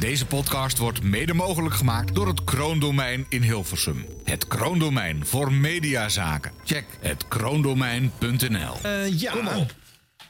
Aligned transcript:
Deze 0.00 0.26
podcast 0.26 0.78
wordt 0.78 1.02
mede 1.02 1.34
mogelijk 1.34 1.74
gemaakt 1.74 2.14
door 2.14 2.26
het 2.28 2.44
Kroondomein 2.44 3.26
in 3.28 3.42
Hilversum. 3.42 4.04
Het 4.24 4.46
Kroondomein 4.48 5.26
voor 5.26 5.52
mediazaken. 5.52 6.52
Check 6.64 6.84
het 7.00 7.24
kroondomein.nl. 7.28 8.76
Eh, 8.82 9.20
ja. 9.20 9.32
Kom 9.32 9.46
op. 9.46 9.74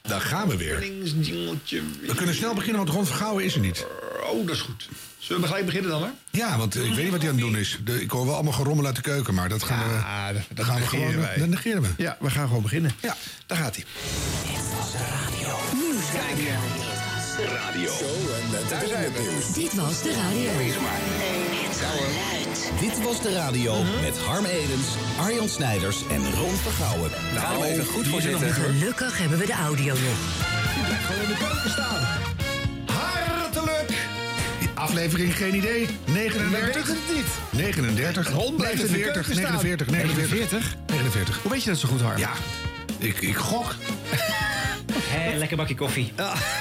Daar 0.01 0.21
gaan 0.21 0.47
we 0.47 0.57
weer. 0.57 0.79
We 0.79 2.13
kunnen 2.15 2.35
snel 2.35 2.53
beginnen, 2.53 2.77
want 2.77 2.89
Ron 2.95 3.05
Vergouwen 3.05 3.43
is 3.43 3.53
er 3.53 3.59
niet. 3.59 3.85
Oh, 4.31 4.47
dat 4.47 4.55
is 4.55 4.61
goed. 4.61 4.89
Zullen 5.17 5.41
we 5.41 5.47
gelijk 5.47 5.65
beginnen 5.65 5.91
dan, 5.91 6.01
hè? 6.03 6.09
Ja, 6.31 6.57
want 6.57 6.75
ik 6.75 6.81
weet 6.93 7.03
niet 7.03 7.09
wat 7.11 7.21
hij 7.21 7.29
aan 7.29 7.35
het 7.35 7.45
doen 7.45 7.57
is. 7.57 7.79
De- 7.83 8.01
ik 8.01 8.09
hoor 8.11 8.25
wel 8.25 8.33
allemaal 8.33 8.53
gerommel 8.53 8.85
uit 8.85 8.95
de 8.95 9.01
keuken, 9.01 9.33
maar 9.33 9.49
dat 9.49 9.63
gaan 9.63 9.87
we... 9.89 10.33
Dat- 10.33 10.43
dat 10.57 10.65
gaan 10.65 10.75
we 10.75 10.81
negeren 10.81 11.07
gewoon... 11.11 11.25
wij. 11.25 11.37
Dat 11.37 11.47
negeren 11.47 11.81
we. 11.81 11.87
Ja, 11.97 12.17
we 12.19 12.29
gaan 12.29 12.47
gewoon 12.47 12.61
beginnen. 12.61 12.91
Ja. 13.01 13.15
Daar 13.45 13.57
gaat 13.57 13.75
hij. 13.75 13.85
Daar 18.69 18.85
zijn 18.87 19.13
we. 19.13 19.51
Dit 19.53 19.73
was 19.73 20.01
de 20.01 20.13
radio. 20.13 20.51
Geluid. 21.81 22.71
Dit 22.79 23.03
was 23.03 23.21
de 23.21 23.33
radio 23.33 23.83
met 24.01 24.17
Harm 24.17 24.45
Edens, 24.45 24.87
Arjan 25.19 25.49
Snijders 25.49 25.97
en 26.09 26.33
Ron 26.33 26.55
Vergouwen. 26.55 27.11
Nou, 27.33 27.63
even 27.63 27.85
goed 27.85 28.07
voor 28.07 28.21
zitten. 28.21 28.51
Gelukkig 28.53 29.17
hebben 29.17 29.37
we 29.37 29.45
de 29.45 29.53
audio 29.53 29.93
nog. 29.93 30.01
Gewoon 31.05 31.21
in 31.21 31.27
de 31.27 31.37
keuken 31.37 31.69
staan. 31.69 32.07
Hartelijk. 32.85 33.91
Aflevering, 34.73 35.37
geen 35.37 35.55
idee. 35.55 35.87
39? 36.05 36.87
weet 36.87 36.87
het 36.87 37.15
niet. 37.15 37.25
39. 37.61 38.29
Ron 38.29 38.55
blijft 38.55 38.83
in 38.83 38.91
de 38.91 38.97
49, 38.97 39.13
keuken 39.13 39.35
staan. 39.35 39.51
49, 39.51 39.87
49. 39.87 40.75
49. 40.85 41.41
Hoe 41.41 41.51
weet 41.51 41.63
je 41.63 41.69
dat 41.69 41.79
zo 41.79 41.87
goed, 41.87 42.01
Harm? 42.01 42.17
Ja, 42.17 42.31
ik, 43.01 43.21
ik 43.21 43.35
gok. 43.35 43.75
Hé, 45.13 45.37
lekker 45.37 45.57
bakje 45.57 45.75
koffie. 45.75 46.13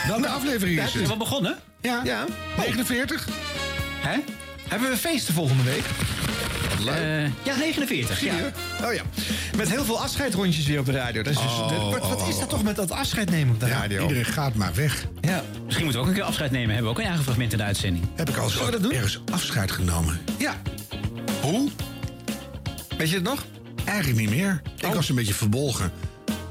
Welke 0.06 0.28
aflevering 0.28 0.78
is 0.78 0.84
Is 0.86 0.92
het? 0.94 1.06
wel 1.06 1.16
begonnen? 1.16 1.58
Ja, 1.80 2.00
Ja. 2.04 2.24
49? 2.56 3.28
Hè? 4.00 4.16
Hebben 4.68 4.90
we 4.90 4.96
feesten 4.96 5.34
volgende 5.34 5.62
week? 5.62 5.84
Eh, 6.86 7.22
ja, 7.42 7.56
49. 7.58 8.20
Ja. 8.24 8.32
Oh 8.84 8.92
ja. 8.94 9.02
Met 9.56 9.68
heel 9.70 9.84
veel 9.84 10.00
afscheidrondjes 10.00 10.66
weer 10.66 10.78
op 10.78 10.86
de 10.86 10.92
radio. 10.92 11.22
Dat 11.22 11.32
is 11.32 11.38
dus, 11.40 11.50
Oh, 11.50 11.68
dat- 11.68 11.90
wat, 12.00 12.08
wat 12.08 12.22
oh, 12.22 12.28
is 12.28 12.38
dat 12.38 12.48
toch 12.48 12.62
met 12.62 12.76
dat 12.76 12.90
afscheid 12.90 13.30
nemen 13.30 13.54
op 13.54 13.60
de 13.60 13.66
Ja, 13.66 13.72
radio? 13.80 14.02
iedereen 14.02 14.24
gaat 14.24 14.54
maar 14.54 14.74
weg. 14.74 15.04
Ja. 15.20 15.42
Misschien 15.64 15.84
moeten 15.84 15.92
we 15.92 15.98
ook 15.98 16.06
een 16.06 16.18
keer 16.20 16.28
afscheid 16.28 16.50
nemen. 16.50 16.66
Hebben 16.68 16.84
we 16.84 16.90
ook 16.90 16.98
een 16.98 17.04
eigen 17.04 17.24
fragment 17.24 17.52
in 17.52 17.58
de 17.58 17.64
uitzending. 17.64 18.04
Heb 18.14 18.28
ik 18.28 18.36
al 18.36 18.42
eens 18.44 18.52
Zullen 18.52 18.66
we 18.66 18.72
dat 18.72 18.82
doen? 18.82 18.92
ergens 18.92 19.20
afscheid 19.32 19.70
genomen? 19.70 20.20
Ja. 20.38 20.54
Hoe? 21.40 21.70
Weet 22.98 23.08
je 23.08 23.14
het 23.14 23.24
nog? 23.24 23.44
Eigenlijk 23.84 24.18
niet 24.20 24.30
meer. 24.30 24.62
Ik 24.76 24.92
was 24.94 25.08
een 25.08 25.14
beetje 25.14 25.34
verbolgen. 25.34 25.92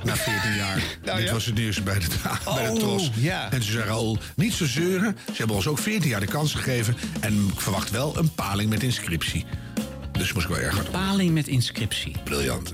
Na 0.03 0.15
14 0.15 0.55
jaar. 0.55 0.81
Nou, 1.05 1.17
Dit 1.17 1.27
ja? 1.27 1.33
was 1.33 1.45
het 1.45 1.55
nieuws 1.55 1.83
bij 1.83 1.99
de, 1.99 2.05
bij 2.45 2.63
de 2.65 2.71
Oh, 2.71 2.79
Tros. 2.79 3.09
ja. 3.15 3.51
En 3.51 3.63
ze 3.63 3.71
zeggen 3.71 3.91
al, 3.91 4.17
niet 4.35 4.53
zo 4.53 4.65
zeuren. 4.65 5.17
Ze 5.25 5.33
hebben 5.37 5.55
ons 5.55 5.67
ook 5.67 5.79
14 5.79 6.09
jaar 6.09 6.19
de 6.19 6.25
kans 6.25 6.53
gegeven. 6.53 6.95
En 7.19 7.47
ik 7.53 7.61
verwacht 7.61 7.89
wel 7.91 8.17
een 8.17 8.33
paling 8.33 8.69
met 8.69 8.83
inscriptie. 8.83 9.45
Dus 10.11 10.33
moest 10.33 10.45
ik 10.47 10.51
wel 10.55 10.61
erg 10.63 10.73
hard 10.75 10.85
op. 10.87 10.91
Paling 10.93 11.33
met 11.33 11.47
inscriptie. 11.47 12.15
Briljant. 12.23 12.73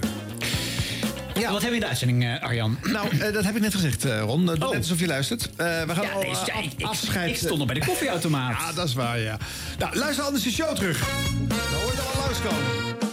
Wat 1.34 1.44
hebben 1.44 1.70
we 1.70 1.74
in 1.76 1.80
de 1.80 1.88
uitzending, 1.88 2.24
eh, 2.24 2.42
Arjan? 2.44 2.78
Nou, 2.84 3.18
eh, 3.18 3.34
dat 3.34 3.44
heb 3.44 3.56
ik 3.56 3.62
net 3.62 3.74
gezegd, 3.74 4.06
eh, 4.06 4.20
Ron. 4.22 4.46
Doe 4.46 4.56
Oh. 4.56 4.70
Net 4.70 4.78
alsof 4.78 5.00
je 5.00 5.08
luistert. 5.08 5.50
Eh, 5.56 5.66
we 5.84 5.94
gaan 5.96 6.04
Ja, 6.04 6.12
al 6.12 6.20
nee, 6.22 6.30
ja, 6.30 6.36
af- 6.38 6.64
ik, 6.78 6.84
afscheid... 6.86 7.30
ik 7.30 7.36
stond 7.38 7.58
nog 7.58 7.68
bij 7.68 7.80
de 7.80 7.86
koffieautomaat. 7.86 8.60
Ja, 8.60 8.74
dat 8.74 8.88
is 8.88 8.94
waar, 8.94 9.20
ja. 9.20 9.38
Nou, 9.80 9.96
luister 9.98 10.26
anders 10.26 10.44
de 10.44 10.52
show 10.52 10.76
terug. 10.76 11.00
Dan 11.48 11.58
hoor 11.82 11.92
je 11.94 12.02
al 12.02 12.22
langskomen. 12.26 13.05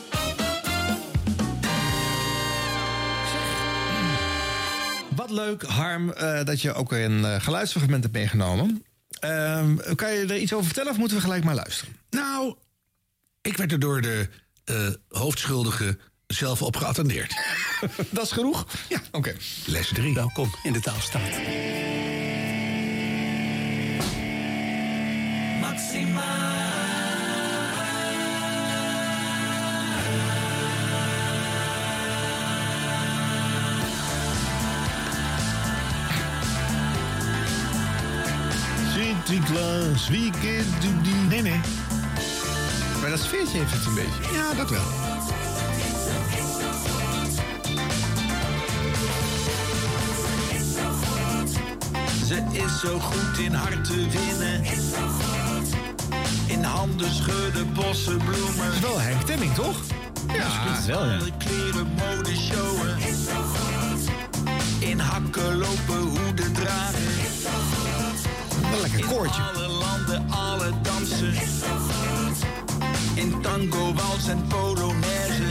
Leuk, 5.32 5.62
Harm, 5.62 6.12
eh, 6.12 6.44
dat 6.44 6.60
je 6.60 6.74
ook 6.74 6.92
een 6.92 7.24
eh, 7.24 7.40
geluidsfragment 7.40 8.02
hebt 8.02 8.14
meegenomen. 8.14 8.84
Ehm, 9.20 9.94
kan 9.94 10.12
je 10.12 10.26
er 10.26 10.38
iets 10.38 10.52
over 10.52 10.64
vertellen 10.64 10.90
of 10.90 10.98
moeten 10.98 11.16
we 11.16 11.22
gelijk 11.22 11.44
maar 11.44 11.54
luisteren? 11.54 11.96
Nou, 12.10 12.54
ik 13.40 13.56
werd 13.56 13.72
er 13.72 13.78
door 13.78 14.00
de 14.00 14.28
eh, 14.64 14.88
hoofdschuldige 15.08 15.98
zelf 16.26 16.62
op 16.62 16.76
geattendeerd. 16.76 17.34
Dat 18.10 18.24
is 18.24 18.32
genoeg? 18.32 18.66
Ja. 18.88 19.00
Oké. 19.10 19.34
Les 19.66 19.88
3. 19.88 20.14
Welkom 20.14 20.54
in 20.62 20.72
de 20.72 20.80
taalstaat. 20.80 21.40
Sinterklaas, 39.32 40.08
wie 40.08 40.30
kent 40.30 40.84
u 40.84 41.02
die? 41.02 41.14
Nee, 41.14 41.42
nee. 41.42 41.60
Maar 43.00 43.10
dat 43.10 43.18
sfeertje 43.18 43.58
heeft 43.58 43.72
het 43.72 43.86
een 43.86 43.94
beetje. 43.94 44.34
Ja, 44.34 44.54
dat 44.54 44.70
wel. 44.70 44.82
Ze 52.26 52.42
is 52.52 52.80
zo 52.80 52.98
goed 52.98 53.38
in 53.38 53.52
hart 53.54 53.84
te 53.84 53.94
winnen. 53.96 54.64
In 56.46 56.62
handen 56.62 57.14
schudden, 57.14 57.72
bossen, 57.72 58.16
bloemen. 58.16 58.64
Dat 58.64 58.74
is 58.74 58.80
wel 58.80 59.00
Henk 59.00 59.22
Temming, 59.22 59.54
toch? 59.54 59.76
Dat 60.26 60.78
is 60.78 60.86
wel, 60.86 61.04
ja. 61.04 61.18
Kleren, 61.38 61.86
mode 61.86 62.36
showen. 62.36 62.96
In 64.78 64.98
hakken 64.98 65.56
lopen, 65.56 65.98
hoeden 65.98 66.52
dragen. 66.52 67.11
Een 68.72 68.80
lekker 68.80 69.06
koortje. 69.06 69.42
Alle 69.42 69.68
landen, 69.68 70.30
alle 70.30 70.72
dansen. 70.82 71.34
In 73.14 73.40
tango, 73.40 73.94
wals 73.94 74.28
en 74.28 74.46
polonaise. 74.46 75.42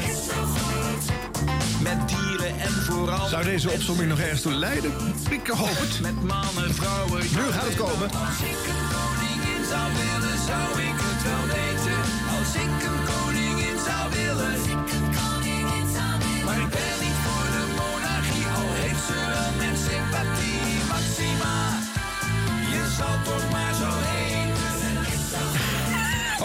Met 1.81 2.07
dieren 2.07 2.59
en 2.59 2.71
vooral... 2.71 3.27
Zou 3.27 3.43
deze 3.43 3.69
opzomming 3.69 4.09
nog 4.09 4.19
ergens 4.19 4.41
toe 4.41 4.53
leiden? 4.53 4.91
Ik 5.29 5.47
hoop 5.47 5.67
het. 5.69 5.99
Met 6.01 6.23
mannen, 6.23 6.73
vrouwen... 6.73 7.21
Nu 7.21 7.51
gaat 7.51 7.65
het 7.65 7.75
komen. 7.75 8.09
Als 8.09 8.39
ik 8.41 8.57
een 8.67 8.85
koningin 8.95 9.65
zou 9.69 9.91
willen, 9.93 10.38
zou 10.47 10.81
ik 10.81 10.95
het 10.95 11.23
wel 11.23 11.45
weten. 11.47 11.70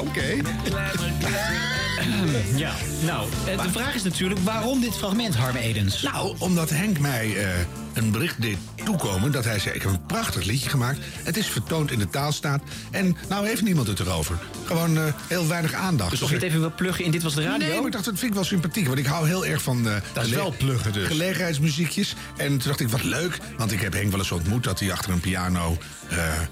Oké. 0.06 0.36
Ja, 2.56 2.72
nou, 3.02 3.28
eh, 3.46 3.62
de 3.62 3.70
vraag 3.70 3.94
is 3.94 4.02
natuurlijk 4.02 4.40
waarom 4.40 4.80
dit 4.80 4.96
fragment, 4.96 5.34
Harm 5.34 5.56
Edens? 5.56 6.02
Nou, 6.02 6.34
omdat 6.38 6.70
Henk 6.70 6.98
mij 6.98 7.36
eh, 7.36 7.48
een 7.96 8.10
bericht 8.10 8.42
deed 8.42 8.56
toekomen... 8.84 9.32
dat 9.32 9.44
hij 9.44 9.58
zei, 9.58 9.74
ik 9.74 9.82
heb 9.82 9.90
een 9.90 10.06
prachtig 10.06 10.44
liedje 10.44 10.68
gemaakt. 10.68 10.98
Het 11.22 11.36
is 11.36 11.46
vertoond 11.46 11.90
in 11.90 11.98
de 11.98 12.08
taalstaat. 12.08 12.62
En 12.90 13.16
nou 13.28 13.46
heeft 13.46 13.62
niemand 13.62 13.86
het 13.86 14.00
erover. 14.00 14.38
Gewoon 14.64 14.96
eh, 14.96 15.02
heel 15.28 15.46
weinig 15.48 15.72
aandacht. 15.72 16.10
Dus 16.10 16.22
of 16.22 16.28
je 16.28 16.34
het 16.34 16.44
even 16.44 16.60
wil 16.60 16.72
pluggen 16.76 17.04
in 17.04 17.10
Dit 17.10 17.22
Was 17.22 17.34
De 17.34 17.42
Radio? 17.42 17.66
Nee, 17.66 17.76
maar 17.76 17.86
ik 17.86 17.92
dacht, 17.92 18.04
dat 18.04 18.14
vind 18.18 18.28
ik 18.30 18.34
wel 18.34 18.44
sympathiek. 18.44 18.86
Want 18.86 18.98
ik 18.98 19.06
hou 19.06 19.26
heel 19.26 19.46
erg 19.46 19.62
van... 19.62 19.88
eh, 19.88 19.94
Dat 20.12 20.24
is 20.24 20.30
wel 20.30 20.54
pluggen 20.58 20.92
dus. 20.92 21.06
Gelegenheidsmuziekjes. 21.06 22.14
En 22.36 22.48
toen 22.48 22.58
dacht 22.68 22.80
ik, 22.80 22.88
wat 22.88 23.02
leuk. 23.04 23.38
Want 23.58 23.72
ik 23.72 23.80
heb 23.80 23.92
Henk 23.92 24.10
wel 24.10 24.18
eens 24.20 24.32
ontmoet 24.32 24.64
dat 24.64 24.80
hij 24.80 24.92
achter 24.92 25.12
een 25.12 25.20
piano... 25.20 25.78
eh, 26.08 26.26
eh, 26.26 26.42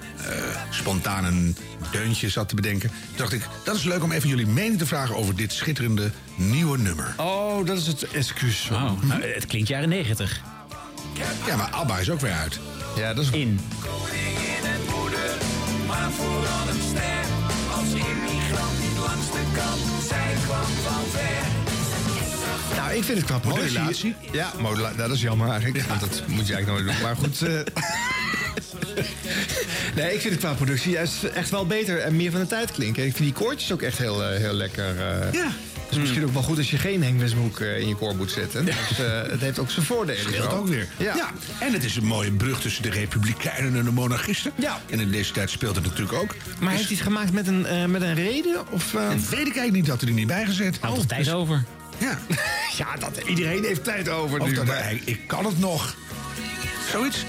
spontaan 0.71 1.25
een 1.25 1.57
deuntje 1.91 2.29
zat 2.29 2.49
te 2.49 2.55
bedenken. 2.55 2.89
Toen 2.89 3.17
dacht 3.17 3.33
ik, 3.33 3.43
dat 3.65 3.77
is 3.77 3.85
leuk 3.85 4.03
om 4.03 4.13
even 4.13 4.29
jullie 4.29 4.47
mening 4.47 4.79
te 4.79 4.87
vragen... 4.87 5.17
over 5.17 5.37
dit 5.37 5.53
schitterende 5.53 6.11
nieuwe 6.37 6.79
nummer. 6.79 7.15
Oh, 7.17 7.67
dat 7.67 7.79
is 7.79 7.87
het 7.87 8.11
excuus. 8.11 8.69
Oh, 8.73 9.03
nou, 9.03 9.23
het 9.23 9.47
klinkt 9.47 9.69
jaren 9.69 9.89
90. 9.89 10.41
Ja, 11.47 11.57
maar 11.57 11.69
ABBA 11.71 11.99
is 11.99 12.11
ook 12.11 12.21
weer 12.21 12.33
uit. 12.33 12.59
Ja, 12.97 13.15
dat 13.15 13.25
is 13.25 13.31
In. 13.31 13.61
koningin 13.81 14.65
en 14.65 14.81
moeder, 15.01 15.31
maar 15.87 16.11
vooral 16.11 16.69
een 16.69 16.81
ster. 16.91 17.25
Als 17.75 17.89
immigrant 17.89 18.79
niet 18.81 18.99
langs 18.99 19.27
de 19.33 19.43
kant, 19.55 19.81
zij 20.09 20.35
kwam 20.45 20.65
van 20.85 21.05
ver. 21.11 21.53
Nou, 22.77 22.93
ik 22.97 23.05
vind 23.05 23.19
het 23.19 23.27
knap. 23.27 23.45
hoor. 23.45 23.59
Modulatie? 23.59 24.15
Ja. 24.33 24.53
Nou, 24.63 24.97
dat 24.97 25.11
is 25.11 25.21
jammer 25.21 25.49
eigenlijk. 25.51 25.85
Want 25.89 26.01
dat 26.01 26.23
moet 26.27 26.47
je 26.47 26.55
eigenlijk 26.55 26.67
nooit 26.85 26.95
doen. 26.97 27.03
Maar 27.07 27.17
goed. 27.17 27.43
eh. 27.43 27.61
nee, 29.97 30.15
ik 30.15 30.21
vind 30.21 30.33
het 30.35 30.39
qua 30.43 30.53
productie 30.53 30.91
juist 30.93 31.23
echt 31.25 31.51
wel 31.51 31.67
beter 31.67 31.99
en 31.99 32.17
meer 32.17 32.31
van 32.31 32.41
de 32.41 32.47
tijd 32.47 32.71
klinken. 32.73 33.05
Ik 33.07 33.17
vind 33.17 33.25
die 33.25 33.45
koortjes 33.45 33.73
ook 33.73 33.83
echt 33.83 33.99
heel, 33.99 34.25
eh, 34.25 34.39
heel 34.39 34.53
lekker. 34.53 35.01
eh. 35.01 35.33
Ja. 35.33 35.47
Het 35.95 36.03
is 36.03 36.09
misschien 36.09 36.29
ook 36.29 36.35
wel 36.35 36.43
goed 36.43 36.59
als 36.59 36.71
je 36.71 36.79
geen 36.79 37.03
Henk 37.03 37.21
Westbroek 37.21 37.61
eh, 37.61 37.79
in 37.81 37.89
je 37.89 37.95
koor 37.97 38.17
moet 38.17 38.31
zetten. 38.31 38.65
Dus, 38.89 38.99
eh, 38.99 39.23
het 39.31 39.41
heeft 39.41 39.59
ook 39.59 39.71
zijn 39.71 39.87
voordelen. 39.87 40.21
Scheelt 40.23 40.51
zo. 40.51 40.57
ook 40.57 40.67
weer. 40.69 40.89
Ja. 40.99 41.31
En 41.61 41.73
het 41.73 41.85
is 41.85 41.97
een 41.97 42.05
mooie 42.05 42.33
brug 42.33 42.61
tussen 42.61 42.83
de 42.83 42.91
republikeinen 42.91 43.77
en 43.79 43.85
de 43.85 43.91
monarchisten. 43.91 44.53
Ja. 44.55 44.81
En 44.91 45.01
in 45.01 45.11
deze 45.11 45.33
tijd 45.33 45.51
speelt 45.51 45.75
het 45.77 45.85
natuurlijk 45.85 46.13
ook. 46.19 46.35
Maar 46.61 46.69
Dus- 46.69 46.77
heeft 46.79 46.89
hij 46.89 46.97
het 46.97 47.07
gemaakt 47.07 47.33
met 47.33 47.47
een, 47.47 47.67
eh, 47.67 47.85
met 47.85 48.03
een 48.03 48.15
reden? 48.15 48.65
Of, 48.71 48.95
eh? 48.95 49.09
Dat 49.09 49.19
weet 49.19 49.33
ik 49.33 49.37
eigenlijk 49.39 49.73
niet, 49.73 49.87
dat 49.87 50.03
er 50.03 50.11
niet 50.11 50.27
bijgezet. 50.27 50.81
Nou, 50.81 50.95
toch 50.95 51.07
tijd 51.07 51.31
over. 51.31 51.65
Ja. 51.99 52.19
Ja, 52.77 52.97
dat, 52.99 53.21
iedereen 53.27 53.65
heeft 53.65 53.85
tijd 53.85 54.09
over 54.09 54.41
Of 54.41 54.49
nu. 54.49 54.55
dat 54.55 54.65
maar- 54.67 54.83
hij, 54.83 55.01
ik 55.05 55.21
kan 55.27 55.45
het 55.45 55.59
nog. 55.59 55.95
Zoiets. 56.91 57.25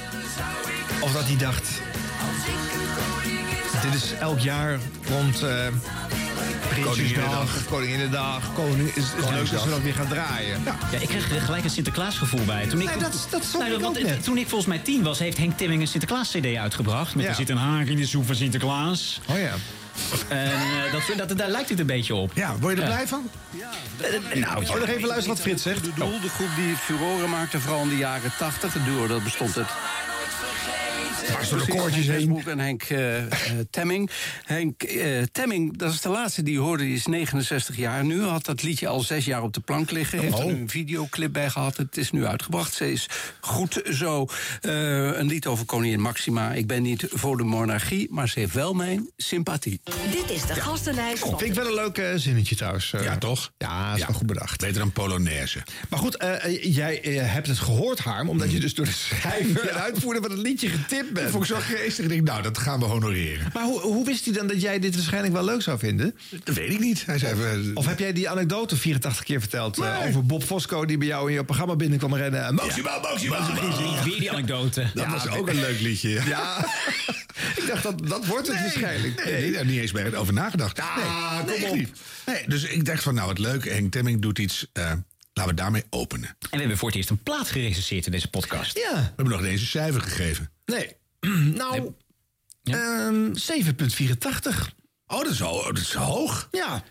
Of 0.99 1.11
dat 1.11 1.25
hij 1.25 1.37
dacht... 1.37 1.67
Dit 3.81 3.93
is 3.93 4.13
elk 4.19 4.39
jaar 4.39 4.79
rond 5.09 5.43
eh 5.43 5.67
Prinsjesdag, 6.69 7.65
Koninginnedag. 7.69 8.53
Koning... 8.53 8.87
Is, 8.95 9.03
is 9.03 9.29
leuk 9.29 9.51
als 9.53 9.63
we 9.63 9.69
dat 9.69 9.81
weer 9.81 9.93
gaan 9.93 10.07
draaien. 10.07 10.61
Ja. 10.65 10.75
Ja, 10.91 10.97
ik 10.99 11.07
kreeg 11.07 11.31
er 11.35 11.41
gelijk 11.41 11.63
een 11.63 11.69
Sinterklaasgevoel 11.69 12.45
bij. 12.45 12.67
Toen 12.67 12.81
ik, 12.81 12.87
Nee, 12.87 12.97
dat- 12.97 13.27
dat 13.29 13.43
ik 13.67 13.79
want 13.79 14.03
net. 14.03 14.23
Toen 14.23 14.37
ik 14.37 14.47
volgens 14.47 14.69
mij 14.69 14.79
tien 14.79 15.03
was, 15.03 15.19
heeft 15.19 15.37
Henk 15.37 15.57
Timming 15.57 15.81
een 15.81 15.87
Sinterklaas-cd 15.87 16.55
uitgebracht. 16.55 17.15
Met 17.15 17.23
Ja. 17.23 17.29
er 17.29 17.35
zit 17.35 17.49
een 17.49 17.57
haak 17.57 17.85
in 17.87 17.95
de 17.97 18.05
soep 18.05 18.25
van 18.25 18.35
Sinterklaas. 18.35 19.19
Oh 19.25 19.37
ja. 19.39 19.53
En 20.27 20.51
eh, 20.51 21.17
dat, 21.17 21.27
dat, 21.29 21.37
daar 21.37 21.49
lijkt 21.49 21.69
het 21.69 21.79
een 21.79 21.85
beetje 21.85 22.15
op. 22.15 22.31
Ja, 22.33 22.55
word 22.59 22.75
je 22.75 22.81
er 22.81 22.87
blij 22.87 23.07
van? 23.07 23.29
Eh, 23.97 24.39
nou, 24.41 24.65
Oh, 24.65 24.75
nog 24.75 24.87
even 24.87 25.07
luisteren 25.07 25.27
wat 25.27 25.39
Frits 25.41 25.63
zegt. 25.63 25.83
De 25.83 25.91
Doel, 25.95 26.19
de 26.21 26.29
groep 26.29 26.49
die 26.55 26.75
furoren 26.75 27.29
maakte, 27.29 27.59
vooral 27.59 27.81
in 27.81 27.89
de 27.89 27.97
jaren 27.97 28.31
80. 28.37 28.73
Het 28.73 28.85
duo, 28.85 29.07
dat 29.07 29.23
bestond 29.23 29.57
uit 29.57 29.67
Dwars 31.23 31.49
door 31.49 31.59
de 31.59 31.67
koortjes 31.67 32.05
Henk 32.07 32.19
heen. 32.19 32.43
En 32.47 32.59
Henk 32.59 32.83
eh, 32.83 33.17
eh, 33.21 33.29
Temming. 33.69 34.09
Henk 34.43 34.83
eh, 34.83 35.21
Temming, 35.31 35.77
dat 35.77 35.93
is 35.93 36.01
de 36.01 36.09
laatste 36.09 36.43
die 36.43 36.53
je 36.53 36.59
hoorde, 36.59 36.83
die 36.83 36.95
is 36.95 37.05
69 37.05 37.75
jaar 37.77 38.03
nu. 38.05 38.21
Had 38.21 38.45
dat 38.45 38.63
liedje 38.63 38.87
al 38.87 38.99
zes 38.99 39.25
jaar 39.25 39.41
op 39.43 39.53
de 39.53 39.59
plank 39.59 39.91
liggen. 39.91 40.19
Heeft 40.19 40.39
er 40.39 40.45
nu 40.45 40.53
een 40.53 40.69
videoclip 40.69 41.33
bij 41.33 41.49
gehad. 41.49 41.77
Het 41.77 41.97
is 41.97 42.11
nu 42.11 42.25
uitgebracht. 42.25 42.73
Ze 42.73 42.91
is 42.91 43.07
goed 43.39 43.81
zo. 43.91 44.27
Eh, 44.61 44.71
een 45.17 45.27
lied 45.27 45.45
over 45.47 45.65
koningin 45.65 45.99
Maxima. 45.99 46.51
Ik 46.53 46.67
ben 46.67 46.81
niet 46.81 47.05
voor 47.09 47.37
de 47.37 47.43
monarchie, 47.43 48.07
maar 48.11 48.29
ze 48.29 48.39
heeft 48.39 48.53
wel 48.53 48.73
mijn 48.73 49.09
sympathie. 49.17 49.81
Dit 50.11 50.29
is 50.29 50.45
de 50.45 50.55
gastenlijst 50.55 51.19
van 51.19 51.37
Vind 51.39 51.49
ik 51.49 51.55
wel 51.63 51.67
een 51.67 51.93
leuk 51.93 52.19
zinnetje 52.19 52.55
trouwens. 52.55 52.93
Ja, 53.01 53.17
toch? 53.17 53.51
Ja, 53.57 53.93
is 53.93 53.99
Ja. 53.99 54.05
wel 54.07 54.15
goed 54.15 54.27
bedacht. 54.27 54.59
Beter 54.59 54.79
dan 54.79 54.91
Polonaise. 54.91 55.63
Maar 55.89 55.99
goed, 55.99 56.17
jij 56.61 56.99
hebt 57.21 57.47
het 57.47 57.59
gehoord, 57.59 57.99
Harm, 57.99 58.29
omdat 58.29 58.51
je 58.51 58.59
dus 58.59 58.73
door 58.73 58.85
de 58.85 58.91
schrijver 58.91 59.67
en 59.69 59.81
uitvoerder 59.81 60.21
van 60.21 60.31
het 60.31 60.39
liedje 60.39 60.69
getipt 60.69 61.04
bent. 61.13 61.25
Dat 61.25 61.29
vond 61.29 61.43
ik 61.43 61.55
zo 61.55 61.75
geestig. 61.75 62.03
Ik 62.03 62.09
denk, 62.09 62.23
nou, 62.27 62.41
dat 62.41 62.57
gaan 62.57 62.79
we 62.79 62.85
honoreren. 62.85 63.49
Maar 63.53 63.63
hoe, 63.63 63.79
hoe 63.81 64.05
wist 64.05 64.25
hij 64.25 64.33
dan 64.33 64.47
dat 64.47 64.61
jij 64.61 64.79
dit 64.79 64.95
waarschijnlijk 64.95 65.33
wel 65.33 65.43
leuk 65.45 65.61
zou 65.61 65.79
vinden? 65.79 66.15
Dat 66.43 66.55
weet 66.55 66.71
ik 66.71 66.79
niet. 66.79 67.05
Hij 67.05 67.17
zei, 67.17 67.71
Of 67.73 67.85
heb 67.85 67.99
jij 67.99 68.13
die 68.13 68.29
anekdote 68.29 68.75
84 68.77 69.23
keer 69.23 69.39
verteld 69.39 69.77
eh, 69.79 69.97
over 70.07 70.25
Bob 70.25 70.43
Fosco 70.43 70.85
die 70.85 70.97
bij 70.97 71.07
jou 71.07 71.27
in 71.29 71.33
je 71.35 71.43
programma 71.45 71.75
binnenkwam 71.75 72.15
rennen? 72.15 72.55
Maximaal, 72.55 72.99
maximaal. 73.01 73.53
Weer 74.03 74.19
die 74.19 74.31
anekdote. 74.31 74.89
dat 74.93 75.07
was 75.07 75.27
ook 75.29 75.49
een 75.49 75.59
leuk 75.59 75.79
liedje. 75.79 76.09
Ja. 76.09 76.21
Ja, 76.25 76.65
ik 77.61 77.63
dacht 77.67 77.83
dat 77.83 78.07
dat 78.07 78.25
wordt 78.25 78.47
het 78.47 78.59
waarschijnlijk. 78.59 79.23
Nee, 79.25 79.33
nee, 79.33 79.41
daar 79.41 79.51
heb 79.59 79.61
ik 79.63 79.69
niet 79.71 79.81
eens 79.81 79.91
bij 79.91 80.15
over 80.15 80.33
nagedacht. 80.33 80.79
Ah, 80.79 81.39
nee, 81.45 81.59
kom 81.61 81.69
op. 81.69 81.75
niet. 81.75 81.89
Nee, 82.25 82.43
dus 82.47 82.63
ik 82.63 82.85
dacht 82.85 83.03
van, 83.03 83.13
nou, 83.15 83.27
wat 83.27 83.39
leuk. 83.39 83.65
Henk 83.69 83.91
Temming 83.91 84.21
doet 84.21 84.39
iets. 84.39 84.67
eh, 84.73 84.91
laten 85.33 85.51
we 85.55 85.61
daarmee 85.61 85.83
openen. 85.89 86.27
En 86.29 86.35
we 86.51 86.57
hebben 86.57 86.77
voor 86.77 86.87
het 86.87 86.97
eerst 86.97 87.09
een 87.09 87.23
plaat 87.23 87.49
gerecenseerd 87.49 88.05
in 88.05 88.11
deze 88.11 88.29
podcast. 88.29 88.77
Ja, 88.77 88.93
We 88.93 89.01
hebben 89.15 89.29
nog 89.29 89.39
ineens 89.39 89.61
een 89.61 89.67
cijfer 89.67 90.01
gegeven. 90.01 90.49
Nee. 90.65 90.95
Nou, 91.55 91.93
Ja. 92.63 93.07
ehm, 93.07 93.33
7,84. 93.33 94.73
Oh, 95.07 95.17
dat 95.23 95.27
is, 95.31 95.39
ho- 95.39 95.63
dat 95.63 95.77
is 95.77 95.93
hoog. 95.93 96.47
Ja. 96.51 96.83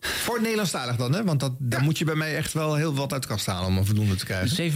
Voor 0.00 0.32
het 0.34 0.42
Nederlandstalig 0.42 0.96
dan, 0.96 1.12
hè? 1.14 1.24
Want 1.24 1.40
dat, 1.40 1.52
dan 1.58 1.82
moet 1.84 1.98
je 1.98 2.04
bij 2.04 2.14
mij 2.14 2.36
echt 2.36 2.52
wel 2.52 2.74
heel 2.74 2.94
wat 2.94 3.12
uit 3.12 3.22
de 3.22 3.28
kast 3.28 3.46
halen 3.46 3.66
om 3.68 3.76
een 3.76 3.86
voldoende 3.86 4.14
te 4.14 4.24
krijgen. 4.24 4.72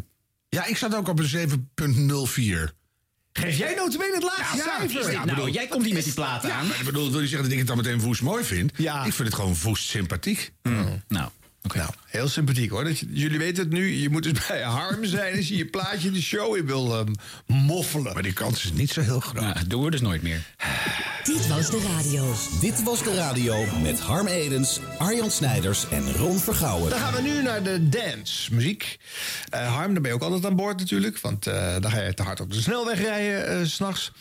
7,18. 0.00 0.04
Ja, 0.48 0.64
ik 0.64 0.76
zat 0.76 0.94
ook 0.94 1.08
op 1.08 1.18
een 1.18 1.28
7,04. 1.28 2.74
Geef 3.32 3.56
jij 3.58 3.74
notabene 3.74 4.14
het 4.14 4.22
laagste 4.22 4.56
Ja, 4.56 4.62
cijfer? 4.62 5.10
dit 5.10 5.24
nou, 5.24 5.50
jij 5.50 5.66
komt 5.66 5.84
hier 5.84 5.94
met 5.94 6.04
die 6.04 6.12
plaat 6.12 6.44
aan. 6.50 6.66
Maar 6.66 6.78
ik 6.78 6.84
bedoel, 6.84 7.10
wil 7.10 7.20
je 7.20 7.26
zeggen 7.26 7.42
dat 7.42 7.52
ik 7.52 7.58
het 7.58 7.66
dan 7.66 7.76
meteen 7.76 8.00
woest 8.00 8.22
mooi 8.22 8.44
vind? 8.44 8.72
Ja. 8.76 9.04
Ik 9.04 9.12
vind 9.12 9.28
het 9.28 9.36
gewoon 9.36 9.54
woest 9.62 9.84
sympathiek. 9.88 10.52
Nou, 11.08 11.30
oké. 11.62 11.78
Nou, 11.78 11.90
heel 12.06 12.28
sympathiek 12.28 12.70
hoor. 12.70 12.84
Dat 12.84 12.98
jullie 12.98 13.38
weten 13.38 13.62
het 13.62 13.72
nu. 13.72 13.90
Je 13.94 14.10
moet 14.10 14.22
dus 14.22 14.32
bij 14.48 14.62
Harm 14.62 15.04
zijn 15.04 15.36
als 15.36 15.48
je 15.48 15.56
je 15.56 15.66
plaatje 15.66 16.10
de 16.10 16.22
show 16.22 16.56
in 16.56 16.66
wil 16.66 16.98
ehm, 16.98 17.12
moffelen. 17.46 18.12
Maar 18.12 18.22
die 18.22 18.32
kans 18.32 18.64
is 18.64 18.72
niet 18.72 18.90
zo 18.90 19.00
heel 19.00 19.20
groot. 19.20 19.42
Nou, 19.42 19.66
doen 19.66 19.84
we 19.84 19.90
dus 19.90 20.00
nooit 20.00 20.22
meer. 20.22 20.46
Dit 21.24 21.46
was 21.48 21.70
de 21.70 21.94
radio. 21.96 22.34
Dit 22.60 22.82
was 22.82 23.02
de 23.02 23.14
radio 23.14 23.64
met 23.82 24.00
Harm 24.00 24.26
Edens, 24.26 24.80
Arjan 24.98 25.30
Snijders 25.30 25.88
en 25.88 26.12
Ron 26.12 26.38
Vergouwen. 26.38 26.90
Dan 26.90 26.98
gaan 26.98 27.14
we 27.14 27.22
nu 27.22 27.42
naar 27.42 27.62
de 27.62 27.88
dance 27.88 28.54
muziek. 28.54 28.98
Eh, 29.50 29.74
Harm, 29.74 29.92
daar 29.92 30.02
ben 30.02 30.10
je 30.10 30.16
ook 30.16 30.22
altijd 30.22 30.44
aan 30.44 30.56
boord 30.56 30.78
natuurlijk. 30.78 31.18
Want 31.18 31.46
eh 31.46 31.76
dan 31.80 31.90
ga 31.90 32.00
je 32.00 32.14
te 32.14 32.22
hard 32.22 32.40
op 32.40 32.52
de 32.52 32.60
snelweg 32.60 33.00
rijden 33.00 33.46
eh, 33.46 33.64
s 33.64 33.74
s'nachts. 33.74 34.12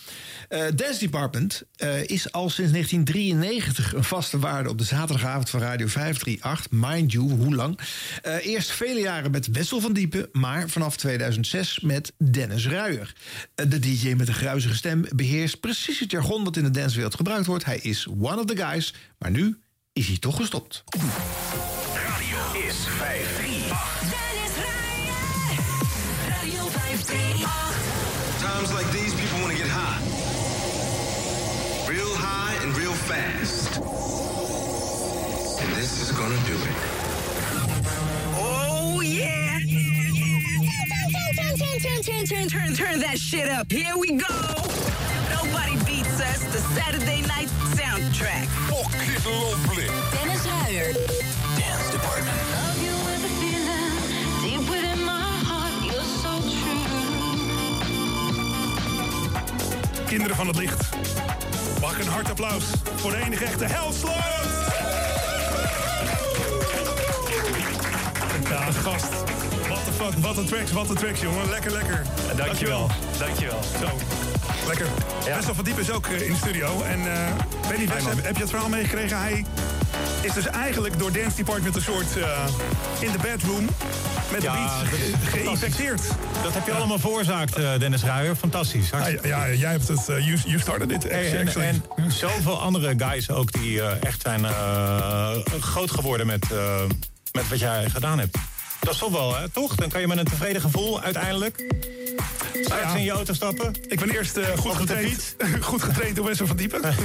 Eh 0.49 0.63
Dance 0.75 0.99
Department 0.99 1.63
eh, 1.75 2.03
is 2.03 2.31
al 2.31 2.49
sinds 2.49 2.71
1993 2.71 3.93
een 3.93 4.03
vaste 4.03 4.39
waarde 4.39 4.69
op 4.69 4.77
de 4.77 4.83
zaterdagavond 4.83 5.49
van 5.49 5.59
Radio 5.59 5.87
538. 5.87 6.71
Mind 6.71 7.11
you, 7.11 7.28
hoe 7.37 7.55
lang? 7.55 7.79
Eh, 8.21 8.45
eerst 8.45 8.71
vele 8.71 8.99
jaren 8.99 9.31
met 9.31 9.47
Wessel 9.47 9.79
van 9.79 9.93
Diepen, 9.93 10.29
maar 10.31 10.69
vanaf 10.69 10.97
2006 10.97 11.79
met 11.79 12.13
Dennis 12.17 12.67
Ruijer. 12.67 13.15
Eh, 13.55 13.65
de 13.69 13.79
DJ 13.79 14.13
met 14.13 14.27
de 14.27 14.33
gruizige 14.33 14.75
stem 14.75 15.05
beheerst 15.15 15.59
precies 15.59 15.99
het 15.99 16.11
jargon 16.11 16.43
dat 16.43 16.57
in 16.57 16.63
de 16.63 16.71
dancewereld 16.71 17.15
gebruikt 17.15 17.45
wordt. 17.45 17.65
Hij 17.65 17.79
is 17.81 18.07
one 18.07 18.39
of 18.39 18.45
the 18.45 18.57
guys, 18.57 18.93
maar 19.17 19.31
nu 19.31 19.57
is 19.93 20.07
hij 20.07 20.17
toch 20.17 20.35
gestopt. 20.35 20.83
Turn, 42.01 42.23
turn, 42.23 42.47
turn, 42.47 42.47
turn, 42.47 42.73
turn, 42.75 42.99
that 43.01 43.19
shit 43.19 43.49
up. 43.49 43.69
Here 43.69 43.97
we 43.97 44.11
go. 44.11 44.35
Nobody 45.35 45.75
beats 45.83 46.21
us. 46.21 46.39
The 46.47 46.59
Saturday 46.71 47.21
night 47.27 47.49
soundtrack. 47.75 48.47
Fucking 48.71 49.19
lovely. 49.27 49.83
Dennis 50.13 50.47
Ruijer. 50.47 50.93
Dance 51.59 51.91
Department. 51.91 52.37
Love 52.55 52.79
you 52.79 52.95
with 53.03 53.25
a 53.25 53.31
feeling 53.43 53.99
deep 54.39 54.63
within 54.69 55.03
my 55.03 55.27
heart. 55.43 55.75
You're 55.83 56.07
so 56.23 56.39
true. 56.39 56.87
Kinderen 60.07 60.35
van 60.35 60.47
het 60.47 60.55
licht. 60.55 60.89
Mag 61.81 61.97
ik 61.97 62.05
een 62.05 62.11
hard 62.11 62.29
applaus 62.29 62.63
voor 62.95 63.11
de 63.11 63.17
enige 63.17 63.45
echte 63.45 63.65
Helsloot! 63.65 64.13
Ja, 68.49 68.71
gast. 68.71 69.28
Fuck, 69.99 70.17
wat 70.17 70.37
een 70.37 70.45
tracks, 70.45 70.71
wat 70.71 70.89
een 70.89 70.95
tracks, 70.95 71.21
jongen. 71.21 71.49
Lekker, 71.49 71.71
lekker. 71.71 72.05
Dankjewel. 72.35 72.89
Dankjewel. 73.17 73.59
Zo, 73.79 73.87
lekker. 74.67 74.87
Wessel 75.25 75.53
van 75.53 75.63
Diep 75.63 75.79
is 75.79 75.91
ook 75.91 76.07
eh, 76.07 76.21
in 76.21 76.31
de 76.31 76.37
studio. 76.37 76.81
En 76.81 76.99
niet, 77.77 77.93
Wes, 77.93 78.03
heb, 78.05 78.23
heb 78.23 78.35
je 78.35 78.41
het 78.41 78.49
verhaal 78.49 78.69
meegekregen? 78.69 79.17
Hij 79.17 79.45
is 80.21 80.33
dus 80.33 80.45
eigenlijk 80.45 80.99
door 80.99 81.11
Dance 81.11 81.35
Department 81.35 81.75
een 81.75 81.81
soort 81.81 82.17
eh, 82.17 82.47
in 82.99 83.11
de 83.11 83.17
bedroom 83.17 83.67
met 84.31 84.41
Ja, 84.41 84.53
de 84.53 84.89
beats 84.89 85.29
geïnfecteerd. 85.29 86.01
Dat 86.43 86.53
heb 86.53 86.65
je 86.65 86.71
allemaal 86.71 86.99
veroorzaakt, 86.99 87.55
Dennis 87.55 88.03
Ruijer. 88.03 88.35
Fantastisch. 88.35 88.89
Ja, 88.89 88.97
Hartstikke 88.97 89.27
ja, 89.27 89.53
jij 89.53 89.71
hebt 89.71 89.87
het, 89.87 90.05
you, 90.05 90.37
you 90.45 90.59
started 90.59 90.91
it. 90.91 91.03
Hey, 91.03 91.37
en, 91.37 91.83
en 91.95 92.11
zoveel 92.11 92.61
andere 92.61 92.93
guys 92.97 93.29
ook 93.29 93.51
die 93.51 93.81
echt 93.81 94.21
zijn 94.21 94.45
groot 95.59 95.91
geworden 95.91 96.27
met, 96.27 96.45
met 97.31 97.49
wat 97.49 97.59
jij 97.59 97.89
gedaan 97.89 98.19
hebt. 98.19 98.37
Dat 98.79 98.93
is 98.93 98.99
toch 98.99 99.11
wel, 99.11 99.35
hè? 99.35 99.49
toch? 99.49 99.75
Dan 99.75 99.89
kan 99.89 100.01
je 100.01 100.07
met 100.07 100.17
een 100.17 100.25
tevreden 100.25 100.61
gevoel 100.61 101.01
uiteindelijk 101.01 101.63
ja. 102.67 102.95
in 102.95 103.03
je 103.03 103.11
auto 103.11 103.33
stappen. 103.33 103.73
Ik 103.87 103.99
ben 103.99 104.09
eerst 104.09 104.37
eh, 104.37 104.57
goed, 104.57 104.75
getraind, 104.75 105.35
goed 105.61 105.83
getraind 105.83 106.15
door 106.15 106.25
Wessel 106.25 106.47
van 106.47 106.55
Diepen. 106.57 106.81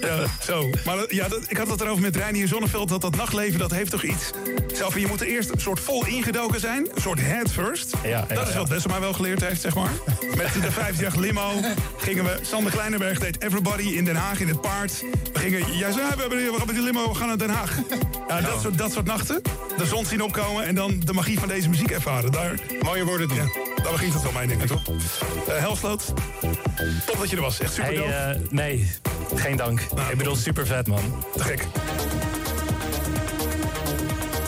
ja, 0.00 0.24
zo. 0.42 0.70
Maar 0.84 0.96
dat- 0.96 1.10
ja, 1.10 1.28
dat, 1.28 1.40
ik 1.48 1.56
had 1.56 1.68
het 1.68 1.80
erover 1.80 2.02
met 2.02 2.16
Reinier 2.16 2.48
Zonneveld... 2.48 2.88
dat 2.88 3.00
dat 3.00 3.16
nachtleven, 3.16 3.58
dat 3.58 3.70
heeft 3.70 3.90
toch 3.90 4.02
iets... 4.02 4.30
Zelf, 4.74 4.98
je 4.98 5.06
moet 5.06 5.20
er 5.20 5.26
eerst 5.26 5.50
een 5.50 5.60
soort 5.60 5.80
vol 5.80 6.06
ingedoken 6.06 6.60
zijn. 6.60 6.88
Een 6.94 7.02
soort 7.02 7.20
head 7.20 7.50
first. 7.50 7.94
Ja, 8.02 8.08
ja, 8.08 8.34
dat 8.34 8.46
is 8.46 8.52
ja. 8.52 8.58
wat 8.58 8.68
Wessel 8.68 8.90
mij 8.90 9.00
wel 9.00 9.12
geleerd 9.12 9.40
heeft, 9.40 9.60
zeg 9.60 9.74
maar. 9.74 9.90
Met 10.36 10.52
de 10.62 10.72
50 10.72 11.14
limo 11.14 11.60
gingen 11.96 12.24
we... 12.24 12.38
Sander 12.42 12.72
Kleinenberg 12.72 13.18
deed 13.18 13.42
Everybody 13.42 13.82
in 13.82 14.04
Den 14.04 14.16
Haag 14.16 14.40
in 14.40 14.48
het 14.48 14.60
paard. 14.60 15.04
We 15.32 15.38
gingen... 15.38 15.76
Jij 15.76 15.92
zei, 15.92 16.08
we 16.14 16.20
hebben 16.20 16.38
we 16.38 16.54
gaan 16.56 16.66
met 16.66 16.74
die 16.74 16.84
limo, 16.84 17.08
we 17.08 17.14
gaan 17.14 17.28
naar 17.28 17.38
Den 17.38 17.50
Haag. 17.50 17.78
Ja, 18.28 18.40
dat, 18.40 18.60
soort, 18.60 18.78
dat 18.78 18.92
soort 18.92 19.06
nachten. 19.06 19.42
De 19.76 19.86
zon 19.86 20.06
zien 20.06 20.22
opkomen 20.22 20.64
en 20.64 20.74
dan 20.74 21.00
de 21.04 21.12
magie 21.12 21.38
van 21.38 21.48
deze 21.48 21.68
muziek 21.68 21.90
ervaren. 21.90 22.32
Daar, 22.32 22.54
Mooie 22.82 23.04
woorden 23.04 23.28
doen. 23.28 23.69
Ja, 23.82 23.88
daar 23.88 23.92
begint 23.92 24.12
het 24.14 24.22
wel 24.22 24.32
mee, 24.32 24.46
denk 24.46 24.62
ik, 24.62 24.66
toch? 24.68 24.82
Eh 25.48 25.58
Helsloot, 25.58 26.04
top 27.06 27.18
dat 27.18 27.30
je 27.30 27.36
er 27.36 27.42
was. 27.42 27.60
Echt 27.60 27.72
super 27.74 27.94
dope. 27.94 28.12
eh, 28.12 28.36
nee, 28.50 28.90
geen 29.34 29.56
dank. 29.56 29.80
Nou, 29.94 30.10
ik 30.10 30.16
bedoel, 30.18 30.36
super 30.36 30.66
vet, 30.66 30.86
man. 30.86 31.24
Te 31.36 31.42
gek. 31.44 31.66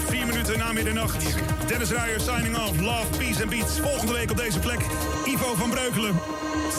Vier 0.08 0.26
minuten 0.26 0.58
na 0.58 0.72
middernacht. 0.72 1.24
Dennis 1.66 1.90
Ruijer 1.90 2.20
signing 2.20 2.56
off. 2.56 2.80
Love, 2.80 3.06
peace 3.18 3.40
and 3.42 3.50
beats. 3.50 3.78
Volgende 3.80 4.12
week 4.12 4.30
op 4.30 4.36
deze 4.36 4.58
plek. 4.58 4.80
Ivo 5.26 5.54
van 5.54 5.70
Breukelen. 5.70 6.14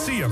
Zie 0.04 0.14
je. 0.16 0.26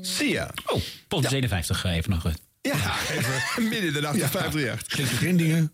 Zie 0.00 0.28
je. 0.28 0.46
Oh, 0.66 0.80
pot 1.08 1.24
57 1.28 1.84
even 1.84 2.10
nog. 2.10 2.24
eh. 2.26 2.32
Ja, 2.62 2.76
even 3.10 3.32
midden 3.70 3.86
in 3.86 3.92
de 3.92 4.00
nacht 4.00 4.14
op 4.14 4.20
538. 4.30 4.84
Slikt 4.92 5.10
geen 5.10 5.36
dingen 5.36 5.70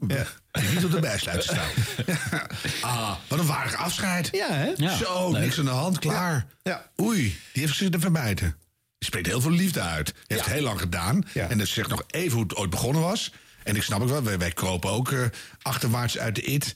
die 0.60 0.68
niet 0.70 0.84
op 0.84 0.90
de 0.90 1.00
bijsluiter 1.00 1.44
staan. 1.52 1.68
Ja. 2.06 2.46
Ah, 2.80 3.14
wat 3.28 3.38
een 3.38 3.46
waardig 3.46 3.74
afscheid. 3.76 4.28
Ja, 4.32 4.52
hè? 4.52 4.72
Ja, 4.76 4.96
Zo, 4.96 5.32
leuk. 5.32 5.40
niks 5.42 5.58
aan 5.58 5.64
de 5.64 5.70
hand, 5.70 5.98
klaar. 5.98 6.46
Ja. 6.62 6.90
Oei, 7.00 7.20
die 7.52 7.62
heeft 7.62 7.76
zich 7.76 7.92
er 7.92 8.00
verbijten. 8.00 8.56
spreekt 8.98 9.26
heel 9.26 9.40
veel 9.40 9.50
liefde 9.50 9.80
uit. 9.80 10.14
Heeft 10.26 10.44
het 10.44 10.52
heel 10.52 10.62
lang 10.62 10.80
gedaan. 10.80 11.24
En 11.34 11.58
dat 11.58 11.66
zegt 11.68 11.88
nog 11.88 12.02
even 12.06 12.32
hoe 12.32 12.42
het 12.42 12.56
ooit 12.56 12.70
begonnen 12.70 13.02
was. 13.02 13.32
En 13.62 13.76
ik 13.76 13.82
snap 13.82 14.00
ook 14.02 14.08
wel, 14.08 14.22
wij, 14.22 14.38
wij 14.38 14.50
kropen 14.52 14.90
ook 14.90 15.12
eh, 15.12 15.20
achterwaarts 15.62 16.18
uit 16.18 16.34
de 16.34 16.42
it. 16.42 16.74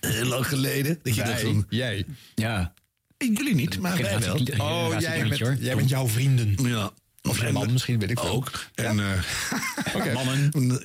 Heel 0.00 0.24
lang 0.24 0.46
geleden. 0.46 1.00
Dat 1.02 1.14
je 1.14 1.22
Wij? 1.22 1.30
dat 1.32 1.40
toen... 1.40 1.66
Jij? 1.68 2.04
Ja. 2.34 2.72
Jullie 3.18 3.54
niet, 3.54 3.78
maar 3.80 3.96
wij 3.96 4.18
wel. 4.18 4.34
Oh, 4.58 4.94
jij 5.00 5.24
met, 5.24 5.38
jij 5.60 5.74
met 5.76 5.88
jouw 5.88 6.08
vrienden. 6.08 6.68
Ja. 6.68 6.90
Of 7.22 7.40
een 7.40 7.52
man 7.52 7.72
misschien, 7.72 7.98
weet 7.98 8.10
ik 8.10 8.18
veel. 8.18 8.30
Ook. 8.30 8.50
En, 8.74 9.00
eh, 9.94 10.14
Mannen. 10.14 10.50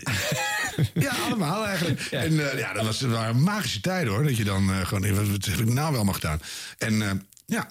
ja, 0.93 1.11
allemaal 1.25 1.65
eigenlijk. 1.67 2.01
En 2.01 2.51
eh, 2.51 2.59
ja, 2.59 2.73
dat, 2.73 2.85
was, 2.85 2.99
dat 2.99 3.09
waren 3.11 3.41
magische 3.43 3.81
tijden 3.81 4.13
hoor. 4.13 4.23
Dat 4.23 4.37
je 4.37 4.43
dan 4.43 4.71
eh, 4.71 4.85
gewoon, 4.85 5.15
wat, 5.15 5.27
wat 5.29 5.45
heb 5.45 5.59
ik 5.59 5.69
nou 5.73 5.93
wel 5.93 6.03
maar 6.03 6.13
gedaan? 6.13 6.41
En 6.77 7.01
eh, 7.01 7.09
ja. 7.45 7.67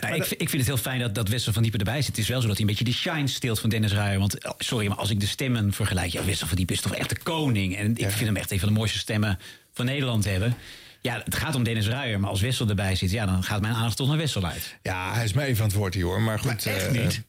Nou, 0.00 0.14
ik, 0.14 0.24
vind- 0.24 0.40
ik 0.40 0.48
vind 0.48 0.62
het 0.62 0.66
heel 0.66 0.82
fijn 0.82 1.00
dat, 1.00 1.14
dat 1.14 1.28
Wessel 1.28 1.52
van 1.52 1.62
Diepen 1.62 1.80
erbij 1.80 1.96
zit. 2.02 2.06
Het 2.06 2.18
is 2.18 2.28
wel 2.28 2.40
zo 2.40 2.46
dat 2.46 2.56
hij 2.58 2.66
een 2.66 2.70
beetje 2.76 2.84
de 2.92 2.92
shine 2.98 3.26
steelt 3.26 3.60
van 3.60 3.70
Dennis 3.70 3.92
Ruijer. 3.92 4.18
Want 4.18 4.36
sorry, 4.58 4.86
maar 4.88 4.96
als 4.96 5.10
ik 5.10 5.20
de 5.20 5.26
stemmen 5.26 5.72
vergelijk... 5.72 6.12
Ja, 6.12 6.24
Wessel 6.24 6.46
van 6.46 6.56
Diepen 6.56 6.74
is 6.74 6.80
toch 6.80 6.94
echt 6.94 7.08
de 7.08 7.18
koning. 7.22 7.76
En 7.76 7.90
ik 7.96 8.10
vind 8.10 8.26
hem 8.26 8.36
echt 8.36 8.50
een 8.50 8.58
van 8.58 8.68
de 8.68 8.74
mooiste 8.74 8.98
stemmen 8.98 9.38
van 9.72 9.84
Nederland 9.84 10.24
hebben. 10.24 10.56
Ja, 11.02 11.20
het 11.24 11.34
gaat 11.34 11.54
om 11.54 11.62
Dennis 11.62 11.86
Ruijer. 11.88 12.20
Maar 12.20 12.30
als 12.30 12.40
Wessel 12.40 12.68
erbij 12.68 12.94
zit, 12.94 13.10
ja, 13.10 13.26
dan 13.26 13.42
gaat 13.42 13.60
mijn 13.60 13.74
aandacht 13.74 13.96
toch 13.96 14.08
naar 14.08 14.16
Wessel 14.16 14.44
uit. 14.46 14.76
Ja, 14.82 15.12
hij 15.14 15.24
is 15.24 15.32
mij 15.32 15.46
even 15.46 15.62
aan 15.62 15.68
het 15.68 15.76
woord 15.78 15.94
hier 15.94 16.04
hoor. 16.04 16.22
Maar 16.22 16.38
goed. 16.38 16.66
echt 16.66 16.86
eh, 16.86 17.02
niet. 17.02 17.22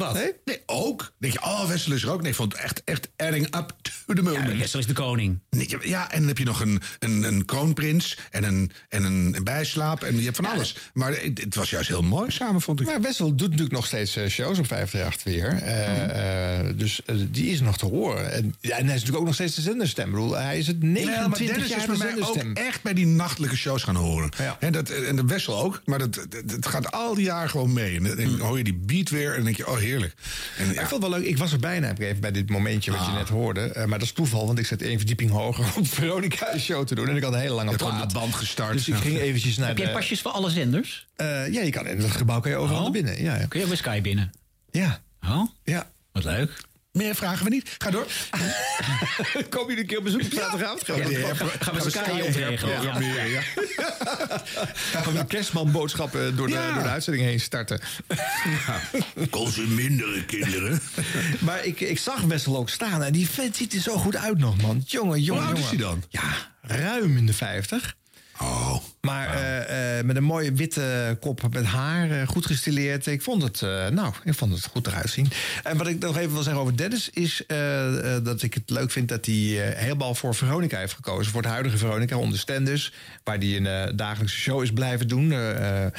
Wat? 0.00 0.14
Nee? 0.14 0.32
Nee, 0.44 0.60
ook. 0.66 1.12
Denk 1.18 1.32
je, 1.32 1.42
oh, 1.42 1.68
Wessel 1.68 1.92
is 1.92 2.02
er 2.02 2.10
ook. 2.10 2.20
Nee, 2.20 2.30
ik 2.30 2.36
vond 2.36 2.52
het 2.52 2.62
echt, 2.62 2.82
echt 2.84 3.08
adding 3.16 3.56
up 3.56 3.72
to 4.06 4.14
the 4.14 4.22
moment. 4.22 4.52
Ja, 4.52 4.56
Wessel 4.58 4.78
is 4.78 4.86
de 4.86 4.92
koning. 4.92 5.38
Nee, 5.50 5.68
ja, 5.70 5.78
Ja, 5.82 6.10
en 6.12 6.18
dan 6.18 6.28
heb 6.28 6.38
je 6.38 6.44
nog 6.44 6.60
een, 6.60 6.80
een, 6.98 7.22
een 7.22 7.44
kroonprins 7.44 8.18
en 8.30 8.44
een, 8.44 8.70
en 8.88 9.04
een, 9.04 9.32
een 9.36 9.44
bijslaap. 9.44 10.02
En 10.02 10.16
je 10.16 10.24
hebt 10.24 10.36
van 10.36 10.44
alles. 10.44 10.76
Maar 10.94 11.10
het, 11.22 11.40
het 11.42 11.54
was 11.54 11.70
juist 11.70 11.88
heel 11.88 12.02
mooi 12.02 12.30
samen, 12.30 12.60
vond 12.60 12.80
ik. 12.80 12.86
Maar 12.86 13.00
Wessel 13.00 13.28
doet 13.34 13.40
natuurlijk 13.48 13.72
nog 13.76 13.86
steeds 13.86 14.16
eh, 14.16 14.26
shows 14.28 14.58
op 14.58 14.66
538 14.66 15.24
weer. 15.24 15.62
Eh, 15.62 16.58
eh, 16.68 16.76
dus 16.78 17.00
die 17.30 17.50
is 17.50 17.60
nog 17.60 17.78
te 17.78 17.86
horen. 17.86 18.32
En, 18.32 18.54
ja, 18.60 18.76
en 18.76 18.84
hij 18.86 18.94
is 18.94 19.00
natuurlijk 19.00 19.18
ook 19.18 19.24
nog 19.24 19.34
steeds 19.34 19.54
de 19.54 19.60
zenderstem. 19.60 20.06
Ik 20.06 20.12
bedoel, 20.12 20.36
hij 20.36 20.58
is 20.58 20.66
het 20.66 20.82
Nee, 20.82 21.04
maar 21.04 21.12
29 21.14 21.46
Dennis 21.46 21.68
jaar 21.68 21.78
is 21.78 21.84
de 21.98 22.04
mij 22.04 22.14
ook 22.14 22.34
zenderstem. 22.34 22.64
echt 22.66 22.82
bij 22.82 22.94
die 22.94 23.06
nachtelijke 23.06 23.56
shows 23.56 23.82
gaan 23.82 23.96
horen. 23.96 24.30
En, 24.60 24.72
dat, 24.72 24.90
en 24.90 25.16
de 25.16 25.24
Wessel 25.24 25.60
ook. 25.62 25.82
Maar 25.84 25.98
dat, 25.98 26.14
dat, 26.14 26.28
dat 26.44 26.66
gaat 26.66 26.92
al 26.92 27.14
die 27.14 27.24
jaren 27.24 27.50
gewoon 27.50 27.72
mee. 27.72 27.96
En 27.96 28.02
dan 28.02 28.16
denk- 28.16 28.38
hoor 28.40 28.58
je 28.58 28.64
die 28.64 28.74
beat 28.74 29.08
weer 29.08 29.28
en 29.28 29.34
dan 29.34 29.44
denk 29.44 29.56
je, 29.56 29.68
oh 29.68 29.78
heerlijk. 29.90 30.14
En, 30.58 30.66
Maar 30.66 30.74
Ik 30.74 30.80
vond 30.88 31.02
het 31.02 31.10
wel 31.10 31.20
leuk. 31.20 31.28
Ik 31.28 31.38
was 31.38 31.52
er 31.52 31.58
bijna 31.58 31.94
even 31.98 32.20
bij 32.20 32.30
dit 32.32 32.50
momentje 32.50 32.90
wat 32.90 33.06
je 33.06 33.12
net 33.12 33.28
hoorde. 33.28 33.60
Eh, 33.60 33.84
maar 33.84 33.98
dat 33.98 34.06
is 34.08 34.12
toeval, 34.14 34.46
want 34.46 34.58
ik 34.58 34.66
zat 34.66 34.80
één 34.80 34.96
verdieping 34.98 35.30
hoger 35.30 35.66
om 35.76 35.86
Veronica 35.96 36.52
een 36.54 36.60
show 36.60 36.86
te 36.86 36.94
doen. 36.94 37.08
En 37.08 37.16
ik 37.16 37.22
had 37.22 37.32
een 37.32 37.38
hele 37.40 37.54
lange 37.54 37.70
Je 37.70 37.76
plaat. 37.76 38.12
band 38.12 38.34
gestart. 38.34 38.72
Dus 38.72 38.88
ik 38.88 38.94
ging 38.94 39.18
eventjes 39.18 39.56
naar 39.56 39.66
Heb 39.68 39.76
de... 39.76 39.82
jij 39.82 39.92
pasjes 39.92 40.20
voor 40.20 40.30
alle 40.30 40.50
zenders? 40.50 41.06
Eh, 41.16 41.52
ja, 41.52 41.60
je 41.60 41.70
kan 41.70 41.86
in 41.86 41.98
het 42.00 42.10
gebouw 42.10 42.40
kan 42.40 42.50
je 42.50 42.56
overal 42.56 42.82
naar 42.82 42.90
binnen. 42.90 43.22
Ja, 43.22 43.36
ja. 43.38 43.46
Kun 43.46 43.60
je 43.60 43.66
bij 43.66 43.76
Sky 43.76 44.00
binnen? 44.00 44.32
Ja. 44.70 45.00
Oh? 45.26 45.46
Ja. 45.64 45.90
Wat 46.12 46.24
leuk. 46.24 46.68
Meer 47.00 47.14
vragen 47.14 47.44
we 47.44 47.50
niet. 47.50 47.74
Ga 47.78 47.90
door. 47.90 48.06
Kom 49.50 49.70
je 49.70 49.78
een 49.78 49.86
keer 49.86 49.98
op 49.98 50.04
bezoek 50.04 50.20
op 50.22 50.32
zaterdagavond? 50.32 50.84
Gaan 50.84 50.96
we, 50.96 51.10
Ja, 51.10 51.34
gaan 51.34 51.74
we 52.16 52.24
opregelen. 52.24 52.82
Ja. 52.82 52.98
Ja. 53.00 53.22
Ja. 53.24 53.42
Gaan 54.92 55.12
we 55.12 55.18
een 55.18 55.26
kerstmanboodschappen 55.36 56.36
door 56.36 56.46
de, 56.46 56.52
Ja. 56.52 56.74
door 56.74 56.82
de 56.82 56.88
uitzending 56.88 57.24
heen 57.24 57.40
starten. 57.40 57.80
Consumindere 59.30 60.24
kinderen. 60.24 60.80
Maar 61.38 61.64
ik, 61.64 61.80
ik 61.80 61.98
zag 61.98 62.20
Wessel 62.20 62.56
ook 62.56 62.68
staan 62.68 63.02
en 63.02 63.12
die 63.12 63.28
vent 63.28 63.56
ziet 63.56 63.72
er 63.74 63.80
zo 63.80 63.96
goed 63.96 64.16
uit 64.16 64.38
nog, 64.38 64.56
man. 64.62 64.82
Jongen, 64.86 65.22
jongen, 65.22 65.44
oud 65.46 65.58
is 65.58 65.68
hij 65.68 65.76
dan? 65.76 66.04
Ja, 66.08 66.22
ruim 66.62 67.16
in 67.16 67.26
de 67.26 67.32
50. 67.32 67.94
Oh. 68.42 68.76
Maar 69.00 69.34
eh, 69.34 69.98
eh, 69.98 70.04
met 70.04 70.16
een 70.16 70.24
mooie 70.24 70.52
witte 70.52 71.16
kop 71.20 71.52
met 71.52 71.64
haar, 71.64 72.10
eh, 72.10 72.28
goed 72.28 72.46
gestileerd. 72.46 73.06
Ik 73.06 73.22
vond 73.22 73.42
het, 73.42 73.60
nou, 73.92 74.14
ik 74.24 74.34
vond 74.34 74.52
het 74.52 74.64
goed 74.64 74.86
eruit 74.86 75.10
zien. 75.10 75.28
En 75.62 75.76
wat 75.76 75.86
ik 75.86 75.98
nog 75.98 76.16
even 76.16 76.32
wil 76.32 76.42
zeggen 76.42 76.62
over 76.62 76.76
Dennis 76.76 77.10
is 77.10 77.44
dat 78.22 78.42
ik 78.42 78.54
het 78.54 78.70
leuk 78.70 78.90
vind 78.90 79.08
dat 79.08 79.26
hij 79.26 79.34
helemaal 79.76 80.14
voor 80.14 80.34
Veronica 80.34 80.78
heeft 80.78 80.94
gekozen. 80.94 81.32
Voor 81.32 81.42
het 81.42 81.50
huidige 81.50 81.76
Veronica, 81.78 82.16
onder 82.16 82.38
Stenders, 82.38 82.92
waar 83.24 83.38
hij 83.38 83.56
een 83.56 83.96
dagelijkse 83.96 84.36
show 84.36 84.62
is 84.62 84.72
blijven 84.72 85.08
doen. 85.08 85.32
Eh, 85.32 85.86
eh, 85.86 85.90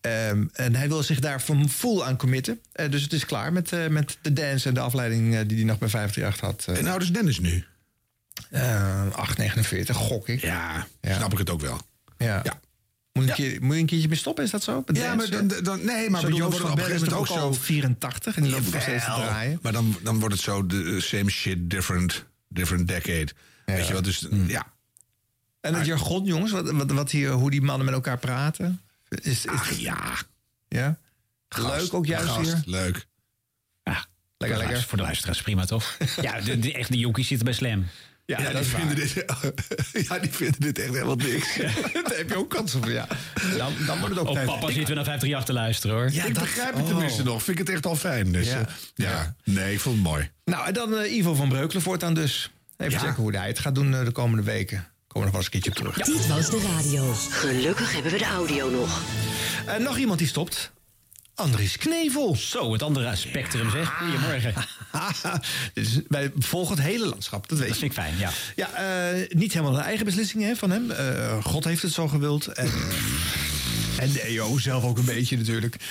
ehm, 0.00 0.44
en 0.52 0.74
hij 0.74 0.88
wil 0.88 1.02
zich 1.02 1.20
daar 1.20 1.42
van 1.42 1.68
full 1.68 2.02
aan 2.02 2.16
committen. 2.16 2.60
Dus 2.90 3.02
het 3.02 3.12
is 3.12 3.26
klaar 3.26 3.52
met, 3.52 3.72
met 3.90 4.18
de 4.22 4.32
dance 4.32 4.68
en 4.68 4.74
de 4.74 4.80
afleiding 4.80 5.40
die 5.40 5.56
hij 5.56 5.66
nog 5.66 5.78
bij 5.78 5.88
538 5.88 6.40
had. 6.40 6.76
En 6.78 6.84
nou, 6.84 6.98
dus 6.98 7.12
Dennis 7.12 7.38
nu. 7.40 7.64
Eh 8.50 9.06
8,49 9.06 9.96
gok 9.96 10.28
ik. 10.28 10.40
Ja, 10.40 10.86
Ja. 11.00 11.14
snap 11.16 11.32
ik 11.32 11.38
het 11.38 11.50
ook 11.50 11.60
wel. 11.60 11.80
Ja. 12.24 12.40
Ja. 12.44 12.60
Moet, 13.12 13.24
je 13.24 13.30
een 13.30 13.36
keer, 13.36 13.62
moet 13.62 13.74
je 13.74 13.80
een 13.80 13.86
keertje 13.86 14.08
mee 14.08 14.16
stoppen, 14.16 14.44
is 14.44 14.50
dat 14.50 14.62
zo? 14.62 14.82
Met 14.86 14.96
Ja, 14.96 15.14
maar 15.14 15.30
dan, 15.30 15.48
dan, 15.62 15.84
nee, 15.84 16.10
maar 16.10 16.20
dan 16.20 16.34
Joost 16.34 16.40
wordt 16.40 16.58
het 16.58 16.62
van 16.62 16.70
op 16.70 16.78
een 16.78 16.84
Bellen 16.84 16.98
gegeven 16.98 17.06
is 17.06 17.12
moment 17.12 17.30
ook 17.30 17.42
al 17.42 17.52
zo... 17.52 17.60
84 17.60 18.36
en 18.36 18.42
die 18.42 18.52
loopt 18.52 18.72
nog 18.72 18.82
steeds 18.82 19.04
te 19.04 19.10
draaien. 19.10 19.58
Maar 19.62 19.72
dan, 19.72 19.96
dan 20.02 20.18
wordt 20.18 20.34
het 20.34 20.42
zo 20.42 20.66
de 20.66 20.82
eh, 20.84 21.00
same 21.00 21.30
shit, 21.30 21.70
different, 21.70 22.26
different 22.48 22.88
decade. 22.88 23.28
Weet 23.64 23.86
je 23.86 23.92
wat? 23.92 24.04
Dus 24.04 24.26
ja. 24.46 24.66
En 25.60 25.74
het 25.74 25.86
jargon, 25.86 26.24
jongens, 26.24 26.52
wat, 26.52 26.70
wat, 26.70 26.90
wat 26.90 27.10
hier, 27.10 27.30
hoe 27.30 27.50
die 27.50 27.62
mannen 27.62 27.84
met 27.84 27.94
elkaar 27.94 28.18
praten. 28.18 28.80
Is, 29.08 29.20
is, 29.24 29.46
Ach 29.46 29.70
ja. 29.70 30.14
ja? 30.68 30.98
Gast, 31.48 31.80
Leuk 31.80 31.94
ook 31.94 32.06
juist 32.06 32.28
gast, 32.28 32.52
hier. 32.52 32.62
Leuk. 32.64 33.06
Ja, 33.82 34.06
Lekker, 34.36 34.58
voor, 34.58 34.66
de 34.66 34.72
lekker. 34.72 34.88
voor 34.88 34.98
de 34.98 35.04
luisteraars 35.04 35.42
prima, 35.42 35.64
toch? 35.64 35.96
ja, 36.22 36.40
de, 36.40 36.58
de, 36.58 36.72
echt, 36.72 36.90
de 36.90 36.98
jonkies 36.98 37.28
zitten 37.28 37.46
bij 37.46 37.54
Slam. 37.54 37.86
Ja, 38.30 38.40
Ja, 38.40 38.50
dat 38.52 38.62
die, 38.62 38.70
vinden 38.70 38.96
dit, 38.96 39.12
ja, 40.08 40.18
die 40.18 40.30
vinden 40.30 40.60
dit 40.60 40.78
echt 40.78 40.92
helemaal 40.92 41.14
niks. 41.16 41.56
Daar 42.08 42.16
heb 42.16 42.28
je 42.28 42.36
ook 42.36 42.50
kansen 42.50 42.82
voor, 42.82 42.92
ja. 42.92 43.06
Dan, 43.56 43.72
dan 43.86 43.98
wordt 43.98 44.14
het 44.14 44.18
ook 44.18 44.28
Oh, 44.28 44.34
tijd. 44.34 44.46
papa 44.46 44.66
zitten 44.66 44.86
we 44.88 44.94
naar 44.94 45.04
538 45.04 45.44
te 45.44 45.52
luisteren, 45.52 45.96
hoor. 45.96 46.10
Ja, 46.12 46.24
ik 46.24 46.34
begrijp 46.34 46.74
het 46.74 46.86
tenminste 46.86 47.22
nog. 47.22 47.42
Vind 47.42 47.58
ik 47.58 47.66
het 47.66 47.74
echt 47.74 47.86
al 47.86 47.96
fijn. 47.96 48.32
Dus, 48.32 48.46
Ja. 48.46 48.58
ja. 48.94 49.10
ja. 49.10 49.34
Nee, 49.44 49.72
ik 49.72 49.80
vond 49.80 49.94
het 49.94 50.04
mooi. 50.04 50.30
Nou, 50.44 50.66
en 50.66 50.72
dan 50.72 50.96
eh, 50.98 51.16
Ivo 51.16 51.34
van 51.34 51.48
Breukelen 51.48 51.82
voortaan 51.82 52.14
dus. 52.14 52.50
Even 52.76 52.92
Ja. 52.92 52.98
checken 52.98 53.22
hoe 53.22 53.36
hij 53.36 53.46
het 53.48 53.58
gaat 53.58 53.74
doen 53.74 53.94
eh, 53.94 54.04
de 54.04 54.10
komende 54.10 54.42
weken. 54.42 54.86
Komen 55.06 55.12
we 55.12 55.18
nog 55.18 55.30
wel 55.30 55.34
eens 55.34 55.44
een 55.44 55.50
keertje 55.50 55.70
op 55.70 55.76
terug. 55.94 56.16
Dit 56.18 56.26
was 56.26 56.50
de 56.50 56.72
radio. 56.76 57.12
Gelukkig 57.30 57.92
hebben 57.92 58.12
we 58.12 58.18
de 58.18 58.24
audio 58.24 58.70
nog. 58.70 59.00
En 59.66 59.82
nog 59.82 59.98
iemand 59.98 60.18
die 60.18 60.28
stopt. 60.28 60.70
Andries 61.34 61.76
Knevel. 61.76 62.36
Zo, 62.36 62.72
het 62.72 62.82
andere 62.82 63.16
spectrum, 63.16 63.70
zeg. 63.70 63.92
Goedemorgen. 63.98 64.54
Is, 65.74 66.00
wij 66.08 66.32
volgen 66.38 66.76
het 66.76 66.84
hele 66.84 67.06
landschap, 67.06 67.48
dat 67.48 67.58
weet 67.58 67.68
Dat 67.68 67.76
vind 67.76 67.90
ik 67.90 67.98
fijn, 67.98 68.14
ja. 68.18 68.30
Ja, 68.56 68.72
eh, 68.72 69.28
niet 69.28 69.52
helemaal 69.52 69.74
een 69.74 69.84
eigen 69.84 70.04
beslissing 70.04 70.42
hè, 70.42 70.56
van 70.56 70.70
hem. 70.70 70.90
Eh, 70.90 71.44
God 71.44 71.64
heeft 71.64 71.82
het 71.82 71.92
zo 71.92 72.08
gewild. 72.08 72.46
En, 72.46 72.70
en 74.00 74.12
de 74.12 74.22
EO 74.22 74.58
zelf 74.58 74.84
ook 74.84 74.98
een 74.98 75.04
beetje 75.04 75.36
natuurlijk. 75.36 75.76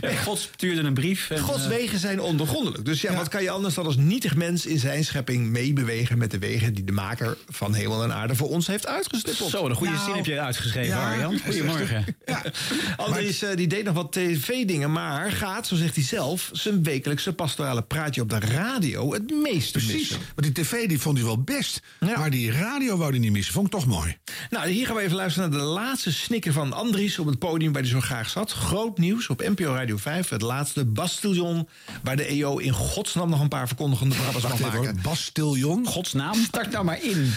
Ja, 0.00 0.14
God 0.14 0.38
stuurde 0.38 0.80
een 0.80 0.94
brief. 0.94 1.30
En, 1.30 1.38
Gods 1.38 1.62
eh, 1.62 1.68
wegen 1.68 1.98
zijn 1.98 2.20
ondergrondelijk. 2.20 2.84
Dus 2.84 3.00
ja, 3.00 3.14
wat 3.14 3.28
kan 3.28 3.42
je 3.42 3.50
anders 3.50 3.74
dan 3.74 3.86
als 3.86 3.96
nietig 3.96 4.36
mens 4.36 4.66
in 4.66 4.78
zijn 4.78 5.04
schepping 5.04 5.46
meebewegen 5.46 6.18
met 6.18 6.30
de 6.30 6.38
wegen 6.38 6.74
die 6.74 6.84
de 6.84 6.92
maker 6.92 7.36
van 7.48 7.74
hemel 7.74 8.02
en 8.02 8.12
aarde 8.14 8.34
voor 8.34 8.48
ons 8.48 8.66
heeft 8.66 8.86
uitgestippeld? 8.86 9.50
Zo, 9.50 9.66
een 9.66 9.74
goede 9.74 9.92
Nou, 9.92 10.04
zin 10.04 10.14
heb 10.14 10.24
je 10.24 10.40
uitgeschreven, 10.40 10.96
ja, 10.96 11.10
Arjan. 11.10 11.40
Goedemorgen. 11.44 12.04
Andries 12.96 13.42
eh, 13.42 13.56
die 13.56 13.66
deed 13.66 13.84
nog 13.84 13.94
wat 13.94 14.12
tv-dingen, 14.12 14.92
maar 14.92 15.32
gaat, 15.32 15.66
zo 15.66 15.76
zegt 15.76 15.94
hij 15.94 16.04
zelf, 16.04 16.50
zijn 16.52 16.82
wekelijkse 16.82 17.32
pastorale 17.32 17.82
praatje 17.82 18.20
op 18.20 18.28
de 18.28 18.38
radio 18.38 19.12
het 19.12 19.30
meeste 19.30 19.78
Precies. 19.78 19.94
missen. 19.94 20.18
Maar 20.18 20.44
die 20.44 20.64
tv 20.64 20.88
die 20.88 21.00
vond 21.00 21.16
hij 21.16 21.26
wel 21.26 21.42
best. 21.42 21.80
Ja. 22.00 22.18
Maar 22.18 22.30
die 22.30 22.52
radio 22.52 22.96
wou 22.96 23.10
hij 23.10 23.18
niet 23.18 23.32
missen. 23.32 23.52
Vond 23.52 23.66
ik 23.66 23.72
toch 23.72 23.86
mooi. 23.86 24.16
Nou, 24.50 24.68
hier 24.68 24.86
gaan 24.86 24.96
we 24.96 25.02
even 25.02 25.16
luisteren 25.16 25.50
naar 25.50 25.58
de 25.58 25.64
laatste 25.64 26.12
snikker 26.12 26.52
van 26.52 26.72
Andries 26.72 26.89
op 26.90 27.26
het 27.26 27.38
podium 27.38 27.72
waar 27.72 27.82
hij 27.82 27.90
zo 27.90 28.00
graag 28.00 28.30
zat. 28.30 28.52
Groot 28.52 28.98
nieuws 28.98 29.28
op 29.28 29.40
NPO 29.40 29.72
Radio 29.72 29.96
5. 29.96 30.28
Het 30.28 30.42
laatste 30.42 30.84
Bastiljon, 30.84 31.68
waar 32.02 32.16
de 32.16 32.24
EO 32.24 32.58
in 32.58 32.72
godsnaam 32.72 33.30
nog 33.30 33.40
een 33.40 33.48
paar 33.48 33.66
verkondigende 33.66 34.14
brabbers 34.14 34.44
mag 34.44 34.52
even 34.52 34.64
maken. 34.66 34.84
hoor. 34.84 34.94
Bastiljon. 35.02 35.86
Godsnaam, 35.86 36.34
start 36.34 36.70
nou 36.70 36.84
maar 36.84 37.02
in. 37.02 37.32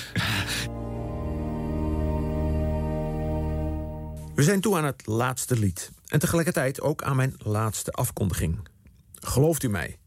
We 4.35 4.43
zijn 4.43 4.61
toe 4.61 4.77
aan 4.77 4.85
het 4.85 5.05
laatste 5.05 5.59
lied. 5.59 5.91
En 6.07 6.19
tegelijkertijd 6.19 6.81
ook 6.81 7.03
aan 7.03 7.15
mijn 7.15 7.35
laatste 7.37 7.91
afkondiging. 7.91 8.67
Gelooft 9.13 9.63
u 9.63 9.69
mij? 9.69 9.97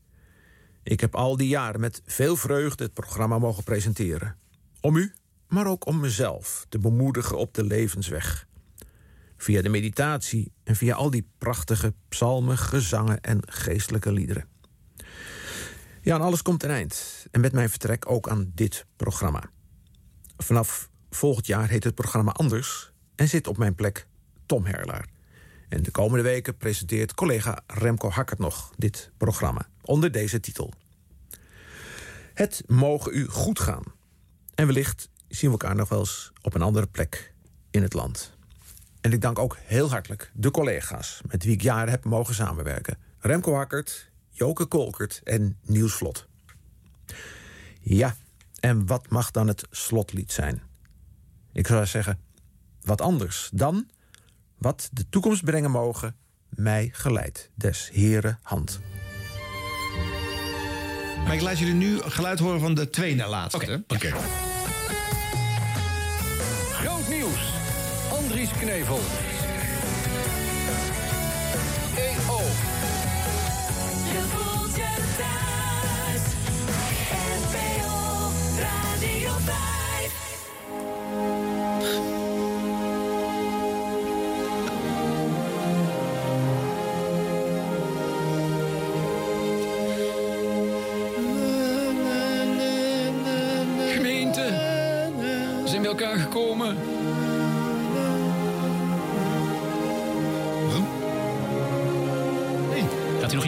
Ik 0.82 1.00
heb 1.00 1.14
al 1.14 1.36
die 1.36 1.48
jaren 1.48 1.80
met 1.80 2.02
veel 2.06 2.36
vreugde 2.36 2.84
het 2.84 2.92
programma 2.92 3.38
mogen 3.38 3.64
presenteren. 3.64 4.36
Om 4.80 4.96
u, 4.96 5.12
maar 5.48 5.66
ook 5.66 5.86
om 5.86 6.00
mezelf 6.00 6.66
te 6.68 6.78
bemoedigen 6.78 7.38
op 7.38 7.54
de 7.54 7.64
levensweg. 7.64 8.46
Via 9.36 9.62
de 9.62 9.68
meditatie 9.68 10.52
en 10.64 10.76
via 10.76 10.94
al 10.94 11.10
die 11.10 11.28
prachtige 11.38 11.94
psalmen, 12.08 12.58
gezangen 12.58 13.20
en 13.20 13.40
geestelijke 13.44 14.12
liederen. 14.12 14.48
Ja, 16.02 16.14
en 16.14 16.20
alles 16.20 16.42
komt 16.42 16.60
ten 16.60 16.70
eind. 16.70 17.26
En 17.30 17.40
met 17.40 17.52
mijn 17.52 17.70
vertrek 17.70 18.10
ook 18.10 18.28
aan 18.28 18.52
dit 18.54 18.86
programma. 18.96 19.50
Vanaf 20.36 20.90
volgend 21.10 21.46
jaar 21.46 21.68
heet 21.68 21.84
het 21.84 21.94
programma 21.94 22.32
anders 22.32 22.92
en 23.14 23.28
zit 23.28 23.46
op 23.46 23.56
mijn 23.56 23.74
plek 23.74 24.06
Tom 24.46 24.64
Herlaar. 24.64 25.08
En 25.68 25.82
de 25.82 25.90
komende 25.90 26.22
weken 26.22 26.56
presenteert 26.56 27.14
collega 27.14 27.62
Remco 27.66 28.10
Hakkert 28.10 28.38
nog 28.38 28.72
dit 28.76 29.10
programma 29.16 29.68
onder 29.82 30.12
deze 30.12 30.40
titel. 30.40 30.72
Het 32.34 32.62
mogen 32.66 33.14
u 33.14 33.26
goed 33.28 33.60
gaan. 33.60 33.82
En 34.54 34.66
wellicht 34.66 35.08
zien 35.28 35.50
we 35.50 35.58
elkaar 35.58 35.76
nog 35.76 35.88
wel 35.88 35.98
eens 35.98 36.32
op 36.42 36.54
een 36.54 36.62
andere 36.62 36.86
plek 36.86 37.34
in 37.70 37.82
het 37.82 37.92
land. 37.92 38.35
En 39.06 39.12
ik 39.12 39.20
dank 39.20 39.38
ook 39.38 39.56
heel 39.64 39.90
hartelijk 39.90 40.30
de 40.34 40.50
collega's 40.50 41.20
met 41.26 41.44
wie 41.44 41.52
ik 41.52 41.62
jaren 41.62 41.90
heb 41.90 42.04
mogen 42.04 42.34
samenwerken. 42.34 42.98
Remco 43.18 43.54
Hakkert, 43.54 44.10
Joke 44.30 44.64
Kolkert 44.64 45.20
en 45.24 45.58
Niels 45.62 45.92
Vlot. 45.92 46.26
Ja, 47.80 48.16
en 48.60 48.86
wat 48.86 49.10
mag 49.10 49.30
dan 49.30 49.48
het 49.48 49.66
slotlied 49.70 50.32
zijn? 50.32 50.62
Ik 51.52 51.66
zou 51.66 51.86
zeggen, 51.86 52.20
wat 52.80 53.00
anders 53.00 53.50
dan 53.52 53.88
wat 54.58 54.88
de 54.92 55.08
toekomst 55.08 55.44
brengen 55.44 55.70
mogen, 55.70 56.16
mij 56.48 56.90
geleid, 56.92 57.50
des 57.54 57.90
heren 57.92 58.38
hand. 58.42 58.80
Maar 61.24 61.34
ik 61.34 61.40
laat 61.40 61.58
jullie 61.58 61.74
nu 61.74 61.98
geluid 62.00 62.38
horen 62.38 62.60
van 62.60 62.74
de 62.74 62.90
twee 62.90 63.14
na 63.14 63.28
laatste. 63.28 63.84
Oké. 63.86 64.12
Groot 66.70 67.08
nieuws. 67.08 67.55
Andries 68.26 68.50
Knevel. 68.60 69.35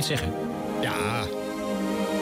Zeggen? 0.08 0.32
Ja. 0.80 0.94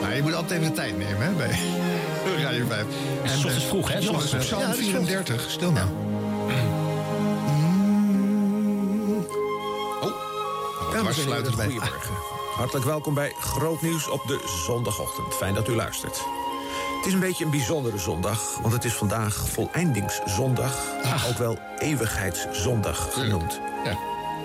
Maar 0.01 0.15
je 0.15 0.21
moet 0.21 0.33
altijd 0.33 0.59
even 0.59 0.73
de 0.73 0.75
tijd 0.81 0.97
nemen 0.97 1.21
hè, 1.21 1.31
bij 1.31 1.59
Radio 2.43 2.65
5. 2.67 2.85
Het 3.21 3.31
is 3.31 3.41
's 3.41 3.45
ochtends 3.45 3.65
vroeg, 3.65 3.87
hè? 3.87 3.93
Ja, 3.93 4.01
S 4.01 4.07
ochtends 4.07 4.29
vroeg. 4.31 4.43
Psalm 4.43 4.61
Ja, 4.61 4.67
dat 4.67 4.77
is 4.77 4.87
34, 4.87 5.49
stil 5.49 5.71
nou. 5.71 5.87
Oh, 10.01 11.07
en 11.07 11.13
sluiten 11.13 11.51
heren, 11.51 11.57
wij. 11.57 11.65
goedemorgen. 11.67 12.13
Hartelijk 12.55 12.85
welkom 12.85 13.13
bij 13.13 13.33
Groot 13.39 13.81
Nieuws 13.81 14.09
op 14.09 14.21
de 14.27 14.61
zondagochtend. 14.65 15.33
Fijn 15.33 15.53
dat 15.53 15.67
u 15.67 15.75
luistert. 15.75 16.21
Het 16.97 17.05
is 17.05 17.13
een 17.13 17.19
beetje 17.19 17.45
een 17.45 17.51
bijzondere 17.51 17.97
zondag, 17.97 18.57
want 18.61 18.73
het 18.73 18.83
is 18.83 18.93
vandaag 18.93 19.35
voleindingszondag, 19.49 20.83
maar 21.03 21.25
ook 21.29 21.37
wel 21.37 21.57
eeuwigheidszondag 21.77 23.13
genoemd. 23.13 23.59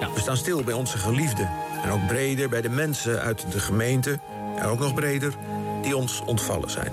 Ja. 0.01 0.13
We 0.15 0.21
staan 0.21 0.37
stil 0.37 0.63
bij 0.63 0.75
onze 0.75 0.99
geliefden 0.99 1.51
en 1.83 1.91
ook 1.91 2.07
breder 2.07 2.49
bij 2.49 2.61
de 2.61 2.69
mensen 2.69 3.21
uit 3.21 3.53
de 3.53 3.61
gemeente 3.61 4.21
en 4.57 4.65
ook 4.65 4.79
nog 4.79 4.95
breder 4.95 5.35
die 5.83 5.97
ons 5.97 6.21
ontvallen 6.21 6.71
zijn. 6.71 6.93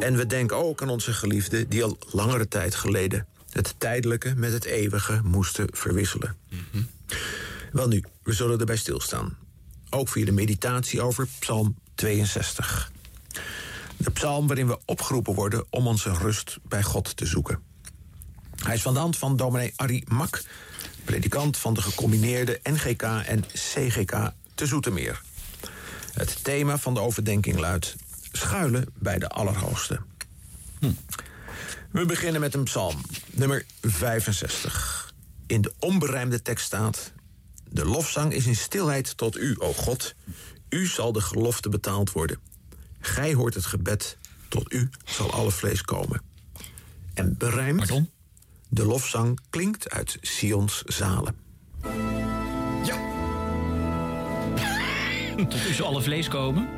En 0.00 0.16
we 0.16 0.26
denken 0.26 0.56
ook 0.56 0.82
aan 0.82 0.88
onze 0.88 1.12
geliefden 1.12 1.68
die 1.68 1.84
al 1.84 1.98
langere 2.10 2.48
tijd 2.48 2.74
geleden 2.74 3.26
het 3.50 3.74
tijdelijke 3.78 4.34
met 4.36 4.52
het 4.52 4.64
eeuwige 4.64 5.20
moesten 5.24 5.68
verwisselen. 5.70 6.36
Wel 7.72 7.88
nu, 7.88 8.04
we 8.22 8.32
zullen 8.32 8.58
erbij 8.58 8.76
stilstaan. 8.76 9.36
Ook 9.90 10.08
via 10.08 10.24
de 10.24 10.32
meditatie 10.32 11.02
over 11.02 11.28
Psalm 11.38 11.76
62. 11.94 12.92
De 13.96 14.10
psalm 14.10 14.46
waarin 14.46 14.66
we 14.66 14.78
opgeroepen 14.84 15.34
worden 15.34 15.64
om 15.70 15.86
onze 15.86 16.12
rust 16.12 16.58
bij 16.62 16.82
God 16.82 17.16
te 17.16 17.26
zoeken. 17.26 17.62
Hij 18.56 18.74
is 18.74 18.82
van 18.82 18.94
de 18.94 19.00
hand 19.00 19.16
van 19.16 19.36
dominee 19.36 19.72
Arie 19.76 20.04
Mak, 20.08 20.42
predikant 21.06 21.56
van 21.56 21.74
de 21.74 21.82
gecombineerde 21.82 22.60
NGK 22.62 23.02
en 23.02 23.44
CGK 23.52 24.30
te 24.54 24.66
Zoetermeer. 24.66 25.22
Het 26.12 26.44
thema 26.44 26.78
van 26.78 26.94
de 26.94 27.00
overdenking 27.00 27.58
luidt: 27.58 27.96
schuilen 28.32 28.86
bij 28.94 29.18
de 29.18 29.28
Allerhoogste. 29.28 30.00
We 31.90 32.06
beginnen 32.06 32.40
met 32.40 32.54
een 32.54 32.64
psalm, 32.64 33.00
nummer 33.30 33.64
65. 33.80 35.14
In 35.46 35.60
de 35.60 35.72
onberijmde 35.78 36.42
tekst 36.42 36.66
staat: 36.66 37.12
De 37.68 37.84
lofzang 37.84 38.32
is 38.32 38.46
in 38.46 38.56
stilheid 38.56 39.16
tot 39.16 39.36
u, 39.36 39.54
o 39.58 39.72
God. 39.72 40.14
U 40.68 40.86
zal 40.86 41.12
de 41.12 41.20
gelofte 41.20 41.68
betaald 41.68 42.12
worden. 42.12 42.38
Gij 43.00 43.34
hoort 43.34 43.54
het 43.54 43.66
gebed, 43.66 44.18
tot 44.48 44.72
u 44.72 44.90
zal 45.04 45.32
alle 45.32 45.50
vlees 45.50 45.82
komen. 45.82 46.22
En 47.14 47.36
berijmd, 47.36 47.92
de 48.68 48.84
lofzang 48.84 49.38
klinkt 49.50 49.90
uit 49.90 50.16
Sions 50.20 50.82
zalen. 50.86 51.34
Tot 55.36 55.68
u 55.68 55.72
zal 55.72 55.86
alle 55.86 56.02
vlees 56.02 56.28
komen. 56.28 56.68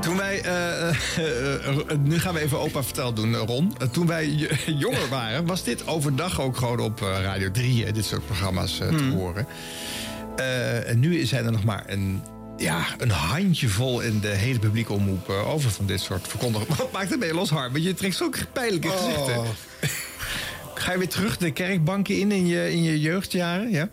Toen 0.00 0.16
wij, 0.16 0.42
eh, 0.42 0.88
eh, 0.88 1.68
eh, 1.68 1.98
nu 2.02 2.18
gaan 2.18 2.34
we 2.34 2.40
even 2.40 2.58
opa 2.58 2.82
verteld 2.82 3.16
doen, 3.16 3.36
Ron. 3.36 3.72
Toen 3.92 4.06
wij 4.06 4.28
jonger 4.84 5.08
waren, 5.08 5.46
was 5.46 5.64
dit 5.64 5.86
overdag 5.86 6.40
ook 6.40 6.56
gewoon 6.56 6.80
op 6.80 7.00
Radio 7.00 7.50
3, 7.50 7.84
hè, 7.84 7.92
dit 7.92 8.04
soort 8.04 8.26
programma's 8.26 8.76
te 8.76 9.10
horen. 9.14 9.46
Eh, 10.36 10.88
en 10.88 10.98
nu 10.98 11.26
zijn 11.26 11.44
er 11.44 11.52
nog 11.52 11.64
maar 11.64 11.84
een, 11.86 12.22
ja, 12.56 12.86
een 12.98 13.10
handjevol 13.10 14.00
in 14.00 14.20
de 14.20 14.28
hele 14.28 14.58
publieke 14.58 14.92
omroep 14.92 15.28
over 15.28 15.70
van 15.70 15.86
dit 15.86 16.00
soort 16.00 16.28
verkondigingen. 16.28 16.76
Wat 16.82 16.92
maakt 16.92 17.10
het 17.10 17.18
mee 17.18 17.34
los, 17.34 17.50
Harm? 17.50 17.72
Want 17.72 17.84
je 17.84 17.94
trekt 17.94 18.16
zo 18.16 18.30
pijnlijke 18.52 18.88
Oh. 18.88 19.46
Ga 20.80 20.92
je 20.92 20.98
weer 20.98 21.08
terug 21.08 21.36
de 21.36 21.50
kerkbanken 21.50 22.18
in 22.18 22.32
in 22.32 22.46
je, 22.46 22.72
in 22.72 22.82
je 22.82 23.00
jeugdjaren? 23.00 23.70
Ja? 23.70 23.88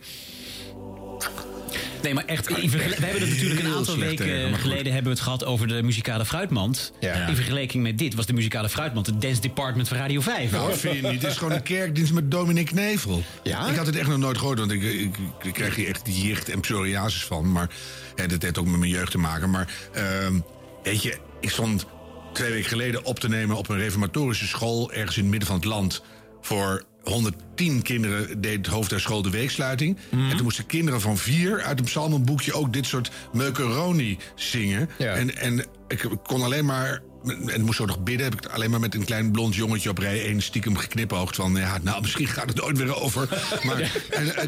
Nee, 2.01 2.13
maar 2.13 2.25
echt, 2.25 2.49
in 2.49 2.69
we 2.69 2.77
hebben 2.77 3.21
het 3.21 3.29
natuurlijk 3.29 3.59
een 3.59 3.73
aantal 3.73 3.97
weken 3.97 4.25
tegen, 4.25 4.49
goed. 4.49 4.61
geleden 4.61 4.93
hebben 4.93 5.03
we 5.03 5.09
het 5.09 5.19
gehad 5.19 5.45
over 5.45 5.67
de 5.67 5.83
muzikale 5.83 6.25
fruitmand. 6.25 6.91
Ja. 6.99 7.27
In 7.27 7.35
vergelijking 7.35 7.83
met 7.83 7.97
dit 7.97 8.15
was 8.15 8.25
de 8.25 8.33
muzikale 8.33 8.69
fruitmand 8.69 9.05
het 9.05 9.21
dance 9.21 9.41
department 9.41 9.87
van 9.87 9.97
Radio 9.97 10.21
5. 10.21 10.51
Nou, 10.51 10.69
dat 10.69 10.79
vind 10.79 10.95
je 10.95 11.01
niet. 11.01 11.21
Het 11.21 11.31
is 11.31 11.37
gewoon 11.37 11.53
een 11.53 11.63
kerkdienst 11.63 12.13
met 12.13 12.31
Dominic 12.31 12.65
Knevel. 12.65 13.23
Ja? 13.43 13.67
Ik 13.67 13.75
had 13.75 13.85
het 13.85 13.95
echt 13.95 14.07
nog 14.07 14.17
nooit 14.17 14.37
gehoord, 14.37 14.59
want 14.59 14.71
ik, 14.71 14.83
ik, 14.83 15.15
ik 15.41 15.53
krijg 15.53 15.75
hier 15.75 15.87
echt 15.87 16.21
jicht 16.21 16.49
en 16.49 16.59
psoriasis 16.59 17.23
van. 17.23 17.51
Maar 17.51 17.69
hè, 18.15 18.27
dat 18.27 18.41
heeft 18.41 18.57
ook 18.57 18.67
met 18.67 18.79
mijn 18.79 18.91
jeugd 18.91 19.11
te 19.11 19.17
maken. 19.17 19.49
Maar 19.49 19.67
ehm, 19.93 20.39
weet 20.83 21.03
je, 21.03 21.17
ik 21.41 21.49
stond 21.49 21.85
twee 22.33 22.51
weken 22.51 22.69
geleden 22.69 23.05
op 23.05 23.19
te 23.19 23.29
nemen 23.29 23.57
op 23.57 23.69
een 23.69 23.77
reformatorische 23.77 24.47
school... 24.47 24.91
ergens 24.91 25.15
in 25.15 25.21
het 25.21 25.31
midden 25.31 25.47
van 25.47 25.57
het 25.57 25.65
land 25.65 26.01
voor 26.47 26.83
110 27.03 27.81
kinderen 27.81 28.41
deed 28.41 28.57
het 28.57 28.67
hoofd 28.67 28.89
der 28.89 28.99
school 28.99 29.21
de 29.21 29.29
weeksluiting. 29.29 29.97
En 30.11 30.29
toen 30.35 30.43
moesten 30.43 30.65
kinderen 30.65 31.01
van 31.01 31.17
vier 31.17 31.61
uit 31.63 31.79
een 31.79 31.85
psalmenboekje 31.85 32.53
ook 32.53 32.73
dit 32.73 32.85
soort 32.85 33.11
meukeroni 33.33 34.17
zingen. 34.35 34.89
Ja. 34.97 35.13
En, 35.13 35.37
en 35.37 35.65
ik 35.87 36.09
kon 36.23 36.41
alleen 36.41 36.65
maar. 36.65 37.01
En 37.45 37.61
moest 37.61 37.77
zo 37.77 37.85
nog 37.85 38.03
bidden. 38.03 38.23
Heb 38.25 38.33
ik 38.37 38.43
het 38.43 38.51
alleen 38.51 38.69
maar 38.69 38.79
met 38.79 38.95
een 38.95 39.05
klein 39.05 39.31
blond 39.31 39.55
jongetje 39.55 39.89
op 39.89 39.97
rij 39.97 40.25
1 40.25 40.41
stiekem 40.41 40.77
geknipoogd. 40.77 41.35
Van 41.35 41.55
ja, 41.55 41.77
nou, 41.81 42.01
misschien 42.01 42.27
gaat 42.27 42.49
het 42.49 42.61
ooit 42.61 42.77
weer 42.77 43.01
over. 43.01 43.27
Maar 43.65 43.77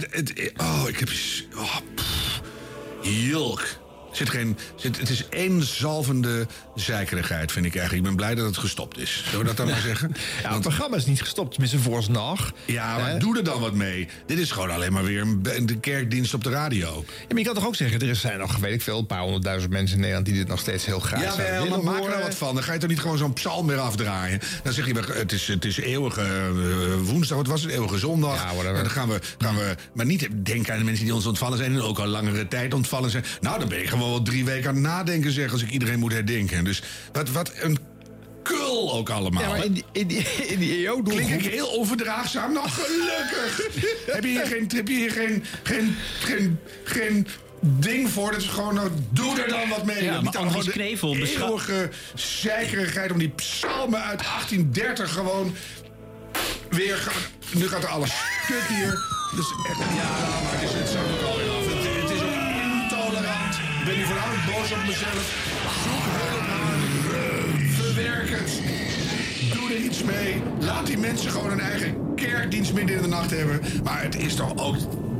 het- 0.09 0.51
oh, 0.57 0.83
ik 0.87 0.99
heb. 0.99 1.09
Oh, 1.57 1.75
pff, 1.95 2.41
Jilk. 3.01 3.67
Zit 4.11 4.29
geen, 4.29 4.57
zit, 4.75 4.99
het 4.99 5.09
is 5.09 5.29
één 5.29 5.63
zalvende 5.63 6.47
zeikerigheid, 6.75 7.51
vind 7.51 7.65
ik 7.65 7.75
eigenlijk. 7.75 8.05
Ik 8.05 8.07
ben 8.07 8.17
blij 8.17 8.35
dat 8.35 8.45
het 8.45 8.57
gestopt 8.57 8.97
is. 8.99 9.23
Zullen 9.23 9.39
we 9.39 9.45
dat 9.45 9.57
dan 9.57 9.67
maar 9.67 9.81
zeggen? 9.91 10.15
Ja, 10.43 10.53
het 10.53 10.61
programma 10.61 10.95
is 10.97 11.05
niet 11.05 11.21
gestopt, 11.21 11.51
tenminste 11.51 11.79
vooralsnog. 11.79 12.51
Ja, 12.65 12.97
maar 12.97 13.19
doe 13.19 13.37
er 13.37 13.43
dan 13.43 13.59
wat 13.59 13.73
mee. 13.73 14.07
Dit 14.25 14.37
is 14.39 14.51
gewoon 14.51 14.71
alleen 14.71 14.93
maar 14.93 15.03
weer 15.03 15.21
een, 15.21 15.41
een 15.43 15.79
kerkdienst 15.79 16.33
op 16.33 16.43
de 16.43 16.49
radio. 16.49 17.05
Ja, 17.07 17.25
maar 17.29 17.37
je 17.37 17.43
kan 17.43 17.53
toch 17.53 17.67
ook 17.67 17.75
zeggen, 17.75 18.01
er 18.01 18.15
zijn 18.15 18.39
nog, 18.39 18.57
weet 18.57 18.73
ik 18.73 18.81
veel, 18.81 18.99
een 18.99 19.05
paar 19.05 19.21
honderdduizend 19.21 19.71
mensen 19.71 19.95
in 19.95 19.99
Nederland 19.99 20.25
die 20.27 20.35
dit 20.35 20.47
nog 20.47 20.59
steeds 20.59 20.85
heel 20.85 20.99
graag 20.99 21.21
Ja, 21.21 21.31
zouden 21.31 21.69
maar 21.69 21.93
maak 21.93 22.03
er 22.03 22.09
nou 22.09 22.21
wat 22.21 22.35
van. 22.35 22.55
Dan 22.55 22.63
ga 22.63 22.73
je 22.73 22.79
toch 22.79 22.89
niet 22.89 22.99
gewoon 22.99 23.17
zo'n 23.17 23.33
psalm 23.33 23.67
weer 23.67 23.79
afdraaien. 23.79 24.39
Dan 24.63 24.73
zeg 24.73 24.87
je, 24.87 24.93
het 25.13 25.31
is, 25.31 25.47
het 25.47 25.65
is 25.65 25.77
eeuwige 25.77 26.21
eh, 26.21 27.09
woensdag, 27.09 27.37
wat 27.37 27.47
was 27.47 27.61
het? 27.61 27.71
Eeuwige 27.71 27.97
zondag. 27.97 28.35
Ja, 28.35 28.45
whatever. 28.45 28.75
En 28.75 28.83
dan 28.83 28.91
gaan 28.91 29.09
we, 29.09 29.19
gaan 29.37 29.55
we, 29.55 29.75
maar 29.93 30.05
niet 30.05 30.27
denken 30.45 30.73
aan 30.73 30.79
de 30.79 30.85
mensen 30.85 31.05
die 31.05 31.13
ons 31.13 31.25
ontvallen 31.25 31.57
zijn... 31.57 31.73
en 31.73 31.81
ook 31.81 31.99
al 31.99 32.07
langere 32.07 32.47
tijd 32.47 32.73
ontvallen 32.73 33.09
zijn. 33.09 33.25
Nou, 33.41 33.59
dan 33.59 33.69
ben 33.69 33.79
ik 33.79 33.89
gewoon 33.89 33.98
wel 33.99 34.21
drie 34.21 34.45
weken 34.45 34.69
aan 34.69 34.75
het 34.75 34.83
nadenken, 34.83 35.31
zeg... 35.31 35.51
als 35.51 35.61
ik 35.63 35.69
iedereen 35.69 35.99
moet 35.99 36.13
herdenken. 36.13 36.63
Dus 36.63 36.83
wat, 37.11 37.29
wat 37.29 37.51
een 37.55 37.77
kul 38.43 38.93
ook 38.93 39.09
allemaal. 39.09 39.41
Ja, 39.41 39.49
maar 39.49 39.65
in 39.65 39.73
die, 39.73 39.83
in 39.91 40.07
die, 40.07 40.25
in 40.47 40.59
die 40.59 40.85
EO 40.85 41.01
Klink 41.01 41.29
ik 41.29 41.45
heel 41.45 41.67
onverdraagzaam? 41.67 42.53
Nou, 42.53 42.67
gelukkig! 42.69 43.67
heb 44.15 44.23
je 44.23 44.29
hier 44.29 44.45
geen, 44.45 44.69
heb 44.75 44.87
je 44.87 44.93
hier 44.93 45.11
geen, 45.11 45.43
geen, 45.63 45.95
geen, 46.19 46.59
geen 46.83 47.27
ding 47.61 48.09
voor? 48.09 48.31
Dat 48.31 48.41
is 48.41 48.47
gewoon, 48.47 48.73
nou, 48.73 48.89
doe 49.09 49.41
er 49.41 49.49
dan 49.49 49.69
wat 49.69 49.85
mee. 49.85 50.03
Ja, 50.03 50.21
Niet 50.21 50.33
dan 50.33 50.47
gewoon 50.47 50.65
de 50.65 50.71
Knevel 50.71 51.15
beschou- 51.15 51.49
eeuwige 51.49 53.11
om 53.11 53.17
die 53.17 53.29
psalmen 53.29 54.03
uit 54.03 54.23
1830 54.23 55.13
gewoon 55.13 55.55
weer... 56.69 57.11
Nu 57.53 57.67
gaat 57.67 57.83
er 57.83 57.89
alles 57.89 58.11
stuk 58.43 58.63
hier. 58.67 59.17
Dus 59.35 59.53
echt, 59.69 59.77
ja, 59.77 60.39
maar 60.43 60.63
is 60.63 60.73
het 60.73 60.89
zo 60.89 61.38
ben 63.85 63.97
nu 63.97 64.03
voornamelijk 64.03 64.45
boos 64.45 64.71
op 64.71 64.85
mezelf. 64.85 65.25
Zoek 65.83 66.05
hulp 66.17 66.47
aan. 66.61 66.79
Verwerk 67.69 68.29
het. 68.29 68.61
Doe 69.53 69.73
er 69.73 69.83
iets 69.83 70.03
mee. 70.03 70.41
Laat 70.59 70.85
die 70.85 70.97
mensen 70.97 71.31
gewoon 71.31 71.51
een 71.51 71.59
eigen 71.59 72.15
kerkdienst 72.15 72.73
midden 72.73 72.95
in 72.95 73.01
de 73.01 73.07
nacht 73.07 73.31
hebben. 73.31 73.59
Maar 73.83 74.01
het 74.01 74.15
is 74.15 74.35
toch 74.35 74.57
ook 74.57 74.75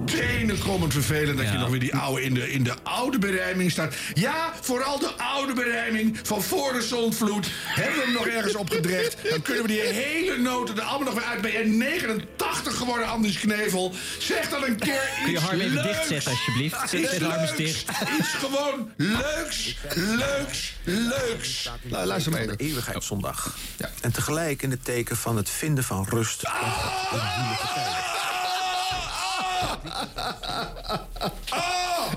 tenenkomend 0.09 0.93
vervelend 0.93 1.37
dat 1.37 1.47
je 1.51 1.57
nog 1.57 1.69
weer 1.69 1.79
die 1.79 1.95
oude 1.95 2.21
in 2.23 2.33
de, 2.33 2.51
in 2.51 2.63
de 2.63 2.73
oude 2.83 3.17
berijming 3.19 3.71
staat. 3.71 3.93
Ja, 4.13 4.53
vooral 4.61 4.99
de 4.99 5.11
oude 5.17 5.53
berijming 5.53 6.19
van 6.23 6.43
voor 6.43 6.73
de 6.73 6.81
zondvloed. 6.81 7.47
Hebben 7.65 7.95
we 7.95 8.01
hem 8.03 8.13
nog 8.13 8.27
ergens 8.27 8.55
opgedrecht? 8.55 9.15
Dan 9.29 9.41
kunnen 9.41 9.61
we 9.61 9.67
die 9.69 9.81
hele 9.81 10.37
noten 10.37 10.77
er 10.77 10.81
allemaal 10.83 11.13
nog 11.13 11.21
weer 11.23 11.29
uit. 11.29 11.41
Ben 11.41 11.51
je 11.51 11.63
89 11.65 12.75
geworden, 12.77 13.07
Anders 13.07 13.39
Knevel? 13.39 13.93
Zeg 14.19 14.49
dan 14.49 14.63
een 14.63 14.79
keer 14.79 14.93
iets 14.93 15.23
Kun 15.23 15.31
je 15.31 15.39
Harm 15.39 15.59
even 15.59 15.83
dichtzetten, 15.83 16.31
alsjeblieft? 16.31 16.77
Zet- 16.89 16.99
Iets 16.99 17.11
zet 17.11 17.21
Harm 17.21 17.41
eens 17.41 17.55
dicht. 17.55 17.89
Iets 18.19 18.29
gewoon 18.29 18.91
leuks, 18.97 19.75
leuks, 19.95 20.73
leuks. 20.83 21.69
Nou, 21.81 22.05
luister 22.05 22.31
maar 22.31 22.41
even. 22.41 22.57
de 22.57 22.63
eeuwigheidszondag. 22.63 23.57
En 24.01 24.11
tegelijk 24.11 24.61
in 24.61 24.71
het 24.71 24.85
teken 24.85 25.17
van 25.17 25.37
het 25.37 25.49
vinden 25.49 25.83
van 25.83 26.05
rust. 26.09 26.39
tijden. 26.39 28.18
Oh! 31.49 32.11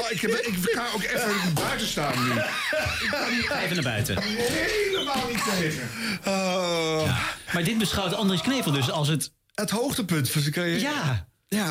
Oh, 0.00 0.10
ik, 0.10 0.20
heb, 0.20 0.30
ik 0.30 0.56
ga 0.72 0.86
ook 0.94 1.02
even 1.02 1.54
buiten 1.54 1.86
staan 1.86 2.24
nu. 2.24 2.30
Ik 2.30 3.08
kan 3.10 3.30
hier 3.30 3.42
Ga 3.48 3.60
even 3.60 3.74
naar 3.74 3.84
buiten. 3.84 4.22
helemaal 4.22 5.28
niet 5.28 5.44
tegen. 5.58 5.88
Oh. 6.26 7.18
Maar 7.52 7.64
dit 7.64 7.78
beschouwt 7.78 8.14
Andries 8.14 8.40
Knevel 8.40 8.72
dus 8.72 8.90
als 8.90 9.08
het... 9.08 9.32
Het 9.54 9.70
hoogtepunt 9.70 10.30
van 10.30 10.40
zijn 10.40 10.54
carrière. 10.54 10.80
Ja. 10.80 11.26
Ja. 11.48 11.70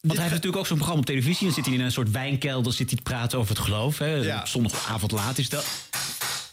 Want 0.00 0.12
hij 0.12 0.22
heeft 0.22 0.30
natuurlijk 0.34 0.56
ook 0.56 0.66
zo'n 0.66 0.76
programma 0.76 1.00
op 1.02 1.06
televisie. 1.06 1.46
Dan 1.46 1.54
zit 1.54 1.64
hij 1.66 1.74
in 1.74 1.80
een 1.80 1.92
soort 1.92 2.10
wijnkelder 2.10 2.72
zit 2.72 2.88
hij 2.88 2.96
te 2.96 3.02
praten 3.02 3.38
over 3.38 3.54
het 3.56 3.64
geloof. 3.64 3.98
Hè. 3.98 4.14
Ja. 4.14 4.46
Zondagavond 4.46 5.12
laat 5.12 5.38
is 5.38 5.48
dat. 5.48 5.64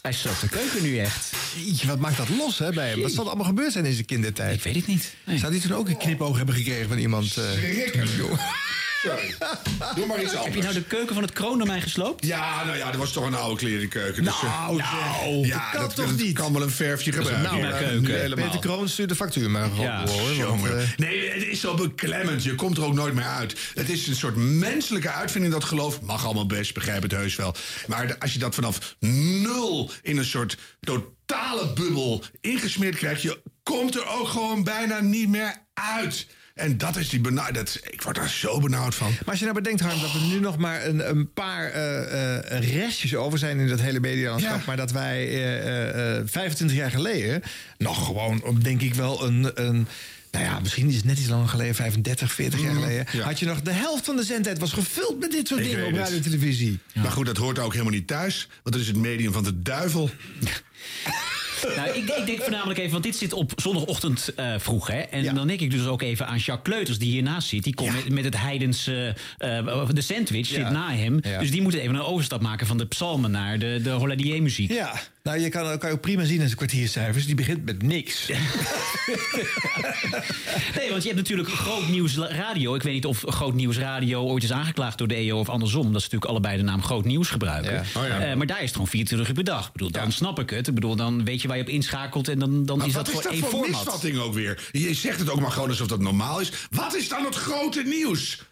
Hij 0.02 0.12
sloopt 0.12 0.40
de 0.40 0.48
keuken 0.48 0.82
nu 0.82 0.98
echt. 0.98 1.32
Jeetje, 1.64 1.86
wat 1.86 1.98
maakt 1.98 2.16
dat 2.16 2.28
los 2.28 2.58
hè, 2.58 2.72
bij 2.72 2.88
hem? 2.88 3.02
Wat 3.02 3.10
zal 3.10 3.22
er 3.22 3.28
allemaal 3.28 3.46
gebeurd 3.46 3.72
zijn 3.72 3.84
in 3.84 3.92
zijn 3.92 4.04
kindertijd? 4.06 4.54
Ik 4.56 4.62
weet 4.62 4.74
het 4.74 4.86
niet. 4.86 5.14
Nee. 5.24 5.38
Zou 5.38 5.52
hij 5.52 5.60
toen 5.60 5.72
ook 5.76 5.88
een 5.88 5.96
knipoog 5.96 6.36
hebben 6.36 6.54
gekregen 6.54 6.88
van 6.88 6.98
iemand? 6.98 7.36
eh, 7.36 7.50
Schrikkelijk. 7.52 8.10
joh? 8.16 8.38
Sorry. 9.02 9.34
Doe 9.94 10.06
maar 10.06 10.22
iets 10.22 10.32
Heb 10.32 10.40
je 10.40 10.46
anders. 10.46 10.62
nou 10.64 10.74
de 10.74 10.82
keuken 10.82 11.14
van 11.14 11.22
het 11.22 11.32
kroondomein 11.32 11.82
gesloopt? 11.82 12.26
Ja, 12.26 12.64
nou 12.64 12.76
ja, 12.76 12.90
dat 12.90 13.00
was 13.00 13.12
toch 13.12 13.26
een 13.26 13.34
oude 13.34 13.56
klerenkeuken. 13.56 14.24
Dus, 14.24 14.32
eh, 14.42 14.42
Nou, 14.68 14.76
zeg. 14.76 15.46
ja, 15.46 15.72
dat 15.72 15.80
dat, 15.80 15.94
toch 15.94 16.06
dat 16.06 16.16
niet? 16.16 16.34
kan 16.38 16.52
wel 16.52 16.62
een 16.62 16.70
verfje 16.70 17.12
gebruiken. 17.12 17.42
nou 17.42 17.60
maar 17.62 17.82
een 17.82 17.88
keuken. 17.88 18.20
helemaal. 18.20 18.44
Peter 18.44 18.60
Kroon 18.60 18.88
stuurt 18.88 19.08
de 19.08 19.14
factuur 19.14 19.50
maar 19.50 19.68
gewoon 19.68 19.84
Ja, 19.84 20.06
hoor, 20.08 20.46
want, 20.46 20.66
eh, 20.66 20.82
Nee, 20.96 21.30
het 21.30 21.42
is 21.46 21.60
zo 21.60 21.74
beklemmend. 21.74 22.42
Je 22.42 22.54
komt 22.54 22.76
er 22.76 22.84
ook 22.84 22.94
nooit 22.94 23.14
meer 23.14 23.24
uit. 23.24 23.58
Het 23.74 23.88
is 23.88 24.06
een 24.06 24.14
soort 24.16 24.36
menselijke 24.36 25.10
uitvinding, 25.10 25.52
dat 25.52 25.64
geloof. 25.64 26.00
Mag 26.00 26.24
allemaal 26.24 26.46
best, 26.46 26.74
begrijp 26.74 27.02
het 27.02 27.12
heus 27.12 27.36
wel. 27.36 27.54
Maar 27.86 28.16
als 28.18 28.32
je 28.32 28.38
dat 28.38 28.54
vanaf 28.54 28.96
nul 29.42 29.90
in 30.02 30.16
een 30.18 30.24
soort 30.24 30.56
totale 30.80 31.72
bubbel 31.74 32.22
ingesmeerd 32.40 32.96
krijgt... 32.96 33.22
je 33.22 33.40
komt 33.62 33.94
er 33.94 34.06
ook 34.06 34.28
gewoon 34.28 34.64
bijna 34.64 35.00
niet 35.00 35.28
meer 35.28 35.56
uit. 35.74 36.26
En 36.58 36.78
dat 36.78 36.96
is 36.96 37.08
die 37.08 37.20
benauwd. 37.20 37.54
Dat, 37.54 37.80
ik 37.90 38.02
word 38.02 38.16
daar 38.16 38.28
zo 38.28 38.60
benauwd 38.60 38.94
van. 38.94 39.08
Maar 39.08 39.28
als 39.28 39.38
je 39.38 39.44
nou 39.44 39.56
bedenkt, 39.56 39.80
Harm, 39.80 40.00
dat 40.00 40.14
er 40.14 40.20
nu 40.20 40.40
nog 40.40 40.58
maar 40.58 40.86
een, 40.86 41.08
een 41.08 41.32
paar 41.32 41.70
eh, 41.70 42.56
eh, 42.56 42.74
restjes 42.74 43.14
over 43.14 43.38
zijn 43.38 43.58
in 43.58 43.68
dat 43.68 43.80
hele 43.80 44.00
medialandschap. 44.00 44.58
Ja. 44.58 44.62
Maar 44.66 44.76
dat 44.76 44.92
wij 44.92 45.28
eh, 45.28 46.16
eh, 46.18 46.22
25 46.26 46.76
jaar 46.76 46.90
geleden 46.90 47.42
nog 47.78 48.06
gewoon, 48.06 48.42
denk 48.62 48.80
ik 48.80 48.94
wel, 48.94 49.24
een. 49.26 49.50
een 49.54 49.88
nou 50.30 50.44
ja, 50.44 50.60
misschien 50.60 50.88
is 50.88 50.96
het 50.96 51.04
net 51.04 51.18
iets 51.18 51.28
langer 51.28 51.48
geleden, 51.48 51.74
35, 51.74 52.32
40 52.32 52.60
jaar 52.60 52.74
geleden. 52.74 53.06
ja. 53.12 53.24
Had 53.24 53.38
je 53.38 53.46
nog 53.46 53.62
de 53.62 53.72
helft 53.72 54.04
van 54.04 54.16
de 54.16 54.22
zendtijd 54.22 54.58
was 54.58 54.72
gevuld 54.72 55.20
met 55.20 55.30
dit 55.30 55.48
soort 55.48 55.60
Ik 55.60 55.70
dingen 55.70 55.86
op 55.86 55.92
radio 55.92 56.16
en 56.16 56.22
televisie. 56.22 56.78
Maar 56.94 57.10
goed, 57.10 57.26
dat 57.26 57.36
hoort 57.36 57.58
ook 57.58 57.72
helemaal 57.72 57.92
niet 57.92 58.06
thuis. 58.06 58.48
Want 58.62 58.74
dat 58.74 58.80
is 58.80 58.86
het 58.86 58.96
medium 58.96 59.32
van 59.32 59.44
de 59.44 59.62
duivel. 59.62 60.10
Nou, 61.76 61.88
ik, 61.88 62.08
ik 62.08 62.26
denk 62.26 62.40
voornamelijk 62.42 62.78
even, 62.78 62.92
want 62.92 63.02
dit 63.04 63.16
zit 63.16 63.32
op 63.32 63.52
zondagochtend 63.56 64.34
eh, 64.36 64.54
vroeg. 64.58 64.86
Hè? 64.86 64.98
En 65.00 65.22
Ja. 65.22 65.32
dan 65.32 65.46
denk 65.46 65.60
ik 65.60 65.70
dus 65.70 65.86
ook 65.86 66.02
even 66.02 66.26
aan 66.26 66.36
Jacques 66.38 66.62
Kleuters, 66.74 66.98
die 66.98 67.10
hiernaast 67.10 67.48
zit. 67.48 67.64
Die 67.64 67.74
komt 67.74 67.92
met, 67.92 68.08
met 68.08 68.24
het 68.24 68.36
heidense, 68.36 69.14
eh, 69.38 69.88
de 69.88 70.00
sandwich 70.00 70.46
zit 70.46 70.70
na 70.70 70.90
hem. 70.92 71.20
Dus 71.20 71.50
die 71.50 71.62
moet 71.62 71.74
even 71.74 71.94
een 71.94 72.00
overstap 72.02 72.40
maken 72.40 72.66
van 72.66 72.78
de 72.78 72.86
psalmen 72.86 73.30
naar 73.30 73.58
de, 73.58 73.80
de 73.82 73.90
Holladier-muziek. 73.90 74.72
Ja, 74.72 74.92
nou 75.28 75.40
je 75.40 75.48
kan, 75.48 75.78
kan 75.78 75.88
je 75.88 75.94
ook 75.94 76.00
prima 76.00 76.24
zien 76.24 76.40
in 76.40 76.44
zijn 76.44 76.56
kwartiercijfers. 76.56 77.26
Die 77.26 77.34
begint 77.34 77.64
met 77.64 77.82
niks. 77.82 78.26
Nee, 80.74 80.90
want 80.90 81.02
je 81.02 81.08
hebt 81.08 81.20
natuurlijk 81.20 81.48
Groot 81.48 81.88
Nieuws 81.88 82.16
Radio. 82.16 82.74
Ik 82.74 82.82
weet 82.82 82.92
niet 82.92 83.06
of 83.06 83.24
Groot 83.26 83.54
Nieuws 83.54 83.78
Radio 83.78 84.22
ooit 84.22 84.42
is 84.42 84.52
aangeklaagd 84.52 84.98
door 84.98 85.08
de 85.08 85.14
EO 85.14 85.38
of 85.38 85.48
andersom. 85.48 85.82
Dat 85.86 85.96
is 85.96 86.02
natuurlijk 86.02 86.30
allebei 86.30 86.56
de 86.56 86.62
naam 86.62 86.82
Groot 86.82 87.04
Nieuws 87.04 87.28
gebruiken. 87.28 87.72
Ja. 87.72 88.00
Oh 88.00 88.06
ja. 88.06 88.20
Eh, 88.20 88.36
maar 88.36 88.46
daar 88.46 88.56
is 88.56 88.62
het 88.62 88.72
gewoon 88.72 88.88
24 88.88 89.28
uur 89.28 89.34
per 89.34 89.44
dag. 89.44 89.66
Ik 89.66 89.72
bedoel, 89.72 89.90
dan 89.90 90.12
snap 90.12 90.38
ik 90.38 90.50
het. 90.50 90.68
Ik 90.68 90.74
bedoel, 90.74 90.96
dan 90.96 91.24
weet 91.24 91.42
je 91.42 91.48
waar 91.48 91.56
je 91.56 91.62
op 91.62 91.68
inschakelt 91.68 92.28
en 92.28 92.38
dan, 92.38 92.66
dan 92.66 92.78
Maar 92.78 92.86
is 92.86 92.94
wat 92.94 93.06
dat 93.06 93.14
is 93.14 93.20
gewoon 93.20 93.32
dat 93.40 93.42
één 93.42 93.50
voor 93.50 93.60
format. 93.64 93.84
misvatting 93.84 94.18
ook 94.18 94.34
weer? 94.34 94.68
Je 94.72 94.94
zegt 94.94 95.18
het 95.18 95.30
ook 95.30 95.40
maar 95.40 95.52
gewoon 95.52 95.68
alsof 95.68 95.86
dat 95.86 96.00
normaal 96.00 96.40
is. 96.40 96.52
Wat 96.70 96.94
is 96.94 97.08
dan 97.08 97.24
het 97.24 97.34
grote 97.34 97.82
nieuws? 97.82 98.42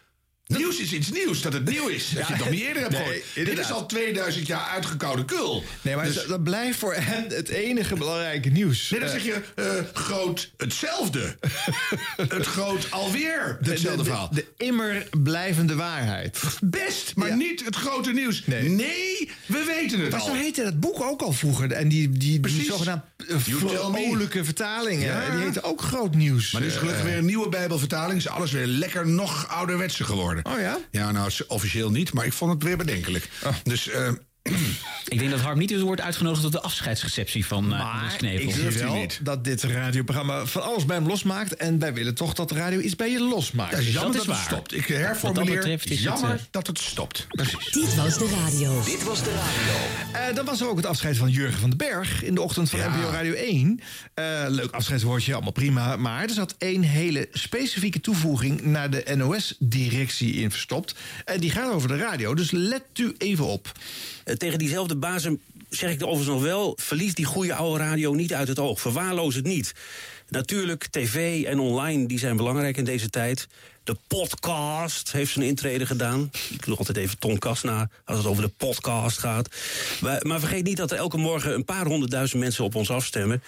Nieuws 0.47 0.79
is 0.79 0.93
iets 0.93 1.11
nieuws, 1.11 1.41
dat 1.41 1.53
het 1.53 1.69
nieuw 1.69 1.87
is. 1.87 2.09
Dat 2.15 2.27
je 2.27 2.33
het 2.33 2.41
nog 2.41 2.49
niet 2.49 2.61
eerder 2.61 2.81
hebt 2.81 2.93
nee, 2.93 3.03
gehoord. 3.03 3.23
Dit 3.49 3.59
is 3.59 3.71
al 3.71 3.85
2000 3.85 4.47
jaar 4.47 4.67
uitgekoude 4.73 5.25
kul. 5.25 5.63
Nee, 5.81 5.95
maar 5.95 6.05
Dus- 6.05 6.25
dat- 6.25 6.43
blijft 6.43 6.77
voor 6.79 6.93
hen 6.93 7.25
het 7.29 7.47
enige 7.49 7.95
belangrijke 7.95 8.49
nieuws. 8.49 8.89
Nee, 8.89 8.99
dan 8.99 9.09
zeg 9.09 9.23
je 9.23 9.41
eh, 9.55 9.65
groot 9.93 10.51
hetzelfde. 10.57 11.37
het 12.37 12.45
groot 12.45 12.87
alweer 12.91 13.57
de- 13.61 13.69
hetzelfde 13.69 13.97
de, 14.03 14.09
verhaal. 14.09 14.29
De, 14.29 14.35
de 14.57 14.65
immer 14.65 15.07
blijvende 15.23 15.75
waarheid. 15.75 16.39
Best, 16.61 17.15
maar 17.15 17.27
Ja. 17.27 17.35
niet 17.35 17.65
het 17.65 17.75
grote 17.75 18.11
nieuws. 18.11 18.41
Nee. 18.45 18.69
Nee, 18.69 19.29
we 19.45 19.63
weten 19.77 19.99
het 19.99 20.11
Maar 20.11 20.19
al. 20.19 20.25
zo 20.27 20.33
heette 20.33 20.63
dat 20.63 20.79
boek 20.79 21.01
ook 21.01 21.21
al 21.21 21.31
vroeger. 21.33 21.71
En 21.71 21.87
die, 21.87 22.09
die, 22.09 22.17
die 22.19 22.39
Precies. 22.39 22.67
zogenaamd 22.67 23.01
eh, 23.27 23.35
vrolijke 23.37 24.43
vertalingen. 24.45 25.05
Ja. 25.05 25.29
Die 25.35 25.39
heten 25.45 25.63
ook 25.63 25.81
groot 25.81 26.15
nieuws. 26.15 26.51
Maar 26.51 26.61
er 26.61 26.67
is 26.67 26.75
gelukkig 26.75 27.01
Eh, 27.03 27.09
weer 27.09 27.17
een 27.17 27.25
nieuwe 27.25 27.49
Bijbelvertaling. 27.49 28.17
Is 28.19 28.27
alles 28.27 28.51
weer 28.51 28.65
lekker 28.67 29.07
nog 29.07 29.47
ouderwetser 29.49 30.05
geworden. 30.05 30.36
Oh 30.43 30.59
ja? 30.59 30.77
Ja, 30.91 31.11
nou, 31.11 31.31
officieel 31.47 31.91
niet, 31.91 32.13
maar 32.13 32.25
ik 32.25 32.33
vond 32.33 32.53
het 32.53 32.63
weer 32.63 32.77
bedenkelijk. 32.77 33.29
Oh. 33.43 33.55
Dus 33.63 33.89
eh, 33.89 34.11
Ik 35.07 35.19
denk 35.19 35.31
dat 35.31 35.39
Harm 35.39 35.57
niet 35.59 35.71
eens 35.71 35.81
wordt 35.81 36.01
uitgenodigd 36.01 36.41
tot 36.41 36.51
de 36.51 36.61
afscheidsreceptie 36.61 37.45
van 37.45 37.63
uh, 37.63 37.69
Maar 37.69 38.13
Knevel. 38.17 38.49
ik 38.49 38.71
zie 38.71 38.83
wel 38.83 38.93
niet. 38.95 39.19
dat 39.23 39.43
dit 39.43 39.63
radioprogramma 39.63 40.45
van 40.45 40.63
alles 40.63 40.85
bij 40.85 40.95
hem 40.95 41.07
losmaakt. 41.07 41.55
En 41.55 41.79
wij 41.79 41.93
willen 41.93 42.15
toch 42.15 42.33
dat 42.33 42.49
de 42.49 42.55
radio 42.55 42.79
iets 42.79 42.95
bij 42.95 43.11
je 43.11 43.19
losmaakt. 43.19 43.71
ja, 43.71 43.79
jammer 43.81 44.01
dat 44.01 44.11
dat, 44.13 44.21
is 44.21 44.27
het 44.27 44.35
waar. 44.35 44.45
stopt. 44.45 44.73
Ik 44.73 44.79
Wat 44.87 44.87
dat 44.97 44.97
herformuleer, 44.97 45.55
betreft 45.55 45.85
is 45.89 45.89
het, 45.89 45.99
jammer 45.99 46.31
eh, 46.31 46.39
dat 46.51 46.67
het 46.67 46.79
stopt. 46.79 47.25
Precies. 47.29 47.71
Dit 47.71 47.95
was 47.95 48.17
de 48.17 48.29
radio. 48.43 48.83
Dit 48.83 49.03
was 49.03 49.23
de 49.23 49.29
radio. 49.31 50.19
Eh, 50.29 50.35
dan 50.35 50.45
was 50.45 50.61
er 50.61 50.69
ook 50.69 50.77
het 50.77 50.85
afscheid 50.85 51.17
van 51.17 51.29
Jurgen 51.29 51.59
van 51.59 51.69
den 51.69 51.77
Berg 51.77 52.23
in 52.23 52.35
de 52.35 52.41
ochtend 52.41 52.69
van 52.69 52.79
Ja. 52.79 52.87
NPO 52.97 53.09
Radio 53.09 53.33
1. 53.33 53.79
Eh, 54.13 54.25
leuk 54.47 54.71
afscheidswoordje, 54.71 55.33
allemaal 55.33 55.51
prima. 55.51 55.95
Maar 55.95 56.23
er 56.23 56.29
zat 56.29 56.55
één 56.57 56.81
hele 56.81 57.27
specifieke 57.31 57.99
toevoeging 58.01 58.61
naar 58.61 58.89
de 58.89 59.03
NOS-directie 59.15 60.33
in 60.33 60.51
verstopt. 60.51 60.95
En 61.25 61.39
die 61.39 61.51
gaat 61.51 61.71
over 61.71 61.87
de 61.87 61.97
radio, 61.97 62.33
dus 62.33 62.51
let 62.51 62.83
u 62.99 63.15
even 63.17 63.45
op. 63.45 63.71
Eh, 64.27 64.35
tegen 64.35 64.59
diezelfde 64.59 64.95
bazen 64.95 65.41
zeg 65.69 65.91
ik 65.91 66.01
er 66.01 66.07
overigens 66.07 66.35
nog 66.35 66.43
wel... 66.43 66.77
verlies 66.81 67.13
die 67.13 67.25
goede 67.25 67.53
oude 67.53 67.83
radio 67.83 68.13
niet 68.13 68.33
uit 68.33 68.47
het 68.47 68.59
oog. 68.59 68.81
Verwaarloos 68.81 69.35
het 69.35 69.45
niet. 69.45 69.73
Natuurlijk, 70.29 70.87
tv 70.91 71.43
en 71.43 71.59
online 71.59 72.07
die 72.07 72.19
zijn 72.19 72.37
belangrijk 72.37 72.77
in 72.77 72.83
deze 72.83 73.09
tijd. 73.09 73.47
De 73.87 73.97
podcast 74.07 75.11
heeft 75.11 75.31
zijn 75.31 75.45
intrede 75.45 75.85
gedaan. 75.85 76.31
Ik 76.49 76.65
doe 76.65 76.77
altijd 76.77 76.97
even 76.97 77.19
Tonkast 77.19 77.63
na 77.63 77.89
als 78.05 78.17
het 78.17 78.27
over 78.27 78.43
de 78.43 78.51
podcast 78.57 79.17
gaat. 79.17 79.55
Maar, 80.01 80.19
maar 80.25 80.39
vergeet 80.39 80.63
niet 80.63 80.77
dat 80.77 80.91
er 80.91 80.97
elke 80.97 81.17
morgen 81.17 81.53
een 81.53 81.65
paar 81.65 81.85
honderdduizend 81.85 82.41
mensen 82.41 82.63
op 82.63 82.75
ons 82.75 82.91
afstemmen. 82.91 83.43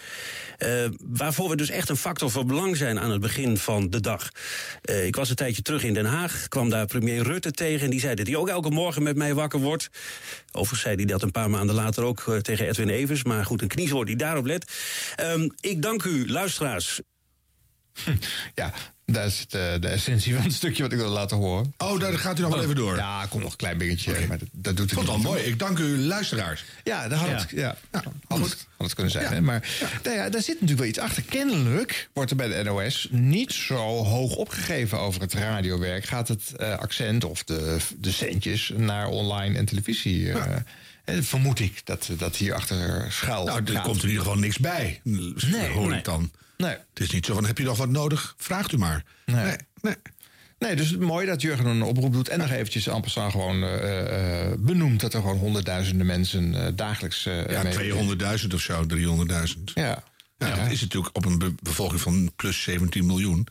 Eh, 0.58 0.86
waarvoor 1.00 1.50
we 1.50 1.56
dus 1.56 1.70
echt 1.70 1.90
een 1.90 1.98
factor 1.98 2.30
van 2.30 2.48
belang 2.48 2.78
zijn 2.78 3.00
aan 3.00 3.12
het 3.12 3.22
begin 3.22 3.58
van 3.58 3.90
de 3.90 4.00
dag. 4.00 4.30
Eh, 4.82 5.06
ik 5.06 5.16
was 5.16 5.30
een 5.30 5.36
tijdje 5.36 5.62
terug 5.62 5.84
in 5.84 5.94
Den 5.94 6.06
Haag, 6.06 6.48
kwam 6.48 6.70
daar 6.70 6.86
premier 6.86 7.24
Rutte 7.24 7.52
tegen... 7.52 7.86
en 7.86 7.92
die 7.92 8.00
zei 8.00 8.16
dat 8.16 8.28
hij 8.28 8.36
ook 8.36 8.50
elke 8.50 8.70
morgen 8.70 9.04
met 9.04 9.16
mij 9.16 9.34
wakker 9.34 9.60
wordt. 9.60 9.90
Overigens 10.52 10.82
zei 10.82 10.96
hij 10.96 11.06
dat 11.06 11.22
een 11.22 11.32
paar 11.32 11.50
maanden 11.50 11.76
later 11.76 12.04
ook 12.04 12.24
eh, 12.28 12.38
tegen 12.38 12.68
Edwin 12.68 12.90
Evers... 12.90 13.24
maar 13.24 13.46
goed, 13.46 13.62
een 13.62 13.68
kniezoor 13.68 14.06
die 14.06 14.16
daarop 14.16 14.46
let. 14.46 14.72
Ehm, 15.16 15.50
ik 15.60 15.82
dank 15.82 16.04
u, 16.04 16.32
luisteraars. 16.32 17.02
Ja, 18.56 18.74
dat 19.06 19.26
is 19.26 19.46
eh, 19.50 19.62
de 19.80 19.88
essentie 19.88 20.34
van 20.36 20.44
het 20.44 20.54
stukje 20.54 20.84
wat 20.84 20.92
ik 20.92 20.98
wil 20.98 21.10
laten 21.10 21.38
horen. 21.38 21.74
Oh, 21.78 22.00
daar 22.00 22.18
gaat 22.20 22.40
u 22.40 22.42
nog 22.42 22.54
wel 22.54 22.64
even 22.64 22.76
door. 22.76 22.96
Ja, 22.96 23.26
komt 23.30 23.44
nog 23.44 23.52
een 23.52 23.58
klein 23.58 23.78
dingetje, 23.78 24.28
maar 24.28 24.38
dat, 24.38 24.48
dat 24.52 24.78
doet 24.78 24.92
Ik 24.92 24.98
het 24.98 25.06
vond 25.06 25.10
al 25.10 25.32
mooi. 25.32 25.44
Ik 25.44 25.60
dank 25.60 25.78
u, 25.80 25.98
luisteraars. 25.98 26.64
Ja, 26.84 27.08
daar 27.08 27.20
had 27.20 27.30
Ja. 27.30 27.36
het, 27.38 27.50
ja. 27.50 27.76
had, 27.92 28.04
het, 28.40 28.68
had 28.78 28.86
het 28.86 28.94
kunnen 28.94 29.12
zijn. 29.12 29.24
Ja. 29.24 29.32
Hè? 29.32 29.42
Maar 29.42 29.68
Nou 30.04 30.16
ja, 30.16 30.30
daar 30.30 30.42
zit 30.42 30.54
natuurlijk 30.54 30.80
wel 30.80 30.90
iets 30.90 31.00
achter. 31.00 31.24
Kennelijk 31.24 32.10
wordt 32.14 32.30
er 32.32 32.38
bij 32.38 32.48
de 32.48 32.64
NOS 32.64 33.08
niet 33.12 33.52
zo 33.54 33.76
hoog 34.04 34.36
opgegeven 34.36 35.00
over 35.00 35.22
het 35.22 35.34
radiowerk. 35.34 36.06
Gaat 36.06 36.28
het 36.28 36.52
eh, 36.58 36.78
accent 36.78 37.24
of 37.24 37.44
de, 37.44 37.78
de 37.98 38.12
centjes 38.12 38.72
naar 38.76 39.08
online 39.08 39.58
en 39.58 39.66
televisie? 39.66 40.32
eh, 40.32 40.56
eh, 40.56 40.62
vermoed 41.22 41.60
ik 41.60 41.82
dat, 41.84 42.10
dat 42.18 42.36
hier 42.36 42.54
achter 42.54 43.12
schuil 43.12 43.46
Nou, 43.46 43.62
er 43.66 43.72
gaat. 43.74 43.84
komt 43.84 44.04
in 44.04 44.08
ieder 44.10 44.24
geval 44.24 44.38
niks 44.38 44.58
bij. 44.58 45.00
Nee, 45.04 45.68
hoor 45.70 45.90
nee. 45.90 45.98
ik 45.98 46.04
dan. 46.06 46.32
Nee. 46.58 46.70
Het 46.70 47.00
is 47.00 47.10
niet 47.12 47.26
zo 47.26 47.34
van, 47.34 47.46
heb 47.46 47.58
je 47.58 47.64
nog 47.64 47.78
wat 47.78 47.90
nodig? 47.90 48.34
Vraagt 48.38 48.72
u 48.72 48.78
maar. 48.78 49.04
Nee. 49.26 49.44
Nee, 49.46 49.56
nee. 49.82 49.96
Nee, 50.60 50.76
dus 50.76 50.98
mooi 50.98 51.26
dat 51.26 51.42
Jurgen 51.42 51.66
een 51.66 51.82
oproep 51.82 52.14
doet. 52.14 52.28
En 52.30 52.40
nog 52.40 52.50
eventjes 52.52 52.88
en 52.88 53.02
passant 53.02 53.32
gewoon 53.32 53.64
eh, 53.64 54.46
eh, 54.52 54.54
benoemt... 54.60 55.00
dat 55.00 55.14
er 55.14 55.22
gewoon 55.22 55.38
honderdduizenden 55.38 56.06
mensen 56.06 56.66
eh, 56.66 56.72
dagelijks... 56.76 57.26
eh 57.26 57.50
Ja, 57.50 57.64
mee- 57.64 58.38
200.000 58.42 58.54
of 58.54 58.62
zo, 58.62 58.86
300.000. 58.94 59.64
Ja. 59.74 60.04
Ja, 60.38 60.56
dat 60.56 60.72
is 60.72 60.82
natuurlijk 60.82 61.16
op 61.16 61.26
een 61.26 61.38
be- 61.38 61.56
bevolking 61.64 62.02
van 62.02 62.32
plus 62.36 62.62
17 62.64 63.06
miljoen. 63.06 63.48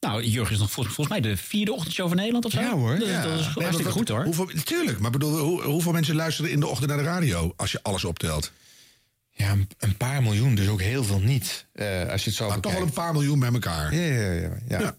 Nou, 0.00 0.22
Jurgen 0.24 0.54
is 0.54 0.60
nog 0.60 0.70
volgens, 0.70 0.94
volgens 0.94 1.18
mij 1.20 1.30
de 1.30 1.36
vierde 1.36 1.72
ochtendshow 1.72 2.06
van 2.08 2.16
Nederland 2.16 2.44
of 2.44 2.52
zo. 2.52 2.60
Ja, 2.60 2.70
hoor. 2.72 2.98
Dat, 2.98 3.08
Ja. 3.08 3.22
dat 3.22 3.32
is 3.38 3.44
Nee, 3.44 3.44
maar 3.54 3.54
hartstikke 3.54 3.82
wat- 3.82 3.92
goed 3.92 4.08
hoor. 4.08 4.24
Hoeveel, 4.24 4.46
tuurlijk, 4.64 4.98
maar 4.98 5.10
bedoel, 5.10 5.38
hoe, 5.38 5.62
hoeveel 5.62 5.92
mensen 5.92 6.14
luisteren 6.14 6.50
in 6.50 6.60
de 6.60 6.66
ochtend 6.66 6.88
naar 6.88 6.98
de 6.98 7.04
radio 7.04 7.52
als 7.56 7.72
je 7.72 7.78
alles 7.82 8.04
optelt? 8.04 8.52
Ja, 9.30 9.50
een, 9.50 9.68
een 9.78 9.96
paar 9.96 10.22
miljoen, 10.22 10.54
dus 10.54 10.68
ook 10.68 10.80
heel 10.80 11.04
veel 11.04 11.20
niet. 11.20 11.66
eh, 11.72 12.08
als 12.10 12.22
je 12.24 12.28
het 12.28 12.38
zo 12.38 12.48
Maar 12.48 12.60
toch 12.60 12.72
wel 12.72 12.82
een 12.82 12.92
paar 12.92 13.12
miljoen 13.12 13.38
bij 13.38 13.52
elkaar. 13.52 13.94
Ja, 13.94 14.00
ja, 14.22 14.32
ja. 14.68 14.78
ja. 14.78 14.96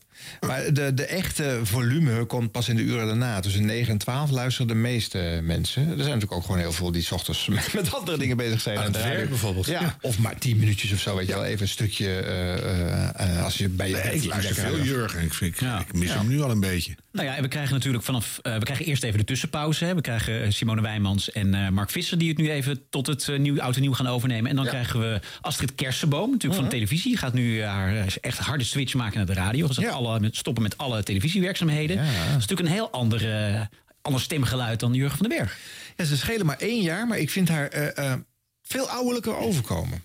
Maar 0.48 0.74
de, 0.74 0.94
de 0.94 1.06
echte 1.06 1.60
volume 1.64 2.26
komt 2.26 2.52
pas 2.52 2.70
in 2.70 2.76
de 2.76 2.82
uren 2.82 3.08
daarna. 3.08 3.40
Tussen 3.40 3.66
9 3.66 3.92
en 3.92 3.98
12 3.98 4.30
luisteren 4.32 4.68
de 4.68 4.74
meeste 4.74 5.40
mensen. 5.44 5.82
Er 5.82 5.88
zijn 5.88 5.98
natuurlijk 5.98 6.32
ook 6.32 6.42
gewoon 6.46 6.58
heel 6.60 6.72
veel 6.72 6.92
die 6.92 7.02
's 7.04 7.12
ochtends 7.12 7.48
met, 7.74 7.94
andere 7.94 8.18
dingen 8.18 8.38
bezig 8.38 8.62
zijn. 8.62 8.78
Aan 8.78 8.84
het 8.84 9.04
werk 9.04 9.30
bijvoorbeeld. 9.30 9.66
Ja, 9.66 9.82
Ja. 9.82 9.98
Of 10.02 10.18
maar 10.20 10.38
10 10.38 10.58
minuutjes 10.58 10.92
of 10.94 11.00
zo, 11.00 11.16
weet 11.16 11.28
je 11.28 11.34
wel. 11.34 11.46
Even 11.46 11.62
een 11.62 11.68
stukje 11.68 12.08
eh, 12.20 12.54
eh, 12.54 13.36
eh, 13.38 13.44
als 13.44 13.58
je 13.58 13.70
bij 13.70 13.90
je... 13.90 13.96
Nee, 14.04 14.16
ik 14.16 14.24
luister 14.26 14.56
veel 14.56 14.82
Jurgen. 14.82 15.22
Ik, 15.24 15.34
vind, 15.34 15.54
ik, 15.56 15.60
Ja. 15.62 15.80
ik 15.80 15.94
mis 15.94 16.08
Ja. 16.10 16.18
hem 16.18 16.28
nu 16.28 16.42
al 16.42 16.52
een 16.52 16.60
beetje. 16.60 16.96
Nou 17.12 17.28
ja, 17.28 17.36
en 17.36 17.42
we 17.42 17.48
krijgen 17.48 17.74
natuurlijk 17.74 18.04
vanaf. 18.04 18.40
eh, 18.42 18.58
we 18.58 18.64
krijgen 18.64 18.86
eerst 18.86 19.04
even 19.04 19.20
de 19.20 19.26
tussenpauze. 19.26 19.86
Hè. 19.86 19.96
We 19.96 20.02
krijgen 20.02 20.54
Simone 20.54 20.82
Wijmans 20.82 21.32
en 21.32 21.54
eh, 21.54 21.70
Mark 21.70 21.90
Visser 21.90 22.18
die 22.18 22.30
het 22.30 22.38
nu 22.38 22.52
even 22.52 22.80
tot 22.90 23.08
het 23.08 23.28
nieuw, 23.38 23.62
oud 23.62 23.76
en 23.76 23.82
nieuw 23.82 23.94
gaan 23.94 24.08
overnemen. 24.08 24.50
En 24.50 24.56
dan 24.56 24.66
krijgen 24.66 25.00
we 25.00 25.20
Astrid 25.42 25.76
Kersenboom, 25.76 26.30
natuurlijk 26.32 26.62
van 26.62 26.70
de 26.70 26.76
televisie. 26.76 27.10
Die 27.10 27.18
gaat 27.18 27.34
nu 27.34 27.64
haar 27.64 28.06
echt 28.22 28.38
harde 28.38 28.64
switch 28.64 28.94
maken 28.94 29.18
naar 29.18 29.26
de 29.26 29.34
radio. 29.34 29.72
Ze 29.72 29.82
gaat 29.82 29.92
alle, 29.94 30.11
met, 30.19 30.36
stoppen 30.36 30.63
met 30.63 30.78
alle 30.78 31.04
televisiewerkzaamheden. 31.04 31.97
Dat 31.97 32.06
is 32.06 32.32
natuurlijk 32.32 32.60
een 32.60 32.67
heel 32.67 32.91
ander, 32.91 33.45
eh, 33.54 33.62
ander 34.02 34.21
stemgeluid 34.21 34.80
dan 34.80 34.93
Jurgen 34.93 35.17
van 35.17 35.30
den 35.30 35.38
Berg. 35.38 35.58
Ja, 35.95 36.04
ze 36.04 36.17
schelen 36.17 36.45
maar 36.45 36.58
één 36.58 36.82
jaar, 36.82 37.08
maar 37.08 37.19
ik 37.19 37.30
vind 37.30 37.50
haar 37.50 37.67
eh, 37.67 38.12
eh, 38.12 38.19
veel 38.63 38.89
ouderlijker 38.89 39.36
overkomen. 39.36 40.04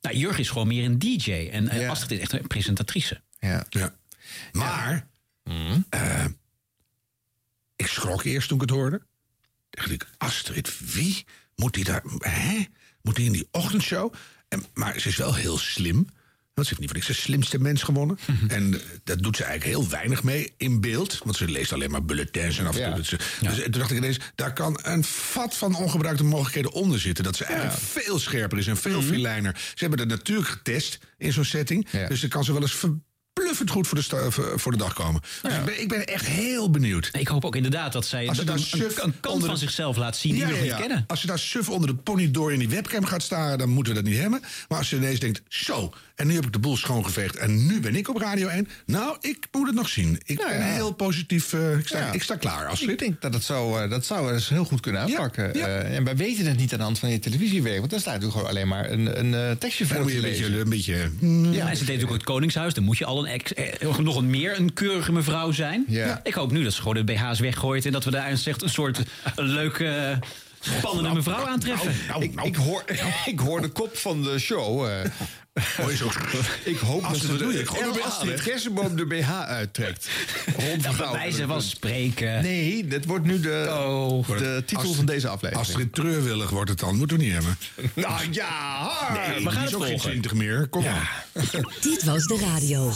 Nou, 0.00 0.16
Jurgen 0.16 0.40
is 0.40 0.48
gewoon 0.48 0.66
meer 0.66 0.84
een 0.84 0.98
DJ 0.98 1.48
en 1.52 1.88
Astrid 1.88 2.10
is 2.10 2.18
echt 2.18 2.32
een 2.32 2.46
presentatrice. 2.46 3.20
Ja. 3.38 3.66
Ja. 3.70 3.94
Maar, 4.52 5.06
eh, 5.88 6.24
ik 7.76 7.86
schrok 7.86 8.22
eerst 8.22 8.48
toen 8.48 8.56
ik 8.56 8.62
het 8.62 8.78
hoorde. 8.78 9.02
Dacht 9.70 9.90
ik, 9.90 10.06
Astrid, 10.18 10.92
wie? 10.92 11.24
Moet 11.56 11.74
die 11.74 11.84
daar, 11.84 12.02
hè? 12.18 12.64
Moet 13.02 13.16
die 13.16 13.26
in 13.26 13.32
die 13.32 13.48
ochtendshow? 13.50 14.14
En, 14.48 14.64
maar 14.74 15.00
ze 15.00 15.08
is 15.08 15.16
wel 15.16 15.34
heel 15.34 15.58
slim. 15.58 16.06
Want 16.54 16.66
ze 16.66 16.74
heeft 16.74 16.80
niet 16.80 16.88
voor 16.90 16.98
niks 17.08 17.18
de 17.18 17.22
slimste 17.26 17.58
mens 17.58 17.82
gewonnen. 17.82 18.18
En 18.48 18.74
eh, 18.74 18.80
dat 19.04 19.22
doet 19.22 19.36
ze 19.36 19.44
eigenlijk 19.44 19.78
heel 19.78 19.88
weinig 19.90 20.22
mee 20.22 20.52
in 20.56 20.80
beeld. 20.80 21.20
Want 21.24 21.36
ze 21.36 21.48
leest 21.48 21.72
alleen 21.72 21.90
maar 21.90 22.04
bulletins 22.04 22.58
en 22.58 22.66
af 22.66 22.76
en 22.76 22.94
toe. 22.94 23.04
Ze, 23.04 23.16
Dus 23.40 23.62
toen 23.62 23.70
dacht 23.70 23.90
ik 23.90 23.96
ineens, 23.96 24.18
daar 24.34 24.52
kan 24.52 24.78
een 24.82 25.04
vat 25.04 25.56
van 25.56 25.74
ongebruikte 25.74 26.24
mogelijkheden 26.24 26.72
onder 26.72 27.00
zitten. 27.00 27.24
Dat 27.24 27.36
ze 27.36 27.44
eigenlijk 27.44 27.78
veel 27.78 28.18
scherper 28.18 28.58
is 28.58 28.66
en 28.66 28.76
veel 28.76 29.02
filijner. 29.02 29.54
Ze 29.74 29.86
hebben 29.86 29.98
dat 29.98 30.18
natuurlijk 30.18 30.48
getest 30.48 30.98
in 31.18 31.32
zo'n 31.32 31.44
setting. 31.44 31.88
Dus 32.08 32.20
dan 32.20 32.30
kan 32.30 32.44
ze 32.44 32.52
wel 32.52 32.62
eens 32.62 32.74
verbluffend 32.74 33.70
goed 33.70 33.86
voor 33.86 33.98
de, 33.98 34.30
voor 34.56 34.72
de 34.72 34.78
dag 34.78 34.92
komen. 34.92 35.20
Dus 35.42 35.54
ik, 35.54 35.64
ben, 35.64 35.80
ik 35.80 35.88
ben 35.88 36.06
echt 36.06 36.26
heel 36.26 36.70
benieuwd. 36.70 37.08
Ik 37.12 37.28
hoop 37.28 37.44
ook 37.44 37.56
inderdaad 37.56 37.92
dat 37.92 38.06
zij 38.06 38.26
Als 38.28 38.34
ze 38.36 38.40
een, 38.42 38.46
daar 38.48 38.56
een, 38.56 38.62
suf 38.62 39.02
een 39.02 39.20
kant 39.20 39.44
van 39.44 39.54
de- 39.54 39.60
zichzelf 39.60 39.96
laat 39.96 40.16
zien 40.16 40.32
die 40.32 40.40
Ja, 40.40 40.48
we 40.48 40.54
ja, 40.54 40.62
niet 40.62 40.74
kennen. 40.86 41.04
Als 41.06 41.20
je 41.20 41.26
daar 41.26 41.38
suf 41.38 41.68
onder 41.68 41.88
de 41.88 41.94
pony 41.94 42.30
door 42.30 42.52
in 42.52 42.58
die 42.58 42.68
webcam 42.68 43.04
gaat 43.04 43.22
staren, 43.22 43.58
dan 43.58 43.68
moeten 43.68 43.94
we 43.94 44.02
dat 44.02 44.10
niet 44.10 44.20
hebben. 44.20 44.40
Maar 44.68 44.78
als 44.78 44.90
je 44.90 44.96
ineens 44.96 45.20
denkt, 45.20 45.42
zo, 45.48 45.94
en 46.14 46.26
nu 46.26 46.34
heb 46.34 46.44
ik 46.44 46.52
de 46.52 46.58
boel 46.58 46.76
schoongeveegd 46.76 47.36
en 47.36 47.66
nu 47.66 47.80
ben 47.80 47.94
ik 47.94 48.08
op 48.08 48.16
Radio 48.16 48.48
1. 48.48 48.68
Nou, 48.86 49.16
ik 49.20 49.46
moet 49.52 49.66
het 49.66 49.76
nog 49.76 49.88
zien. 49.88 50.20
Ik 50.24 50.36
ben 50.36 50.58
ja. 50.58 50.62
heel 50.62 50.92
positief, 50.92 51.52
eh, 51.52 51.78
ik, 51.78 51.86
sta, 51.86 51.98
Ja. 51.98 52.12
ik 52.12 52.22
sta 52.22 52.36
klaar. 52.36 52.66
Als 52.66 52.82
Ik 52.82 52.98
denk 52.98 53.20
dat 53.20 53.34
het 53.34 53.44
zo, 53.44 53.76
eh, 53.76 53.90
dat 53.90 54.04
zou 54.04 54.32
eens 54.32 54.48
heel 54.48 54.64
goed 54.64 54.80
kunnen 54.80 55.00
aanpakken. 55.00 55.54
Eh, 55.54 55.96
en 55.96 56.04
wij 56.04 56.16
weten 56.16 56.46
het 56.46 56.56
niet 56.56 56.72
aan 56.72 56.78
de 56.78 56.84
hand 56.84 56.98
van 56.98 57.10
je 57.10 57.18
televisiewerk. 57.18 57.78
Want 57.78 57.90
daar 57.90 58.00
staat 58.00 58.12
natuurlijk 58.12 58.38
gewoon 58.38 58.56
alleen 58.56 58.68
maar 58.68 58.90
een, 58.90 59.18
een 59.18 59.58
tekstje 59.58 59.86
voor 59.86 59.94
Dan 59.94 60.02
moet 60.02 60.12
je 60.12 60.18
een 60.18 60.24
beetje, 60.24 60.58
een 60.58 60.68
beetje 60.68 61.10
Ja, 61.50 61.68
en 61.68 61.76
ze 61.76 61.84
deed 61.84 61.94
natuurlijk 61.94 62.02
ook 62.02 62.12
het 62.12 62.22
Koningshuis. 62.22 62.74
Dan 62.74 62.84
moet 62.84 62.98
je 62.98 63.04
al 63.04 63.26
een 63.26 63.32
ex, 63.32 63.54
eh, 63.54 63.98
nog 63.98 64.16
een 64.16 64.30
meer 64.30 64.58
een 64.58 64.72
keurige 64.72 65.12
mevrouw 65.12 65.52
zijn. 65.52 65.84
Ja. 65.88 66.20
Ik 66.22 66.34
hoop 66.34 66.52
nu 66.52 66.62
dat 66.62 66.72
ze 66.72 66.78
gewoon 66.82 67.06
de 67.06 67.12
BH's 67.12 67.40
weggooit... 67.40 67.86
en 67.86 67.92
dat 67.92 68.04
we 68.04 68.10
daar 68.10 68.36
zegt 68.36 68.62
een 68.62 68.68
soort 68.68 69.00
een 69.36 69.44
leuke, 69.44 70.18
spannende 70.60 71.02
Nou, 71.02 71.14
mevrouw 71.14 71.46
aantreffen. 71.46 71.92
ik, 72.20 72.40
ik, 72.40 72.56
hoor, 72.56 72.84
ik 73.24 73.38
hoor 73.38 73.60
de 73.60 73.68
kop 73.68 73.96
van 73.96 74.22
de 74.22 74.38
show. 74.38 74.88
Ik 76.64 76.78
hoop 76.78 77.02
Als 77.04 77.12
dat 77.12 77.20
ze 77.20 77.26
ze 77.26 77.32
dat 77.32 77.38
doen, 77.94 78.02
Astrid 78.02 78.30
weg. 78.34 78.42
Kersenboom 78.44 78.96
de 78.96 79.06
BH 79.06 79.30
uittrekt. 79.40 80.08
Rond 80.58 80.82
Ja, 80.82 80.92
bij 80.92 81.10
wijze 81.12 81.46
van 81.46 81.62
spreken. 81.62 82.42
Nee, 82.42 82.86
dit 82.86 83.04
wordt 83.04 83.24
nu 83.24 83.40
de, 83.40 84.22
de 84.26 84.62
titel 84.66 84.86
Als- 84.86 84.96
van 84.96 85.06
deze 85.06 85.28
aflevering. 85.28 85.66
Astrid 85.68 85.94
Treurwillig 85.94 86.50
wordt 86.50 86.70
het 86.70 86.78
dan, 86.78 86.96
moeten 86.96 87.16
we 87.18 87.22
niet 87.22 87.32
hebben. 87.32 87.56
Nou 87.94 88.20
ja, 88.30 88.48
hard. 88.78 89.28
Nee, 89.28 89.44
we 89.44 89.50
gaan 89.50 89.62
het 89.62 89.72
volgen. 89.72 89.98
20 89.98 90.34
meer. 90.34 90.66
Kom 90.70 90.82
maar. 90.84 91.24
Dit 91.80 92.04
was 92.04 92.26
de 92.26 92.38
radio. 92.38 92.92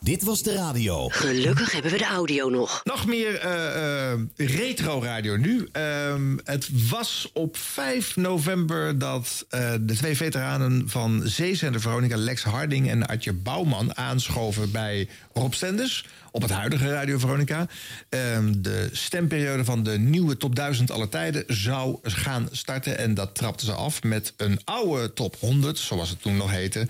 Dit 0.00 0.22
was 0.22 0.42
de 0.42 0.54
radio. 0.54 1.08
Gelukkig 1.08 1.72
hebben 1.72 1.90
we 1.90 1.98
de 1.98 2.04
audio 2.04 2.48
nog. 2.48 2.80
Nog 2.84 3.06
meer 3.06 3.38
eh, 3.38 4.12
eh, 4.12 4.18
retro 4.36 5.02
radio 5.02 5.36
nu. 5.36 5.68
Ehm, 5.72 6.36
het 6.44 6.88
was 6.90 7.30
op 7.32 7.56
5 7.56 8.16
november 8.16 8.98
dat 8.98 9.46
eh, 9.48 9.72
de 9.80 9.94
twee 9.94 10.16
veteranen 10.16 10.88
van 10.88 11.22
Zeezender 11.24 11.80
Veronica, 11.80 12.16
Lex 12.16 12.42
Harding 12.42 12.90
en 12.90 13.06
Adje 13.06 13.32
Bouwman, 13.32 13.96
aanschoven 13.96 14.70
bij 14.70 15.08
Rob 15.32 15.52
Stenders 15.52 16.06
op 16.34 16.42
het 16.42 16.50
huidige 16.50 16.90
Radio 16.90 17.18
Veronica. 17.18 17.66
Ehm, 18.08 18.52
de 18.56 18.88
stemperiode 18.92 19.64
van 19.64 19.82
de 19.82 19.98
nieuwe 19.98 20.36
top 20.36 20.54
1000 20.54 20.90
aller 20.90 21.08
tijden 21.08 21.44
zou 21.46 21.98
gaan 22.02 22.48
starten. 22.50 22.98
En 22.98 23.14
dat 23.14 23.34
trapte 23.34 23.64
ze 23.64 23.72
af 23.72 24.02
met 24.02 24.32
een 24.36 24.60
oude 24.64 25.12
top 25.12 25.36
100, 25.40 25.78
zoals 25.78 26.10
het 26.10 26.22
toen 26.22 26.36
nog 26.36 26.50
heette, 26.50 26.86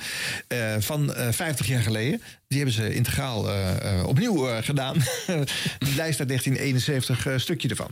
eh, 0.48 0.74
van 0.78 1.14
eh 1.14 1.28
50 1.30 1.66
jaar 1.66 1.82
geleden. 1.82 2.22
Die 2.48 2.58
hebben 2.58 2.74
ze 2.74 2.94
integraal 2.94 3.48
eh, 3.48 3.98
eh, 3.98 4.06
opnieuw 4.06 4.48
eh, 4.48 4.62
gedaan. 4.62 4.94
Die 5.84 5.94
lijst 5.94 6.18
uit 6.18 6.28
1971, 6.28 7.26
eh, 7.26 7.38
stukje 7.38 7.68
ervan. 7.68 7.90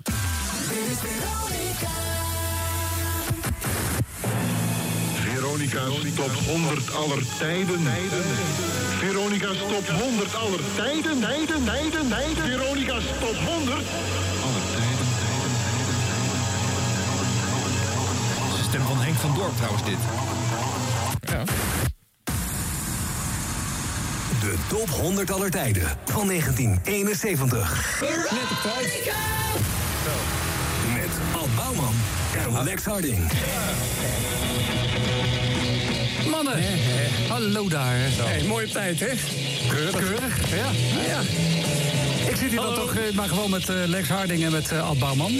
Veronica's 5.14 6.14
top 6.14 6.32
100 6.32 6.94
aller 6.94 7.22
tijden. 7.38 7.80
Veronica's 9.02 9.58
top 9.58 9.86
100 9.88 10.34
aller 10.34 10.60
tijden. 10.76 11.20
Tijden, 11.20 11.64
tijden, 11.64 12.08
tijden. 12.08 12.44
Veronica's 12.44 13.04
top 13.20 13.34
100 13.34 13.76
aller 14.44 14.62
tijden. 14.72 15.06
De 18.56 18.62
stem 18.68 18.80
van 18.80 19.00
Henk 19.00 19.16
van 19.16 19.34
Dorp 19.34 19.56
trouwens 19.56 19.84
dit. 19.84 19.98
Ja. 21.20 21.44
De 24.40 24.54
top 24.68 24.88
100 24.88 25.30
aller 25.30 25.50
tijden 25.50 25.98
van 26.04 26.26
1971. 26.26 28.00
Net 28.00 28.50
op 28.50 28.72
tijd. 28.72 29.12
Met 30.94 31.40
Ad 31.40 31.56
Bouwman 31.56 31.94
en 32.56 32.64
Lex 32.64 32.84
Harding. 32.84 33.30
Mannen, 36.32 36.62
hallo 37.28 37.68
daar. 37.68 37.96
Hey, 37.98 38.42
mooie 38.42 38.68
tijd, 38.68 39.00
hè? 39.00 39.06
Keurig. 39.68 39.92
Keurig, 39.92 40.50
ja. 40.50 40.70
ja. 41.06 41.20
Ik 42.28 42.36
zit 42.36 42.50
hier 42.50 42.60
dan 42.60 42.74
toch 42.74 42.94
eh, 42.94 43.14
maar 43.14 43.28
gewoon 43.28 43.50
met 43.50 43.68
eh, 43.68 43.76
Lex 43.86 44.08
Harding 44.08 44.44
en 44.44 44.52
met 44.52 44.72
eh, 44.72 44.88
Ad 44.88 44.98
Bouwman. 44.98 45.32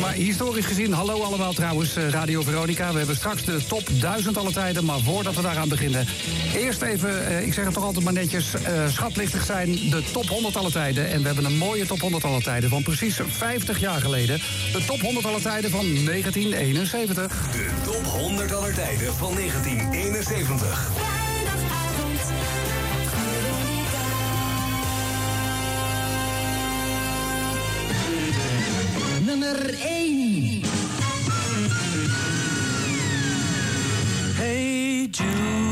Maar 0.00 0.12
historisch 0.12 0.66
gezien, 0.66 0.92
hallo 0.92 1.22
allemaal 1.22 1.52
trouwens, 1.52 1.94
Radio 1.94 2.42
Veronica. 2.42 2.92
We 2.92 2.98
hebben 2.98 3.16
straks 3.16 3.44
de 3.44 3.66
top 3.66 3.82
1000 4.00 4.36
alle 4.36 4.52
tijden. 4.52 4.84
Maar 4.84 4.98
voordat 5.00 5.34
we 5.34 5.42
daaraan 5.42 5.68
beginnen, 5.68 6.06
eerst 6.54 6.82
even, 6.82 7.42
ik 7.46 7.54
zeg 7.54 7.64
het 7.64 7.74
toch 7.74 7.84
altijd 7.84 8.04
maar 8.04 8.12
netjes, 8.12 8.46
schatlichtig 8.88 9.44
zijn, 9.44 9.72
de 9.72 10.02
top 10.12 10.28
100 10.28 10.56
alle 10.56 10.70
tijden. 10.70 11.10
En 11.10 11.20
we 11.20 11.26
hebben 11.26 11.44
een 11.44 11.58
mooie 11.58 11.86
top 11.86 12.00
100 12.00 12.24
alle 12.24 12.42
tijden 12.42 12.70
van 12.70 12.82
precies 12.82 13.20
50 13.26 13.80
jaar 13.80 14.00
geleden. 14.00 14.40
De 14.72 14.84
top 14.86 15.00
100 15.00 15.26
alle 15.26 15.40
tijden 15.40 15.70
van 15.70 15.86
1971. 16.04 17.50
De 17.52 17.70
top 17.84 18.04
100 18.04 18.52
aller 18.52 18.74
tijden 18.74 19.14
van 19.14 19.34
1971. 19.34 21.31
Nummer 29.32 29.56
1. 29.56 30.62
Hey 34.36 35.08
Jude, 35.10 35.71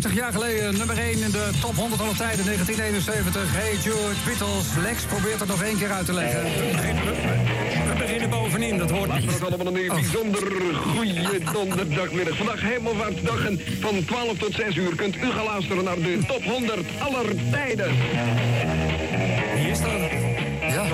50 0.00 0.14
jaar 0.14 0.32
geleden, 0.32 0.76
nummer 0.76 0.98
1 0.98 1.22
in 1.22 1.30
de 1.30 1.50
top 1.60 1.74
100 1.74 2.00
alle 2.00 2.14
tijden, 2.14 2.44
1971. 2.44 3.54
Hey 3.54 3.74
George, 3.74 4.16
Beatles, 4.24 4.66
Lex 4.82 5.02
probeert 5.04 5.40
het 5.40 5.48
nog 5.48 5.62
één 5.62 5.78
keer 5.78 5.92
uit 5.92 6.06
te 6.06 6.12
leggen. 6.12 6.42
We 6.42 7.94
beginnen 7.98 8.30
bovenin, 8.30 8.78
dat 8.78 8.90
hoort 8.90 9.18
niet. 9.18 9.30
Is 9.30 9.40
allemaal 9.42 9.66
een 9.66 9.88
bijzonder 9.88 10.74
goede 10.74 11.38
donderdagmiddag. 11.52 12.36
Vandaag 12.36 12.60
hemelvaartsdag 12.60 13.46
en 13.46 13.60
van 13.80 14.04
12 14.04 14.38
tot 14.38 14.54
6 14.54 14.76
uur 14.76 14.94
kunt 14.94 15.16
u 15.16 15.30
gaan 15.30 15.44
luisteren 15.44 15.84
naar 15.84 15.96
de 15.96 16.18
top 16.26 16.44
100 16.44 16.80
aller 16.98 17.50
tijden. 17.50 17.94
Ja, 19.56 19.70
is 19.70 19.78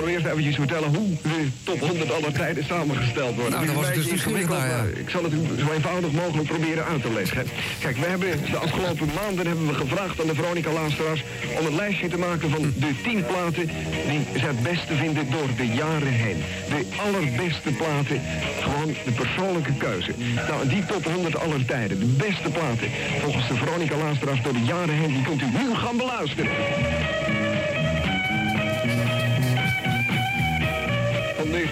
dat? 0.00 0.08
Ik 0.08 0.16
zal 0.16 0.26
eerst 0.26 0.26
eventjes 0.26 0.54
vertellen 0.54 0.94
hoe 0.94 1.08
de 1.22 1.48
top 1.62 1.80
100 1.80 2.12
aller 2.12 2.32
tijden 2.32 2.64
samengesteld 2.64 3.34
wordt. 3.34 3.50
Nou, 3.50 3.64
is 3.64 3.72
was 3.72 3.92
dus 3.92 4.06
ingewikkeld, 4.06 4.58
ja. 4.58 4.66
maar 4.66 4.88
Ik 4.88 5.10
zal 5.10 5.22
het 5.22 5.32
u 5.32 5.38
zo 5.58 5.72
eenvoudig 5.72 6.12
mogelijk 6.12 6.48
proberen 6.48 6.84
uit 6.84 7.02
te 7.02 7.12
leggen. 7.12 7.46
Kijk, 7.80 7.96
we 7.96 8.06
hebben 8.06 8.28
de 8.50 8.56
afgelopen 8.56 9.08
maanden 9.14 9.46
hebben 9.46 9.66
we 9.66 9.74
gevraagd 9.74 10.20
aan 10.20 10.26
de 10.26 10.34
Veronica 10.34 10.72
luisteraars 10.72 11.24
om 11.58 11.66
een 11.66 11.74
lijstje 11.74 12.08
te 12.08 12.18
maken 12.18 12.50
van 12.50 12.62
de 12.62 12.92
10 13.02 13.24
platen 13.26 13.66
die 14.10 14.22
ze 14.40 14.46
het 14.46 14.62
beste 14.62 14.94
vinden 14.94 15.30
door 15.30 15.48
de 15.56 15.66
jaren 15.66 16.12
heen. 16.24 16.42
De 16.68 16.84
allerbeste 17.06 17.70
platen, 17.70 18.20
gewoon 18.60 18.94
de 19.04 19.12
persoonlijke 19.12 19.74
keuze. 19.74 20.12
Nou, 20.48 20.68
die 20.68 20.84
top 20.86 21.04
100 21.04 21.38
aller 21.38 21.64
tijden, 21.64 21.98
de 21.98 22.14
beste 22.26 22.50
platen 22.50 22.88
volgens 23.22 23.48
de 23.48 23.54
Veronica 23.54 23.96
luisteraars 23.96 24.42
door 24.42 24.52
de 24.52 24.64
jaren 24.64 24.94
heen, 24.94 25.12
die 25.12 25.22
kunt 25.22 25.42
u 25.42 25.46
nu 25.46 25.74
gaan 25.74 25.96
beluisteren. 25.96 26.50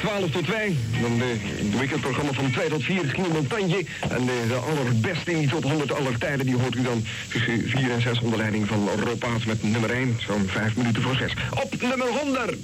12 0.08 0.30
tot 0.30 0.44
2, 0.44 0.78
dan 1.00 1.18
de, 1.18 1.36
het 1.40 1.78
weekendprogramma 1.78 2.32
van 2.32 2.50
2 2.50 2.68
tot 2.68 2.82
4, 2.82 3.04
Giel 3.04 3.30
Montagne. 3.32 3.84
En 4.08 4.26
de, 4.26 4.54
allerbeste 4.54 5.30
in 5.30 5.38
die 5.38 5.48
tot 5.48 5.62
100 5.62 5.92
aller 5.92 6.18
tijden, 6.18 6.46
die 6.46 6.56
hoort 6.56 6.74
u 6.74 6.82
dan 6.82 7.04
tussen 7.28 7.68
4 7.68 7.90
en 7.90 8.00
6 8.00 8.20
onder 8.20 8.38
leiding 8.38 8.68
van 8.68 8.88
Rob 9.04 9.18
Paas 9.18 9.44
met 9.44 9.62
nummer 9.62 9.90
1, 9.90 10.16
zo'n 10.26 10.46
5 10.46 10.76
minuten 10.76 11.02
voor 11.02 11.16
6. 11.16 11.32
Op 11.62 11.80
nummer 11.80 12.06
100! 12.06 12.56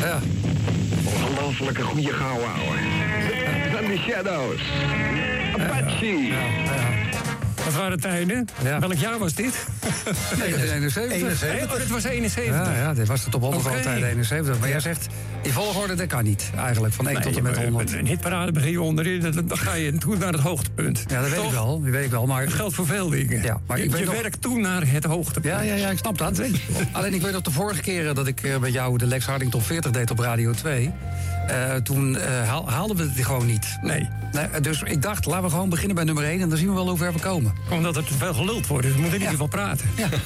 Ja. 0.00 0.20
Ongelooflijke 1.04 1.82
goede 1.82 2.12
gauw, 2.12 2.40
ouwe. 2.40 2.76
Van 3.72 3.84
de 3.84 3.98
Shadows. 4.06 4.60
Apache. 5.58 6.93
Wat 7.64 7.74
waren 7.74 8.00
tijden? 8.00 8.48
Welk 8.80 8.92
jaar 8.94 9.18
was 9.18 9.34
dit? 9.34 9.54
71. 10.44 11.70
Oh, 11.72 11.76
dit 11.76 11.88
was 11.88 12.04
71. 12.04 12.54
Ja, 12.66 12.72
ja, 12.76 12.94
dit 12.94 13.06
was 13.08 13.24
de 13.24 13.30
top 13.30 13.40
100 13.40 13.64
Oké. 13.66 13.74
altijd 13.76 14.02
71. 14.02 14.58
Maar 14.58 14.68
jij 14.68 14.80
zegt, 14.80 15.06
in 15.42 15.50
volgorde, 15.50 15.94
dat 15.94 16.06
kan 16.06 16.24
niet. 16.24 16.50
Eigenlijk, 16.56 16.94
van 16.94 17.08
1 17.08 17.20
tot 17.22 17.36
en 17.36 17.42
met 17.42 17.56
100. 17.56 17.92
Een 17.92 18.06
hitparade 18.06 18.52
begin 18.52 18.70
je 18.70 18.80
onderin, 18.82 19.20
dan 19.46 19.58
ga 19.58 19.74
je 19.74 19.98
toe 19.98 20.16
naar 20.16 20.32
het 20.32 20.40
hoogtepunt. 20.40 21.04
Ja, 21.06 21.20
dat 21.20 21.30
weet 21.30 21.42
ik 21.42 21.50
wel. 21.50 21.80
Dat 21.82 21.90
weet 21.90 22.04
ik 22.04 22.10
wel 22.10 22.26
maar... 22.26 22.44
Dat 22.44 22.54
geldt 22.54 22.74
voor 22.74 22.86
veel 22.86 23.08
dingen. 23.08 23.42
Ja, 23.42 23.60
maar 23.66 23.78
je 23.78 23.84
ik 23.84 23.90
weet 23.90 24.00
je 24.00 24.06
nog- 24.06 24.14
werkt 24.14 24.40
toe 24.42 24.58
naar 24.60 24.82
het 24.86 25.04
hoogtepunt. 25.04 25.54
Ja, 25.54 25.60
ja, 25.60 25.74
ja, 25.74 25.88
ik 25.90 25.98
snap 25.98 26.18
dat. 26.18 26.40
Alleen 26.92 27.14
ik 27.14 27.22
weet 27.22 27.32
nog 27.32 27.42
de 27.42 27.50
vorige 27.50 27.80
keren 27.80 28.14
dat 28.14 28.26
ik 28.26 28.42
eh, 28.42 28.56
met 28.58 28.72
jou 28.72 28.98
de 28.98 29.06
Lex 29.06 29.26
Harding 29.26 29.50
Top 29.50 29.62
40 29.66 29.90
deed 29.90 30.10
op 30.10 30.18
Radio 30.18 30.52
2. 30.52 30.92
Eh, 31.48 31.74
toen 31.74 32.16
eh, 32.18 32.48
haal- 32.48 32.70
haalden 32.70 32.96
we 32.96 33.02
het 33.02 33.24
gewoon 33.24 33.46
niet. 33.46 33.78
Nee. 33.82 34.08
nee. 34.32 34.60
Dus 34.60 34.82
ik 34.82 35.02
dacht, 35.02 35.26
laten 35.26 35.44
we 35.44 35.50
gewoon 35.50 35.68
beginnen 35.68 35.94
bij 35.94 36.04
nummer 36.04 36.24
1 36.24 36.40
en 36.40 36.48
dan 36.48 36.58
zien 36.58 36.68
we 36.68 36.74
wel 36.74 36.88
hoe 36.88 36.98
ver 36.98 37.12
we 37.12 37.18
komen. 37.20 37.54
Omdat 37.70 37.96
er 37.96 38.04
te 38.04 38.14
veel 38.14 38.34
geluld 38.34 38.66
wordt, 38.66 38.86
dus 38.86 38.94
we 38.94 39.00
moeten 39.00 39.20
in 39.20 39.24
ieder 39.30 39.44
geval 39.44 39.58
praten. 39.58 39.88
Ja. 39.96 40.08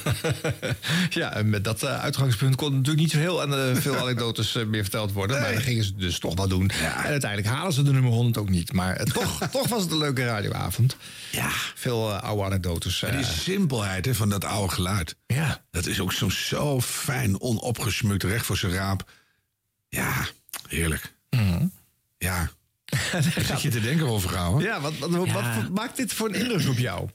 Ja, 1.09 1.33
en 1.33 1.49
met 1.49 1.63
dat 1.63 1.83
eh, 1.83 1.99
uitgangspunt 1.99 2.55
kon 2.55 2.71
natuurlijk 2.71 2.99
niet 2.99 3.11
zo 3.11 3.17
heel 3.17 3.41
aan 3.41 3.75
veel 3.75 3.95
anekdotes 4.03 4.53
meer 4.67 4.81
verteld 4.81 5.11
worden. 5.11 5.41
Maar 5.41 5.53
dat 5.53 5.63
gingen 5.63 5.83
ze 5.83 5.95
dus 5.95 6.19
toch 6.19 6.35
wel 6.35 6.47
doen. 6.47 6.69
En 6.69 6.93
uiteindelijk 6.93 7.53
halen 7.53 7.73
ze 7.73 7.83
de 7.83 7.91
nummer 7.91 8.11
100 8.11 8.37
ook 8.37 8.49
niet. 8.49 8.73
Maar 8.73 9.03
toch, 9.13 9.39
toch 9.51 9.67
was 9.67 9.81
het 9.81 9.91
een 9.91 9.97
leuke 9.97 10.25
radioavond. 10.25 10.97
Ja. 11.31 11.49
Veel 11.75 12.13
oude 12.13 12.43
anekdotes. 12.43 13.03
En 13.03 13.17
die 13.17 13.25
simpelheid 13.25 14.05
hè, 14.05 14.15
van 14.15 14.29
dat 14.29 14.45
oude 14.45 14.73
geluid. 14.73 15.15
Ja. 15.27 15.61
Dat 15.71 15.85
is 15.85 15.99
ook 15.99 16.13
zo, 16.13 16.29
zo 16.29 16.81
fijn, 16.81 17.41
onopgesmukt, 17.41 18.23
recht 18.23 18.45
voor 18.45 18.57
zijn 18.57 18.73
raap. 18.73 19.11
Ja, 19.89 20.13
heerlijk. 20.67 21.13
Ja. 22.17 22.49
Daar 23.11 23.23
zit 23.23 23.61
je 23.61 23.69
te 23.69 23.81
denken 23.81 24.07
over, 24.07 24.29
gauw. 24.29 24.61
ja, 24.61 24.81
wat, 24.81 24.97
wat, 24.97 25.31
wat 25.31 25.69
maakt 25.73 25.97
dit 25.97 26.13
voor 26.13 26.27
een 26.27 26.35
indruk 26.35 26.67
op 26.67 26.77
jou? 26.77 27.09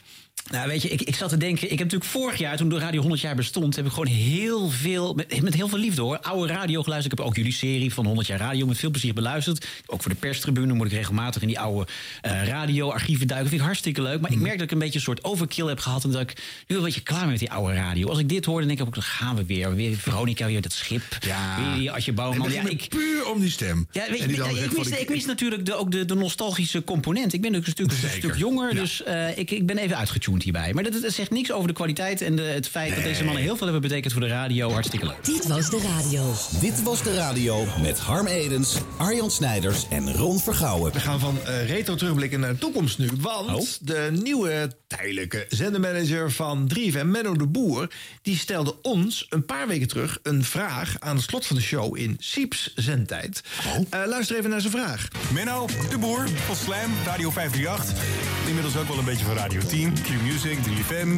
Nou, 0.50 0.68
weet 0.68 0.82
je, 0.82 0.88
ik, 0.88 1.00
ik 1.02 1.14
zat 1.16 1.28
te 1.28 1.36
denken. 1.36 1.62
Ik 1.64 1.70
heb 1.70 1.78
natuurlijk 1.78 2.10
vorig 2.10 2.38
jaar, 2.38 2.56
toen 2.56 2.68
de 2.68 2.78
radio 2.78 3.00
100 3.00 3.20
jaar 3.22 3.34
bestond, 3.34 3.76
heb 3.76 3.84
ik 3.86 3.90
gewoon 3.92 4.06
heel 4.06 4.68
veel, 4.70 5.14
met, 5.14 5.42
met 5.42 5.54
heel 5.54 5.68
veel 5.68 5.78
liefde 5.78 6.02
hoor, 6.02 6.18
oude 6.20 6.52
radio 6.52 6.82
geluisterd. 6.82 7.12
Ik 7.12 7.18
heb 7.18 7.28
ook 7.28 7.36
jullie 7.36 7.52
serie 7.52 7.92
van 7.94 8.06
100 8.06 8.26
jaar 8.26 8.38
radio 8.38 8.66
met 8.66 8.78
veel 8.78 8.90
plezier 8.90 9.14
beluisterd. 9.14 9.66
Ook 9.86 10.02
voor 10.02 10.10
de 10.10 10.16
perstribune 10.16 10.72
moet 10.72 10.86
ik 10.86 10.92
regelmatig 10.92 11.42
in 11.42 11.48
die 11.48 11.58
oude 11.60 11.90
eh 12.20 12.46
radioarchieven 12.46 13.26
duiken. 13.26 13.48
Vind 13.48 13.60
ik 13.60 13.66
hartstikke 13.66 14.02
leuk. 14.02 14.20
Maar 14.20 14.32
ik 14.32 14.38
merk 14.38 14.54
dat 14.54 14.62
ik 14.62 14.70
een 14.70 14.78
beetje 14.78 14.94
een 14.98 15.04
soort 15.04 15.24
overkill 15.24 15.66
heb 15.66 15.78
gehad. 15.78 16.04
En 16.04 16.10
dat 16.10 16.20
ik 16.20 16.42
nu 16.66 16.76
een 16.76 16.82
beetje 16.82 17.00
klaar 17.00 17.20
ben 17.20 17.28
met 17.30 17.38
die 17.38 17.50
oude 17.52 17.74
radio. 17.74 18.08
Als 18.08 18.18
ik 18.18 18.28
dit 18.28 18.44
hoor, 18.44 18.58
dan 18.58 18.68
denk 18.68 18.80
ik 18.80 18.86
ook, 18.86 18.94
dan 18.94 19.02
gaan 19.02 19.36
we 19.36 19.44
weer. 19.44 19.74
Weer 19.74 19.96
Veronica, 19.96 20.46
weer 20.46 20.60
dat 20.62 20.72
schip. 20.72 21.02
Ja. 21.20 21.74
Weer 21.78 21.90
Asje 21.90 22.12
Bouwman. 22.12 22.48
Nee, 22.48 22.56
Ja, 22.62 22.68
ik, 22.68 22.86
puur 22.88 23.26
om 23.30 23.40
die 23.40 23.50
stem. 23.50 23.86
ja, 23.92 24.04
weet 24.10 24.18
je, 24.18 24.24
ik, 24.24 24.34
zegt 24.34 24.76
mis, 24.76 24.88
ik- 24.88 24.98
ik 24.98 25.08
mis 25.08 25.24
natuurlijk 25.24 25.66
de, 25.66 25.74
ook 25.74 25.90
de, 25.90 26.04
de 26.04 26.14
nostalgische 26.14 26.84
component. 26.84 27.32
Ik 27.32 27.40
ben 27.40 27.52
natuurlijk 27.52 27.80
een 27.80 27.96
stuk, 27.96 28.10
een 28.10 28.16
stuk 28.18 28.36
jonger, 28.36 28.74
dus 28.74 29.02
eh, 29.02 29.38
ik, 29.38 29.50
ik 29.50 29.66
ben 29.66 29.78
even 29.78 29.96
uitgetuned 29.96 30.33
hierbij. 30.42 30.72
Maar 30.74 30.82
dat, 30.82 31.02
dat 31.02 31.12
zegt 31.12 31.30
niks 31.30 31.52
over 31.52 31.68
de 31.68 31.74
kwaliteit 31.74 32.20
en 32.22 32.36
de, 32.36 32.42
het 32.42 32.68
feit 32.68 32.94
dat 32.94 33.04
deze 33.04 33.24
mannen 33.24 33.42
heel 33.42 33.56
veel 33.56 33.66
hebben 33.66 33.82
betekend 33.88 34.12
voor 34.12 34.22
de 34.22 34.28
radio. 34.28 34.70
Hartstikke 34.70 35.06
leuk. 35.06 35.24
Dit 35.24 35.46
was 35.46 35.70
de 35.70 35.80
radio. 35.80 36.32
Dit 36.60 36.82
was 36.82 37.02
de 37.02 37.14
radio 37.14 37.64
met 37.82 37.98
Harm 37.98 38.26
Edens, 38.26 38.76
Arjan 38.96 39.30
Snijders 39.30 39.86
en 39.90 40.12
Ron 40.12 40.38
Vergouwen. 40.40 40.92
We 40.92 41.00
gaan 41.00 41.20
van 41.20 41.38
eh, 41.46 41.68
retro 41.68 41.94
terugblikken 41.94 42.40
naar 42.40 42.52
de 42.52 42.58
toekomst 42.58 42.98
nu. 42.98 43.08
Want 43.20 43.50
Oh. 43.50 43.66
de 43.80 44.08
nieuwe 44.22 44.76
tijdelijke 44.96 45.46
zendermanager 45.48 46.32
van 46.32 46.70
3FM, 46.74 47.04
Menno 47.04 47.34
de 47.34 47.46
Boer... 47.46 47.90
die 48.22 48.36
stelde 48.36 48.76
ons 48.82 49.26
een 49.28 49.44
paar 49.44 49.66
weken 49.66 49.88
terug 49.88 50.18
een 50.22 50.44
vraag 50.44 50.96
aan 50.98 51.16
het 51.16 51.24
slot 51.24 51.46
van 51.46 51.56
de 51.56 51.62
show 51.62 51.96
in 51.96 52.16
Sieps 52.18 52.72
zendtijd. 52.74 53.42
Eh, 53.90 54.00
luister 54.06 54.36
even 54.36 54.50
naar 54.50 54.60
zijn 54.60 54.72
vraag. 54.72 55.08
Menno, 55.32 55.66
de 55.90 55.98
boer 55.98 56.28
van 56.28 56.56
Slam, 56.56 56.90
Radio 57.04 57.30
538. 57.30 58.42
Inmiddels 58.46 58.76
ook 58.76 58.88
wel 58.88 58.98
een 58.98 59.04
beetje 59.04 59.24
van 59.24 59.34
Radio 59.34 59.60
10, 59.60 59.92
Q-Music, 59.92 60.58
3FM. 60.58 61.08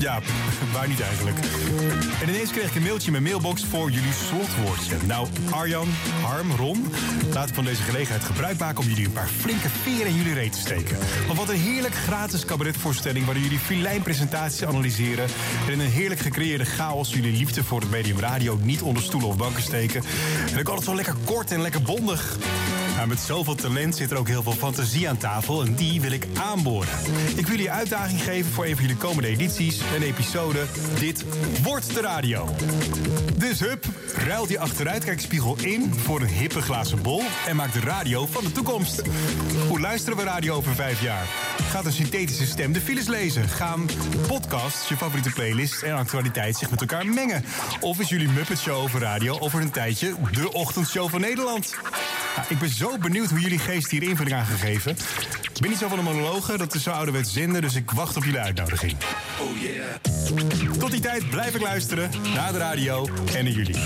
Ja, 0.00 0.20
waar 0.72 0.88
niet 0.88 1.00
eigenlijk. 1.00 1.38
En 2.22 2.28
ineens 2.28 2.50
kreeg 2.50 2.68
ik 2.68 2.74
een 2.74 2.82
mailtje 2.82 3.06
in 3.06 3.12
mijn 3.12 3.24
mailbox 3.24 3.64
voor 3.64 3.90
jullie 3.90 4.12
slotwoordje. 4.12 4.96
Nou, 5.06 5.28
Arjan, 5.50 5.88
Harm, 6.22 6.50
Ron, 6.50 6.86
laten 7.32 7.48
we 7.48 7.54
van 7.54 7.64
deze 7.64 7.82
gelegenheid 7.82 8.24
gebruik 8.24 8.58
maken... 8.58 8.82
om 8.82 8.88
jullie 8.88 9.04
een 9.04 9.12
paar 9.12 9.28
flinke 9.28 9.68
veren 9.68 10.06
in 10.06 10.16
jullie 10.16 10.34
reet 10.34 10.52
te 10.52 10.58
steken. 10.58 10.98
Want 11.26 11.38
wat 11.38 11.48
een 11.48 11.56
heerlijk 11.60 11.94
gratis 11.94 12.44
cabaretvoorstelling... 12.44 13.19
waarin 13.24 13.42
jullie 13.42 13.58
filijn 13.58 14.02
presentaties 14.02 14.64
analyseren... 14.64 15.28
en 15.68 15.80
een 15.80 15.90
heerlijk 15.90 16.20
gecreëerde 16.20 16.64
chaos 16.64 17.12
jullie 17.12 17.36
liefde 17.36 17.64
voor 17.64 17.80
het 17.80 17.90
medium 17.90 18.18
radio... 18.18 18.58
niet 18.62 18.82
onder 18.82 19.02
stoelen 19.02 19.28
of 19.28 19.36
banken 19.36 19.62
steken. 19.62 20.02
En 20.52 20.58
ook 20.58 20.68
altijd 20.68 20.86
zo 20.86 20.94
lekker 20.94 21.14
kort 21.24 21.50
en 21.50 21.60
lekker 21.60 21.82
bondig. 21.82 22.38
Nou, 23.00 23.12
met 23.12 23.20
zoveel 23.20 23.54
talent 23.54 23.96
zit 23.96 24.10
er 24.10 24.16
ook 24.16 24.28
heel 24.28 24.42
veel 24.42 24.52
fantasie 24.52 25.08
aan 25.08 25.16
tafel 25.16 25.64
en 25.64 25.74
die 25.74 26.00
wil 26.00 26.10
ik 26.10 26.26
aanboren. 26.34 26.88
Ik 27.36 27.46
wil 27.46 27.56
jullie 27.56 27.70
uitdaging 27.70 28.22
geven 28.22 28.52
voor 28.52 28.64
een 28.64 28.74
van 28.74 28.82
jullie 28.82 28.96
komende 28.96 29.28
edities, 29.28 29.80
een 29.94 30.02
episode. 30.02 30.64
Dit 30.98 31.24
wordt 31.62 31.94
de 31.94 32.00
radio. 32.00 32.48
Dus 33.36 33.60
hup, 33.60 33.84
ruil 34.16 34.46
die 34.46 34.60
achteruitkijkspiegel 34.60 35.56
in 35.60 35.94
voor 35.94 36.20
een 36.20 36.28
hippe 36.28 36.62
glazen 36.62 37.02
bol 37.02 37.22
en 37.46 37.56
maak 37.56 37.72
de 37.72 37.80
radio 37.80 38.26
van 38.26 38.44
de 38.44 38.52
toekomst. 38.52 39.02
Hoe 39.68 39.80
luisteren 39.80 40.18
we 40.18 40.24
radio 40.24 40.54
over 40.54 40.74
vijf 40.74 41.02
jaar? 41.02 41.26
Gaat 41.70 41.84
een 41.84 41.92
synthetische 41.92 42.46
stem 42.46 42.72
de 42.72 42.80
files 42.80 43.08
lezen? 43.10 43.48
Gaan 43.48 43.86
podcasts, 44.26 44.88
je 44.88 44.96
favoriete 44.96 45.30
playlist 45.30 45.82
en 45.82 45.92
actualiteit 45.92 46.56
zich 46.56 46.70
met 46.70 46.80
elkaar 46.80 47.06
mengen? 47.06 47.44
Of 47.80 48.00
is 48.00 48.08
jullie 48.08 48.28
Muppet 48.28 48.58
Show 48.58 48.82
over 48.82 49.00
radio 49.00 49.38
over 49.38 49.60
een 49.60 49.70
tijdje 49.70 50.14
de 50.32 50.52
ochtendshow 50.52 51.10
van 51.10 51.20
Nederland? 51.20 51.76
Nou, 52.36 52.46
ik 52.48 52.58
ben 52.58 52.68
zo 52.68 52.98
benieuwd 52.98 53.30
hoe 53.30 53.40
jullie 53.40 53.58
geest 53.58 53.90
hier 53.90 54.02
invulling 54.02 54.36
aan 54.36 54.46
gegeven. 54.46 54.96
Ik 55.52 55.60
ben 55.60 55.70
niet 55.70 55.78
zo 55.78 55.88
van 55.88 55.96
de 55.96 56.04
monologen, 56.04 56.58
dat 56.58 56.74
is 56.74 56.82
zo 56.82 56.90
ouderwets 56.90 57.32
zender, 57.32 57.60
dus 57.60 57.74
ik 57.74 57.90
wacht 57.90 58.16
op 58.16 58.24
jullie 58.24 58.40
uitnodiging. 58.40 58.96
Oh 59.40 59.60
yeah. 59.60 59.84
Tot 60.78 60.90
die 60.90 61.00
tijd 61.00 61.30
blijf 61.30 61.54
ik 61.54 61.62
luisteren 61.62 62.10
naar 62.34 62.52
de 62.52 62.58
radio 62.58 63.08
en 63.34 63.44
naar 63.44 63.52
jullie. 63.52 63.76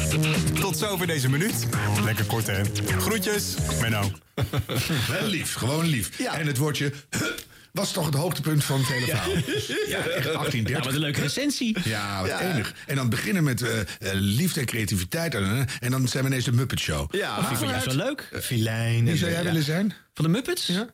Tot 0.61 0.79
zover 0.79 1.07
deze 1.07 1.31
minuut. 1.31 1.67
Lekker 2.05 2.25
kort 2.25 2.47
hè. 2.47 2.63
Groetjes, 2.99 3.55
Menno. 3.81 4.11
Wel 5.19 5.27
lief, 5.27 5.55
gewoon 5.55 5.85
lief. 5.85 6.19
En 6.19 6.47
het 6.47 6.57
woordje 6.57 6.93
hup 7.11 7.53
was 7.75 7.93
toch 7.93 8.07
het 8.07 8.15
hoogtepunt 8.15 8.65
van 8.65 8.79
het 8.79 8.89
hele 8.89 9.07
verhaal. 9.07 9.31
Ja, 9.31 9.99
echt 9.99 10.25
1830. 10.25 10.69
Ja, 10.77 10.79
wat 10.85 10.93
een 10.93 10.99
leuke 10.99 11.21
recensie. 11.21 11.77
Ja, 11.85 12.21
wat 12.21 12.29
Ja. 12.31 12.41
enig. 12.53 12.75
En 12.87 12.97
dan 12.97 13.09
beginnen 13.09 13.45
met 13.45 13.63
eh, 13.63 13.81
eh, 13.81 13.87
liefde 14.13 14.61
en 14.61 14.67
creativiteit. 14.67 15.35
En, 15.35 15.67
en 15.81 15.91
dan 15.91 16.09
zijn 16.09 16.23
we 16.25 16.29
ineens 16.31 16.45
de 16.45 16.53
Muppet 16.53 16.81
Show. 16.81 17.15
Ja, 17.15 17.37
Dat 17.37 17.47
vind 17.47 17.61
ik 17.61 17.69
juist 17.69 17.87
wel 17.87 17.95
leuk. 17.95 18.29
Filijn. 18.43 19.05
Wie 19.05 19.17
zou 19.17 19.31
jij 19.31 19.41
ja. 19.41 19.47
willen 19.47 19.63
zijn? 19.63 19.95
Van 20.15 20.25
de 20.25 20.31
Muppets? 20.31 20.67
Ja. 20.67 20.89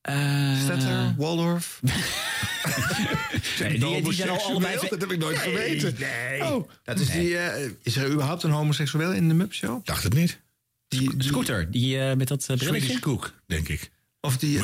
Eh, 0.00 0.62
Stetter, 0.62 1.14
Waldorf. 1.16 1.80
nee, 3.60 3.78
die, 3.78 4.02
die 4.02 4.12
zijn 4.12 4.28
al 4.28 4.40
allebei... 4.42 4.74
Dat 4.90 5.00
heb 5.00 5.12
ik 5.12 5.18
nooit 5.18 5.44
Nee, 5.44 5.54
geweten. 5.54 5.94
Nee. 5.98 6.44
Oh, 6.44 6.70
dat 6.84 6.98
is, 6.98 7.10
die, 7.10 7.36
eh, 7.38 7.70
is 7.82 7.96
er 7.96 8.10
überhaupt 8.10 8.42
een 8.42 8.50
homoseksueel 8.50 9.12
in 9.12 9.28
de 9.28 9.34
Mup 9.34 9.52
Show? 9.54 9.84
Dacht 9.84 10.02
het 10.02 10.14
niet. 10.14 10.40
Die, 10.88 11.16
die- 11.16 11.28
Scooter, 11.28 11.70
die 11.70 11.98
eh, 12.00 12.16
met 12.16 12.28
dat 12.28 12.40
uh, 12.50 12.56
brilletje. 12.56 12.80
Swedish 12.80 12.98
Cook, 13.00 13.32
denk 13.46 13.68
ik. 13.68 13.90
Of 14.20 14.36
die... 14.36 14.58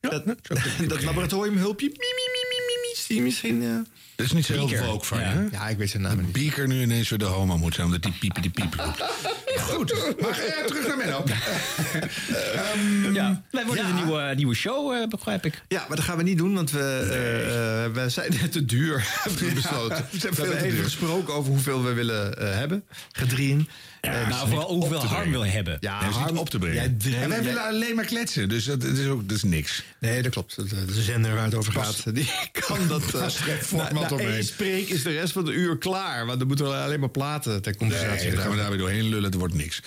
Dat, 0.00 0.24
dat 0.88 1.02
laboratoriumhulpje. 1.02 1.86
Mie, 1.86 1.96
mie, 1.98 2.28
mie, 2.32 2.46
mie, 2.48 2.78
mie, 2.80 3.04
die 3.08 3.22
misschien? 3.22 3.86
Dat 4.18 4.26
is 4.26 4.32
niet 4.32 4.44
zo 4.46 4.52
heel 4.52 4.68
veel 4.68 4.92
ook 4.92 5.04
van 5.04 5.20
Ja. 5.20 5.32
je. 5.32 5.48
Ja, 5.52 5.68
ik 5.68 5.76
weet 5.78 5.90
zijn 5.90 6.02
naam 6.02 6.20
niet. 6.20 6.32
Beaker 6.32 6.66
nu 6.66 6.82
ineens 6.82 7.08
weer 7.08 7.18
de 7.18 7.24
homo 7.24 7.58
moet 7.58 7.74
zijn, 7.74 7.86
omdat 7.86 8.02
die 8.02 8.12
piepen 8.20 8.42
die 8.42 8.50
piep 8.50 8.74
roept. 8.74 9.02
Goed, 9.60 10.20
maar 10.20 10.30
eh, 10.38 10.64
terug 10.66 10.86
naar 10.86 10.96
Menno. 10.96 11.24
Ehm, 12.54 13.14
ja. 13.14 13.42
Wij 13.50 13.64
worden 13.66 13.84
ja. 13.84 13.90
een 13.90 14.04
nieuwe, 14.04 14.32
nieuwe 14.36 14.54
show, 14.54 14.92
eh, 14.94 15.08
begrijp 15.08 15.44
ik. 15.44 15.62
Ja, 15.68 15.84
maar 15.88 15.96
dat 15.96 16.04
gaan 16.04 16.16
we 16.16 16.22
niet 16.22 16.38
doen, 16.38 16.54
want 16.54 16.70
we, 16.70 16.78
eh, 17.10 17.84
eh, 17.84 17.92
we 17.92 18.08
zijn 18.08 18.32
net 18.40 18.52
te 18.52 18.64
duur. 18.64 19.02
hebben 19.22 19.44
we 19.48 19.52
besloten. 19.52 20.06
we 20.10 20.18
we 20.18 20.28
hebben 20.36 20.56
even 20.56 20.70
duur. 20.70 20.84
gesproken 20.84 21.34
over 21.34 21.50
hoeveel 21.52 21.84
we 21.84 21.92
willen 21.92 22.38
eh, 22.38 22.54
hebben. 22.54 22.84
Gedrieën. 23.12 23.68
Nou, 24.00 24.26
dus 24.28 24.36
vooral 24.36 24.74
niet 24.74 24.82
hoeveel 24.82 24.98
Harm 24.98 25.10
brengen. 25.10 25.30
wil 25.30 25.44
hebben. 25.44 25.76
Ja, 25.80 26.04
niet 26.06 26.14
Harm 26.14 26.36
op 26.38 26.50
te 26.50 26.58
brengen. 26.58 26.82
en 26.82 26.98
wij 27.02 27.10
jij- 27.28 27.42
willen 27.42 27.62
alleen 27.66 27.94
maar 27.94 28.04
kletsen, 28.04 28.48
dus 28.48 28.64
dat, 28.64 28.80
dat 28.80 28.96
is 28.96 29.06
ook 29.06 29.28
dat 29.28 29.36
is 29.36 29.42
niks. 29.42 29.82
Nee, 29.98 30.22
dat 30.22 30.32
klopt. 30.32 30.56
De, 30.56 30.84
de 30.84 31.02
zender 31.02 31.34
waar 31.34 31.44
het 31.44 31.54
over 31.54 31.72
gaat, 31.72 32.14
die 32.14 32.30
kan 32.66 32.78
dat... 32.88 33.14
eh, 33.14 33.28
Omheen. 34.12 34.44
spreek 34.44 34.88
is 34.88 35.02
de 35.02 35.10
rest 35.10 35.32
van 35.32 35.44
de 35.44 35.52
uur 35.52 35.78
klaar. 35.78 36.26
Want 36.26 36.38
dan 36.38 36.48
moeten 36.48 36.66
we 36.66 36.74
alleen 36.74 37.00
maar 37.00 37.08
platen 37.10 37.62
ter 37.62 37.76
compensatie. 37.76 38.22
Nee, 38.26 38.30
dan 38.34 38.40
gaan 38.40 38.50
we 38.50 38.56
daar 38.56 38.68
weer 38.68 38.78
doorheen 38.78 39.02
lullen, 39.08 39.22
het 39.24 39.34
wordt 39.34 39.54
niks. 39.54 39.82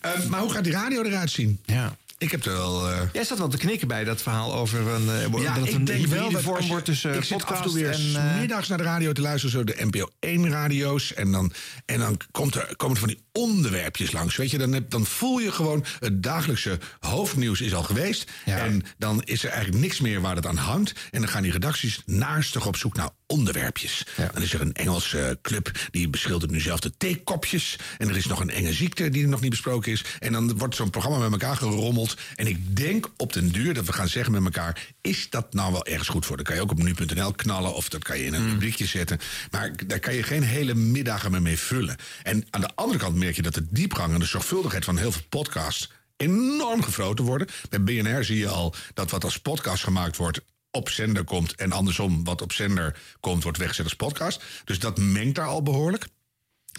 Ehm, 0.00 0.28
maar 0.28 0.40
hoe 0.40 0.52
gaat 0.52 0.64
die 0.64 0.72
radio 0.72 1.02
eruit 1.02 1.30
zien? 1.30 1.60
Ja. 1.64 1.96
Ik 2.18 2.30
heb 2.30 2.44
er 2.44 2.52
wel... 2.52 2.90
eh, 2.90 3.00
Jij 3.12 3.24
zat 3.24 3.38
wel 3.38 3.48
te 3.48 3.56
knikken 3.56 3.88
bij 3.88 4.04
dat 4.04 4.22
verhaal 4.22 4.54
over 4.54 4.78
een, 4.88 5.08
eh, 5.08 5.42
Ja, 5.42 5.54
dat 5.58 5.68
ik 5.68 5.74
een 5.74 5.84
denk 5.84 6.06
wel 6.06 6.30
dat 6.30 6.42
vorm 6.42 6.62
je- 6.62 6.68
wordt 6.68 6.84
tussen 6.84 7.14
ik 7.14 7.24
zit 7.24 7.44
af 7.46 7.56
en 7.56 7.62
toe 7.62 7.72
weer 7.74 7.90
en... 7.90 8.12
eh, 8.14 8.38
middags 8.38 8.68
naar 8.68 8.78
de 8.78 8.84
radio 8.84 9.12
te 9.12 9.20
luisteren, 9.20 9.50
zo 9.50 9.64
de 9.64 9.84
NPO 9.84 10.10
1 10.20 10.50
radio's. 10.50 11.14
En 11.14 11.32
dan, 11.32 11.52
en 11.86 11.98
dan 11.98 12.20
komt 12.30 12.54
er, 12.54 12.74
komen 12.76 12.94
er 12.94 13.00
van 13.00 13.08
die 13.08 13.23
onderwerpjes 13.38 14.12
langs. 14.12 14.36
Weet 14.36 14.50
je, 14.50 14.58
dan, 14.58 14.72
heb, 14.72 14.90
dan 14.90 15.06
voel 15.06 15.38
je 15.38 15.52
gewoon 15.52 15.84
het 16.00 16.22
dagelijkse 16.22 16.78
hoofdnieuws 17.00 17.60
is 17.60 17.74
al 17.74 17.82
geweest. 17.82 18.30
En 18.44 18.82
dan 18.98 19.22
is 19.22 19.44
er 19.44 19.50
eigenlijk 19.50 19.82
niks 19.82 20.00
meer 20.00 20.20
waar 20.20 20.36
het 20.36 20.46
aan 20.46 20.56
hangt. 20.56 20.92
En 21.10 21.20
dan 21.20 21.30
gaan 21.30 21.42
die 21.42 21.52
redacties 21.52 22.02
naastig 22.06 22.66
op 22.66 22.76
zoek 22.76 22.96
naar 22.96 23.10
onderwerpjes. 23.26 24.06
Dan 24.32 24.42
is 24.42 24.52
er 24.52 24.60
een 24.60 24.72
Engelse 24.72 25.38
club 25.42 25.70
die 25.90 26.08
beschildert 26.08 26.50
nu 26.52 26.60
zelf 26.60 26.80
de 26.80 26.96
theekopjes. 26.96 27.78
En 27.98 28.08
er 28.08 28.16
is 28.16 28.26
nog 28.26 28.40
een 28.40 28.50
enge 28.50 28.72
ziekte 28.72 29.08
die 29.08 29.26
nog 29.26 29.40
niet 29.40 29.50
besproken 29.50 29.92
is. 29.92 30.04
En 30.18 30.32
dan 30.32 30.58
wordt 30.58 30.76
zo'n 30.76 30.90
programma 30.90 31.18
met 31.18 31.32
elkaar 31.32 31.56
gerommeld. 31.56 32.16
En 32.34 32.46
ik 32.46 32.76
denk 32.76 33.10
op 33.16 33.32
den 33.32 33.52
duur 33.52 33.74
dat 33.74 33.86
we 33.86 33.92
gaan 33.92 34.08
zeggen 34.08 34.32
met 34.32 34.44
elkaar... 34.44 34.86
is 35.00 35.30
dat 35.30 35.54
nou 35.54 35.72
wel 35.72 35.86
ergens 35.86 36.08
goed 36.08 36.26
voor? 36.26 36.36
Dat 36.36 36.46
kan 36.46 36.54
je 36.54 36.62
ook 36.62 36.70
op 36.70 36.82
nu.nl 36.82 37.32
knallen 37.32 37.74
of 37.74 37.88
dat 37.88 38.04
kan 38.04 38.18
je 38.18 38.24
in 38.24 38.34
een 38.34 38.50
rubriekje 38.50 38.86
zetten. 38.86 39.18
Maar 39.50 39.72
daar 39.86 40.00
kan 40.00 40.14
je 40.14 40.22
geen 40.22 40.42
hele 40.42 40.74
middagen 40.74 41.30
meer 41.30 41.42
mee 41.42 41.58
vullen. 41.58 41.96
En 42.22 42.46
aan 42.50 42.60
de 42.60 42.70
andere 42.74 42.98
kant 42.98 43.14
dat 43.32 43.54
de 43.54 43.66
diepgang 43.70 44.12
en 44.12 44.20
de 44.20 44.26
zorgvuldigheid 44.26 44.84
van 44.84 44.96
heel 44.96 45.12
veel 45.12 45.26
podcasts... 45.28 45.90
enorm 46.16 46.82
gefroten 46.82 47.24
worden. 47.24 47.48
Bij 47.70 47.82
BNR 47.82 48.24
zie 48.24 48.38
je 48.38 48.48
al 48.48 48.74
dat 48.94 49.10
wat 49.10 49.24
als 49.24 49.38
podcast 49.38 49.84
gemaakt 49.84 50.16
wordt 50.16 50.40
op 50.70 50.88
zender 50.88 51.24
komt 51.24 51.54
en 51.54 51.72
andersom 51.72 52.24
wat 52.24 52.42
op 52.42 52.52
zender 52.52 52.98
komt 53.20 53.42
wordt 53.42 53.58
weggezet 53.58 53.84
als 53.84 53.94
podcast. 53.94 54.42
Dus 54.64 54.78
dat 54.78 54.98
mengt 54.98 55.34
daar 55.34 55.46
al 55.46 55.62
behoorlijk. 55.62 56.06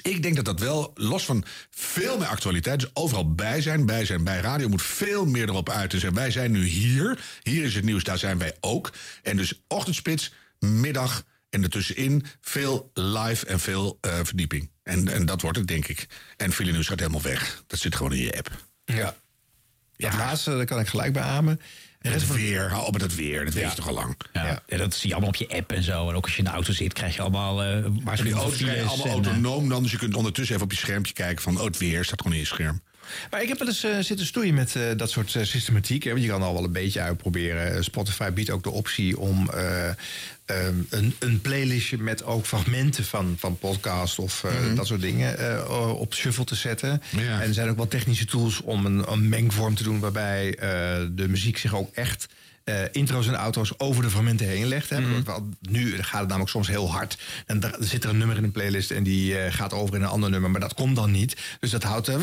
Ik 0.01 0.23
denk 0.23 0.35
dat 0.35 0.45
dat 0.45 0.59
wel, 0.59 0.91
los 0.95 1.25
van 1.25 1.43
veel 1.69 2.17
meer 2.17 2.27
actualiteit, 2.27 2.79
dus 2.79 2.89
overal 2.93 3.33
bij 3.33 3.61
zijn, 3.61 3.85
bij 3.85 4.05
zijn, 4.05 4.23
bij 4.23 4.39
radio 4.39 4.69
moet 4.69 4.81
veel 4.81 5.25
meer 5.25 5.49
erop 5.49 5.69
uit 5.69 5.93
zijn. 5.97 6.13
Wij 6.13 6.31
zijn 6.31 6.51
nu 6.51 6.65
hier, 6.65 7.19
hier 7.43 7.63
is 7.63 7.75
het 7.75 7.83
nieuws, 7.83 8.03
daar 8.03 8.17
zijn 8.17 8.37
wij 8.37 8.55
ook. 8.59 8.91
En 9.23 9.37
dus 9.37 9.61
ochtendspits, 9.67 10.33
middag 10.59 11.23
en 11.55 11.63
ertussenin 11.63 12.25
veel 12.41 12.91
live 12.93 13.45
en 13.45 13.59
veel 13.59 13.97
eh, 14.01 14.19
verdieping. 14.23 14.71
En, 14.83 15.07
en 15.07 15.25
dat 15.25 15.41
wordt 15.41 15.57
het, 15.57 15.67
denk 15.67 15.87
ik. 15.87 16.07
En 16.37 16.51
file 16.51 16.71
nieuws 16.71 16.87
gaat 16.87 16.99
helemaal 16.99 17.21
weg. 17.21 17.63
Dat 17.67 17.79
zit 17.79 17.95
gewoon 17.95 18.13
in 18.13 18.21
je 18.21 18.37
app. 18.37 18.51
Ja. 18.85 19.15
Ja, 19.97 20.17
laatste, 20.17 20.49
daar 20.55 20.65
kan 20.65 20.79
ik 20.79 20.87
gelijk 20.87 21.13
bij 21.13 21.21
amen. 21.21 21.61
En 21.99 22.11
het 22.11 22.27
weer, 22.27 22.69
hou 22.69 22.85
op 22.85 22.93
met 22.93 23.01
het 23.01 23.15
weer, 23.15 23.45
dat 23.45 23.53
weet 23.53 23.69
je 23.69 23.75
toch 23.75 23.87
al 23.87 23.93
lang. 23.93 24.17
Ja. 24.33 24.63
Ja, 24.67 24.77
dat 24.77 24.93
zie 24.93 25.07
je 25.07 25.15
allemaal 25.15 25.33
op 25.33 25.35
je 25.35 25.49
app 25.49 25.71
en 25.71 25.83
zo. 25.83 26.09
En 26.09 26.15
ook 26.15 26.23
als 26.23 26.31
je 26.31 26.37
in 26.37 26.43
de 26.43 26.49
auto 26.49 26.73
zit, 26.73 26.93
krijg 26.93 27.15
je 27.15 27.21
allemaal... 27.21 27.63
eh 27.63 27.85
Maar 28.03 28.23
die 28.23 28.33
auto's 28.33 28.57
files 28.57 28.87
allemaal 28.87 29.05
en, 29.05 29.11
eh, 29.11 29.11
autonoom 29.11 29.69
dan. 29.69 29.83
Dus 29.83 29.91
je 29.91 29.97
kunt 29.97 30.15
ondertussen 30.15 30.55
even 30.55 30.67
op 30.67 30.73
je 30.73 30.77
schermpje 30.77 31.13
kijken 31.13 31.43
van... 31.43 31.57
oh, 31.57 31.63
het 31.63 31.77
weer 31.77 32.03
staat 32.03 32.21
gewoon 32.21 32.33
in 32.33 32.43
je 32.43 32.47
scherm. 32.47 32.81
Maar 33.31 33.41
ik 33.41 33.47
heb 33.47 33.59
wel 33.59 33.67
eens 33.67 33.83
eh, 33.83 33.99
zitten 33.99 34.25
stoeien 34.25 34.53
met 34.53 34.75
eh, 34.75 34.83
dat 34.97 35.11
soort 35.11 35.35
eh, 35.35 35.43
systematiek. 35.43 36.03
Hè, 36.03 36.09
want 36.09 36.23
je 36.23 36.29
kan 36.29 36.41
al 36.41 36.53
wel 36.53 36.63
een 36.63 36.71
beetje 36.71 37.01
uitproberen. 37.01 37.83
Spotify 37.83 38.31
biedt 38.31 38.49
ook 38.49 38.63
de 38.63 38.69
optie 38.69 39.19
om 39.19 39.49
eh, 39.49 39.87
ehm, 40.45 40.75
een, 40.89 41.15
een 41.19 41.41
playlistje 41.41 41.97
met 41.97 42.23
ook 42.23 42.45
fragmenten 42.45 43.03
van, 43.03 43.35
van 43.39 43.57
podcast 43.57 44.19
of 44.19 44.43
eh, 44.43 44.75
dat 44.75 44.87
soort 44.87 45.01
dingen 45.01 45.69
op 45.97 46.13
shuffle 46.13 46.43
te 46.43 46.55
zetten. 46.55 47.01
En 47.17 47.47
er 47.47 47.53
zijn 47.53 47.69
ook 47.69 47.77
wel 47.77 47.87
technische 47.87 48.25
tools 48.25 48.61
om 48.61 48.85
een, 48.85 49.11
een 49.11 49.29
mengvorm 49.29 49.75
te 49.75 49.83
doen 49.83 49.99
waarbij 49.99 50.55
de 51.11 51.27
muziek 51.27 51.57
zich 51.57 51.75
ook 51.75 51.93
echt. 51.93 52.27
Eh, 52.65 52.75
intro's 52.91 53.27
en 53.27 53.35
auto's 53.35 53.73
over 53.77 54.03
de 54.03 54.09
fragmenten 54.09 54.47
heen 54.47 54.67
legt. 54.67 54.89
Hè. 54.89 55.23
Wel, 55.23 55.49
Nu 55.61 56.03
gaat 56.03 56.19
het 56.19 56.27
namelijk 56.27 56.51
soms 56.51 56.67
heel 56.67 56.91
hard. 56.91 57.17
En 57.45 57.59
daar 57.59 57.75
zit 57.79 58.03
er 58.03 58.09
een 58.09 58.17
nummer 58.17 58.37
in 58.37 58.43
een 58.43 58.51
playlist 58.51 58.91
en 58.91 59.03
die 59.03 59.37
eh, 59.37 59.53
gaat 59.53 59.73
over 59.73 59.95
in 59.95 60.01
een 60.01 60.07
ander 60.07 60.29
nummer. 60.29 60.51
Maar 60.51 60.59
dat 60.59 60.73
komt 60.73 60.95
dan 60.95 61.11
niet. 61.11 61.35
Dus 61.59 61.71
dat 61.71 61.83
houdt 61.83 62.07
eh, 62.07 62.15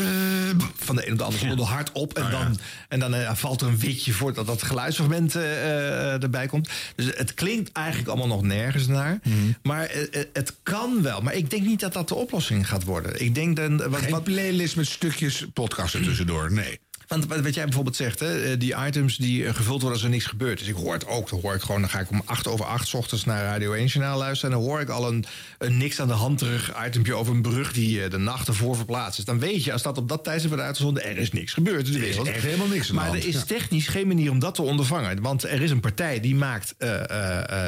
van 0.75 0.95
de 0.95 1.05
een 1.05 1.11
op 1.11 1.17
de 1.17 1.23
andere 1.23 1.43
seconde 1.43 1.63
hard 1.63 1.91
op. 1.91 2.13
En 2.13 2.31
dan, 2.31 2.57
en 2.87 2.99
dan 2.99 3.37
valt 3.37 3.61
er 3.61 3.67
een 3.67 3.77
witje 3.77 4.13
voordat 4.13 4.45
dat 4.45 4.63
geluidsfragment 4.63 5.35
eh, 5.35 6.13
eh, 6.13 6.23
erbij 6.23 6.47
komt. 6.47 6.69
Dus 6.95 7.05
het 7.15 7.33
klinkt 7.33 7.71
eigenlijk 7.71 8.07
allemaal 8.07 8.27
nog 8.27 8.41
nergens 8.41 8.87
naar. 8.87 9.19
Maar 9.63 9.85
eh, 9.85 10.01
eh, 10.21 10.25
het 10.33 10.55
kan 10.63 11.01
wel. 11.01 11.21
Maar 11.21 11.33
ik 11.33 11.49
denk 11.49 11.65
niet 11.65 11.79
dat 11.79 11.93
dat 11.93 12.07
de 12.07 12.15
oplossing 12.15 12.67
gaat 12.67 12.83
worden. 12.83 13.21
Ik 13.21 13.35
denk 13.35 13.55
dan... 13.55 13.77
Wat, 13.89 14.01
Geen 14.01 14.11
wat, 14.11 14.23
playlist 14.23 14.75
met 14.75 14.87
stukjes 14.87 15.45
podcast 15.53 15.93
er 15.93 16.03
tussendoor, 16.03 16.51
nee. 16.51 16.79
Want 17.19 17.43
wat 17.43 17.53
jij 17.53 17.63
bijvoorbeeld 17.63 17.95
zegt, 17.95 18.19
hè, 18.19 18.43
eh, 18.43 18.59
die 18.59 18.75
items 18.85 19.17
die 19.17 19.45
eh, 19.45 19.53
gevuld 19.53 19.81
worden 19.81 19.91
als 19.91 20.03
er 20.03 20.09
niks 20.09 20.25
gebeurt. 20.25 20.59
Dus 20.59 20.67
ik 20.67 20.75
hoor 20.75 20.93
het 20.93 21.07
ook. 21.07 21.29
Dan 21.29 21.39
hoor 21.41 21.53
ik 21.53 21.61
gewoon, 21.61 21.81
dan 21.81 21.89
ga 21.89 21.99
ik 21.99 22.09
om 22.09 22.21
acht 22.25 22.47
over 22.47 22.65
acht 22.65 22.87
's 22.87 22.93
ochtends 22.93 23.25
naar 23.25 23.43
Radio 23.43 23.73
1 23.73 23.85
journaal 23.85 24.17
luisteren. 24.17 24.55
En 24.55 24.61
dan 24.61 24.69
hoor 24.69 24.79
ik 24.81 24.89
al 24.89 25.07
een, 25.07 25.25
een 25.57 25.77
niks 25.77 25.99
aan 25.99 26.07
de 26.07 26.13
hand 26.13 26.37
terug 26.37 26.85
itempje 26.85 27.13
over 27.13 27.33
een 27.33 27.41
brug 27.41 27.73
die 27.73 28.03
eh, 28.03 28.09
de 28.09 28.17
nacht 28.17 28.47
ervoor 28.47 28.75
verplaatst 28.75 29.19
is. 29.19 29.25
Dan 29.25 29.39
weet 29.39 29.63
je, 29.63 29.71
als 29.71 29.81
dat 29.81 29.97
op 29.97 30.09
dat 30.09 30.23
tijdstip 30.23 30.49
wordt 30.49 30.65
uitgezonden, 30.65 31.05
er 31.05 31.17
is 31.17 31.31
niks 31.31 31.53
gebeurd 31.53 31.85
de 31.85 31.99
Er 31.99 32.07
is 32.07 32.17
echt 32.17 32.43
helemaal 32.43 32.67
niks 32.67 32.89
aan 32.89 32.95
Maar 32.95 33.07
hand, 33.07 33.23
er 33.23 33.27
is 33.27 33.43
technisch 33.43 33.87
geen 33.87 34.07
manier 34.07 34.31
om 34.31 34.39
dat 34.39 34.55
te 34.55 34.61
ondervangen. 34.61 35.21
Want 35.21 35.43
er 35.43 35.61
is 35.61 35.71
een 35.71 35.79
partij 35.79 36.19
die 36.19 36.35
maakt 36.35 36.75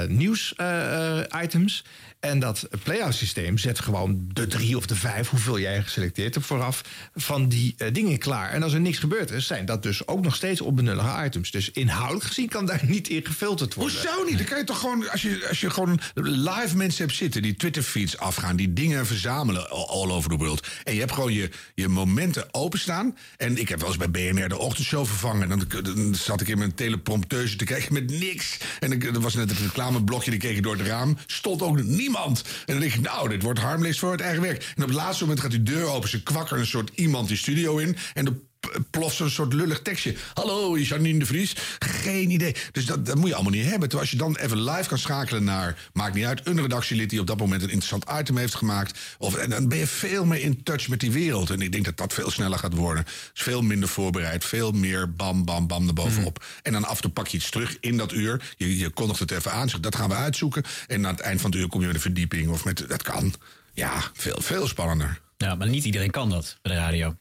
nieuws-items. 0.07 1.83
En 2.25 2.39
dat 2.39 2.67
playout 2.83 3.13
systeem 3.13 3.57
zet 3.57 3.79
gewoon 3.79 4.29
de 4.33 4.47
drie 4.47 4.77
of 4.77 4.85
de 4.85 4.95
vijf, 4.95 5.29
hoeveel 5.29 5.59
jij 5.59 5.81
geselecteerd 5.81 6.33
hebt 6.33 6.45
vooraf, 6.45 6.81
van 7.15 7.49
die 7.49 7.75
eh, 7.77 7.93
dingen 7.93 8.17
klaar. 8.17 8.49
En 8.49 8.63
als 8.63 8.73
er 8.73 8.79
niks 8.79 8.97
gebeurd 8.97 9.31
is, 9.31 9.47
zijn 9.47 9.65
dat 9.65 9.83
dus 9.83 10.07
ook 10.07 10.23
nog 10.23 10.35
steeds 10.35 10.61
onbenullige 10.61 11.25
items. 11.25 11.51
Dus 11.51 11.71
inhoudelijk 11.71 12.25
gezien 12.25 12.49
kan 12.49 12.65
daar 12.65 12.81
niet 12.95 13.07
in 13.07 13.25
gefilterd 13.25 13.73
worden. 13.73 13.95
Hoezo 13.95 14.23
niet? 14.23 14.37
Dan 14.37 14.45
kan 14.45 14.57
je 14.57 14.63
toch 14.63 14.79
gewoon, 14.79 15.09
als 15.09 15.21
je, 15.21 15.45
als 15.49 15.61
je 15.61 15.69
gewoon 15.69 15.99
live 16.13 16.77
mensen 16.77 17.05
hebt 17.05 17.17
zitten 17.17 17.41
die 17.41 17.55
Twitter-feeds 17.55 18.17
afgaan, 18.17 18.55
die 18.55 18.73
dingen 18.73 19.05
verzamelen 19.05 19.69
all, 19.69 20.11
over 20.11 20.29
the 20.29 20.37
world. 20.37 20.67
En 20.83 20.93
je 20.93 20.99
hebt 20.99 21.11
gewoon 21.11 21.33
je, 21.33 21.49
je 21.75 21.87
momenten 21.87 22.53
openstaan. 22.53 23.17
En 23.37 23.57
ik 23.57 23.69
heb 23.69 23.79
wel 23.79 23.87
eens 23.87 24.09
bij 24.09 24.11
BNR 24.11 24.49
de 24.49 24.57
ochtendshow 24.57 25.05
vervangen. 25.05 25.51
En 25.51 25.59
dan, 25.59 25.83
dan 25.83 26.15
zat 26.15 26.41
ik 26.41 26.47
in 26.47 26.57
mijn 26.57 26.73
teleprompteuze 26.73 27.55
te 27.55 27.65
kijken 27.65 27.93
met 27.93 28.09
niks. 28.09 28.57
En 28.79 29.01
er 29.01 29.19
was 29.19 29.33
net 29.33 29.49
het 29.49 29.59
reclameblokje, 29.59 30.31
die 30.31 30.39
keek 30.39 30.57
ik 30.57 30.63
door 30.63 30.77
het 30.77 30.87
raam. 30.87 31.17
Stond 31.25 31.61
ook 31.61 31.83
niemand. 31.83 32.14
En 32.15 32.35
dan 32.65 32.79
denk 32.79 32.93
ik, 32.93 33.01
nou, 33.01 33.29
dit 33.29 33.41
wordt 33.41 33.59
harmless 33.59 33.99
voor 33.99 34.11
het 34.11 34.21
eigen 34.21 34.41
werk. 34.41 34.73
En 34.75 34.83
op 34.83 34.89
het 34.89 34.97
laatste 34.97 35.23
moment 35.23 35.41
gaat 35.41 35.51
die 35.51 35.63
deur 35.63 35.85
open. 35.85 36.09
Ze 36.09 36.23
kwakker 36.23 36.57
een 36.57 36.65
soort 36.65 36.91
iemand 36.95 37.27
die 37.27 37.37
studio 37.37 37.77
in. 37.77 37.97
En 38.13 38.25
de 38.25 38.33
ploft 38.89 39.15
zo'n 39.15 39.29
soort 39.29 39.53
lullig 39.53 39.81
tekstje. 39.81 40.15
Hallo, 40.33 40.77
Janine 40.77 41.19
de 41.19 41.25
Vries. 41.25 41.55
Geen 41.79 42.29
idee. 42.29 42.55
Dus 42.71 42.85
dat, 42.85 43.05
dat 43.05 43.15
moet 43.15 43.27
je 43.27 43.33
allemaal 43.33 43.51
niet 43.51 43.65
hebben. 43.65 43.89
Terwijl 43.89 44.01
als 44.01 44.11
je 44.11 44.17
dan 44.17 44.35
even 44.35 44.63
live 44.63 44.89
kan 44.89 44.97
schakelen 44.97 45.43
naar... 45.43 45.89
maakt 45.93 46.13
niet 46.13 46.25
uit, 46.25 46.41
een 46.43 46.61
redactielid 46.61 47.09
die 47.09 47.19
op 47.19 47.27
dat 47.27 47.37
moment 47.37 47.61
een 47.61 47.69
interessant 47.69 48.19
item 48.19 48.37
heeft 48.37 48.55
gemaakt. 48.55 48.99
Of, 49.17 49.35
en 49.35 49.49
dan 49.49 49.67
ben 49.67 49.77
je 49.77 49.87
veel 49.87 50.25
meer 50.25 50.41
in 50.41 50.63
touch 50.63 50.87
met 50.87 50.99
die 50.99 51.11
wereld. 51.11 51.49
En 51.49 51.61
ik 51.61 51.71
denk 51.71 51.85
dat 51.85 51.97
dat 51.97 52.13
veel 52.13 52.31
sneller 52.31 52.59
gaat 52.59 52.73
worden. 52.73 53.03
Dus 53.03 53.29
veel 53.33 53.61
minder 53.61 53.89
voorbereid. 53.89 54.45
Veel 54.45 54.71
meer 54.71 55.13
bam, 55.13 55.45
bam, 55.45 55.67
bam 55.67 55.87
erbovenop. 55.87 56.43
En 56.61 56.71
dan 56.71 56.85
af 56.85 56.95
en 56.95 57.01
toe 57.01 57.11
pak 57.11 57.27
je 57.27 57.37
iets 57.37 57.49
terug 57.49 57.77
in 57.79 57.97
dat 57.97 58.11
uur. 58.11 58.53
Je, 58.57 58.77
je 58.77 58.89
kondigt 58.89 59.19
het 59.19 59.31
even 59.31 59.51
aan. 59.51 59.69
Zegt, 59.69 59.83
dat 59.83 59.95
gaan 59.95 60.09
we 60.09 60.15
uitzoeken. 60.15 60.63
En 60.87 61.05
aan 61.05 61.13
het 61.13 61.23
eind 61.23 61.41
van 61.41 61.51
het 61.51 61.59
uur 61.59 61.67
kom 61.67 61.79
je 61.79 61.85
met 61.85 61.95
een 61.95 62.01
verdieping. 62.01 62.49
Of 62.49 62.65
met, 62.65 62.85
dat 62.87 63.03
kan. 63.03 63.33
Ja, 63.73 64.11
veel, 64.13 64.41
veel 64.41 64.67
spannender. 64.67 65.21
Ja, 65.37 65.55
maar 65.55 65.69
niet 65.69 65.85
iedereen 65.85 66.11
kan 66.11 66.29
dat 66.29 66.57
bij 66.61 66.71
de 66.71 66.77
radio. 66.77 67.15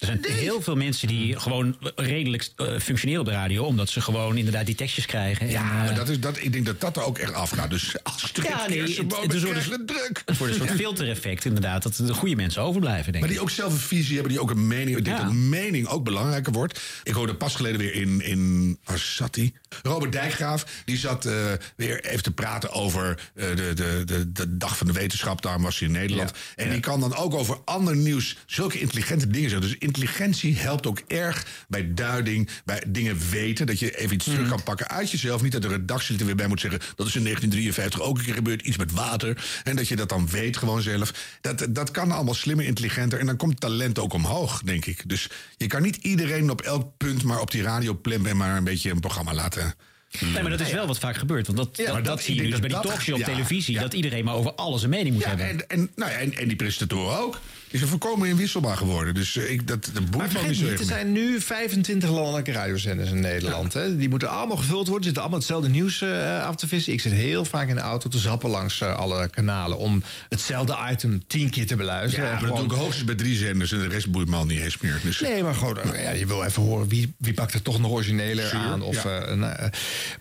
Er 0.00 0.06
zijn 0.06 0.24
heel 0.28 0.62
veel 0.62 0.76
mensen 0.76 1.08
die 1.08 1.38
gewoon 1.40 1.76
redelijk 1.96 2.50
eh, 2.56 2.66
functioneren 2.78 3.20
op 3.20 3.26
de 3.26 3.32
radio... 3.32 3.64
omdat 3.64 3.88
ze 3.88 4.00
gewoon 4.00 4.36
inderdaad 4.36 4.66
die 4.66 4.74
tekstjes 4.74 5.06
krijgen. 5.06 5.48
Ja, 5.50 5.62
en, 5.62 5.68
eh, 5.68 5.74
maar 5.84 5.94
dat 5.94 6.08
is, 6.08 6.20
dat, 6.20 6.38
ik 6.42 6.52
denk 6.52 6.66
dat 6.66 6.80
dat 6.80 6.96
er 6.96 7.02
ook 7.04 7.18
echt 7.18 7.32
afgaat. 7.32 7.70
Dus 7.70 7.94
als 8.02 8.22
het 8.22 8.46
ja, 8.46 8.68
nee, 8.68 8.80
het, 8.82 8.96
het, 8.96 9.16
het, 9.22 9.32
is 9.34 9.42
een 9.42 9.62
soort- 9.62 10.22
het 10.26 10.38
wordt 10.38 10.52
een 10.54 10.66
soort 10.66 10.70
filtereffect 10.76 11.44
inderdaad... 11.44 11.82
dat 11.82 11.96
de 11.96 12.14
goede 12.14 12.36
mensen 12.36 12.62
overblijven, 12.62 13.12
denk 13.12 13.24
Maar 13.24 13.32
ik. 13.32 13.38
die 13.38 13.40
ook 13.44 13.50
zelf 13.50 13.72
een 13.72 13.78
visie 13.78 14.14
hebben, 14.14 14.32
die 14.32 14.40
ook 14.40 14.50
een 14.50 14.66
mening. 14.66 14.96
Ik 14.96 15.04
denk 15.04 15.16
Ja. 15.18 15.24
dat 15.24 15.32
mening 15.32 15.86
ook 15.86 16.04
belangrijker 16.04 16.52
wordt. 16.52 16.80
Ik 17.02 17.12
hoorde 17.14 17.34
pas 17.34 17.54
geleden 17.54 17.78
weer 17.78 17.94
in. 17.94 18.20
in 18.20 18.78
waar 18.84 18.98
zat 18.98 19.34
hij? 19.34 19.52
Robert 19.82 20.12
Dijkgraaf. 20.12 20.64
Die 20.84 20.96
zat 20.98 21.24
eh, 21.26 21.34
weer 21.76 22.04
even 22.04 22.22
te 22.22 22.30
praten 22.32 22.72
over 22.72 23.30
de, 23.34 23.54
de, 23.74 24.02
de, 24.04 24.32
de 24.32 24.56
dag 24.56 24.76
van 24.76 24.86
de 24.86 24.92
wetenschap. 24.92 25.42
Daarom 25.42 25.62
was 25.62 25.78
hij 25.78 25.88
in 25.88 25.94
Nederland. 25.94 26.32
En 26.56 26.70
die 26.70 26.80
kan 26.80 27.00
dan 27.00 27.14
ook 27.16 27.34
over 27.34 27.58
ander 27.64 27.96
nieuws 27.96 28.36
zulke 28.46 28.80
intelligente 28.80 29.26
dingen 29.26 29.50
zeggen. 29.50 29.68
Dus 29.68 29.78
intelligentie 29.94 30.56
helpt 30.56 30.86
ook 30.86 30.98
erg 31.06 31.46
bij 31.68 31.94
duiding, 31.94 32.48
bij 32.64 32.82
dingen 32.88 33.18
weten. 33.30 33.66
Dat 33.66 33.78
je 33.78 33.98
even 33.98 34.14
iets 34.14 34.24
terug 34.24 34.48
kan 34.48 34.62
pakken 34.62 34.88
uit 34.88 35.10
jezelf. 35.10 35.42
Niet 35.42 35.52
dat 35.52 35.62
de 35.62 35.68
redactie 35.68 36.18
er 36.18 36.26
weer 36.26 36.34
bij 36.34 36.46
moet 36.46 36.60
zeggen. 36.60 36.80
Dat 36.96 37.06
is 37.06 37.14
in 37.16 37.22
1953 37.22 38.00
ook 38.00 38.18
een 38.18 38.24
keer 38.24 38.34
gebeurd, 38.34 38.62
iets 38.62 38.76
met 38.76 38.92
water. 38.92 39.44
En 39.64 39.76
dat 39.76 39.88
je 39.88 39.96
dat 39.96 40.08
dan 40.08 40.28
weet 40.28 40.56
gewoon 40.56 40.82
zelf. 40.82 41.12
Dat, 41.40 41.66
dat 41.70 41.90
kan 41.90 42.10
allemaal 42.10 42.34
slimmer, 42.34 42.64
intelligenter. 42.66 43.18
En 43.18 43.26
dan 43.26 43.36
komt 43.36 43.60
talent 43.60 43.98
ook 43.98 44.12
omhoog, 44.12 44.62
denk 44.62 44.84
ik. 44.86 45.02
Dus 45.08 45.28
je 45.56 45.66
kan 45.66 45.82
niet 45.82 45.96
iedereen 45.96 46.50
op 46.50 46.60
elk 46.60 46.96
punt 46.96 47.22
maar 47.22 47.40
op 47.40 47.50
die 47.50 47.62
radio 47.62 48.00
en 48.02 48.36
maar 48.36 48.56
een 48.56 48.64
beetje 48.64 48.90
een 48.90 49.00
programma 49.00 49.34
laten. 49.34 49.74
Nee, 50.20 50.32
maar 50.42 50.50
dat 50.50 50.60
is 50.60 50.72
wel 50.72 50.86
wat 50.86 50.98
vaak 50.98 51.16
gebeurt. 51.16 51.46
Want 51.46 51.58
dat, 51.58 51.76
Ja, 51.76 51.84
dat, 51.84 51.92
maar 51.92 52.02
dat 52.02 52.16
dat- 52.16 52.24
zie 52.24 52.34
je 52.34 52.42
ik 52.42 52.50
dus 52.50 52.60
bij 52.60 52.68
die 52.68 52.80
talkshow 52.80 53.14
op 53.14 53.20
ja, 53.20 53.26
televisie. 53.26 53.74
ja. 53.74 53.80
Dat 53.80 53.92
iedereen 53.94 54.24
maar 54.24 54.34
over 54.34 54.52
alles 54.54 54.82
een 54.82 54.90
mening 54.90 55.14
moet 55.14 55.22
Ja, 55.22 55.28
hebben. 55.28 55.46
en, 55.48 55.68
en, 55.68 55.90
nou 55.96 56.10
ja, 56.10 56.16
en, 56.16 56.34
en 56.36 56.48
die 56.48 56.56
presentatoren 56.56 57.18
ook. 57.18 57.40
Die 57.70 57.78
zijn 57.78 57.90
volkomen 57.90 58.28
inwisselbaar 58.28 58.76
geworden. 58.76 59.14
Dus 59.14 59.36
eh, 59.36 59.50
ik, 59.50 59.68
dat, 59.68 59.90
dat 59.92 60.10
boeit 60.10 60.32
me 60.32 60.48
niet 60.48 60.60
er 60.80 60.84
zijn 60.84 61.12
nu 61.12 61.40
25 61.40 62.10
landelijke 62.10 62.52
radiozenders 62.52 63.10
in 63.10 63.20
Nederland. 63.20 63.72
Hè? 63.72 63.96
Die 63.96 64.08
moeten 64.08 64.28
allemaal 64.30 64.56
gevuld 64.56 64.78
worden. 64.86 64.96
Er 64.96 65.04
zitten 65.04 65.22
allemaal 65.22 65.38
hetzelfde 65.38 65.68
nieuws 65.68 66.00
eh, 66.02 66.46
af 66.46 66.56
te 66.56 66.68
vissen. 66.68 66.92
Ik 66.92 67.00
zit 67.00 67.12
heel 67.12 67.44
vaak 67.44 67.68
in 67.68 67.74
de 67.74 67.80
auto 67.80 68.08
te 68.08 68.18
zappen 68.18 68.50
langs 68.50 68.80
eh, 68.80 68.96
alle 68.96 69.28
kanalen... 69.28 69.78
om 69.78 70.02
hetzelfde 70.28 70.76
item 70.90 71.22
tien 71.26 71.50
keer 71.50 71.66
te 71.66 71.76
beluisteren. 71.76 72.24
Ja, 72.26 72.32
maar 72.32 72.40
dat 72.40 72.48
doe 72.50 72.58
gewoon- 72.58 72.74
ik 72.74 72.82
hoogstens 72.82 73.04
bij 73.06 73.14
drie 73.14 73.36
zenders 73.36 73.72
en 73.72 73.78
de 73.78 73.88
rest 73.88 74.10
boeit 74.10 74.28
me 74.28 74.36
al 74.36 74.46
niet 74.46 74.60
eens 74.60 74.78
meer. 74.78 75.00
Dus, 75.02 75.20
Nee, 75.20 75.42
maar 75.42 75.54
gewoon, 75.54 75.76
ja, 76.02 76.10
je 76.10 76.26
wil 76.26 76.44
even 76.44 76.62
horen 76.62 76.88
wie, 76.88 77.14
wie 77.18 77.34
pakt 77.34 77.54
er 77.54 77.62
toch 77.62 77.80
nog 77.80 77.90
origineler 77.90 78.46
Sure, 78.46 78.62
aan. 78.62 78.82
Of, 78.82 79.02
ja. 79.02 79.34
nou, 79.34 79.70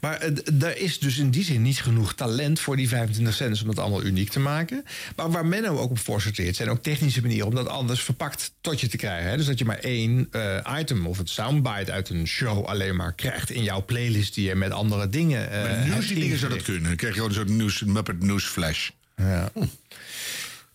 maar 0.02 0.22
er 0.60 0.78
is 0.78 1.00
dus 1.00 1.18
in 1.18 1.30
die 1.30 1.44
zin 1.44 1.62
niet 1.62 1.82
genoeg 1.82 2.14
talent 2.14 2.60
voor 2.60 2.76
die 2.76 2.88
25 2.88 3.36
zenders 3.36 3.62
om 3.62 3.68
dat 3.68 3.80
allemaal 3.80 4.04
uniek 4.04 4.30
te 4.30 4.40
maken. 4.40 4.84
Maar 5.16 5.32
waar 5.32 5.46
Menno 5.46 5.78
ook 5.78 5.90
op 5.92 6.00
voor 6.00 6.22
sorteert, 6.22 6.56
zijn 6.56 6.70
ook 6.70 6.84
technische 6.84 7.22
manieren 7.22 7.39
om 7.46 7.56
dat 7.56 7.68
anders 7.68 8.02
verpakt 8.04 8.54
tot 8.62 8.82
je 8.82 8.88
te 8.88 8.98
krijgen. 8.98 9.30
Hè? 9.30 9.38
Dus 9.38 9.46
dat 9.46 9.60
je 9.60 9.66
maar 9.66 9.80
één 9.80 10.28
eh, 10.32 10.76
item 10.80 11.08
of 11.08 11.18
het 11.18 11.30
soundbite 11.30 11.92
uit 11.92 12.10
een 12.10 12.28
show 12.28 12.66
alleen 12.66 12.96
maar 12.96 13.14
krijgt 13.14 13.50
in 13.50 13.64
jouw 13.64 13.86
playlist 13.86 14.34
die 14.34 14.48
je 14.48 14.56
met 14.56 14.72
andere 14.72 15.10
dingen. 15.10 15.52
eh 15.52 15.62
maar 15.62 15.70
hebt 15.70 15.94
nieuws 15.94 16.08
die 16.08 16.20
dingen 16.20 16.38
zou 16.38 16.54
dat 16.54 16.64
kunnen. 16.64 16.84
Dan 16.84 16.96
krijg 16.96 17.14
je 17.14 17.20
gewoon 17.22 17.36
een 17.38 17.46
soort 17.46 17.58
nieuws, 17.58 17.84
Muppet 17.84 18.24
News 18.24 18.46
Flash. 18.46 18.90
Ja. 19.16 19.52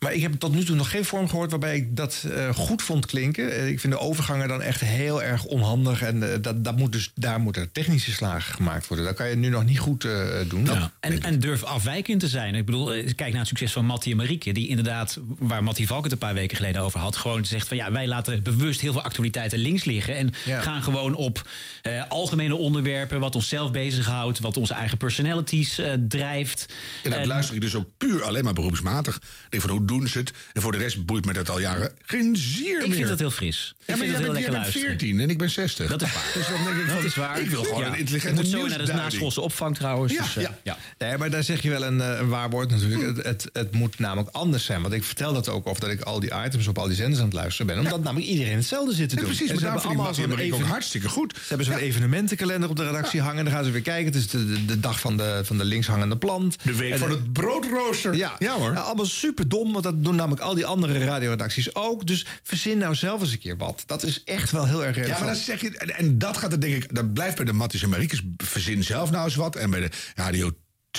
Maar 0.05 0.15
ik 0.15 0.23
heb 0.23 0.33
tot 0.39 0.55
nu 0.55 0.65
toe 0.65 0.77
nog 0.77 0.91
geen 0.91 1.05
vorm 1.05 1.29
gehoord 1.29 1.51
waarbij 1.51 1.77
ik 1.77 1.97
dat 1.97 2.27
eh, 2.35 2.55
goed 2.55 2.83
vond 2.83 3.07
klinken. 3.07 3.53
Eh, 3.53 3.69
ik 3.69 3.81
vind 3.81 3.93
de 3.93 3.99
overgangen 3.99 4.49
dan 4.49 4.63
echt 4.63 4.81
heel 4.81 5.23
erg 5.23 5.45
onhandig. 5.45 6.03
En 6.03 6.33
eh, 6.33 6.39
dat, 6.41 6.65
dat 6.65 6.77
moet 6.77 6.93
dus, 6.93 7.11
daar 7.15 7.41
moeten 7.41 7.73
technische 7.73 8.13
slagen 8.13 8.55
gemaakt 8.55 8.87
worden. 8.89 9.07
Dat 9.07 9.17
kan 9.17 9.29
je 9.29 9.37
nu 9.37 9.49
nog 9.49 9.65
niet 9.65 9.79
goed 9.79 10.05
eh, 10.05 10.27
doen. 10.49 10.65
Ja. 10.65 10.93
En, 11.01 11.23
en 11.23 11.39
durf 11.41 11.63
afwijkend 11.63 12.21
te 12.21 12.29
zijn. 12.29 12.55
Ik 12.55 12.65
bedoel, 12.65 12.87
kijk 13.15 13.31
naar 13.31 13.39
het 13.39 13.49
succes 13.49 13.73
van 13.73 13.85
Mattie 13.85 14.11
en 14.11 14.17
Marieke. 14.17 14.53
Die 14.53 14.69
inderdaad, 14.69 15.19
waar 15.39 15.65
Mattie 15.65 15.87
Valk 15.87 16.03
het 16.03 16.13
een 16.13 16.19
paar 16.19 16.35
weken 16.35 16.57
geleden 16.57 16.83
over 16.83 17.01
had... 17.01 17.17
gewoon 17.17 17.45
zegt 17.45 17.69
van 17.69 17.77
ja, 17.77 17.93
wij 17.93 18.07
laten 18.07 18.43
bewust 18.43 18.81
heel 18.81 18.93
veel 18.93 19.03
actualiteiten 19.03 19.59
links 19.59 19.85
liggen... 19.85 20.17
en 20.17 20.31
Ja. 20.45 20.61
gaan 20.61 20.83
gewoon 20.83 21.15
op 21.15 21.49
eh, 21.83 22.03
algemene 22.09 22.57
onderwerpen... 22.57 23.21
wat 23.21 23.35
onszelf 23.35 23.71
bezighoudt, 23.71 24.39
wat 24.39 24.57
onze 24.57 24.75
eigen 24.75 24.99
personalities 24.99 25.79
eh, 25.79 25.93
drijft. 26.09 26.75
En 27.03 27.11
dat 27.11 27.21
En- 27.21 27.27
luister 27.27 27.55
ik 27.55 27.61
dus 27.61 27.75
ook 27.75 27.89
puur 27.99 28.23
alleen 28.23 28.45
maar 28.45 28.53
beroepsmatig. 28.53 29.17
Ik 29.17 29.23
denk 29.51 29.63
van 29.63 29.73
hoe 29.73 29.85
doen 29.99 30.09
ze 30.09 30.19
het? 30.19 30.33
En 30.53 30.63
voor 30.63 30.73
de 30.73 30.79
rest 30.79 31.05
boeit 31.07 31.25
me 31.25 31.33
dat 31.33 31.51
al 31.51 31.61
jaren 31.61 31.93
geen 32.05 32.37
zier 32.37 32.81
Ik 32.81 32.87
meer. 32.87 32.97
vind 32.97 33.09
dat 33.09 33.19
heel 33.19 33.31
fris. 33.31 33.75
Ik 33.79 33.87
Ja, 33.87 33.97
maar 33.97 34.07
jij 34.07 34.13
bent, 34.15 34.25
lekker 34.33 34.41
jij 34.43 34.51
bent 34.51 34.63
luisteren. 34.63 34.89
14 34.89 35.21
en 35.21 35.31
ik 35.31 35.39
ben 35.39 35.51
60. 35.51 35.89
Dat 35.91 36.03
is 36.03 36.13
waar. 36.13 36.23
Dus 36.35 36.47
dan 36.49 36.65
denk 36.65 36.77
ik 36.77 36.87
Dat 36.87 36.95
van, 36.97 37.05
is 37.05 37.15
waar. 37.15 37.41
Ik 37.41 37.51
wil 37.51 37.63
gewoon 37.65 37.81
Ja. 37.81 37.87
een 37.87 37.99
intelligente 37.99 38.43
Ik 38.43 38.49
moet 38.53 38.61
zo 38.61 38.67
naar 38.77 38.87
de 38.87 38.93
naschoolse 38.93 39.41
opvang 39.41 39.77
trouwens. 39.77 40.13
Ja, 40.13 40.23
dus, 40.23 40.37
eh, 40.37 40.43
ja. 40.43 40.59
ja. 40.63 40.77
Nee, 40.99 41.19
maar 41.19 41.31
daar 41.31 41.43
zeg 41.43 41.63
je 41.63 41.71
wel 41.71 41.85
een, 41.85 42.01
eh, 42.01 42.19
een 42.19 42.29
waar 42.29 42.51
woord 42.51 42.71
natuurlijk. 42.71 43.17
Het, 43.17 43.27
het, 43.27 43.49
het 43.53 43.73
moet 43.73 43.99
namelijk 43.99 44.29
anders 44.37 44.65
zijn. 44.65 44.83
Want 44.83 44.95
ik 44.95 45.05
vertel 45.05 45.33
dat 45.33 45.49
ook 45.49 45.67
of 45.67 45.79
dat 45.79 45.91
ik 45.91 46.01
al 46.01 46.21
die 46.21 46.31
items 46.47 46.67
op 46.67 46.79
al 46.79 46.87
die 46.87 46.97
zenders 46.97 47.19
aan 47.19 47.25
het 47.27 47.35
luisteren 47.35 47.67
ben. 47.67 47.79
Omdat 47.79 48.03
namelijk 48.03 48.31
iedereen 48.31 48.57
hetzelfde 48.57 48.95
zit 48.95 49.09
te 49.09 49.15
Ja, 49.15 49.21
doen. 49.21 49.31
precies, 49.31 49.51
En 49.51 49.63
maar 49.63 49.75
ik 49.77 49.81
zo'n 49.83 49.97
Marieke 50.29 50.55
ook 50.55 50.61
even- 50.61 50.71
hartstikke 50.73 51.09
goed. 51.09 51.35
Ze 51.37 51.43
hebben 51.49 51.67
zo'n 51.67 51.77
evenementenkalender 51.77 52.69
op 52.71 52.77
de 52.77 52.85
redactie 52.85 53.21
hangen. 53.21 53.45
Dan 53.45 53.55
gaan 53.55 53.65
ze 53.65 53.71
weer 53.71 53.81
kijken. 53.83 54.05
Het 54.13 54.15
is 54.15 54.27
de, 54.67 54.81
dag 54.81 55.01
van 55.01 55.17
de, 55.17 55.41
van 55.45 55.59
de 55.59 55.65
linkshangende 55.65 56.17
plant. 56.17 56.57
De 56.63 56.75
week 56.75 56.99
van 56.99 57.11
het 57.11 57.33
broodrooster. 57.33 58.15
Ja, 58.15 58.37
Ja, 58.39 58.55
hoor. 58.59 58.77
Allemaal 58.79 59.07
super 59.07 59.49
dom, 59.49 59.73
want 59.85 59.97
dat 59.97 60.05
doen 60.05 60.17
namelijk 60.17 60.43
al 60.43 60.55
die 60.55 60.67
andere 60.67 61.05
radioredacties 61.05 61.75
ook. 61.75 62.07
Dus 62.07 62.27
verzin 62.43 62.79
nou 62.79 62.95
zelf 62.95 63.21
eens 63.21 63.33
een 63.33 63.39
keer 63.39 63.57
wat. 63.57 63.83
Dat 63.87 64.03
is 64.03 64.25
echt 64.25 64.51
wel 64.51 64.67
heel 64.67 64.85
erg 64.85 64.97
Ja, 64.97 65.19
maar 65.19 65.27
dan 65.27 65.35
zeg 65.35 65.61
je, 65.61 65.79
en, 65.79 65.97
en 65.97 66.19
dat 66.19 66.37
gaat 66.37 66.53
er 66.53 66.61
denk 66.61 66.75
ik, 66.75 66.95
dat 66.95 67.13
blijft 67.13 67.37
bij 67.37 67.45
de 67.45 67.53
Matties 67.53 67.83
en 67.83 67.89
Mariekes 67.89 68.23
verzin 68.37 68.85
zelf 68.85 69.11
nou 69.11 69.25
eens 69.25 69.35
wat. 69.35 69.57
En 69.57 69.71
bij 69.71 69.81
de 69.81 69.91
Radio 70.15 70.51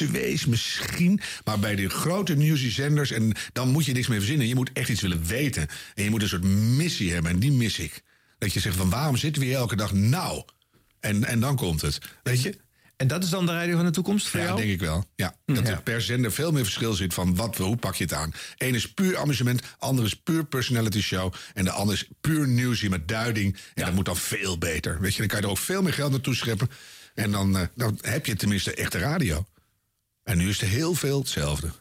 2's 0.04 0.46
misschien. 0.46 1.20
Maar 1.44 1.60
bij 1.60 1.76
de 1.76 1.90
grote 1.90 2.36
nieuwszenders, 2.36 3.12
en 3.12 3.34
dan 3.54 3.70
moet 3.70 3.86
je 3.86 3.94
niks 3.94 4.08
meer 4.08 4.18
verzinnen. 4.18 4.48
Je 4.48 4.56
moet 4.56 4.72
echt 4.74 4.90
iets 4.90 5.02
willen 5.02 5.26
weten. 5.26 5.68
En 5.94 6.04
je 6.04 6.10
moet 6.10 6.22
een 6.22 6.28
soort 6.28 6.44
missie 6.44 7.14
hebben, 7.14 7.32
en 7.32 7.40
die 7.40 7.52
mis 7.52 7.80
ik. 7.80 8.04
Dat 8.38 8.54
je 8.54 8.60
zegt 8.60 8.76
van 8.76 8.90
waarom 8.90 9.18
zitten 9.18 9.42
we 9.42 9.48
hier 9.48 9.58
elke 9.58 9.76
dag 9.76 9.94
nou? 9.94 10.44
En, 11.00 11.24
en 11.24 11.40
dan 11.40 11.56
komt 11.56 11.82
het, 11.82 12.00
weet 12.24 12.42
je? 12.42 12.58
En 12.98 13.08
dat 13.08 13.24
is 13.24 13.30
dan 13.30 13.46
de 13.46 13.52
radio 13.52 13.76
van 13.76 13.86
de 13.86 13.92
toekomst 13.92 14.28
voor 14.28 14.40
Ja, 14.40 14.46
jou? 14.46 14.58
denk 14.58 14.72
ik 14.72 14.80
wel. 14.80 15.06
Ja, 15.16 15.36
dat 15.46 15.68
er 15.68 15.82
per 15.82 16.02
zender 16.02 16.32
veel 16.32 16.52
meer 16.52 16.64
verschil 16.64 16.94
zit 16.94 17.14
van 17.14 17.36
wat, 17.36 17.58
hoe 17.58 17.76
pak 17.76 17.96
je 17.96 18.04
het 18.04 18.14
aan. 18.14 18.34
Eén 18.58 18.76
is 18.76 18.94
puur 18.94 19.18
amusement, 19.18 19.62
ander 19.80 20.06
is 20.06 20.14
puur 20.16 20.46
personality 20.46 21.02
show... 21.02 21.34
en 21.54 21.64
de 21.66 21.72
ander 21.72 21.96
is 21.96 22.08
puur 22.22 22.48
nieuwsie 22.48 22.90
met 22.90 23.08
duiding. 23.08 23.58
En 23.74 23.86
dat 23.86 23.94
moet 23.94 24.06
dan 24.06 24.18
veel 24.18 24.58
beter. 24.58 25.00
Weet 25.00 25.12
je, 25.14 25.20
dan 25.20 25.28
kan 25.28 25.40
je 25.40 25.46
er 25.46 25.52
ook 25.52 25.58
veel 25.58 25.82
meer 25.82 25.94
geld 25.94 26.12
naartoe 26.12 26.36
scheppen. 26.36 26.70
En 27.14 27.32
dan, 27.32 27.58
eh, 27.58 27.68
dan 27.76 27.98
heb 28.02 28.26
je 28.26 28.36
tenminste 28.36 28.74
echte 28.74 28.98
radio. 28.98 29.46
En 30.24 30.38
nu 30.38 30.50
is 30.50 30.62
er 30.62 30.68
heel 30.68 30.94
veel 30.94 31.20
hetzelfde. 31.20 31.72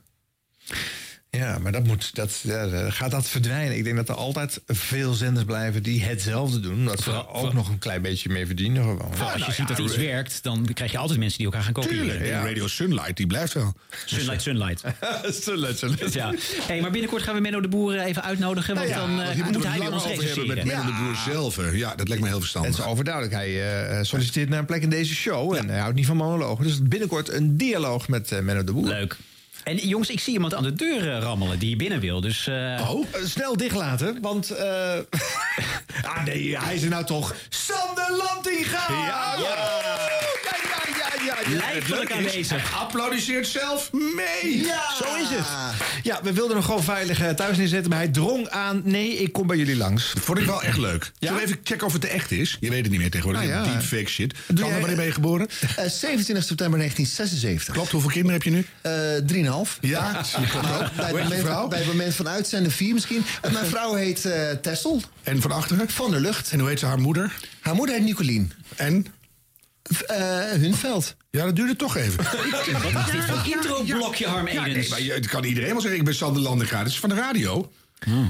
Ja, 1.34 1.58
maar 1.58 1.72
dat 1.72 1.84
moet, 1.86 2.14
dat, 2.14 2.40
ja, 2.42 2.66
dan 2.66 2.92
gaat 2.92 3.10
dat 3.10 3.28
verdwijnen? 3.28 3.76
Ik 3.76 3.84
denk 3.84 3.96
dat 3.96 4.08
er 4.08 4.14
altijd 4.14 4.60
veel 4.66 5.12
zenders 5.14 5.44
blijven 5.44 5.82
die 5.82 6.02
hetzelfde 6.02 6.60
doen. 6.60 6.74
Omdat 6.74 7.02
ze 7.02 7.10
er 7.10 7.28
ook 7.28 7.52
nog 7.52 7.68
een 7.68 7.78
klein 7.78 8.02
beetje 8.02 8.28
mee 8.28 8.46
verdienen. 8.46 8.82
Gewoon. 8.82 9.32
Als 9.32 9.46
je 9.46 9.52
ziet 9.52 9.68
dat 9.68 9.78
iets 9.78 9.96
werkt, 9.96 10.42
dan 10.42 10.68
krijg 10.74 10.92
je 10.92 10.98
altijd 10.98 11.18
mensen 11.18 11.38
die 11.38 11.46
elkaar 11.46 11.62
gaan 11.62 11.72
kopiëren. 11.72 12.30
Radio 12.30 12.66
Sunlight, 12.68 13.16
die 13.16 13.26
blijft 13.26 13.52
wel. 13.52 13.74
Sunlight, 14.04 14.42
Sunlight. 14.42 14.82
Sunlight, 15.44 15.78
Sunlight. 15.78 16.12
Ja. 16.12 16.32
Hey, 16.66 16.80
maar 16.80 16.90
binnenkort 16.90 17.22
gaan 17.22 17.34
we 17.34 17.40
Menno 17.40 17.60
de 17.60 17.68
Boer 17.68 17.96
eh, 17.96 18.06
even 18.06 18.22
uitnodigen. 18.22 18.74
Want 18.74 18.88
Nou 18.88 19.00
ja, 19.00 19.06
dan 19.06 19.20
eh, 19.20 19.24
want 19.26 19.36
moet 19.36 19.44
moeten 19.44 19.60
we 19.62 19.68
hij 19.68 19.76
het 19.76 19.84
weer 19.84 19.92
ons 19.94 20.04
hebben 20.36 20.56
met. 20.56 20.64
Menno 20.64 20.84
de 20.84 20.92
Boer 21.04 21.16
zelf. 21.32 21.72
Ja, 21.72 21.94
dat 21.94 22.08
lijkt 22.08 22.22
me 22.22 22.28
heel 22.28 22.40
Het 22.40 22.48
verstandig. 22.50 22.78
is 22.78 22.84
overduidelijk. 22.84 23.34
Hij 23.34 23.88
eh, 23.98 24.04
solliciteert 24.04 24.48
naar 24.48 24.58
een 24.58 24.64
plek 24.64 24.82
in 24.82 24.90
deze 24.90 25.14
show. 25.14 25.54
En 25.54 25.68
hij 25.68 25.78
houdt 25.78 25.94
niet 25.96 26.06
van 26.06 26.16
monologen. 26.16 26.64
Dus 26.64 26.82
binnenkort 26.82 27.32
een 27.32 27.56
dialoog 27.56 28.08
met 28.08 28.32
eh, 28.32 28.40
Menno 28.40 28.64
de 28.64 28.72
Boer. 28.72 28.86
Leuk. 28.88 29.16
En 29.64 29.76
jongens, 29.76 30.10
ik 30.10 30.20
zie 30.20 30.32
iemand 30.32 30.54
aan 30.54 30.62
de 30.62 30.72
deur 30.72 31.10
eh, 31.12 31.18
rammelen 31.22 31.58
die 31.58 31.68
hier 31.68 31.76
binnen 31.76 32.00
wil. 32.00 32.20
Dus, 32.20 32.46
eh, 32.46 32.88
Oh, 32.90 33.06
eh, 33.12 33.20
snel 33.24 33.56
dichtlaten, 33.56 34.18
want... 34.20 34.50
eh 34.50 34.66
ah 36.14 36.24
nee, 36.24 36.58
hij 36.58 36.74
is 36.74 36.82
er 36.82 36.88
nou 36.88 37.04
toch. 37.04 37.34
Sander 37.48 38.10
Lantinga! 38.16 38.86
Ja! 38.88 39.34
ja, 39.38 40.53
ja. 41.24 41.36
Lijfelijk 41.56 42.12
aanwezig. 42.12 42.70
Hij 42.70 42.78
applaudisseert 42.80 43.46
zelf 43.46 43.90
mee. 43.92 44.58
Ja, 44.64 44.80
zo 44.98 45.04
is 45.22 45.28
het. 45.28 45.46
Ja, 46.02 46.20
we 46.22 46.32
wilden 46.32 46.56
hem 46.56 46.64
gewoon 46.64 46.82
veilig 46.82 47.20
eh, 47.20 47.30
thuis 47.30 47.56
neerzetten, 47.56 47.90
maar 47.90 47.98
hij 47.98 48.08
drong 48.08 48.48
aan... 48.48 48.80
nee, 48.84 49.16
ik 49.16 49.32
kom 49.32 49.46
bij 49.46 49.56
jullie 49.56 49.76
langs. 49.76 50.12
Dat 50.14 50.22
vond 50.22 50.38
ik 50.38 50.44
wel 50.46 50.62
echt 50.62 50.78
leuk. 50.78 51.02
Ja? 51.18 51.26
Zullen 51.28 51.42
we 51.42 51.46
even 51.48 51.60
checken 51.64 51.86
of 51.86 51.92
het 51.92 52.04
echt 52.04 52.30
is? 52.30 52.56
Je 52.60 52.70
weet 52.70 52.82
het 52.82 52.90
niet 52.90 53.00
meer 53.00 53.10
tegenwoordig. 53.10 53.42
Ah, 53.42 53.48
ja. 53.48 53.62
Deepfake 53.64 54.08
shit. 54.08 54.30
Doe 54.30 54.40
Sander, 54.46 54.66
jij- 54.66 54.78
wanneer 54.78 54.96
ben 54.96 55.04
je 55.06 55.12
geboren? 55.12 55.48
Eh, 55.60 55.86
27 55.88 56.44
september 56.44 56.78
1976. 56.78 57.74
Klopt, 57.74 57.90
hoeveel 57.90 58.10
kinderen 58.10 58.32
heb 58.34 58.42
je 58.42 58.50
nu? 58.50 58.66
Eh 58.80 58.92
3,5. 59.66 59.78
Ja, 59.80 60.12
dat 60.12 60.30
klopt 60.50 60.66
ook. 60.80 60.94
Bij 60.96 61.10
Hoe 61.10 61.16
het, 61.16 61.16
je 61.16 61.22
moment, 61.22 61.40
vrouw? 61.40 61.68
bij 61.68 61.78
het 61.78 61.86
moment 61.86 62.14
van 62.14 62.28
uitzenden 62.28 62.72
vier 62.72 62.94
misschien. 62.94 63.24
En 63.42 63.52
mijn 63.52 63.66
vrouw 63.66 63.94
heet 63.94 64.24
eh 64.24 64.50
Tessel 64.50 65.02
En 65.22 65.40
van 65.40 65.50
achteren? 65.50 65.90
van 65.90 66.10
der 66.10 66.20
Lucht. 66.20 66.50
En 66.50 66.58
hoe 66.60 66.68
heet 66.68 66.78
ze 66.78 66.86
haar 66.86 66.98
moeder? 67.00 67.32
Haar 67.60 67.74
moeder 67.74 67.94
heet 67.94 68.04
Nicolien. 68.04 68.52
En? 68.76 69.06
Eh 70.06 70.16
Hunveld. 70.50 71.16
Ja, 71.30 71.44
dat 71.44 71.56
duurde 71.56 71.76
toch 71.76 71.96
even. 71.96 72.24
Wat 72.24 73.06
is 73.06 73.12
dit 73.12 73.24
voor 73.24 73.52
intro-blokje, 73.54 74.26
Harm 74.26 74.48
Ja, 74.48 74.60
nee, 74.62 74.70
Edens? 74.70 74.88
maar 74.88 75.02
je, 75.02 75.12
het 75.12 75.26
kan 75.26 75.44
iedereen 75.44 75.70
wel 75.72 75.80
zeggen, 75.80 75.98
ik 75.98 76.04
ben 76.04 76.14
Sander 76.14 76.42
Landegaard. 76.42 76.82
Het 76.84 76.92
is 76.92 76.98
van 76.98 77.08
de 77.08 77.14
radio. 77.14 77.72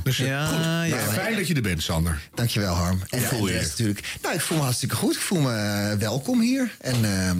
Dus 0.02 0.18
eh, 0.18 0.26
Ja, 0.26 0.46
goed. 0.46 0.56
ja, 0.64 0.86
Nou, 0.86 0.90
maar- 0.90 1.14
fijn 1.14 1.36
dat 1.36 1.46
je 1.46 1.54
er 1.54 1.62
bent, 1.62 1.82
Sander. 1.82 2.20
Dankjewel 2.34 2.74
Harm. 2.74 3.00
En, 3.08 3.18
Hoe 3.18 3.28
voel 3.28 3.38
en 3.38 3.44
de 3.44 3.52
je 3.52 3.58
rest 3.58 3.70
natuurlijk. 3.70 4.06
Nou, 4.22 4.34
ik 4.34 4.40
voel 4.40 4.56
me 4.58 4.62
hartstikke 4.64 4.94
goed. 4.96 5.14
Ik 5.14 5.20
voel 5.20 5.40
me 5.40 5.52
eh, 5.52 5.98
welkom 5.98 6.40
hier. 6.40 6.76
En 6.80 6.94
eh, 7.04 7.30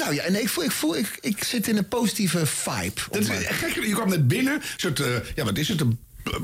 nou 0.00 0.14
ja, 0.14 0.22
en 0.22 0.40
ik 0.40 0.48
voel, 0.48 0.64
ik, 0.64 0.70
voel 0.70 0.96
ik, 0.96 1.18
ik 1.20 1.44
zit 1.44 1.68
in 1.68 1.76
een 1.76 1.88
positieve 1.88 2.46
vibe. 2.46 3.00
Dat 3.10 3.20
is, 3.22 3.28
Om, 3.28 3.34
eh, 3.34 3.48
eh, 3.50 3.56
gek, 3.56 3.84
je 3.84 3.92
kwam 3.92 4.08
net 4.08 4.28
binnen, 4.28 4.54
een 4.54 4.60
soort, 4.76 5.00
eh, 5.00 5.06
ja, 5.34 5.44
wat 5.44 5.58
is 5.58 5.68
het, 5.68 5.80
een 5.80 5.98
eh, 6.24 6.34
eh, 6.34 6.40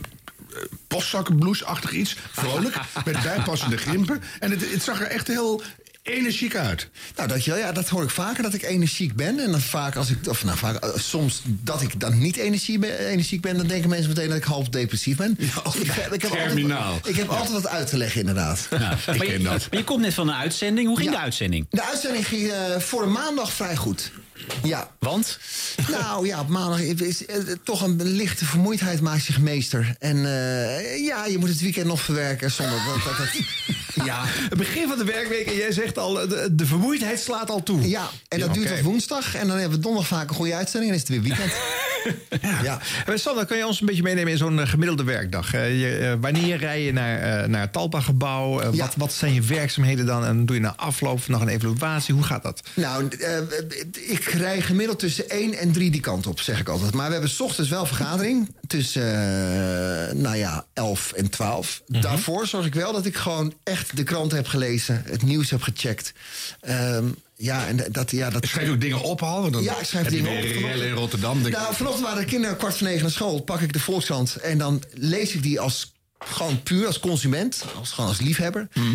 postzakkenblouse-achtig 0.89 1.93
iets. 1.93 2.17
Vrolijk, 2.33 2.77
met 3.05 3.23
bijpassende 3.23 3.77
grimpen. 3.77 4.23
En 4.41 4.51
het, 4.51 4.71
het 4.73 4.83
zag 4.83 5.01
er 5.01 5.07
echt 5.07 5.27
heel 5.27 5.63
energiek 6.05 6.57
uit. 6.57 6.89
Nou, 7.17 7.29
dankjewel. 7.29 7.59
Ja, 7.61 7.73
dat 7.73 7.89
hoor 7.89 8.03
ik 8.03 8.11
vaker, 8.11 8.43
dat 8.43 8.55
ik 8.55 8.63
energiek 8.63 9.15
ben. 9.17 9.39
En 9.39 9.51
dan 9.51 9.61
vaak 9.61 9.97
als 9.97 10.11
ik, 10.11 10.29
of 10.29 10.45
nou, 10.45 10.59
vaak, 10.59 10.77
eh, 10.85 10.91
soms 10.97 11.43
dat 11.45 11.83
ik 11.83 12.01
dan 12.01 12.19
niet 12.19 12.37
energie 12.37 12.79
ben, 12.79 12.99
energiek 12.99 13.41
ben... 13.41 13.57
dan 13.57 13.67
denken 13.67 13.89
mensen 13.89 14.09
meteen 14.09 14.29
dat 14.29 14.37
ik 14.37 14.45
half 14.45 14.69
depressief 14.69 15.17
ben. 15.17 15.37
ik, 15.39 15.51
heb- 15.91 16.13
ik 16.13 16.23
heb 16.23 16.31
terminaal. 16.31 16.93
Altijd, 16.93 17.07
ik 17.15 17.21
heb 17.21 17.29
altijd 17.29 17.53
wat 17.53 17.67
uit 17.69 17.87
te 17.87 17.97
leggen, 17.97 18.21
inderdaad. 18.21 18.67
Ja. 18.71 18.79
Maar, 19.07 19.17
je, 19.17 19.25
ken 19.25 19.43
dat. 19.43 19.67
maar 19.71 19.79
je 19.79 19.85
komt 19.85 20.01
net 20.01 20.15
van 20.15 20.29
een 20.29 20.35
uitzending. 20.35 20.87
Hoe 20.87 20.97
ging 20.97 21.11
Ja. 21.11 21.17
de 21.17 21.23
uitzending? 21.23 21.67
De 21.71 21.83
uitzending 21.83 22.27
ging 22.27 22.51
eh, 22.51 22.79
voor 22.79 23.03
een 23.03 23.13
maandag 23.13 23.53
vrij 23.53 23.77
goed. 23.77 24.11
Ja. 24.63 24.91
Want? 24.99 25.39
Nou 25.91 26.27
ja, 26.27 26.41
op 26.41 26.49
maandag 26.49 26.81
is 26.81 27.27
eh, 27.27 27.37
toch 27.65 27.83
een 27.83 28.03
lichte 28.03 28.45
vermoeidheid 28.45 29.01
maakt 29.01 29.23
zich 29.25 29.39
meester. 29.41 29.95
En 29.99 30.17
eh, 30.17 31.05
ja, 31.05 31.27
je 31.27 31.39
moet 31.39 31.49
het 31.49 31.61
weekend 31.61 31.87
nog 31.87 32.01
verwerken 32.01 32.51
zonder 32.51 32.79
dat... 32.87 33.05
dat, 33.05 33.17
dat 33.17 33.29
Ja, 34.05 34.23
het 34.51 34.59
begin 34.59 34.89
van 34.89 34.99
de 34.99 35.05
werkweek 35.05 35.47
en 35.47 35.55
jij 35.57 35.73
zegt 35.73 35.99
al, 35.99 36.13
de, 36.15 36.49
de 36.53 36.67
vermoeidheid 36.67 37.21
slaat 37.21 37.51
al 37.51 37.63
toe. 37.63 37.89
ja, 37.89 38.09
en 38.29 38.39
dat 38.39 38.49
Ja, 38.49 38.55
duurt 38.55 38.67
oké. 38.67 38.77
tot 38.77 38.85
woensdag. 38.85 39.35
En 39.35 39.47
dan 39.49 39.57
hebben 39.59 39.77
we 39.77 39.83
donderdag 39.83 40.09
vaak 40.19 40.29
een 40.29 40.35
goede 40.35 40.55
uitzending 40.55 40.93
en 40.93 40.99
is 40.99 41.03
het 41.09 41.11
weer 41.13 41.23
weekend. 41.23 41.53
Ja. 42.63 42.79
En 43.07 43.19
Sander, 43.19 43.47
kun 43.47 43.57
je 43.57 43.67
ons 43.67 43.81
een 43.81 43.87
beetje 43.87 44.03
meenemen 44.03 44.33
in 44.33 44.39
zo'n 44.39 44.61
eh, 44.61 44.69
gemiddelde 44.69 45.05
werkdag? 45.05 45.55
Eh, 45.55 45.81
je, 45.81 45.97
eh, 45.99 46.13
wanneer 46.21 46.57
rij 46.57 46.83
je 46.83 46.93
naar, 46.93 47.19
eh, 47.43 47.49
naar 47.49 47.61
het 47.61 47.73
Talpa-gebouw? 47.73 48.61
Eh, 48.61 48.69
wat, 48.79 48.95
wat 48.97 49.13
zijn 49.13 49.35
je 49.35 49.41
werkzaamheden 49.43 50.07
dan? 50.07 50.25
En 50.25 50.47
doe 50.47 50.57
je 50.57 50.63
na 50.63 50.75
afloop 50.77 51.29
nog 51.29 51.41
een 51.41 51.49
evaluatie? 51.49 52.15
Hoe 52.15 52.23
gaat 52.23 52.43
dat? 52.43 52.61
Nou, 52.75 53.09
eh, 53.09 53.37
ik 53.93 54.25
rij 54.25 54.61
gemiddeld 54.61 54.99
tussen 54.99 55.25
1 55.29 55.55
en 55.55 55.73
3 55.73 55.91
die 55.91 56.01
kant 56.01 56.27
op, 56.27 56.41
zeg 56.41 56.61
ik 56.61 56.69
altijd. 56.69 56.95
Maar 56.95 57.07
we 57.07 57.13
hebben 57.13 57.31
's 57.31 57.41
ochtends 57.41 57.71
wel 57.71 57.87
vergadering 57.87 58.55
tussen, 58.67 59.03
eh, 59.13 60.15
nou 60.15 60.37
ja, 60.37 60.67
11 60.73 61.13
en 61.13 61.31
12. 61.31 61.83
Mhm. 61.87 62.01
Daarvoor 62.01 62.47
zorg 62.47 62.67
ik 62.67 62.75
wel 62.75 62.93
dat 62.93 63.07
ik 63.07 63.17
gewoon 63.17 63.55
echt 63.63 63.84
de 63.95 64.03
krant 64.03 64.33
heb 64.33 64.47
gelezen, 64.47 65.03
het 65.07 65.23
nieuws 65.23 65.51
heb 65.51 65.63
gecheckt. 65.63 66.13
Ehm, 66.61 67.05
ja, 67.37 67.67
en 67.67 67.81
dat, 67.91 68.11
ja, 68.11 68.31
dat... 68.31 68.47
Schrijf 68.47 68.67
je 68.67 68.73
ook 68.73 68.81
dingen 68.81 69.01
op, 69.01 69.21
Hal? 69.21 69.51
Dan 69.51 69.63
Ja, 69.63 69.79
ik 69.79 69.87
schrijf 69.87 70.07
dingen 70.09 70.31
op. 70.39 70.45
in 70.45 70.91
Rotterdam. 70.93 71.43
Denk 71.43 71.55
ik, 71.55 71.61
Nou, 71.61 71.75
vanochtend 71.75 72.05
waren 72.05 72.21
de 72.25 72.31
kinderen 72.31 72.57
kwart 72.57 72.77
voor 72.77 72.87
negen 72.87 73.03
naar 73.03 73.11
school. 73.11 73.41
Pak 73.41 73.61
ik 73.61 73.73
de 73.73 73.81
Volkskrant 73.81 74.37
en 74.37 74.59
dan 74.59 74.83
lees 74.93 75.33
ik 75.33 75.43
die 75.43 75.61
als 75.61 75.93
gewoon 76.25 76.63
puur 76.63 76.87
als 76.87 76.99
consument, 77.01 77.65
als, 77.79 77.91
gewoon 77.91 78.11
als 78.11 78.21
liefhebber. 78.21 78.69
Mhm. 78.75 78.87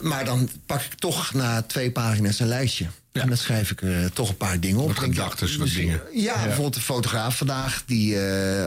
Maar 0.00 0.24
dan 0.24 0.48
pak 0.66 0.80
ik 0.80 0.94
toch 0.94 1.32
na 1.32 1.62
twee 1.62 1.90
pagina's 1.90 2.40
een 2.40 2.46
lijstje. 2.48 2.86
En 3.12 3.28
dan 3.28 3.36
schrijf 3.36 3.70
ik 3.70 3.82
er 3.82 4.12
toch 4.12 4.28
een 4.28 4.36
paar 4.36 4.60
dingen 4.60 4.80
op. 4.80 4.86
Wat 4.94 4.96
ik, 5.04 5.12
gedachten, 5.14 5.58
wat 5.58 5.68
dingen. 5.68 6.00
Ja, 6.12 6.20
Ja. 6.34 6.42
bijvoorbeeld 6.42 6.74
de 6.74 6.80
fotograaf 6.80 7.36
vandaag 7.36 7.82
die 7.86 8.20
eh, 8.20 8.64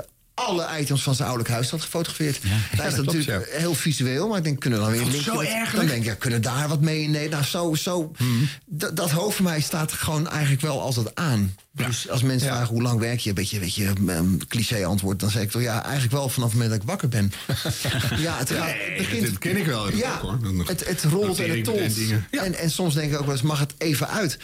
alle 0.48 0.68
items 0.80 1.04
van 1.04 1.16
zijn 1.16 1.28
ouderlijk 1.28 1.56
huis 1.56 1.70
had 1.70 1.82
gefotografeerd. 1.82 2.40
Ja, 2.44 2.50
is 2.50 2.78
dat 2.78 2.78
dat 2.78 2.94
klopt, 2.94 3.14
natuurlijk 3.18 3.52
heel 3.52 3.74
visueel, 3.74 4.28
maar 4.28 4.38
ik 4.38 4.44
denk, 4.44 4.60
kunnen 4.60 4.80
we 4.80 4.86
dan 4.86 4.94
weer 4.94 5.04
een 5.04 5.12
linkje 5.12 5.32
zo 5.32 5.40
erg, 5.40 5.72
Dan 5.72 5.86
denk 5.86 6.00
ik, 6.00 6.06
ja, 6.06 6.14
kunnen 6.14 6.42
daar 6.42 6.68
wat 6.68 6.82
mee? 6.82 7.08
Nee, 7.08 7.30
nou, 7.30 7.44
zo, 7.44 7.76
zo. 7.76 8.12
Mhm. 8.18 8.30
Dat- 8.66 8.96
Dat 8.96 9.12
hoofd 9.12 9.36
van 9.36 9.46
mij 9.46 9.62
staat 9.62 9.92
gewoon 9.94 10.30
eigenlijk 10.30 10.62
wel 10.62 10.82
altijd 10.82 11.16
aan. 11.16 11.56
Dus 11.74 12.10
als 12.10 12.22
mensen 12.22 12.48
vragen 12.48 12.68
hoe 12.68 12.82
lang 12.82 13.00
werk 13.00 13.20
je, 13.20 13.30
een 13.30 13.36
beetje, 13.36 13.60
weet 13.60 13.76
je, 13.76 13.92
een 14.06 14.42
cliché 14.48 14.86
antwoord, 14.86 15.20
dan 15.20 15.30
zeg 15.30 15.42
ik 15.42 15.52
toch 15.52 15.62
ja, 15.62 15.84
eigenlijk 15.84 16.14
wel 16.14 16.30
vanaf 16.30 16.50
het 16.52 16.60
moment 16.60 16.72
dat 16.72 16.82
ik 16.82 16.88
wakker 16.88 17.10
ben. 17.10 17.32
ja, 18.26 18.38
het, 18.38 18.48
begint. 18.98 19.26
dat 19.26 19.38
ken 19.38 19.58
ik 19.58 19.66
wel, 19.66 19.84
dat 19.84 19.98
Ja, 19.98 20.14
ook, 20.16 20.22
hoor. 20.22 20.40
Dan- 20.42 20.64
het, 20.68 20.88
het 20.88 21.04
rolt 21.04 21.40
en 21.40 21.50
het 21.50 21.64
tolt. 21.64 21.98
En, 22.32 22.56
en 22.56 22.72
soms 22.72 22.94
denk 22.94 23.12
ik 23.12 23.18
ook 23.20 23.26
wel 23.26 23.34
eens, 23.34 23.42
mag 23.42 23.60
het 23.60 23.74
even 23.78 24.08
uit? 24.10 24.38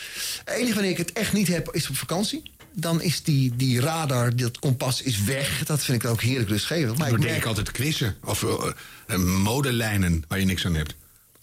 Het 0.45 0.55
enige 0.55 0.73
wanneer 0.73 0.91
ik 0.91 0.97
het 0.97 1.13
echt 1.13 1.33
niet 1.33 1.47
heb, 1.47 1.69
is 1.71 1.89
op 1.89 1.97
vakantie. 1.97 2.51
Dan 2.75 3.01
is 3.01 3.23
die, 3.23 3.55
die 3.55 3.79
radar, 3.81 4.35
dat 4.35 4.59
kompas 4.59 5.01
is 5.01 5.23
weg. 5.23 5.63
Dat 5.65 5.83
vind 5.83 6.03
ik 6.03 6.09
ook 6.09 6.21
heerlijk 6.21 6.49
rustgevend. 6.49 6.97
Maar 6.97 7.07
Dan 7.09 7.15
ik 7.15 7.21
denk 7.21 7.29
merk, 7.31 7.37
ik 7.43 7.45
altijd 7.47 7.71
quizzen. 7.71 8.15
Of 8.23 8.43
eh, 8.43 9.17
modelijnen 9.17 10.23
waar 10.27 10.39
je 10.39 10.45
niks 10.45 10.65
aan 10.65 10.75
hebt. 10.75 10.95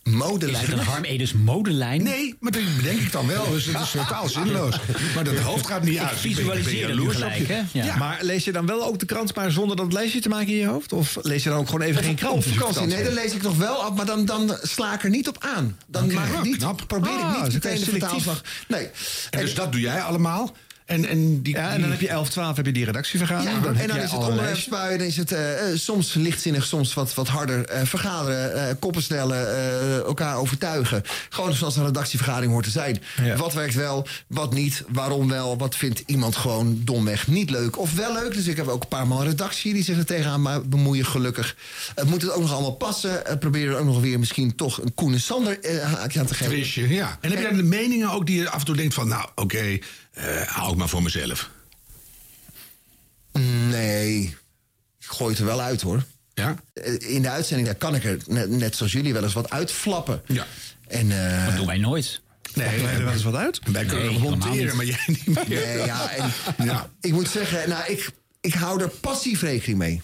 Is 0.04 0.12
modelijnen. 0.12 0.60
het 0.60 0.70
een 0.78 0.78
Harm 0.84 1.04
Edens 1.04 1.32
modelijn? 1.32 2.02
Nee, 2.02 2.36
maar 2.40 2.52
dat 2.52 2.62
bedenk 2.76 3.00
ik 3.00 3.12
dan 3.12 3.26
wel. 3.26 3.50
Dus 3.50 3.66
het 3.66 3.80
is 3.80 3.90
totaal 3.90 4.28
zinloos. 4.28 4.74
Maar 5.14 5.24
dat 5.24 5.38
hoofd 5.38 5.66
gaat 5.66 5.82
niet 5.82 5.94
Ik 5.94 6.00
uit. 6.02 6.18
visualiseer 6.18 6.88
het 7.00 7.12
gelijk, 7.14 7.48
hè? 7.48 7.60
Ja. 7.72 7.96
Maar 7.96 8.18
lees 8.22 8.44
je 8.44 8.52
dan 8.52 8.66
wel 8.66 8.84
ook 8.86 8.98
de 8.98 9.06
krant, 9.06 9.34
maar 9.34 9.50
zonder 9.50 9.76
dat 9.76 9.92
lijstje 9.92 10.20
te 10.20 10.28
maken 10.28 10.46
in 10.48 10.54
je 10.58 10.66
hoofd? 10.66 10.92
Of 10.92 11.18
lees 11.22 11.42
je 11.42 11.48
dan 11.48 11.58
ook 11.58 11.66
gewoon 11.68 11.80
even 11.86 12.02
geen 12.04 12.14
krant? 12.14 12.34
Op 12.46 12.52
vakantie, 12.52 12.86
nee, 12.86 13.04
dan 13.04 13.12
lees 13.12 13.32
ik 13.34 13.42
nog 13.42 13.56
wel 13.56 13.82
af, 13.82 13.94
maar 13.94 14.06
dan, 14.06 14.24
dan 14.24 14.56
sla 14.62 14.94
ik 14.94 15.02
er 15.04 15.10
niet 15.10 15.28
op 15.28 15.36
aan. 15.56 15.76
Dan 15.86 16.12
maak 16.12 16.32
ik 16.32 16.42
niet, 16.42 16.56
knap. 16.56 16.84
probeer 16.86 17.10
Ah, 17.10 17.36
ik 17.38 17.44
dus 17.44 17.52
niet 17.52 17.62
dan 17.62 17.72
meteen 17.72 17.84
de 17.84 17.84
selectief. 17.84 18.22
vertaalslag. 18.22 18.42
Nee. 18.68 18.88
En 19.30 19.40
dus 19.40 19.54
dat 19.54 19.72
doe 19.72 19.80
jij 19.80 20.00
allemaal. 20.02 20.56
En, 20.86 21.04
en, 21.08 21.42
die, 21.42 21.54
Ja, 21.54 21.70
en 21.70 21.80
dan 21.80 21.90
heb 21.90 22.00
je 22.00 22.08
11, 22.08 22.28
12 22.28 22.56
heb 22.56 22.66
je 22.66 22.72
die 22.72 22.84
redactievergadering. 22.84 23.56
Ja, 23.56 23.62
dan 23.64 23.76
en 23.76 23.86
dan 23.86 23.96
jij 23.96 24.04
is 24.04 24.10
het 24.10 24.20
lijstje. 24.20 24.30
onderwerpsbui, 24.30 24.98
dan 24.98 25.06
is 25.06 25.16
het 25.16 25.32
eh, 25.32 25.70
eh, 25.70 25.78
soms 25.78 26.14
lichtzinnig, 26.14 26.64
soms 26.64 26.94
wat, 26.94 27.14
wat 27.14 27.28
harder. 27.28 27.64
eh, 27.64 27.80
vergaderen, 27.84 28.68
eh, 28.68 28.74
koppen 28.78 29.02
stellen, 29.02 29.56
eh, 29.56 29.96
elkaar 29.96 30.36
overtuigen. 30.36 31.02
Gewoon 31.28 31.52
zoals 31.54 31.76
een 31.76 31.84
redactievergadering 31.84 32.52
hoort 32.52 32.64
te 32.64 32.70
zijn. 32.70 33.02
Ja. 33.22 33.36
Wat 33.36 33.52
werkt 33.54 33.74
wel, 33.74 34.06
wat 34.26 34.54
niet, 34.54 34.84
waarom 34.88 35.28
wel, 35.28 35.58
wat 35.58 35.76
vindt 35.76 36.02
iemand 36.06 36.36
gewoon 36.36 36.80
domweg 36.84 37.26
niet 37.26 37.50
leuk 37.50 37.78
of 37.78 37.94
wel 37.94 38.12
leuk. 38.12 38.34
Dus 38.34 38.46
ik 38.46 38.56
heb 38.56 38.68
ook 38.68 38.82
een 38.82 38.88
paar 38.88 39.06
man 39.06 39.22
redactie 39.22 39.72
die 39.74 39.84
zich 39.84 39.98
er 39.98 40.06
tegenaan 40.06 40.62
bemoeien, 40.68 41.06
gelukkig. 41.06 41.56
Het 41.94 42.08
moet 42.08 42.22
het 42.22 42.32
ook 42.32 42.40
nog 42.40 42.52
allemaal 42.52 42.74
passen. 42.76 43.22
Uh, 43.28 43.36
probeer 43.38 43.68
er 43.68 43.76
ook 43.78 43.84
nog 43.86 44.00
weer 44.00 44.18
misschien 44.18 44.54
toch 44.54 44.82
een 44.82 44.94
Koen 44.94 45.12
en 45.12 45.20
Sander 45.20 45.60
eh, 45.60 45.94
haakje 45.94 46.20
aan 46.20 46.26
te 46.26 46.34
geven. 46.34 46.52
Frisje, 46.52 46.88
ja. 46.88 47.18
En 47.20 47.30
heb 47.30 47.38
je 47.38 47.44
dan 47.46 47.56
de 47.56 47.62
meningen 47.62 48.10
ook 48.10 48.26
die 48.26 48.40
je 48.40 48.50
af 48.50 48.58
en 48.58 48.64
toe 48.64 48.76
denkt 48.76 48.94
van... 48.94 49.08
nou, 49.08 49.28
oké, 49.34 49.78
eh, 50.12 50.40
hou 50.42 50.72
ik 50.72 50.76
maar 50.78 50.88
voor 50.88 51.02
mezelf. 51.02 51.50
Nee, 53.68 54.22
ik 54.98 55.06
gooi 55.06 55.30
het 55.30 55.38
er 55.40 55.44
wel 55.46 55.60
uit 55.60 55.80
hoor. 55.80 56.04
Ja? 56.34 56.56
Eh, 56.72 57.10
In 57.14 57.22
de 57.22 57.28
uitzending 57.30 57.68
daar 57.68 57.76
kan 57.78 57.94
ik 57.94 58.04
er, 58.04 58.18
net, 58.26 58.48
net 58.50 58.76
zoals 58.76 58.92
jullie, 58.92 59.12
wel 59.12 59.22
eens 59.22 59.32
wat 59.32 59.50
uitflappen. 59.50 60.22
Ja. 60.26 60.46
En, 60.88 61.10
eh, 61.36 61.46
Dat 61.46 61.56
doen 61.56 61.66
wij 61.66 61.78
nooit. 61.78 62.20
Nee, 62.54 62.82
wij 62.82 62.94
er 62.94 63.04
wel 63.04 63.12
eens 63.12 63.22
wat 63.22 63.34
uit. 63.34 63.60
Wij 63.72 63.84
kunnen 63.84 64.06
Nee, 64.06 64.18
monteren, 64.18 64.76
maar 64.76 64.84
jij 64.84 65.04
niet 65.06 65.26
meer. 65.26 65.48
Nee, 65.48 65.76
ja, 65.78 66.10
en, 66.10 66.32
Ja. 66.64 66.90
ik 67.00 67.12
moet 67.12 67.28
zeggen, 67.28 67.68
nou, 67.68 67.92
ik, 67.92 68.10
ik 68.40 68.54
hou 68.54 68.82
er 68.82 68.88
passief 68.88 69.40
rekening 69.42 69.78
mee. 69.78 70.02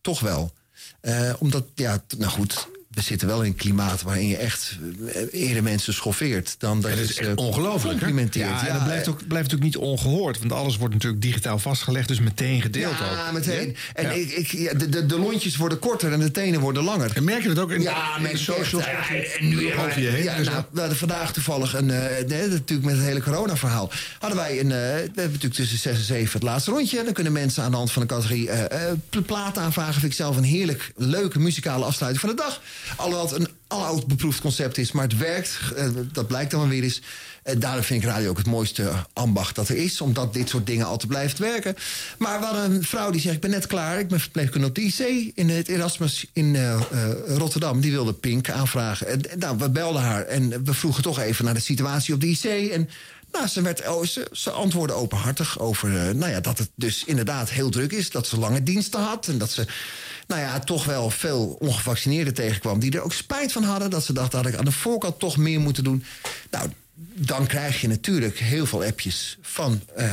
Toch 0.00 0.20
wel. 0.20 0.52
Eh, 1.00 1.32
omdat, 1.38 1.64
ja, 1.74 2.02
nou 2.18 2.30
goed, 2.30 2.68
we 2.98 3.04
zitten 3.04 3.28
wel 3.28 3.40
in 3.42 3.46
een 3.50 3.56
klimaat 3.56 4.02
waarin 4.02 4.28
je 4.28 4.36
echt 4.36 4.76
eh, 5.14 5.22
eerder 5.46 5.62
mensen 5.62 5.94
schoffeert 5.94 6.54
dan 6.58 6.80
dat 6.80 6.90
Ja, 6.90 6.96
is 6.96 7.16
echt 7.16 7.34
ongelooflijk, 7.36 7.98
complimenteert. 7.98 8.48
Ja, 8.60 8.66
en 8.66 8.74
dat 8.74 8.84
blijft, 8.84 9.08
ook, 9.08 9.16
blijft 9.26 9.50
natuurlijk 9.50 9.62
niet 9.62 9.76
ongehoord. 9.76 10.38
Want 10.38 10.52
alles 10.52 10.76
wordt 10.76 10.94
natuurlijk 10.94 11.22
digitaal 11.22 11.58
vastgelegd, 11.58 12.08
dus 12.08 12.20
meteen 12.20 12.62
gedeeld 12.62 12.98
ja, 12.98 13.26
ook. 13.26 13.32
meteen. 13.32 13.76
En 13.94 14.04
Ja. 14.04 14.10
Ik, 14.10 14.30
ik, 14.30 14.46
ja, 14.46 14.74
de, 14.74 14.88
de, 14.88 15.06
de 15.06 15.18
lontjes 15.18 15.56
worden 15.56 15.78
korter 15.78 16.12
en 16.12 16.20
de 16.20 16.30
tenen 16.30 16.60
worden 16.60 16.82
langer. 16.84 17.10
En 17.16 17.24
merk 17.24 17.42
je 17.42 17.48
dat 17.48 17.58
ook 17.58 17.70
in, 17.70 17.80
Ja, 17.82 17.90
echt, 17.90 18.00
ja, 18.00 18.54
en 19.38 19.48
nu 19.48 19.74
over 19.74 20.00
je 20.00 20.08
heen 20.08 20.22
ja, 20.22 20.42
zo? 20.44 20.50
nou, 20.50 20.64
we 20.70 20.80
hadden 20.80 20.98
vandaag 20.98 21.32
toevallig 21.32 21.74
een, 21.74 21.90
eh, 21.90 22.24
nee, 22.26 22.48
natuurlijk 22.48 22.88
met 22.88 22.96
het 22.96 23.04
hele 23.06 23.22
corona-verhaal, 23.22 23.90
hadden 24.18 24.38
wij 24.38 24.60
een, 24.60 24.72
eh, 24.72 24.78
we 24.78 24.98
hebben 24.98 25.12
natuurlijk 25.14 25.54
tussen 25.54 25.78
6 25.78 25.96
en 25.98 26.04
7 26.04 26.32
het 26.32 26.42
laatste 26.42 26.70
rondje. 26.70 26.98
En 26.98 27.04
dan 27.04 27.12
kunnen 27.14 27.32
mensen 27.32 27.62
aan 27.62 27.70
de 27.70 27.76
hand 27.76 27.92
van 27.92 28.02
de 28.02 28.08
categorie 28.08 28.50
eh, 28.50 28.88
eh, 28.90 28.96
pl- 29.10 29.20
platen 29.20 29.62
aanvragen. 29.62 29.92
Vind 29.94 30.04
ik 30.12 30.12
zelf 30.18 30.36
een 30.36 30.42
heerlijk, 30.42 30.92
leuke 30.96 31.38
muzikale 31.38 31.84
afsluiting 31.84 32.20
van 32.26 32.36
de 32.36 32.42
dag. 32.42 32.60
Alhoewel 32.96 33.28
het 33.28 33.40
een 33.40 33.48
aloud 33.66 34.06
beproefd 34.06 34.40
concept 34.40 34.78
is, 34.78 34.92
maar 34.92 35.02
het 35.02 35.16
werkt. 35.16 35.58
Eh, 35.76 35.88
dat 36.12 36.26
blijkt 36.26 36.50
dan 36.50 36.68
weer 36.68 36.82
eens. 36.82 37.02
En 37.42 37.58
daarom 37.58 37.82
vind 37.82 38.02
ik 38.02 38.08
radio 38.08 38.30
ook 38.30 38.36
het 38.36 38.46
mooiste 38.46 38.92
ambacht 39.12 39.54
dat 39.54 39.68
er 39.68 39.76
is. 39.76 40.00
Omdat 40.00 40.34
dit 40.34 40.48
soort 40.48 40.66
dingen 40.66 40.86
altijd 40.86 41.08
blijft 41.08 41.38
werken. 41.38 41.76
Maar 42.18 42.42
hadden 42.42 42.74
een 42.74 42.84
vrouw 42.84 43.10
die 43.10 43.20
zegt, 43.20 43.34
ik 43.34 43.40
ben 43.40 43.50
net 43.50 43.66
klaar. 43.66 43.98
Ik 43.98 44.08
ben 44.08 44.20
verpleegkundige 44.20 44.68
op 44.68 44.74
de 44.74 44.82
IC 44.82 45.32
in 45.34 45.48
het 45.48 45.68
Erasmus 45.68 46.26
in 46.32 46.56
eh, 46.56 46.74
eh, 46.74 46.80
Rotterdam. 47.26 47.80
Die 47.80 47.92
wilde 47.92 48.12
Pink 48.12 48.50
aanvragen. 48.50 49.06
En, 49.06 49.38
nou, 49.38 49.58
we 49.58 49.70
belden 49.70 50.02
haar 50.02 50.24
en 50.24 50.64
we 50.64 50.74
vroegen 50.74 51.02
toch 51.02 51.18
even 51.20 51.44
naar 51.44 51.54
de 51.54 51.60
situatie 51.60 52.14
op 52.14 52.20
de 52.20 52.26
IC. 52.26 52.70
En 52.70 52.88
nou, 53.32 53.46
ze, 53.46 53.62
werd, 53.62 53.88
oh, 53.88 54.04
ze, 54.04 54.28
ze 54.32 54.50
antwoordde 54.50 54.94
openhartig 54.94 55.58
over 55.58 55.96
eh, 55.96 56.14
nou 56.14 56.32
ja, 56.32 56.40
dat 56.40 56.58
het 56.58 56.70
dus 56.74 57.04
inderdaad 57.04 57.50
heel 57.50 57.70
druk 57.70 57.92
is. 57.92 58.10
Dat 58.10 58.26
ze 58.26 58.38
lange 58.38 58.62
diensten 58.62 59.00
had. 59.00 59.28
En 59.28 59.38
dat 59.38 59.50
ze 59.50 59.66
nou 60.28 60.40
ja, 60.40 60.58
toch 60.58 60.84
wel 60.84 61.10
veel 61.10 61.56
ongevaccineerden 61.58 62.34
tegenkwam. 62.34 62.78
Die 62.78 62.92
er 62.92 63.02
ook 63.02 63.12
spijt 63.12 63.52
van 63.52 63.62
hadden. 63.62 63.90
Dat 63.90 64.04
ze 64.04 64.12
dachten, 64.12 64.38
had 64.38 64.48
ik 64.48 64.56
aan 64.56 64.64
de 64.64 64.72
voorkant 64.72 65.18
toch 65.18 65.36
meer 65.36 65.60
moeten 65.60 65.84
doen. 65.84 66.04
Nou, 66.50 66.70
dan 67.14 67.46
krijg 67.46 67.80
je 67.80 67.88
natuurlijk 67.88 68.38
heel 68.38 68.66
veel 68.66 68.84
appjes 68.84 69.38
van... 69.40 69.80
eh, 69.94 70.12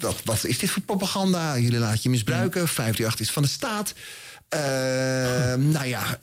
wat, 0.00 0.20
wat 0.24 0.44
is 0.44 0.58
dit 0.58 0.70
voor 0.70 0.82
propaganda? 0.82 1.58
Jullie 1.58 1.78
laten 1.78 2.00
je 2.02 2.08
misbruiken. 2.08 2.68
538 2.68 3.20
is 3.20 3.32
van 3.32 3.42
de 3.42 3.48
staat. 3.48 3.94
Eh, 4.48 4.60
nou 5.54 5.86
ja, 5.86 6.18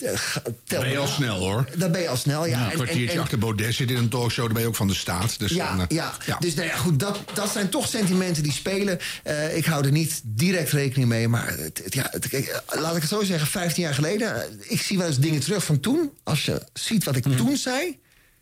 ga- 0.00 0.42
tel 0.64 0.80
Ben 0.80 0.90
je 0.90 0.98
al 0.98 1.04
maar. 1.04 1.12
snel, 1.14 1.38
hoor. 1.38 1.68
Dan 1.76 1.92
ben 1.92 2.00
je 2.00 2.08
al 2.08 2.16
snel, 2.16 2.46
ja. 2.46 2.56
een 2.58 2.64
En- 2.64 2.70
en- 2.70 2.74
kwartiertje 2.74 3.16
en- 3.16 3.22
achter 3.22 3.38
Baudet 3.38 3.74
zit 3.74 3.90
in 3.90 3.96
een 3.96 4.08
talkshow, 4.08 4.44
dan 4.44 4.52
ben 4.52 4.62
je 4.62 4.68
ook 4.68 4.76
van 4.76 4.88
de 4.88 4.94
staat. 4.94 5.38
Dus 5.38 5.52
ja, 5.52 5.76
dan, 5.76 5.80
eh, 5.88 5.96
ja. 5.96 6.36
dus 6.38 6.54
nou 6.54 6.68
ja, 6.68 6.76
goed, 6.76 6.98
dat, 7.00 7.18
dat 7.34 7.50
zijn 7.52 7.68
toch 7.68 7.88
sentimenten 7.88 8.42
die 8.42 8.52
spelen. 8.52 8.98
Ik 9.54 9.64
hou 9.64 9.84
er 9.84 9.90
niet 9.92 10.20
direct 10.24 10.70
rekening 10.72 11.08
mee, 11.08 11.28
maar 11.28 11.46
het, 11.48 11.80
het- 11.84 11.94
ja, 11.94 12.06
het- 12.10 12.52
laat 12.80 12.94
ik 12.96 13.00
het 13.00 13.10
zo 13.10 13.22
zeggen, 13.24 13.48
15 13.48 13.82
jaar 13.82 13.94
geleden, 13.94 14.58
ik 14.62 14.80
zie 14.80 14.98
wel 14.98 15.06
eens 15.06 15.18
dingen 15.18 15.40
terug 15.40 15.64
van 15.64 15.80
toen. 15.80 16.10
Als 16.22 16.44
je 16.44 16.62
ziet 16.72 17.04
wat 17.04 17.16
ik 17.16 17.22
toen 17.36 17.56
zei, 17.56 17.98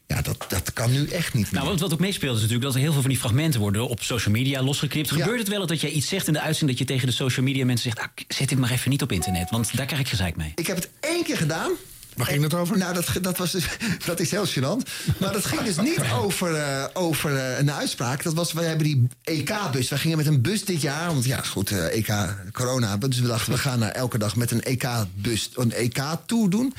ja, 0.06 0.22
dat, 0.22 0.44
dat 0.48 0.72
kan 0.72 0.92
nu 0.92 1.08
echt 1.08 1.34
niet 1.34 1.44
meer. 1.52 1.60
Nou, 1.60 1.72
wat, 1.72 1.80
wat 1.80 1.92
ook 1.92 1.98
meespeelt 1.98 2.36
is 2.36 2.40
natuurlijk 2.40 2.66
dat 2.66 2.74
er 2.74 2.80
heel 2.80 2.92
veel 2.92 3.00
van 3.00 3.10
die 3.10 3.18
fragmenten 3.18 3.60
worden 3.60 3.88
op 3.88 4.02
social 4.02 4.34
media 4.34 4.62
losgeknipt. 4.62 5.10
Gebeurt 5.10 5.38
het 5.38 5.48
wel 5.48 5.66
dat 5.66 5.80
jij 5.80 5.90
iets 5.90 6.08
zegt 6.08 6.26
in 6.26 6.32
de 6.32 6.40
uitzending 6.40 6.78
dat 6.78 6.88
je 6.88 6.94
tegen 6.94 7.08
de 7.08 7.14
social 7.14 7.46
media 7.46 7.64
mensen 7.64 7.92
zegt: 7.92 8.08
ah, 8.08 8.24
zet 8.28 8.48
dit 8.48 8.58
maar 8.58 8.70
even 8.70 8.90
niet 8.90 9.02
op 9.02 9.12
internet, 9.12 9.50
want 9.50 9.76
daar 9.76 9.86
krijg 9.86 10.00
ik 10.02 10.08
gezeik 10.08 10.36
mee. 10.36 10.52
Ik 10.54 10.66
heb 10.66 10.76
het 10.76 10.90
één 11.00 11.24
keer 11.24 11.36
gedaan. 11.36 11.70
Waar 12.16 12.26
ging 12.26 12.42
het 12.42 12.54
over? 12.54 12.78
Nou, 12.78 12.94
dat, 12.94 13.08
dat, 13.20 13.38
was 13.38 13.50
dus, 13.50 13.64
dat 14.06 14.20
is 14.20 14.30
heel 14.30 14.46
gênant. 14.46 14.90
Maar 15.18 15.32
dat 15.32 15.44
ging 15.44 15.62
dus 15.62 15.76
niet 15.76 16.00
over, 16.22 16.54
eh, 16.54 16.84
over 16.92 17.36
eh, 17.36 17.58
een 17.58 17.72
uitspraak. 17.72 18.22
Dat 18.22 18.34
was, 18.34 18.52
wij 18.52 18.64
hebben 18.64 18.84
die 18.84 19.06
EK-bus. 19.22 19.88
Wij 19.88 19.98
gingen 19.98 20.16
met 20.16 20.26
een 20.26 20.40
bus 20.40 20.64
dit 20.64 20.80
jaar. 20.80 21.06
Want 21.06 21.24
ja, 21.24 21.40
goed, 21.40 21.70
eh, 21.70 21.96
EK, 21.96 22.34
corona. 22.52 22.96
Dus 22.96 23.20
we 23.20 23.26
dachten, 23.26 23.52
we 23.52 23.58
gaan 23.58 23.78
naar 23.78 23.90
elke 23.90 24.18
dag 24.18 24.36
met 24.36 24.50
een 24.50 24.62
EK-bus, 24.62 25.50
een 25.54 25.72
EK-tour 25.72 26.50
doen. 26.50 26.74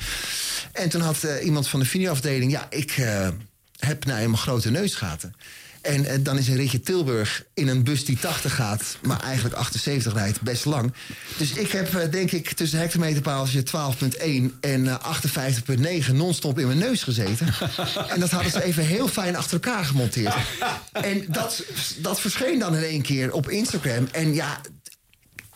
En 0.76 0.88
toen 0.88 1.00
had 1.00 1.24
eh, 1.24 1.44
iemand 1.44 1.68
van 1.68 1.80
de 1.80 1.86
videoafdeling... 1.86 2.50
Ja, 2.50 2.66
ik 2.70 2.90
eh, 2.90 3.28
heb 3.78 4.04
nou 4.04 4.16
helemaal 4.16 4.40
grote 4.40 4.70
neusgaten. 4.70 5.34
En 5.86 6.04
eh, 6.04 6.18
dan 6.20 6.38
is 6.38 6.48
een 6.48 6.56
ritje 6.56 6.80
Tilburg 6.80 7.44
in 7.54 7.68
een 7.68 7.84
bus 7.84 8.04
die 8.04 8.18
80 8.18 8.54
gaat, 8.54 8.98
maar 9.02 9.20
eigenlijk 9.20 9.54
78 9.54 10.12
rijdt, 10.12 10.40
best 10.40 10.64
lang. 10.64 10.92
Dus 11.36 11.52
ik 11.52 11.70
heb 11.70 12.12
denk 12.12 12.30
ik 12.30 12.52
tussen 12.52 12.78
hectometerpaaltje 12.78 13.62
12.1 13.62 14.60
en 14.60 14.86
eh, 14.86 15.16
58.9 16.06 16.12
non-stop 16.12 16.58
in 16.58 16.66
mijn 16.66 16.78
neus 16.78 17.02
gezeten. 17.02 17.46
en 18.12 18.20
dat 18.20 18.30
hadden 18.30 18.52
ze 18.52 18.62
even 18.62 18.84
heel 18.84 19.08
fijn 19.08 19.36
achter 19.36 19.52
elkaar 19.52 19.84
gemonteerd. 19.84 20.34
En 20.92 21.24
dat, 21.28 21.64
dat 21.98 22.20
verscheen 22.20 22.58
dan 22.58 22.76
in 22.76 22.82
één 22.82 23.02
keer 23.02 23.32
op 23.32 23.48
Instagram. 23.48 24.08
En 24.12 24.34
ja, 24.34 24.60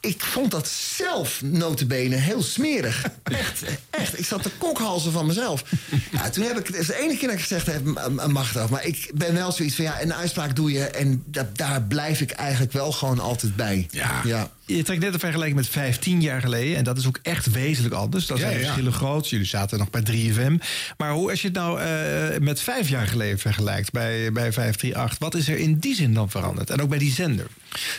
ik 0.01 0.21
vond 0.21 0.51
dat 0.51 0.69
zelf 0.69 1.43
notabene 1.43 2.17
heel 2.17 2.43
smerig. 2.43 3.05
Echt, 3.23 3.63
echt. 3.91 4.19
Ik 4.19 4.25
zat 4.27 4.43
te 4.43 4.51
kokhalzen 4.59 5.13
van 5.13 5.27
mezelf. 5.27 5.65
Ja, 6.13 6.31
toen 6.31 6.45
heb 6.45 6.59
ik, 6.59 6.67
het 6.67 6.77
is 6.77 6.87
de 6.87 7.01
ene 7.01 7.17
keer 7.17 7.29
dat 7.29 7.37
ik 7.37 7.43
gezegd 7.43 7.67
heb, 7.67 7.85
mag 8.27 8.57
af. 8.57 8.71
Maar 8.71 8.85
ik 8.85 9.11
ben 9.15 9.35
wel 9.35 9.53
zoiets 9.53 9.75
van, 9.75 9.85
ja, 9.85 10.03
een 10.03 10.15
uitspraak 10.15 10.57
doe 10.57 10.73
je... 10.73 10.85
en 10.85 11.23
dat, 11.27 11.57
daar 11.57 11.83
blijf 11.83 12.21
ik 12.21 12.31
eigenlijk 12.31 12.73
wel 12.73 12.93
gewoon 12.93 13.19
altijd 13.19 13.57
bij. 13.57 13.87
Ja. 13.91 14.21
ja. 14.25 14.51
Je 14.77 14.83
trekt 14.83 15.01
net 15.01 15.13
een 15.13 15.21
vergelijking 15.21 15.57
met 15.57 15.69
15 15.69 16.21
jaar 16.21 16.41
geleden. 16.41 16.77
En 16.77 16.85
dat 16.85 16.99
is 16.99 17.07
ook 17.07 17.19
echt 17.23 17.51
wezenlijk 17.51 17.95
anders. 17.95 18.27
Dat 18.27 18.39
zijn 18.39 18.53
ja. 18.53 18.65
verschillen 18.65 18.93
groot. 18.93 19.29
Jullie 19.29 19.47
zaten 19.47 19.79
nog 19.79 19.91
bij 19.91 20.03
3FM. 20.03 20.65
Maar 20.97 21.13
hoe, 21.13 21.31
als 21.31 21.41
je 21.41 21.49
het 21.49 21.57
nou 21.57 21.81
eh, 21.81 22.39
met 22.41 22.61
vijf 22.61 22.89
jaar 22.89 23.07
geleden 23.07 23.39
vergelijkt 23.39 23.93
bij, 23.93 24.33
bij 24.33 24.53
538... 24.53 25.19
wat 25.19 25.35
is 25.35 25.49
er 25.49 25.57
in 25.57 25.79
die 25.79 25.95
zin 25.95 26.15
dan 26.15 26.31
veranderd? 26.31 26.71
En 26.71 26.83
ook 26.83 26.89
bij 26.89 26.99
die 26.99 27.13
zender? 27.13 27.47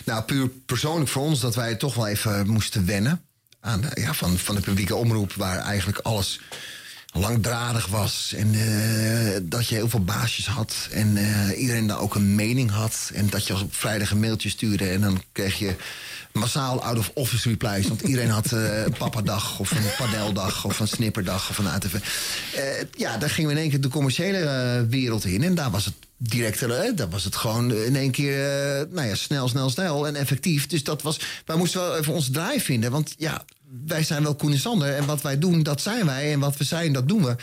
Nou, 0.06 0.24
puur 0.24 0.50
persoonlijk 0.66 1.10
voor 1.10 1.24
ons 1.24 1.40
dat 1.40 1.56
wij 1.56 1.76
toch 1.76 1.91
wel 1.96 2.08
even 2.08 2.48
moesten 2.48 2.86
wennen. 2.86 3.22
Aan, 3.60 3.84
ja, 3.94 4.14
van, 4.14 4.38
van 4.38 4.56
de 4.56 4.62
publieke 4.62 4.96
omroep, 4.96 5.34
waar 5.34 5.58
eigenlijk 5.58 5.98
alles 5.98 6.40
langdradig 7.12 7.88
was. 7.88 8.34
En 8.38 8.54
eh, 8.54 9.40
dat 9.44 9.68
je 9.68 9.76
heel 9.76 9.90
veel 9.90 10.04
baasjes 10.04 10.48
had. 10.48 10.88
En 10.92 11.18
eh, 11.18 11.60
iedereen 11.60 11.88
daar 11.88 12.00
ook 12.00 12.16
een 12.16 12.36
mening 12.36 12.72
had. 12.72 13.12
En 13.14 13.30
dat 13.30 13.48
je 13.48 13.54
als 13.54 13.62
op 13.62 13.76
vrijdag 13.76 14.12
een 14.12 14.20
mailtje 14.20 14.50
stuurde. 14.50 14.90
En 14.90 15.02
dan 15.02 15.22
kreeg 15.32 15.60
je 15.60 15.76
massaal 16.32 16.84
out-of-office 16.84 17.50
replies. 17.50 17.88
Want 17.88 18.02
iedereen 18.02 18.30
had 18.30 18.52
eh, 18.52 18.84
een 18.84 18.94
papadag 18.98 19.60
of 19.60 19.72
een 19.72 19.96
padeldag 19.98 20.66
of 20.66 20.80
een 20.80 20.88
snipperdag 20.88 21.50
of 21.50 21.58
een 21.58 21.68
ATV. 21.68 21.96
Ja, 22.98 23.18
daar 23.18 23.30
gingen 23.30 23.50
we 23.50 23.56
in 23.56 23.62
één 23.62 23.70
keer 23.70 23.82
de 23.82 23.88
commerciële 23.88 24.86
wereld 24.90 25.26
in. 25.26 25.44
En 25.44 25.56
daar 25.56 25.72
was 25.72 25.86
het 25.86 25.94
direct, 26.24 26.62
eh, 26.62 26.96
daar 26.96 27.10
was 27.10 27.24
het 27.24 27.36
gewoon 27.36 27.74
in 27.74 27.96
één 27.96 28.12
keer 28.12 28.34
eh, 28.34 28.86
nou 28.92 29.08
ja, 29.08 29.16
snel, 29.16 29.48
snel, 29.48 29.70
snel 29.70 30.08
en 30.08 30.16
effectief. 30.16 30.68
Dus 30.68 30.84
dat 30.84 31.02
was, 31.02 31.20
wij 31.46 31.56
moesten 31.56 31.82
wel 31.82 31.98
even 31.98 32.14
onze 32.14 32.32
draai 32.32 32.62
vinden. 32.62 32.92
Want 32.92 33.14
ja, 33.18 33.46
wij 33.86 34.04
zijn 34.04 34.24
wel 34.24 34.36
Koen 34.36 34.52
en 34.52 34.60
Sander. 34.60 34.96
En 34.96 35.06
wat 35.06 35.22
wij 35.22 35.40
doen, 35.40 35.64
dat 35.64 35.82
zijn 35.82 36.06
wij. 36.06 36.32
En 36.32 36.40
wat 36.40 36.58
we 36.58 36.64
zijn, 36.64 36.94
dat 36.94 37.08
doen 37.08 37.24
we. 37.24 37.36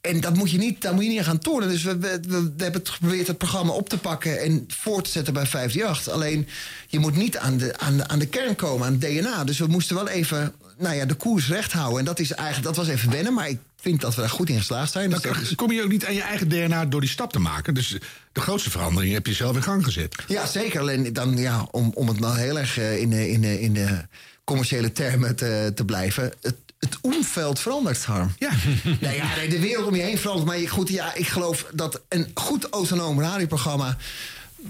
En 0.00 0.20
dat 0.20 0.36
moet 0.36 0.50
je 0.50 0.58
niet, 0.58 0.82
daar 0.82 0.94
moet 0.94 1.02
je 1.02 1.08
niet 1.08 1.18
aan 1.18 1.24
gaan 1.24 1.38
tornen. 1.38 1.68
Dus 1.68 1.82
we, 1.82 1.98
we 1.98 2.52
hebben 2.56 2.80
het 2.80 2.88
geprobeerd 2.88 3.26
het 3.26 3.38
programma 3.38 3.72
op 3.72 3.88
te 3.88 3.98
pakken 3.98 4.40
en 4.40 4.64
voor 4.68 5.02
te 5.02 5.10
zetten 5.10 5.32
bij 5.32 5.46
538. 5.46 6.12
Alleen 6.12 6.48
je 6.88 6.98
moet 6.98 7.16
niet 7.16 7.36
aan 7.36 7.56
de, 7.56 7.78
aan, 7.78 7.96
de, 7.96 8.08
aan 8.08 8.18
de 8.18 8.26
kern 8.26 8.56
komen, 8.56 8.86
aan 8.86 8.92
het 8.92 9.00
DNA. 9.00 9.44
Dus 9.44 9.58
we 9.58 9.66
moesten 9.66 9.96
wel 9.96 10.08
even 10.08 10.54
nou 10.78 10.94
ja, 10.94 11.04
de 11.04 11.14
koers 11.14 11.48
recht 11.48 11.72
houden. 11.72 11.98
En 11.98 12.04
dat, 12.04 12.18
is 12.18 12.32
eigenlijk, 12.32 12.66
dat 12.66 12.86
was 12.86 12.94
even 12.94 13.10
wennen, 13.10 13.34
maar 13.34 13.48
ik 13.48 13.58
vind 13.82 14.00
dat 14.00 14.14
we 14.14 14.20
daar 14.20 14.30
goed 14.30 14.48
in 14.48 14.56
geslaagd 14.58 14.92
zijn. 14.92 15.10
Dus 15.10 15.24
is- 15.24 15.54
kom 15.54 15.72
je 15.72 15.82
ook 15.82 15.90
niet 15.90 16.06
aan 16.06 16.14
je 16.14 16.22
eigen 16.22 16.48
DNA 16.48 16.86
door 16.86 17.00
die 17.00 17.10
stap 17.10 17.32
te 17.32 17.38
maken. 17.38 17.74
Dus 17.74 17.96
de 18.32 18.40
grootste 18.40 18.70
verandering 18.70 19.12
heb 19.12 19.26
je 19.26 19.34
zelf 19.34 19.56
in 19.56 19.62
gang 19.62 19.84
gezet. 19.84 20.14
Ja, 20.28 20.46
zeker. 20.46 20.80
Alleen 20.80 21.12
dan, 21.12 21.36
ja, 21.36 21.66
om, 21.70 21.90
om 21.94 22.08
het 22.08 22.20
nou 22.20 22.38
heel 22.38 22.58
erg 22.58 22.78
eh, 22.78 23.00
in 23.00 23.10
de, 23.10 23.30
in 23.30 23.40
de, 23.40 23.60
in 23.60 23.74
de 23.74 24.06
commerciële 24.44 24.92
termen 24.92 25.36
te, 25.36 25.72
te 25.74 25.84
blijven. 25.84 26.32
Het, 26.40 26.54
het 26.78 26.98
omveld 27.00 27.60
verandert, 27.60 28.04
Harm. 28.04 28.34
Ja. 28.38 28.50
nou 29.00 29.14
ja, 29.14 29.28
de 29.48 29.60
wereld 29.60 29.86
om 29.86 29.94
je 29.94 30.02
heen 30.02 30.18
verandert. 30.18 30.46
Maar 30.48 30.68
goed, 30.68 30.88
ja, 30.88 31.14
ik 31.14 31.26
geloof 31.28 31.66
dat 31.72 32.00
een 32.08 32.30
goed 32.34 32.68
autonoom 32.70 33.20
radioprogramma... 33.20 33.96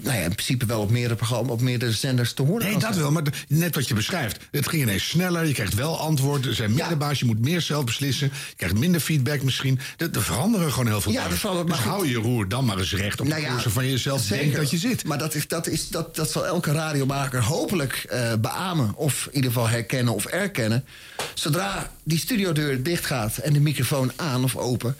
Nou 0.01 0.17
ja, 0.17 0.23
in 0.23 0.31
principe 0.33 0.65
wel 0.65 0.81
op 0.81 0.89
meerdere 0.89 1.15
programma's, 1.15 1.51
op 1.51 1.61
meerdere 1.61 1.91
zenders 1.91 2.33
te 2.33 2.41
horen. 2.41 2.65
Nee, 2.67 2.77
dat 2.77 2.95
wel, 2.95 3.11
maar 3.11 3.23
net 3.47 3.75
wat 3.75 3.87
je 3.87 3.93
beschrijft. 3.93 4.37
Het 4.51 4.67
ging 4.69 4.81
ineens 4.81 5.09
sneller, 5.09 5.45
je 5.47 5.53
krijgt 5.53 5.73
wel 5.73 5.99
antwoorden. 5.99 6.49
Er 6.49 6.55
zijn 6.55 6.73
minder 6.73 6.97
baas, 6.97 7.19
je 7.19 7.25
moet 7.25 7.39
meer 7.39 7.61
zelf 7.61 7.85
beslissen. 7.85 8.31
Je 8.49 8.55
krijgt 8.55 8.77
minder 8.77 9.01
feedback 9.01 9.43
misschien. 9.43 9.79
Er 9.97 10.09
er 10.11 10.23
veranderen 10.23 10.71
gewoon 10.71 10.87
heel 10.87 11.01
veel 11.01 11.11
Ja, 11.11 11.23
dingen. 11.27 11.39
Dus 11.41 11.75
maar 11.75 11.87
hou 11.87 12.07
je 12.07 12.15
roer 12.15 12.47
dan 12.47 12.65
maar 12.65 12.77
eens 12.77 12.93
recht 12.93 13.19
op 13.21 13.27
Nou 13.27 13.39
de 13.39 13.45
ja, 13.45 13.51
koers 13.51 13.63
waarvan 13.63 13.85
je 13.85 13.97
zelf 13.97 14.21
zeker. 14.21 14.37
denkt 14.43 14.55
dat 14.59 14.69
je 14.71 14.77
zit. 14.77 15.03
Maar 15.05 15.17
dat, 15.17 15.35
is, 15.35 15.47
dat, 15.47 15.67
is, 15.67 15.89
dat, 15.89 16.15
dat 16.15 16.31
zal 16.31 16.45
elke 16.45 16.71
radiomaker 16.71 17.43
hopelijk 17.43 18.05
eh 18.09 18.33
beamen. 18.41 18.95
Of 18.95 19.25
in 19.29 19.35
ieder 19.35 19.51
geval 19.51 19.67
herkennen 19.69 20.13
of 20.13 20.25
erkennen. 20.25 20.85
Zodra 21.33 21.91
die 22.03 22.17
studiodeur 22.17 22.83
dicht 22.83 23.05
gaat 23.05 23.37
en 23.37 23.53
de 23.53 23.59
microfoon 23.59 24.11
aan 24.15 24.43
of 24.43 24.55
open... 24.55 24.95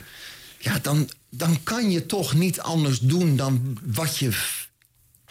Ja, 0.59 0.79
dan, 0.81 1.09
dan 1.29 1.59
kan 1.63 1.91
je 1.91 2.05
toch 2.05 2.33
niet 2.33 2.59
anders 2.59 2.99
doen 2.99 3.35
dan 3.35 3.77
wat 3.85 4.17
je 4.17 4.29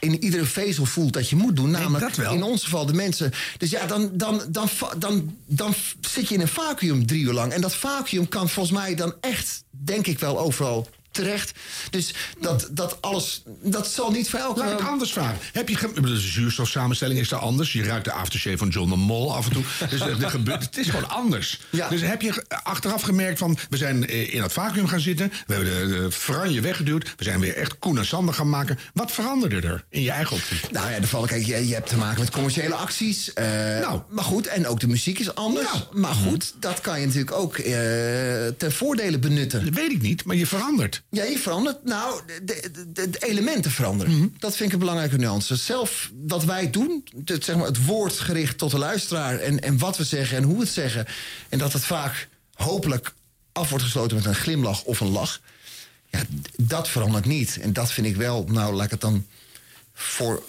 in 0.03 0.22
iedere 0.22 0.44
vezel 0.44 0.84
voelt 0.84 1.12
dat 1.12 1.28
je 1.28 1.36
moet 1.36 1.57
doen. 1.57 1.70
Namelijk 1.70 2.16
in 2.16 2.42
ons 2.42 2.64
geval 2.64 2.86
de 2.86 2.92
mensen. 2.92 3.32
Dus 3.59 3.70
ja, 3.70 3.86
dan, 3.86 4.11
dan, 4.12 4.42
dan, 4.48 4.68
dan, 4.98 5.36
dan 5.46 5.74
zit 6.00 6.28
je 6.28 6.34
in 6.34 6.40
een 6.40 6.48
vacuüm 6.48 7.07
drie 7.07 7.22
uur 7.22 7.32
lang. 7.32 7.53
En 7.53 7.61
dat 7.61 7.74
vacuüm 7.74 8.28
kan 8.28 8.48
volgens 8.48 8.78
mij 8.78 8.94
dan 8.94 9.14
echt, 9.20 9.64
denk 9.70 10.07
ik 10.07 10.18
wel, 10.18 10.38
overal 10.38 10.88
terecht. 11.13 11.53
Dus 11.91 12.15
dat, 12.41 12.69
dat 12.71 12.97
alles, 13.03 13.43
dat 13.63 13.87
zal 13.89 14.11
niet 14.11 14.31
voor 14.31 14.39
elke... 14.39 14.59
Laat 14.59 14.73
ik 14.73 14.79
het 14.79 14.89
anders 14.89 15.13
vragen. 15.13 15.39
Heb 15.53 15.69
je 15.69 15.91
de 16.03 16.17
zuurstofsamenstelling 16.21 17.21
is 17.21 17.29
daar 17.29 17.41
anders. 17.41 17.73
Je 17.73 17.83
ruikt 17.85 18.05
de 18.05 18.13
aftershave 18.13 18.57
van 18.59 18.69
John 18.69 18.91
de 18.91 18.97
Mol 18.97 19.35
af 19.37 19.47
en 19.47 19.53
toe. 19.53 19.65
Dus 19.91 20.01
er, 20.01 20.31
gebeurt, 20.31 20.63
het 20.63 20.77
is 20.77 20.89
gewoon 20.89 21.09
anders. 21.09 21.61
Dus 21.91 22.01
heb 22.01 22.23
je 22.23 22.45
achteraf 22.63 23.03
gemerkt 23.03 23.39
van... 23.39 23.59
we 23.71 23.77
zijn 23.77 24.07
eh, 24.07 24.35
in 24.35 24.43
het 24.43 24.53
vacuüm 24.53 24.87
gaan 24.89 25.01
zitten. 25.01 25.33
We 25.47 25.55
hebben 25.55 25.89
de, 25.89 26.01
de 26.01 26.11
franje 26.13 26.61
weggeduwd. 26.61 27.15
We 27.17 27.25
zijn 27.25 27.41
weer 27.41 27.57
echt 27.57 27.79
Koen 27.79 27.99
en 27.99 28.07
Sander 28.07 28.35
gaan 28.35 28.49
maken. 28.49 28.79
Wat 28.95 29.13
veranderde 29.13 29.61
er 29.69 29.85
in 29.89 30.03
je 30.03 30.11
eigen 30.11 30.37
optiek? 30.37 30.71
Nou 30.71 30.91
ja, 30.91 31.01
de 31.01 31.07
vallen, 31.07 31.29
kijk, 31.29 31.47
je, 31.47 31.69
je 31.69 31.75
hebt 31.75 31.89
te 31.89 31.97
maken 31.97 32.21
met 32.21 32.31
commerciële 32.31 32.75
acties. 32.75 33.33
eh, 33.33 33.45
Nou. 33.81 34.01
Maar 34.09 34.25
goed, 34.25 34.47
en 34.47 34.67
ook 34.67 34.81
de 34.81 34.89
muziek 34.89 35.19
is 35.19 35.35
anders. 35.35 35.69
Maar 35.93 36.15
goed, 36.15 36.55
dat 36.61 36.81
kan 36.81 37.01
je 37.01 37.07
natuurlijk 37.07 37.33
ook 37.37 37.59
eh 37.59 37.73
ten 38.59 38.73
voordele 38.73 39.19
benutten. 39.19 39.65
Dat 39.65 39.75
weet 39.75 39.91
ik 39.91 40.03
niet, 40.03 40.25
maar 40.25 40.37
je 40.37 40.47
verandert. 40.47 41.01
Ja, 41.15 41.25
je 41.25 41.39
verandert. 41.39 41.85
Nou, 41.85 42.21
de, 42.27 42.45
de, 42.45 42.93
de- 42.93 43.11
de 43.11 43.19
elementen 43.19 43.71
veranderen. 43.71 44.35
Dat 44.39 44.57
vind 44.57 44.69
ik 44.69 44.73
een 44.73 44.79
belangrijke 44.81 45.17
nuance. 45.17 45.57
Zelf 45.57 46.11
wat 46.27 46.45
wij 46.45 46.71
doen, 46.71 47.05
het, 47.25 47.45
zeg 47.45 47.57
maar, 47.57 47.67
het 47.67 47.85
woord 47.85 48.19
gericht 48.19 48.59
tot 48.59 48.71
de 48.71 48.79
luisteraar... 48.79 49.39
En, 49.39 49.61
en 49.61 49.79
wat 49.79 49.97
we 49.97 50.05
zeggen 50.05 50.37
en 50.37 50.43
hoe 50.43 50.55
we 50.57 50.61
het 50.63 50.73
zeggen... 50.73 51.07
en 51.49 51.59
dat 51.59 51.73
het 51.73 51.85
vaak 51.85 52.29
hopelijk 52.55 53.15
af 53.53 53.69
wordt 53.69 53.85
gesloten 53.85 54.17
met 54.17 54.27
een 54.27 54.35
glimlach 54.35 54.83
of 54.83 55.01
een 55.01 55.11
lach... 55.11 55.41
ja, 56.11 56.23
dat 56.57 56.89
verandert 56.89 57.25
niet. 57.27 57.59
En 57.61 57.73
dat 57.73 57.93
vind 57.93 58.07
ik 58.07 58.17
wel, 58.17 58.45
nou, 58.49 58.75
laat 58.75 58.85
ik 58.85 58.91
het 58.91 59.01
dan 59.01 59.27
voor 59.95 60.43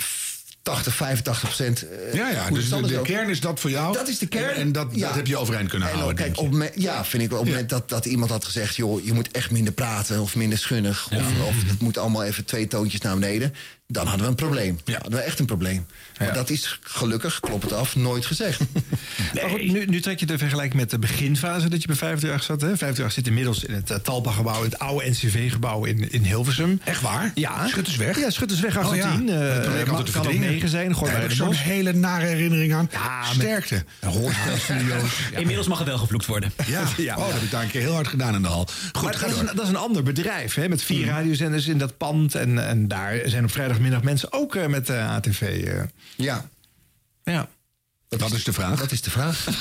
80, 0.63 0.95
85 0.95 1.39
procent... 1.43 1.87
eh, 1.87 2.13
Ja, 2.13 2.29
ja, 2.29 2.49
dus 2.49 2.69
de, 2.69 3.01
kern 3.03 3.29
is 3.29 3.39
dat 3.39 3.59
voor 3.59 3.69
jou. 3.69 3.93
Dat 3.93 4.07
is 4.07 4.17
de 4.17 4.27
kern. 4.27 4.49
En, 4.55 4.61
en 4.61 4.71
dat, 4.71 4.87
Ja. 4.91 5.07
dat 5.07 5.15
heb 5.15 5.27
je 5.27 5.37
overeind 5.37 5.69
kunnen 5.69 5.89
En 5.89 5.95
houden. 5.95 6.15
kijk, 6.15 6.37
op 6.39 6.51
moment- 6.51 6.71
ja, 6.75 7.05
vind 7.05 7.23
ik 7.23 7.29
wel. 7.29 7.39
Op 7.39 7.43
het 7.45 7.53
moment 7.53 7.71
dat, 7.71 7.89
dat 7.89 8.05
iemand 8.05 8.31
had 8.31 8.45
gezegd... 8.45 8.75
joh, 8.75 9.05
je 9.05 9.13
moet 9.13 9.31
echt 9.31 9.51
minder 9.51 9.73
praten 9.73 10.21
of 10.21 10.35
minder 10.35 10.57
schunnig... 10.57 11.07
of, 11.11 11.21
of 11.47 11.55
het 11.67 11.79
moet 11.81 11.97
allemaal 11.97 12.23
even 12.23 12.45
twee 12.45 12.67
toontjes 12.67 13.01
naar 13.01 13.13
beneden... 13.13 13.53
dan 13.87 14.05
hadden 14.05 14.23
we 14.25 14.29
een 14.31 14.35
probleem. 14.37 14.79
Hadden 14.85 15.11
we 15.11 15.19
echt 15.19 15.39
een 15.39 15.45
probleem. 15.45 15.85
Maar 16.19 16.33
dat 16.33 16.49
is 16.49 16.79
gelukkig, 16.81 17.39
klopt 17.39 17.63
het 17.63 17.73
af, 17.73 17.95
nooit 17.95 18.25
gezegd. 18.25 18.61
Maar 19.33 19.49
goed, 19.49 19.71
nu, 19.71 19.85
nu 19.85 20.01
trek 20.01 20.19
je 20.19 20.25
de 20.25 20.37
vergelijking 20.37 20.81
met 20.81 20.89
de 20.89 20.99
beginfase 20.99 21.69
dat 21.69 21.81
je 21.81 21.87
bij 21.87 21.95
538 21.95 22.43
zat. 22.43 22.61
Hè? 22.61 22.67
538 22.67 23.11
zit 23.11 23.27
inmiddels 23.27 23.63
in 23.63 23.73
het 23.73 23.91
uh, 23.91 23.97
Talpa-gebouw, 23.97 24.57
in 24.57 24.69
het 24.69 24.79
oude 24.79 25.09
NCV-gebouw 25.09 25.85
in, 25.85 26.11
in 26.11 26.23
Hilversum. 26.23 26.81
Echt 26.83 27.01
waar? 27.01 27.31
Ja. 27.35 27.67
Schuttersweg? 27.67 28.19
Ja, 28.19 28.29
Schuttersweg 28.29 28.77
Oh 28.77 28.95
ja. 28.95 29.09
18. 29.09 29.25
Dat 29.25 29.35
eh, 29.35 29.55
altijd 29.57 29.75
te 29.77 29.83
kan 29.83 29.95
ook 29.99 30.09
verdringen. 30.09 30.49
9 30.49 30.69
zijn, 30.69 30.95
gooi 30.95 31.11
bij 31.11 31.19
heb 31.19 31.29
de 31.29 31.35
ik 31.35 31.41
zo'n 31.41 31.53
hele 31.53 31.93
nare 31.93 32.25
herinnering 32.25 32.73
aan. 32.73 32.89
Sterkte. 33.33 33.83
Hoorspelstudio's. 33.99 35.19
Inmiddels 35.37 35.67
mag 35.67 35.77
het 35.77 35.87
wel 35.87 35.97
gevloekt 35.97 36.25
worden. 36.25 36.53
Ja, 36.65 36.83
Ja. 36.97 37.15
Oh, 37.15 37.25
dat 37.25 37.33
heb 37.33 37.41
ik 37.41 37.51
daar 37.51 37.63
een 37.63 37.69
keer 37.69 37.81
heel 37.81 37.93
hard 37.93 38.07
gedaan 38.07 38.35
in 38.35 38.41
de 38.41 38.47
hal. 38.47 38.67
Goed, 38.93 39.03
maar 39.03 39.19
dat 39.19 39.29
is, 39.29 39.37
een, 39.37 39.45
dat 39.45 39.63
is 39.63 39.69
een 39.69 39.75
ander 39.75 40.03
bedrijf, 40.03 40.53
hè, 40.53 40.69
met 40.69 40.83
vier 40.83 41.05
radiozenders 41.05 41.67
in 41.67 41.77
dat 41.77 41.97
pand. 41.97 42.35
En, 42.35 42.67
en 42.67 42.87
daar 42.87 43.21
zijn 43.25 43.43
op 43.43 43.51
vrijdagmiddag 43.51 44.03
mensen 44.03 44.33
ook 44.33 44.55
eh, 44.55 44.65
met 44.65 44.89
eh, 44.89 45.11
ATV. 45.15 45.41
Ja. 46.15 46.49
Ja. 47.23 47.49
Dat 48.17 48.31
is 48.31 48.43
de 48.43 48.53
vraag. 48.53 48.79
Dat 48.79 48.91
is 48.91 49.01
de 49.01 49.09
vraag. 49.09 49.45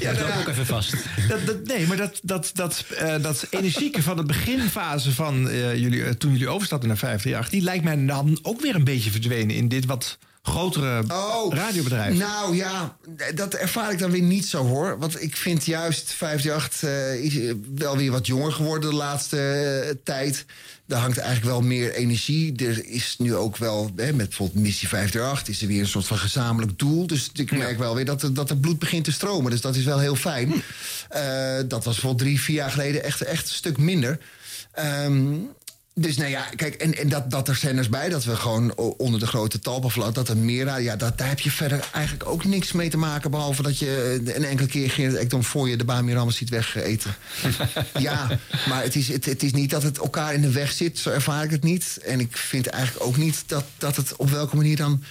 Ja, 0.00 0.12
dat 0.12 0.38
ook 0.38 0.48
even 0.48 0.66
vast. 0.66 0.94
Dat, 1.28 1.46
dat, 1.46 1.64
nee, 1.64 1.86
maar 1.86 1.96
dat, 1.96 2.20
dat, 2.22 2.50
dat, 2.54 2.84
eh, 2.98 3.22
dat 3.22 3.46
energieke 3.50 4.02
van 4.02 4.16
de 4.16 4.24
beginfase 4.24 5.12
van 5.12 5.48
eh, 5.48 5.76
jullie, 5.76 6.04
eh, 6.04 6.10
toen 6.10 6.32
jullie 6.32 6.48
overstapten 6.48 6.88
naar 6.88 6.98
538, 6.98 7.50
die 7.50 7.62
lijkt 7.62 7.84
mij 7.84 8.06
dan 8.06 8.38
ook 8.42 8.60
weer 8.60 8.74
een 8.74 8.84
beetje 8.84 9.10
verdwenen 9.10 9.56
in 9.56 9.68
dit 9.68 9.84
wat 9.84 10.18
grotere 10.42 11.04
radiobedrijf. 11.48 12.18
Nou 12.18 12.56
ja, 12.56 12.96
dat 13.34 13.54
ervaar 13.54 13.92
ik 13.92 13.98
dan 13.98 14.10
weer 14.10 14.22
niet 14.22 14.46
zo 14.46 14.66
hoor. 14.66 14.98
Want 14.98 15.22
ik 15.22 15.36
vind 15.36 15.64
juist 15.64 16.12
538 16.12 16.82
eh, 16.82 17.24
is 17.24 17.38
eh, 17.38 17.54
wel 17.74 17.96
weer 17.96 18.10
wat 18.10 18.26
jonger 18.26 18.52
geworden 18.52 18.90
de 18.90 18.96
laatste 18.96 19.98
tijd. 20.04 20.44
Daar 20.90 21.00
hangt 21.00 21.18
eigenlijk 21.18 21.50
wel 21.56 21.62
meer 21.62 21.94
energie. 21.94 22.56
Er 22.56 22.86
is 22.86 23.14
nu 23.18 23.34
ook 23.34 23.56
wel, 23.56 23.90
hè, 23.96 24.12
met 24.12 24.28
bijvoorbeeld 24.28 24.64
Missie 24.64 24.88
538... 24.88 25.54
is 25.54 25.62
er 25.62 25.68
weer 25.68 25.80
een 25.80 25.86
soort 25.86 26.06
van 26.06 26.18
gezamenlijk 26.18 26.78
doel. 26.78 27.06
Dus 27.06 27.30
ik 27.32 27.52
merk 27.52 27.78
wel 27.78 27.94
weer 27.94 28.04
dat 28.04 28.22
er, 28.22 28.34
dat 28.34 28.50
er 28.50 28.56
bloed 28.56 28.78
begint 28.78 29.04
te 29.04 29.12
stromen. 29.12 29.50
Dus 29.50 29.60
dat 29.60 29.76
is 29.76 29.84
wel 29.84 29.98
heel 29.98 30.16
fijn. 30.16 30.52
Eh, 31.08 31.56
dat 31.56 31.84
was 31.84 31.94
bijvoorbeeld 31.94 32.18
drie, 32.18 32.40
vier 32.40 32.56
jaar 32.56 32.70
geleden 32.70 33.04
echt, 33.04 33.20
echt 33.22 33.48
een 33.48 33.54
stuk 33.54 33.78
minder. 33.78 34.18
Ehm, 34.72 35.34
Dus 36.00 36.16
nou 36.16 36.30
ja, 36.30 36.44
kijk, 36.56 36.74
en, 36.74 36.94
en 36.94 37.08
dat, 37.08 37.30
dat 37.30 37.48
er 37.48 37.56
zenders 37.56 37.88
bij, 37.88 38.08
dat 38.08 38.24
we 38.24 38.36
gewoon 38.36 38.74
onder 38.76 39.20
de 39.20 39.26
grote 39.26 39.58
talpenvlag, 39.58 40.12
dat 40.12 40.28
er 40.28 40.36
meer, 40.36 40.64
radio- 40.64 40.84
ja, 40.84 40.96
dat, 40.96 41.18
daar 41.18 41.28
heb 41.28 41.40
je 41.40 41.50
verder 41.50 41.88
eigenlijk 41.92 42.28
ook 42.28 42.44
niks 42.44 42.72
mee 42.72 42.90
te 42.90 42.96
maken, 42.96 43.30
behalve 43.30 43.62
dat 43.62 43.78
je 43.78 44.20
een 44.24 44.44
enkele 44.44 44.68
keer 44.68 44.90
Gerrit 44.90 45.16
Ekdom 45.16 45.44
voor 45.44 45.68
je 45.68 45.76
de 45.76 45.84
Bamirammer 45.84 46.34
ziet 46.34 46.48
wegeten. 46.48 47.14
ja, 47.98 48.38
maar 48.68 48.82
het 48.82 48.96
is, 48.96 49.08
het, 49.08 49.24
het 49.24 49.42
is 49.42 49.52
niet 49.52 49.70
dat 49.70 49.82
het 49.82 49.98
elkaar 49.98 50.34
in 50.34 50.40
de 50.40 50.50
weg 50.50 50.72
zit, 50.72 50.98
zo 50.98 51.10
ervaar 51.10 51.44
ik 51.44 51.50
het 51.50 51.62
niet. 51.62 51.98
En 52.04 52.20
ik 52.20 52.36
vind 52.36 52.66
eigenlijk 52.66 53.06
ook 53.06 53.16
niet 53.16 53.42
dat, 53.46 53.64
dat 53.78 53.96
het 53.96 54.16
op 54.16 54.30
welke 54.30 54.56
manier 54.56 54.76
dan 54.76 55.02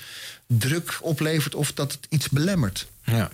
druk 0.47 0.97
oplevert 1.01 1.55
of 1.55 1.73
dat 1.73 1.91
het 1.91 2.07
iets 2.09 2.29
belemmert. 2.29 2.87
Ja. 3.03 3.29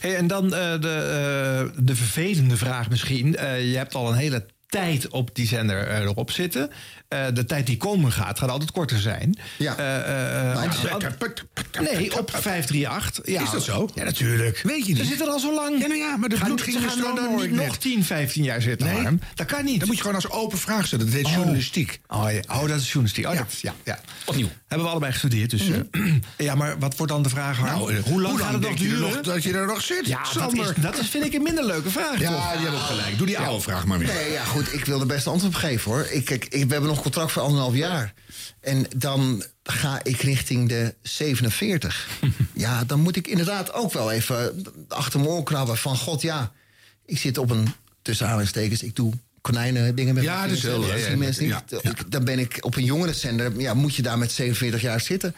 Hey, 0.00 0.16
en 0.16 0.26
dan 0.26 0.54
eh, 0.54 0.80
de, 0.80 0.88
eh, 0.88 1.84
de 1.84 1.96
vervelende 1.96 2.56
vraag 2.56 2.88
misschien. 2.90 3.36
Eh, 3.36 3.70
je 3.70 3.76
hebt 3.76 3.94
al 3.94 4.08
een 4.08 4.16
hele 4.16 4.46
tijd 4.74 5.08
op 5.08 5.30
die 5.34 5.46
zender 5.46 5.86
eh, 5.88 5.98
erop 5.98 6.30
zitten. 6.30 6.70
Eh, 7.08 7.26
de 7.34 7.44
tijd 7.44 7.66
die 7.66 7.76
komen 7.76 8.12
gaat, 8.12 8.38
gaat 8.38 8.50
altijd 8.50 8.70
korter 8.70 8.98
zijn. 9.00 9.38
Ja. 9.58 9.74
nee, 11.80 12.18
op 12.18 12.30
538. 12.30 13.26
Ja. 13.26 13.42
Is 13.42 13.50
dat 13.50 13.62
zo? 13.64 13.88
Ja, 13.94 14.04
natuurlijk. 14.04 14.60
Weet 14.62 14.86
je 14.86 14.92
niet. 14.92 15.02
Ze 15.02 15.04
zitten 15.08 15.28
al 15.28 15.38
zo 15.38 15.54
lang. 15.54 15.80
Ja, 15.80 15.86
nou 15.86 15.98
ja, 15.98 16.16
maar 16.16 16.28
de 16.28 16.36
Gaan- 16.36 16.46
bloed 16.46 16.62
ging 16.62 16.76
er 16.76 16.82
gaan 16.82 16.90
stromen, 16.90 17.28
hoor 17.28 17.40
niet 17.40 17.50
nog 17.56 17.66
net. 17.66 17.80
10, 17.80 18.04
15 18.04 18.42
jaar 18.44 18.62
zitten, 18.62 18.86
Nee. 19.02 19.18
Dat 19.34 19.46
kan 19.46 19.64
niet. 19.64 19.78
Dan 19.78 19.86
moet 19.88 19.96
je 19.96 20.02
gewoon 20.02 20.16
als 20.22 20.30
open 20.30 20.58
vraag 20.58 20.86
stellen. 20.86 21.04
Dat 21.04 21.14
heet 21.14 21.24
Oh. 21.26 21.32
journalistiek. 21.32 22.00
Oh, 22.08 22.26
ja. 22.32 22.40
oh, 22.56 22.68
dat 22.68 22.80
is 22.80 22.84
journalistiek. 22.92 23.26
Oh, 23.26 23.32
Ja. 23.32 23.38
Dat, 23.38 23.60
ja, 23.60 23.74
ja. 23.84 24.00
Opnieuw. 24.24 24.48
Hebben 24.68 24.86
we 24.86 24.92
allebei 24.92 25.12
gestudeerd. 25.12 25.50
Dus, 25.50 25.62
eh, 25.70 26.14
ja, 26.46 26.54
maar 26.54 26.78
wat 26.78 26.96
wordt 26.96 27.12
dan 27.12 27.22
de 27.22 27.28
vraag? 27.28 27.60
Nou, 27.60 27.96
hoe 28.00 28.20
lang 28.20 28.38
gaat 28.40 28.52
het 28.52 28.60
nog 28.60 28.72
je 28.78 28.78
duren? 28.88 29.00
nog 29.00 29.20
dat 29.20 29.42
je 29.42 29.52
er 29.52 29.66
nog 29.66 29.82
zit, 29.82 30.06
Ja, 30.06 30.18
dat, 30.22 30.32
Sander? 30.32 30.64
is, 30.76 30.82
dat 30.82 30.98
is, 30.98 31.08
vind 31.08 31.24
ik 31.24 31.34
een 31.34 31.42
minder 31.42 31.64
leuke 31.66 31.90
vraag, 31.90 32.20
Ja, 32.20 32.50
hebben 32.52 32.72
ook 32.72 32.78
gelijk. 32.86 33.18
Doe 33.18 33.26
die 33.26 33.38
oude 33.38 33.62
vraag 33.62 33.84
maar 33.86 33.98
weer. 33.98 34.08
Nee, 34.14 34.32
ja, 34.32 34.44
goed, 34.44 34.63
ik 34.72 34.84
wil 34.84 35.00
er 35.00 35.06
best 35.06 35.26
antwoord 35.26 35.54
op 35.54 35.60
geven 35.60 35.90
hoor. 35.90 36.06
Ik, 36.10 36.30
ik, 36.30 36.50
we 36.50 36.58
hebben 36.58 36.82
nog 36.82 37.02
contract 37.02 37.32
voor 37.32 37.42
anderhalf 37.42 37.74
jaar. 37.74 38.14
En 38.60 38.86
dan 38.96 39.44
ga 39.62 40.00
ik 40.02 40.20
richting 40.20 40.68
de 40.68 40.94
47. 41.02 42.08
ja, 42.52 42.84
dan 42.84 43.00
moet 43.00 43.16
ik 43.16 43.26
inderdaad 43.26 43.72
ook 43.72 43.92
wel 43.92 44.10
even 44.10 44.66
achter 44.88 45.20
mijn 45.20 45.32
oor 45.32 45.42
krabben 45.42 45.76
van... 45.76 45.96
God, 45.96 46.22
ja, 46.22 46.52
ik 47.06 47.18
zit 47.18 47.38
op 47.38 47.50
een, 47.50 47.68
tussen 48.02 48.26
aanhalingstekens, 48.26 48.82
ik 48.82 48.96
doe 48.96 49.12
konijnen 49.40 49.94
dingen 49.94 50.14
met 50.14 50.24
Ja, 50.24 50.42
vingers. 50.42 50.62
heel 50.62 50.80
leuk. 50.80 51.38
Ja, 51.40 51.64
ja. 51.82 51.92
Dan 52.08 52.24
ben 52.24 52.38
ik 52.38 52.58
op 52.60 52.76
een 52.76 52.84
jongerenzender, 52.84 53.60
ja, 53.60 53.74
moet 53.74 53.94
je 53.94 54.02
daar 54.02 54.18
met 54.18 54.32
47 54.32 54.80
jaar 54.80 55.00
zitten. 55.00 55.34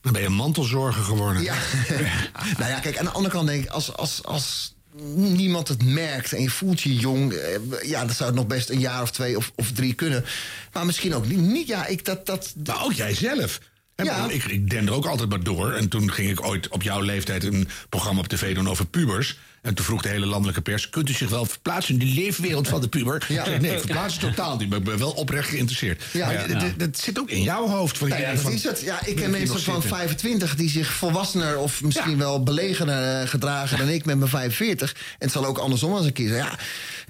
Dan 0.00 0.12
ben 0.12 0.22
je 0.22 0.28
mantelzorger 0.28 1.02
geworden. 1.02 1.42
Ja. 1.42 1.54
nou 2.58 2.70
ja, 2.70 2.80
kijk, 2.80 2.98
aan 2.98 3.04
de 3.04 3.10
andere 3.10 3.34
kant 3.34 3.46
denk 3.46 3.64
ik, 3.64 3.70
als, 3.70 3.96
als, 3.96 4.24
als 4.24 4.74
niemand 5.14 5.68
het 5.68 5.84
merkt 5.84 6.32
en 6.32 6.42
je 6.42 6.50
voelt 6.50 6.80
je 6.80 6.94
jong, 6.96 7.32
eh, 7.32 7.58
ja, 7.82 8.04
dan 8.04 8.14
zou 8.14 8.28
het 8.28 8.38
nog 8.38 8.46
best 8.46 8.70
een 8.70 8.80
jaar 8.80 9.02
of 9.02 9.10
twee 9.10 9.36
of, 9.36 9.52
of 9.56 9.72
drie 9.72 9.94
kunnen. 9.94 10.24
Maar 10.72 10.86
misschien 10.86 11.14
ook 11.14 11.26
niet. 11.26 11.38
niet 11.38 11.66
ja, 11.66 11.86
ik 11.86 12.04
dat. 12.04 12.26
dat 12.26 12.52
Maar 12.56 12.84
ook 12.84 12.92
jij 12.92 13.14
zelf. 13.14 13.60
Hè, 13.94 14.04
Ja. 14.04 14.28
Ik, 14.30 14.44
ik 14.44 14.70
den 14.70 14.86
er 14.86 14.92
ook 14.92 15.06
altijd 15.06 15.28
maar 15.28 15.42
door. 15.42 15.72
En 15.72 15.88
toen 15.88 16.12
ging 16.12 16.30
ik 16.30 16.44
ooit 16.44 16.68
op 16.68 16.82
jouw 16.82 17.00
leeftijd 17.00 17.44
een 17.44 17.68
programma 17.88 18.20
op 18.20 18.28
tv 18.28 18.54
doen 18.54 18.68
over 18.68 18.86
pubers. 18.86 19.38
En 19.62 19.74
toen 19.74 19.84
vroeg 19.84 20.02
de 20.02 20.08
hele 20.08 20.26
landelijke 20.26 20.60
pers... 20.60 20.88
kunt 20.88 21.08
u 21.08 21.12
zich 21.12 21.28
wel 21.28 21.44
verplaatsen 21.44 21.92
in 21.94 22.00
de 22.00 22.20
leefwereld 22.20 22.68
van 22.68 22.80
de 22.80 22.88
puber? 22.88 23.26
Ja. 23.28 23.44
Zei, 23.44 23.58
nee, 23.58 23.78
verplaatsen 23.78 24.20
totaal 24.20 24.56
niet. 24.56 24.68
Maar 24.68 24.78
ik 24.78 24.84
ben 24.84 24.98
wel 24.98 25.10
oprecht 25.10 25.48
geïnteresseerd. 25.48 26.02
Ja. 26.12 26.46
Dat- 26.76 26.98
zit 26.98 27.18
ook 27.18 27.30
in 27.30 27.42
jouw 27.42 27.68
hoofd. 27.68 27.98
Van, 27.98 28.08
Nou 28.08 28.20
ja, 28.20 28.32
dat 28.32 28.40
van- 28.40 28.52
is 28.52 28.62
het. 28.64 28.80
Ja, 28.80 29.06
ik 29.06 29.16
ken 29.16 29.30
mensen 29.30 29.60
van 29.60 29.72
zitten? 29.82 29.90
25 29.90 30.56
die 30.56 30.70
zich 30.70 30.92
volwassener 30.92 31.58
of 31.58 31.82
misschien 31.82 32.18
wel 32.18 32.42
belegener 32.42 33.20
eh, 33.20 33.28
gedragen 33.28 33.78
dan 33.78 33.88
ik 33.88 34.04
met 34.04 34.18
mijn 34.18 34.30
45. 34.30 34.92
En 34.92 34.98
het 35.18 35.32
zal 35.32 35.46
ook 35.46 35.58
andersom 35.58 35.92
als 35.92 36.06
een 36.06 36.12
keer. 36.12 36.34
Ja, 36.36 36.58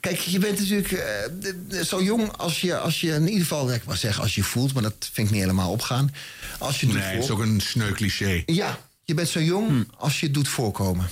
kijk, 0.01 0.19
je 0.19 0.39
bent 0.39 0.59
natuurlijk 0.59 0.93
eh, 0.93 1.81
zo 1.81 2.03
jong 2.03 2.37
als 2.37 2.61
je, 2.61 2.79
als 2.79 3.01
je 3.01 3.11
in 3.13 3.27
ieder 3.27 3.41
geval, 3.41 3.73
ik 3.73 3.85
maar 3.85 3.97
zeggen 3.97 4.23
als 4.23 4.35
je 4.35 4.43
voelt, 4.43 4.73
maar 4.73 4.83
dat 4.83 4.95
vind 5.13 5.27
ik 5.27 5.33
niet 5.33 5.43
helemaal 5.43 5.71
opgaan. 5.71 6.15
Als 6.59 6.81
je 6.81 6.87
Nee, 6.87 7.03
het 7.03 7.23
is 7.23 7.31
ook 7.31 7.41
een 7.41 7.61
sneu 7.61 7.93
cliché. 7.93 8.43
Ja, 8.47 8.79
je 9.05 9.15
bent 9.15 9.29
zo 9.29 9.41
jong 9.41 9.89
als 9.99 10.21
je 10.21 10.27
het 10.27 10.35
doet 10.35 10.49
voorkomen. 10.49 11.09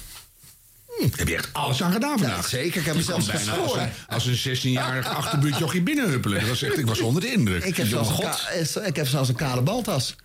Heb 1.16 1.28
je 1.28 1.34
echt 1.34 1.48
alles 1.53 1.82
aan 1.82 1.92
gedaan 1.92 2.18
vandaag? 2.18 2.42
Ja, 2.42 2.59
zeker. 2.59 2.80
Ik 2.80 2.86
heb 2.86 2.94
mezelf 2.94 3.26
bijna 3.32 3.53
als 3.53 3.76
een, 3.76 3.88
als 4.09 4.26
een 4.26 4.57
16-jarig 4.57 5.09
achterbuurtjochie 5.20 5.82
binnenhuppelen. 5.82 6.40
Dat 6.40 6.48
was 6.48 6.62
echt, 6.62 6.78
ik 6.78 6.86
was 6.86 7.01
onder 7.01 7.22
de 7.22 7.32
indruk. 7.32 7.64
Ik 7.64 7.76
heb, 7.76 7.86
zelfs 7.86 8.11
een, 8.74 8.86
ik 8.86 8.96
heb 8.96 9.07
zelfs 9.07 9.28
een 9.28 9.34
kale 9.34 9.62
baltas. 9.62 10.16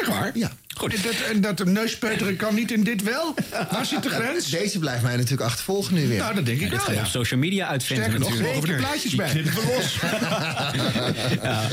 Echt 0.00 0.08
waar? 0.08 0.30
Ja. 0.34 0.50
Goed. 0.76 0.94
En 0.94 1.00
dat, 1.02 1.14
en 1.32 1.40
dat 1.40 1.56
de 1.56 1.66
neuspeuteren 1.66 2.36
kan 2.36 2.54
niet 2.54 2.70
in 2.70 2.84
dit 2.84 3.02
wel? 3.02 3.34
Waar 3.70 3.86
zit 3.86 4.02
de 4.02 4.08
grens? 4.08 4.50
Deze 4.50 4.78
blijft 4.78 5.02
mij 5.02 5.16
natuurlijk 5.16 5.42
achtervolgen 5.42 5.94
nu 5.94 6.08
weer. 6.08 6.18
Nou, 6.18 6.34
dat 6.34 6.46
denk 6.46 6.60
ik 6.60 6.70
dit 6.70 6.86
wel, 6.86 6.94
ja. 6.94 7.00
op 7.00 7.06
social 7.06 7.40
media 7.40 7.66
uitvinden 7.68 8.04
Sterker 8.04 8.28
nog, 8.30 8.38
natuurlijk. 8.38 8.66
we 8.66 8.72
de 8.72 8.78
plaatjes 8.78 9.14
bij. 9.14 9.32
Die 9.32 9.42
knippen 9.42 9.62
we 9.62 9.72
los. 9.74 9.96
ja. 11.42 11.68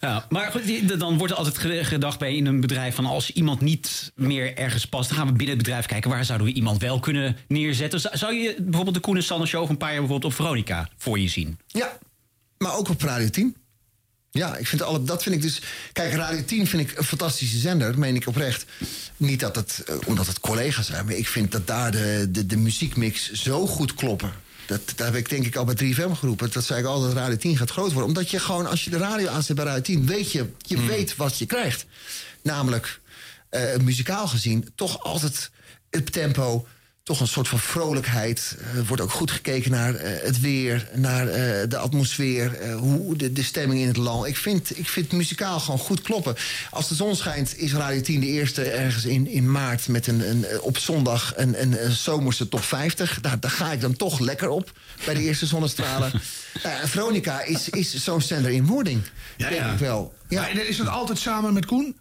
Ja, 0.00 0.26
maar 0.28 0.50
goed, 0.52 0.98
dan 0.98 1.18
wordt 1.18 1.32
er 1.32 1.38
altijd 1.38 1.58
ge- 1.58 1.84
gedacht 1.84 2.18
bij 2.18 2.34
in 2.36 2.46
een 2.46 2.60
bedrijf 2.60 2.94
van 2.94 3.06
als 3.06 3.30
iemand 3.32 3.60
niet 3.60 4.12
meer 4.14 4.56
ergens 4.56 4.86
past, 4.86 5.08
dan 5.08 5.18
gaan 5.18 5.26
we 5.26 5.32
binnen 5.32 5.56
het 5.56 5.64
bedrijf 5.64 5.86
kijken 5.86 6.10
waar 6.10 6.24
zouden 6.24 6.46
we 6.46 6.52
iemand 6.52 6.80
wel 6.80 7.00
kunnen 7.00 7.36
neerzetten. 7.48 8.00
Zou- 8.00 8.16
Zou 8.16 8.34
je 8.34 8.56
bijvoorbeeld 8.58 8.94
de 8.94 9.00
Koen 9.00 9.16
en 9.16 9.22
Sander 9.22 9.48
show 9.48 9.60
van 9.62 9.70
een 9.70 9.76
paar 9.76 9.90
jaar 9.92 10.00
bijvoorbeeld 10.00 10.32
op 10.32 10.38
Veronica 10.38 10.88
voor 10.96 11.18
je 11.18 11.28
zien? 11.28 11.58
Ja, 11.66 11.98
maar 12.58 12.74
ook 12.76 12.88
op 12.88 13.02
Radio 13.02 13.28
10. 13.28 13.56
Ja, 14.32 14.56
ik 14.56 14.66
vind 14.66 14.82
alle, 14.82 15.02
dat 15.02 15.22
vind 15.22 15.34
ik 15.34 15.42
dus. 15.42 15.60
Kijk, 15.92 16.12
Radio 16.12 16.44
10 16.44 16.66
vind 16.66 16.90
ik 16.90 16.98
een 16.98 17.04
fantastische 17.04 17.58
zender, 17.58 17.86
dat 17.86 17.96
meen 17.96 18.14
ik 18.14 18.26
oprecht. 18.26 18.64
Niet 19.16 19.40
dat 19.40 19.56
het, 19.56 19.82
eh, 19.86 19.96
omdat 20.06 20.26
het 20.26 20.40
collega's 20.40 20.86
zijn, 20.86 21.04
maar 21.04 21.14
ik 21.14 21.28
vind 21.28 21.52
dat 21.52 21.66
daar 21.66 21.90
de, 21.90 22.28
de, 22.30 22.46
de 22.46 22.56
muziekmix 22.56 23.32
zo 23.32 23.66
goed 23.66 23.94
kloppen. 23.94 24.32
Dat, 24.66 24.80
dat 24.96 25.06
heb 25.06 25.16
ik 25.16 25.28
denk 25.28 25.46
ik 25.46 25.56
al 25.56 25.64
bij 25.64 25.74
3FM 25.74 26.10
geroepen. 26.10 26.50
Dat 26.52 26.64
zei 26.64 26.80
ik 26.80 26.86
altijd, 26.86 27.12
Radio 27.12 27.36
10 27.36 27.56
gaat 27.56 27.70
groot 27.70 27.92
worden. 27.92 28.08
Omdat 28.08 28.30
je 28.30 28.38
gewoon, 28.38 28.66
als 28.66 28.84
je 28.84 28.90
de 28.90 28.96
radio 28.96 29.28
aanzet 29.28 29.56
bij 29.56 29.64
Radio 29.64 29.82
10, 29.82 30.06
weet 30.06 30.32
je, 30.32 30.46
je 30.58 30.82
weet 30.82 31.16
wat 31.16 31.38
je 31.38 31.46
krijgt. 31.46 31.84
Namelijk, 32.42 33.00
eh, 33.48 33.76
muzikaal 33.76 34.28
gezien, 34.28 34.68
toch 34.74 35.02
altijd 35.02 35.50
het 35.90 36.12
tempo, 36.12 36.66
toch 37.02 37.20
een 37.20 37.26
soort 37.26 37.48
van 37.48 37.58
vrolijkheid. 37.58 38.56
Eh, 38.60 38.76
Er 38.76 38.84
wordt 38.86 39.02
ook 39.02 39.10
goed 39.10 39.30
gekeken 39.30 39.70
naar 39.70 39.94
eh, 39.94 40.24
het 40.24 40.40
weer, 40.40 40.88
naar 40.94 41.28
eh, 41.28 41.68
de 41.68 41.76
atmosfeer, 41.76 42.72
hoe 42.72 43.16
de, 43.16 43.32
de 43.32 43.42
stemming 43.42 43.80
in 43.80 43.86
het 43.86 43.96
land. 43.96 44.26
Ik 44.26 44.36
vind, 44.36 44.78
ik 44.78 44.88
vind 44.88 45.12
muzikaal 45.12 45.60
gewoon 45.60 45.78
goed 45.78 46.02
kloppen. 46.02 46.36
Als 46.70 46.88
de 46.88 46.94
zon 46.94 47.16
schijnt, 47.16 47.58
is 47.58 47.74
Radio 47.74 48.00
10 48.00 48.20
de 48.20 48.26
eerste 48.26 48.62
ergens 48.62 49.04
in, 49.04 49.26
in 49.26 49.50
maart 49.50 49.88
met 49.88 50.06
een, 50.06 50.28
een, 50.30 50.60
op 50.60 50.78
zondag 50.78 51.32
een, 51.36 51.62
een, 51.62 51.84
een 51.84 51.92
zomerse 51.92 52.48
top 52.48 52.64
50. 52.64 53.20
Daar, 53.20 53.40
daar 53.40 53.50
ga 53.50 53.72
ik 53.72 53.80
dan 53.80 53.96
toch 53.96 54.18
lekker 54.18 54.48
op 54.48 54.72
bij 55.04 55.14
de 55.14 55.22
eerste 55.22 55.46
zonnestralen. 55.46 56.12
ja, 56.62 56.86
Veronica 56.88 57.42
is, 57.42 57.68
is 57.68 58.04
zo'n 58.04 58.20
zender 58.20 58.50
in 58.50 58.66
wording. 58.66 59.02
Ja, 59.36 59.48
denk 59.48 59.60
ja. 59.60 59.72
ik 59.72 59.78
wel. 59.78 60.14
Ja. 60.28 60.40
Maar 60.40 60.66
is 60.66 60.76
dat 60.76 60.88
altijd 60.88 61.18
samen 61.18 61.52
met 61.52 61.66
Koen? 61.66 61.96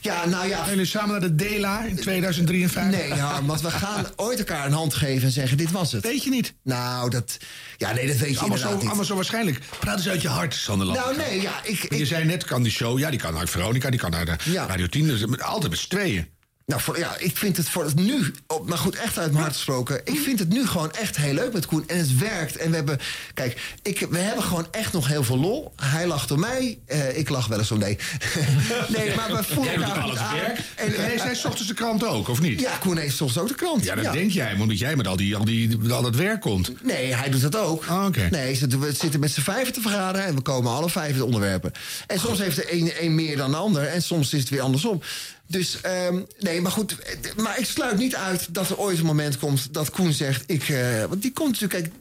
Ja, 0.00 0.26
nou 0.26 0.48
ja. 0.48 0.58
Gaan 0.58 0.70
jullie 0.70 0.84
samen 0.86 1.10
naar 1.10 1.20
de 1.20 1.34
Dela 1.34 1.84
in 1.84 1.96
2053? 1.96 3.00
Nee, 3.00 3.08
ja, 3.08 3.44
want 3.44 3.60
we 3.60 3.70
gaan 3.70 4.06
ooit 4.16 4.38
elkaar 4.38 4.66
een 4.66 4.72
hand 4.72 4.94
geven 4.94 5.26
en 5.26 5.32
zeggen: 5.32 5.56
dit 5.56 5.70
was 5.70 5.92
het. 5.92 6.02
Weet 6.02 6.24
je 6.24 6.30
niet? 6.30 6.54
Nou, 6.62 7.10
dat. 7.10 7.36
Ja, 7.76 7.92
nee, 7.92 8.06
dat 8.06 8.16
weet 8.16 8.32
je 8.32 8.38
allemaal, 8.38 8.58
zo, 8.58 8.74
niet. 8.74 8.86
allemaal 8.86 9.04
zo 9.04 9.14
waarschijnlijk. 9.14 9.60
Praat 9.78 9.96
eens 9.96 10.08
uit 10.08 10.22
je 10.22 10.28
hart, 10.28 10.54
Sander 10.54 10.86
Nou, 10.86 11.16
nee, 11.16 11.40
ja, 11.40 11.60
ik. 11.64 11.82
Je 11.82 11.98
ik 11.98 12.06
zei 12.06 12.24
net, 12.24 12.44
kan 12.44 12.62
die 12.62 12.72
show, 12.72 12.98
ja, 12.98 13.10
die 13.10 13.18
kan 13.18 13.34
naar 13.34 13.48
Veronica, 13.48 13.90
die 13.90 14.00
kan 14.00 14.10
naar 14.10 14.24
de 14.24 14.36
Ja. 14.44 14.66
Radio 14.66 14.86
10. 14.86 15.06
Dus 15.06 15.38
altijd 15.38 15.70
met 15.70 15.80
z'n 15.80 15.88
tweeën. 15.88 16.34
Nou, 16.66 16.80
voor, 16.80 16.98
ja, 16.98 17.16
ik 17.18 17.36
vind 17.36 17.56
het 17.56 17.68
voor 17.68 17.84
het 17.84 17.94
nu, 17.94 18.32
op, 18.46 18.68
maar 18.68 18.78
goed, 18.78 18.94
echt 18.96 19.18
uit 19.18 19.30
mijn 19.30 19.42
hart 19.42 19.54
gesproken. 19.54 20.00
Ik 20.04 20.18
vind 20.18 20.38
het 20.38 20.48
nu 20.48 20.66
gewoon 20.66 20.92
echt 20.92 21.16
heel 21.16 21.32
leuk 21.34 21.52
met 21.52 21.66
Koen. 21.66 21.84
En 21.88 21.98
het 21.98 22.18
werkt. 22.18 22.56
En 22.56 22.70
we 22.70 22.76
hebben, 22.76 22.98
kijk, 23.34 23.60
ik, 23.82 24.06
we 24.10 24.18
hebben 24.18 24.44
gewoon 24.44 24.66
echt 24.70 24.92
nog 24.92 25.08
heel 25.08 25.24
veel 25.24 25.38
lol. 25.38 25.72
Hij 25.82 26.06
lacht 26.06 26.30
om 26.30 26.40
mij. 26.40 26.78
eh, 26.86 27.18
ik 27.18 27.28
lach 27.28 27.46
wel 27.46 27.58
eens 27.58 27.70
om 27.70 27.78
nee. 27.78 27.98
nee, 28.96 29.14
maar 29.14 29.32
we 29.36 29.44
voelen 29.44 29.74
elkaar 29.74 30.02
goed 30.02 30.10
het 30.10 30.18
aan. 30.20 30.34
werk. 30.34 30.58
En, 30.74 30.94
En 30.94 31.02
hij 31.04 31.18
zei 31.18 31.34
's 31.34 31.44
ochtends 31.44 31.68
de 31.68 31.74
krant 31.74 32.04
ook, 32.04 32.28
of 32.28 32.40
niet? 32.40 32.60
ja, 32.60 32.76
Koen 32.76 32.96
heeft 32.98 33.16
soms 33.16 33.38
ook 33.38 33.48
de 33.48 33.54
krant. 33.54 33.84
Ja, 33.84 33.94
dat 33.94 34.12
denk 34.12 34.30
jij, 34.30 34.54
omdat 34.54 34.78
jij 34.78 34.96
met 34.96 35.06
al, 35.06 35.16
die, 35.16 35.36
al, 35.36 35.44
die, 35.44 35.78
met 35.78 35.92
al 35.92 36.02
dat 36.02 36.14
werk 36.16 36.40
komt. 36.40 36.72
Nee, 36.84 37.14
hij 37.14 37.30
doet 37.30 37.40
dat 37.42 37.56
ook. 37.56 37.84
Oké. 38.06 38.28
Nee, 38.30 38.54
ze- 38.54 38.78
we 38.78 38.92
zitten 38.92 39.20
met 39.20 39.30
z'n 39.30 39.40
vijven 39.40 39.72
te 39.72 39.80
vergaderen 39.80 40.26
en 40.26 40.34
we 40.34 40.40
komen 40.40 40.72
alle 40.72 40.90
vijf 40.90 41.10
in 41.12 41.16
de 41.18 41.24
onderwerpen. 41.24 41.72
En 42.06 42.18
soms 42.20 42.38
heeft 42.38 42.56
de 42.56 42.72
een, 42.72 42.92
een 43.00 43.14
meer 43.14 43.36
dan 43.36 43.50
de 43.50 43.56
ander 43.56 43.86
en 43.86 44.02
soms 44.02 44.32
is 44.32 44.40
het 44.40 44.48
weer 44.48 44.60
andersom. 44.60 45.02
Dus 45.46 45.80
ehm, 45.80 46.20
nee, 46.38 46.60
maar 46.60 46.72
goed. 46.72 46.96
Maar 47.36 47.58
ik 47.58 47.66
sluit 47.66 47.98
niet 47.98 48.16
uit 48.16 48.54
dat 48.54 48.68
er 48.68 48.78
ooit 48.78 48.98
een 48.98 49.06
moment 49.06 49.38
komt 49.38 49.74
dat 49.74 49.90
Koen 49.90 50.12
zegt: 50.12 50.44
ik, 50.46 50.68
eh, 50.68 51.04
Want 51.04 51.22
die 51.22 51.32
komt 51.32 51.60
natuurlijk, 51.60 51.82
kijk, 51.82 51.94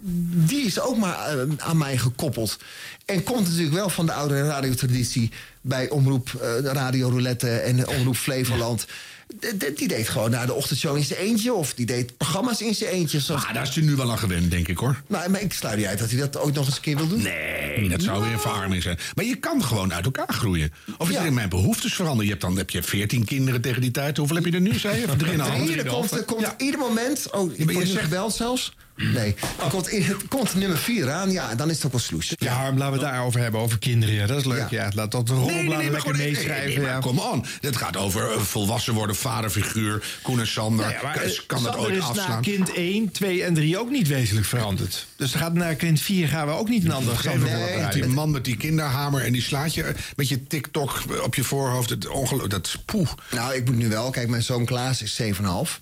die 0.47 0.65
is 0.65 0.79
ook 0.79 0.97
maar 0.97 1.37
eh, 1.37 1.43
aan 1.57 1.77
mij 1.77 1.97
gekoppeld. 1.97 2.57
En 3.05 3.23
komt 3.23 3.47
natuurlijk 3.47 3.75
wel 3.75 3.89
van 3.89 4.05
de 4.05 4.13
oude 4.13 4.43
radiotraditie 4.43 5.31
bij 5.61 5.89
Omroep 5.89 6.29
eh, 6.41 6.59
Radio 6.59 7.09
Roulette 7.09 7.49
en 7.49 7.87
Omroep 7.87 8.15
Flevoland. 8.15 8.85
Die 9.75 9.87
deed 9.87 10.09
gewoon 10.09 10.29
naar 10.31 10.45
de 10.45 10.53
ochtendshow 10.53 10.95
in 10.97 11.03
zijn 11.03 11.19
eentje. 11.19 11.53
Of 11.53 11.73
die 11.73 11.85
deed 11.85 12.17
programma's 12.17 12.61
in 12.61 12.75
zijn 12.75 12.91
eentje. 12.91 13.19
Zoals 13.19 13.45
Ah, 13.45 13.53
daar 13.53 13.63
is 13.67 13.75
hij 13.75 13.83
nu 13.83 13.95
wel 13.95 14.11
aan 14.11 14.17
gewend, 14.17 14.51
denk 14.51 14.67
ik 14.67 14.77
hoor. 14.77 15.01
nou, 15.07 15.29
maar 15.29 15.41
ik 15.41 15.53
sluit 15.53 15.77
niet 15.77 15.85
uit 15.85 15.99
dat 15.99 16.09
hij 16.09 16.19
dat 16.19 16.37
ooit 16.37 16.53
nog 16.55 16.65
eens 16.65 16.75
een 16.75 16.81
keer 16.81 16.97
wil 16.97 17.07
doen. 17.07 17.21
Nee, 17.21 17.89
dat 17.89 18.01
zou 18.01 18.23
weer 18.23 18.31
een 18.33 18.39
verarming 18.39 18.81
zijn. 18.83 18.97
Maar 19.15 19.25
je 19.25 19.35
kan 19.35 19.63
gewoon 19.63 19.93
uit 19.93 20.05
elkaar 20.05 20.33
groeien. 20.33 20.73
Of 20.97 21.07
is 21.09 21.13
Ja. 21.15 21.19
er 21.21 21.25
in 21.27 21.33
mijn 21.33 21.49
behoeftes 21.49 21.93
veranderen? 21.93 22.23
Je 22.25 22.29
hebt 22.31 22.41
dan 22.41 22.57
heb 22.57 22.69
je 22.69 22.83
14 22.83 23.25
kinderen 23.25 23.61
tegen 23.61 23.81
die 23.81 23.91
tijd. 23.91 24.17
Hoeveel 24.17 24.35
heb 24.35 24.45
je 24.45 24.51
er 24.51 24.61
nu, 24.61 24.73
zei 24.79 24.99
je? 24.99 25.07
Of 25.09 25.15
drieënhalf? 25.15 25.69
Er 25.69 25.85
komt, 25.85 26.11
er 26.11 26.23
komt 26.23 26.53
ieder 26.57 26.79
moment... 26.79 27.31
Oh, 27.31 27.57
je 27.57 27.65
nu 27.65 27.85
zegt- 27.85 28.03
gebeld 28.03 28.33
zelfs. 28.35 28.73
Nee. 28.95 29.35
Komt, 29.69 29.87
in, 29.89 30.05
komt 30.29 30.55
nummer 30.55 30.77
4 30.77 31.11
aan, 31.11 31.31
ja, 31.31 31.55
dan 31.55 31.69
is 31.69 31.75
het 31.75 31.85
ook 31.85 31.91
wel 31.91 32.01
sloes. 32.01 32.33
Ja, 32.37 32.53
Harm, 32.53 32.77
laten 32.77 32.97
we 32.97 32.99
het 33.05 33.11
daarover 33.13 33.39
hebben, 33.39 33.61
over 33.61 33.79
kinderen. 33.79 34.15
Ja, 34.15 34.25
dat 34.27 34.37
is 34.37 34.45
leuk. 34.45 34.69
Ja. 34.69 34.91
laat 34.93 35.11
dat 35.11 35.27
de 35.27 35.33
rolbladen 35.33 35.77
lekker 35.77 35.99
gewoon- 36.01 36.17
meeschrijven. 36.17 36.65
nee, 36.65 36.75
nee, 36.75 36.85
maar 36.85 36.93
ja. 36.93 36.99
Kom 36.99 37.19
on. 37.19 37.45
Dit 37.61 37.75
gaat 37.75 37.97
over 37.97 38.31
eh, 38.31 38.39
volwassen 38.39 38.93
worden, 38.93 39.15
vaderfiguur. 39.15 40.03
Koen 40.21 40.39
en 40.39 40.47
Sander. 40.47 40.85
Nou 40.85 40.97
ja, 40.97 41.03
maar, 41.03 41.13
kan, 41.13 41.57
eh, 41.57 41.63
dat 41.63 41.73
Sander 41.73 41.79
ooit 41.79 41.95
is 41.95 41.99
na 42.01 42.07
afslaan? 42.07 42.41
kind 42.41 42.73
1, 42.73 43.11
2 43.11 43.43
en 43.43 43.53
3 43.53 43.79
ook 43.79 43.89
niet 43.89 44.07
wezenlijk 44.07 44.47
veranderd. 44.47 45.05
Dus 45.15 45.33
gaat 45.33 45.53
naar 45.53 45.75
kind 45.75 46.01
4 46.01 46.27
gaan 46.27 46.47
we 46.47 46.53
ook 46.53 46.69
niet 46.69 46.83
een 46.85 46.91
ander 46.91 47.13
moment, 47.25 47.81
voor 47.81 47.91
die 47.91 48.05
man 48.05 48.31
met 48.31 48.45
die 48.45 48.57
kinderhamer 48.57 49.23
en 49.25 49.31
die 49.31 49.41
slaat 49.41 49.73
je 49.73 49.95
met 50.15 50.29
je 50.29 50.47
TikTok 50.47 51.01
op 51.23 51.35
je 51.35 51.43
voorhoofd. 51.43 51.89
Het 51.89 52.07
ongeluk, 52.07 52.49
dat 52.49 52.65
is 52.65 52.77
poeh. 52.85 53.09
Nou, 53.31 53.53
ik 53.55 53.65
moet 53.65 53.75
nu 53.77 53.89
wel. 53.89 54.09
Kijk, 54.09 54.29
mijn 54.29 54.43
zoon 54.43 54.65
Klaas 54.65 55.01
is 55.01 55.15
7,5. 55.15 55.81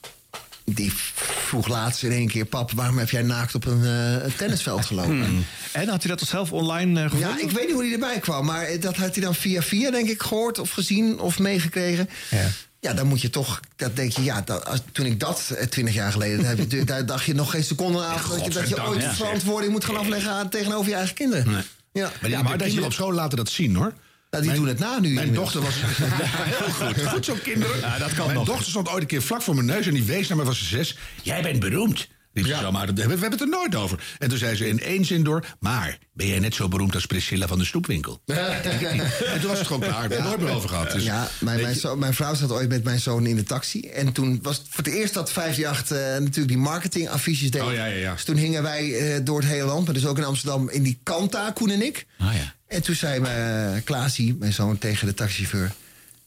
Die 0.66 0.91
vroeg 1.16 1.68
laatst 1.68 2.03
in 2.03 2.11
één 2.11 2.28
keer... 2.28 2.45
Pap, 2.45 2.72
waarom 2.72 2.97
heb 2.97 3.09
jij 3.09 3.22
naakt 3.22 3.55
op 3.55 3.66
een, 3.66 3.86
eh, 3.86 4.32
tennisveld 4.38 4.86
gelopen? 4.86 5.26
Hmm. 5.26 5.45
En 5.72 5.88
had 5.88 6.01
hij 6.01 6.09
dat 6.09 6.20
toch 6.20 6.28
zelf 6.28 6.51
online 6.51 7.03
eh, 7.03 7.09
gevonden? 7.09 7.30
Ja, 7.30 7.43
ik 7.43 7.51
weet 7.51 7.66
niet 7.66 7.74
hoe 7.74 7.84
hij 7.84 7.93
erbij 7.93 8.20
kwam. 8.20 8.45
Maar 8.45 8.80
dat 8.80 8.95
had 8.95 9.16
hij 9.16 9.24
dan 9.24 9.36
via 9.36 9.61
via, 9.61 9.91
denk 9.91 10.09
ik, 10.09 10.22
gehoord 10.22 10.59
of 10.59 10.72
gezien 10.72 11.20
of 11.20 11.39
meegekregen. 11.39 12.09
Ja. 12.30 12.47
Ja, 12.80 12.93
dan 12.93 13.07
moet 13.07 13.22
je 13.22 13.30
toch, 13.30 13.59
dat 13.76 13.95
denk 13.95 14.11
je, 14.11 14.24
ja, 14.24 14.41
dat, 14.41 14.66
als, 14.66 14.80
toen 14.91 15.05
ik 15.05 15.20
dat 15.20 15.53
eh, 15.57 15.66
twintig 15.66 15.93
jaar 15.93 16.11
geleden, 16.11 16.45
heb 16.45 16.72
je, 16.72 16.84
daar 16.84 17.05
dacht 17.05 17.26
je 17.26 17.34
nog 17.34 17.51
geen 17.51 17.64
seconde 17.64 18.03
aan 18.03 18.22
dat 18.30 18.43
je, 18.43 18.49
dat 18.49 18.70
je 18.70 18.88
ooit 18.88 19.01
ja, 19.01 19.14
verantwoording 19.14 19.72
moet 19.72 19.86
gaan 19.86 19.97
afleggen 19.97 20.32
aan, 20.32 20.49
tegenover 20.49 20.89
je 20.89 20.95
eigen 20.95 21.16
kinderen. 21.16 21.66
Ja. 21.91 22.11
Maar, 22.22 22.30
die, 22.30 22.43
maar 22.43 22.57
kinderen 22.57 22.86
op 22.86 22.93
school 22.93 23.14
laten 23.14 23.38
dat 23.38 23.49
zien 23.49 23.76
hoor. 23.76 23.93
Nou, 24.34 24.45
die 24.45 24.53
doen 24.53 24.67
het 24.67 24.79
na 24.79 24.99
nu. 24.99 25.13
Mijn 25.13 25.25
inmiddels. 25.27 25.53
dochter 25.53 25.61
was. 25.61 25.75
heel 26.43 26.67
goed. 26.88 27.07
Goed 27.13 27.25
zo, 27.25 27.36
kinderen. 27.43 27.79
Ja, 27.79 27.97
dat 27.97 28.13
kan 28.13 28.25
Mijn 28.25 28.38
nog. 28.38 28.47
dochter 28.47 28.69
stond 28.69 28.89
ooit 28.89 29.01
een 29.01 29.07
keer 29.07 29.21
vlak 29.21 29.41
voor 29.41 29.55
mijn 29.55 29.67
neus 29.67 29.88
en 29.88 29.93
die 29.93 30.03
wees 30.03 30.27
naar 30.27 30.38
me, 30.38 30.43
was 30.43 30.57
ze 30.57 30.65
zes. 30.65 30.97
Jij 31.21 31.41
bent 31.41 31.59
beroemd. 31.59 32.07
Riep 32.34 32.45
ze 32.45 32.55
zo, 32.61 32.71
maar 32.71 32.93
we 32.93 33.01
hebben 33.01 33.31
het 33.31 33.41
er 33.41 33.47
nooit 33.49 33.75
over. 33.75 34.03
En 34.19 34.29
toen 34.29 34.38
zei 34.38 34.55
ze 34.55 34.67
in 34.67 34.79
één 34.79 35.05
zin 35.05 35.23
door. 35.23 35.45
Maar 35.59 35.97
ben 36.13 36.27
jij 36.27 36.39
net 36.39 36.55
zo 36.55 36.67
beroemd 36.67 36.93
als 36.95 37.05
Priscilla 37.05 37.47
van 37.47 37.57
de 37.57 37.65
Snoepwinkel? 37.65 38.21
Niet. 38.25 38.38
en 38.38 39.39
toen 39.39 39.49
was 39.49 39.57
het 39.57 39.67
gewoon 39.67 39.81
klaar. 39.81 40.07
We 40.07 40.13
hebben 40.15 40.17
het 40.17 40.23
nooit 40.25 40.39
meer 40.41 40.51
over 40.51 40.69
gehad. 40.69 40.91
Dus, 40.91 41.03
ja, 41.03 41.27
mijn, 41.39 41.61
mijn, 41.61 41.75
zo- 41.75 41.95
mijn 41.95 42.13
vrouw 42.13 42.34
zat 42.34 42.51
ooit 42.51 42.69
met 42.69 42.84
mijn 42.84 42.99
zoon 42.99 43.25
in 43.25 43.36
de 43.36 43.43
taxi. 43.43 43.79
En 43.79 44.11
toen 44.11 44.39
was 44.41 44.57
het 44.57 44.65
voor 44.69 44.84
het 44.84 44.93
eerst 44.93 45.13
dat 45.13 45.31
538 45.31 45.97
eh, 45.97 46.19
natuurlijk 46.19 46.47
die 46.47 46.57
marketingaffiches 46.57 47.51
deed. 47.51 47.61
Oh, 47.61 47.73
ja, 47.73 47.86
ja, 47.86 47.95
ja. 47.97 48.13
Dus 48.13 48.23
toen 48.23 48.36
hingen 48.38 48.63
wij 48.63 48.93
eh, 49.15 49.19
door 49.23 49.39
het 49.39 49.49
hele 49.49 49.65
land, 49.65 49.86
maar 49.86 49.93
dus 49.93 50.05
ook 50.05 50.17
in 50.17 50.23
Amsterdam, 50.23 50.69
in 50.69 50.84
die 50.84 50.99
Kanta, 51.03 51.51
Koen 51.51 51.69
en 51.69 51.81
ik. 51.81 52.05
Ah, 52.19 52.34
ja. 52.36 52.53
En 52.74 52.82
toen 52.82 52.95
zei 52.95 53.19
mijn, 53.19 53.84
Klaasie, 53.84 54.36
mijn 54.39 54.53
zoon, 54.53 54.78
tegen 54.78 55.07
de 55.07 55.13
taxichauffeur... 55.13 55.71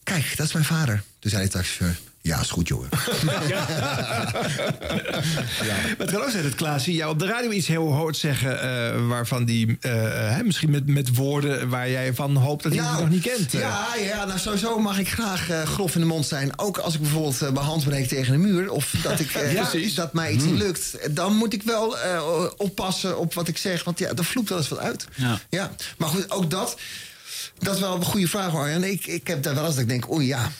Kijk, 0.03 0.37
dat 0.37 0.45
is 0.45 0.53
mijn 0.53 0.65
vader. 0.65 1.03
Toen 1.19 1.31
zei 1.31 1.43
de 1.43 1.49
taxichauffeur... 1.49 1.99
Ja, 2.27 2.39
is 2.39 2.49
goed, 2.49 2.67
jongen. 2.67 2.89
Maar 5.97 5.97
het 5.97 6.11
kan 6.11 6.21
ook 6.21 6.29
zijn 6.29 6.43
dat 6.43 6.55
Klaasie 6.55 6.95
jou 6.95 7.11
op 7.11 7.19
de 7.19 7.25
radio 7.25 7.49
iets 7.51 7.67
heel 7.67 7.93
hoort 7.93 8.17
zeggen... 8.17 8.61
eh, 8.61 9.07
waarvan 9.07 9.45
die 9.45 9.77
eh, 9.81 9.91
hè, 10.35 10.43
misschien 10.43 10.69
met, 10.69 10.87
met 10.87 11.15
woorden 11.15 11.69
waar 11.69 11.89
jij 11.89 12.13
van 12.13 12.35
hoopt 12.35 12.63
dat 12.63 12.73
hij 12.75 12.83
het 12.85 12.99
nog 12.99 13.09
niet 13.09 13.21
kent. 13.21 13.53
eh. 13.53 13.59
Ja, 13.59 13.87
ja, 13.99 14.25
nou 14.25 14.39
sowieso 14.39 14.79
mag 14.79 14.99
ik 14.99 15.09
graag 15.09 15.49
eh, 15.49 15.61
grof 15.63 15.95
in 15.95 16.01
de 16.01 16.07
mond 16.07 16.25
zijn. 16.25 16.59
Ook 16.59 16.77
als 16.77 16.93
ik 16.93 17.01
bijvoorbeeld 17.01 17.39
mijn 17.39 17.55
hand 17.65 17.83
breek 17.83 18.07
tegen 18.07 18.33
een 18.33 18.41
muur. 18.41 18.71
Of 18.71 18.93
dat, 19.03 19.19
ik, 19.19 19.31
eh, 19.35 19.53
Ja, 19.53 19.69
dat- 19.95 20.13
mij 20.13 20.31
iets 20.31 20.43
Hmm. 20.43 20.53
niet 20.53 20.61
lukt. 20.61 21.15
Dan 21.15 21.35
moet 21.35 21.53
ik 21.53 21.63
wel 21.63 21.99
eh, 21.99 22.43
oppassen 22.57 23.17
op 23.19 23.33
wat 23.33 23.47
ik 23.47 23.57
zeg. 23.57 23.83
Want 23.83 23.99
ja, 23.99 24.09
er 24.15 24.25
vloekt 24.25 24.49
wel 24.49 24.57
eens 24.57 24.67
wat 24.67 24.79
uit. 24.79 25.07
Ja. 25.49 25.71
Maar 25.97 26.09
goed, 26.09 26.31
ook 26.31 26.49
dat. 26.49 26.77
Dat 27.59 27.75
is 27.75 27.81
wel 27.81 27.95
een 27.95 28.03
goede 28.05 28.27
vraag, 28.27 28.55
Arjan. 28.55 28.83
Ik, 28.83 29.07
ik 29.07 29.27
heb 29.27 29.43
daar 29.43 29.55
wel 29.55 29.65
eens 29.65 29.73
dat 29.73 29.83
ik 29.83 29.89
denk, 29.89 30.11
oei 30.11 30.27
ja. 30.27 30.51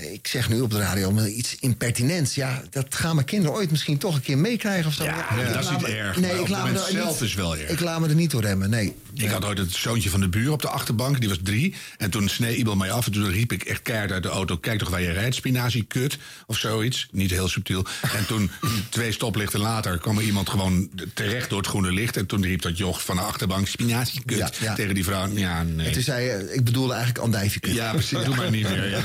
Ik 0.00 0.26
zeg 0.26 0.48
nu 0.48 0.60
op 0.60 0.70
de 0.70 0.78
radio 0.78 1.10
maar 1.10 1.28
iets 1.28 1.56
impertinents. 1.60 2.34
Ja, 2.34 2.62
dat 2.70 2.94
gaan 2.94 3.14
mijn 3.14 3.26
kinderen 3.26 3.56
ooit 3.56 3.70
misschien 3.70 3.98
toch 3.98 4.14
een 4.14 4.20
keer 4.20 4.38
meekrijgen 4.38 4.86
of 4.86 4.92
zo. 4.92 5.04
Ja, 5.04 5.26
dat 5.52 5.62
is 5.62 5.70
niet 5.70 5.84
erg. 5.84 6.16
Nee, 6.16 6.40
ik 6.40 6.48
laat 6.48 6.64
me 6.64 6.72
er 6.72 6.86
zelf 6.90 7.20
niet, 7.20 7.28
is 7.28 7.34
wel 7.34 7.56
erg. 7.56 7.70
Ik 7.70 7.80
laat 7.80 8.00
me 8.00 8.08
er 8.08 8.14
niet 8.14 8.30
door 8.30 8.42
remmen, 8.42 8.70
nee. 8.70 8.94
Ik 9.14 9.30
had 9.30 9.44
ooit 9.44 9.58
het 9.58 9.72
zoontje 9.72 10.10
van 10.10 10.20
de 10.20 10.28
buur 10.28 10.52
op 10.52 10.62
de 10.62 10.68
achterbank. 10.68 11.20
Die 11.20 11.28
was 11.28 11.38
drie. 11.42 11.74
En 11.96 12.10
toen 12.10 12.28
snee 12.28 12.56
iemand 12.56 12.78
mij 12.78 12.90
af. 12.90 13.06
En 13.06 13.12
toen 13.12 13.30
riep 13.30 13.52
ik 13.52 13.62
echt 13.62 13.82
keihard 13.82 14.12
uit 14.12 14.22
de 14.22 14.28
auto... 14.28 14.56
kijk 14.56 14.78
toch 14.78 14.90
waar 14.90 15.02
je 15.02 15.10
rijdt, 15.10 15.34
spinazie, 15.34 15.84
kut. 15.84 16.18
Of 16.46 16.58
zoiets. 16.58 17.08
Niet 17.10 17.30
heel 17.30 17.48
subtiel. 17.48 17.84
En 18.16 18.26
toen, 18.26 18.50
twee 18.88 19.12
stoplichten 19.12 19.60
later... 19.60 19.98
kwam 19.98 20.18
er 20.18 20.24
iemand 20.24 20.48
gewoon 20.48 20.90
terecht 21.14 21.48
door 21.48 21.58
het 21.58 21.66
groene 21.66 21.92
licht. 21.92 22.16
En 22.16 22.26
toen 22.26 22.42
riep 22.42 22.62
dat 22.62 22.78
joch 22.78 23.04
van 23.04 23.16
de 23.16 23.22
achterbank... 23.22 23.66
spinazie, 23.66 24.22
kut. 24.24 24.38
Ja, 24.38 24.50
ja. 24.60 24.74
Tegen 24.74 24.94
die 24.94 25.04
vrouw. 25.04 25.28
Ja, 25.28 25.62
nee. 25.62 25.86
En 25.86 25.92
toen 25.92 26.02
zei 26.02 26.24
je, 26.24 26.52
ik 26.54 26.64
bedoelde 26.64 26.92
eigenlijk 26.92 27.24
andijvie. 27.24 27.60
kut. 27.60 27.74
Ja, 27.74 27.90
precies. 27.90 28.24
Doe 28.24 28.36
maar 28.36 28.50
niet 28.50 28.68
meer. 28.68 28.90
Ja. 28.90 29.00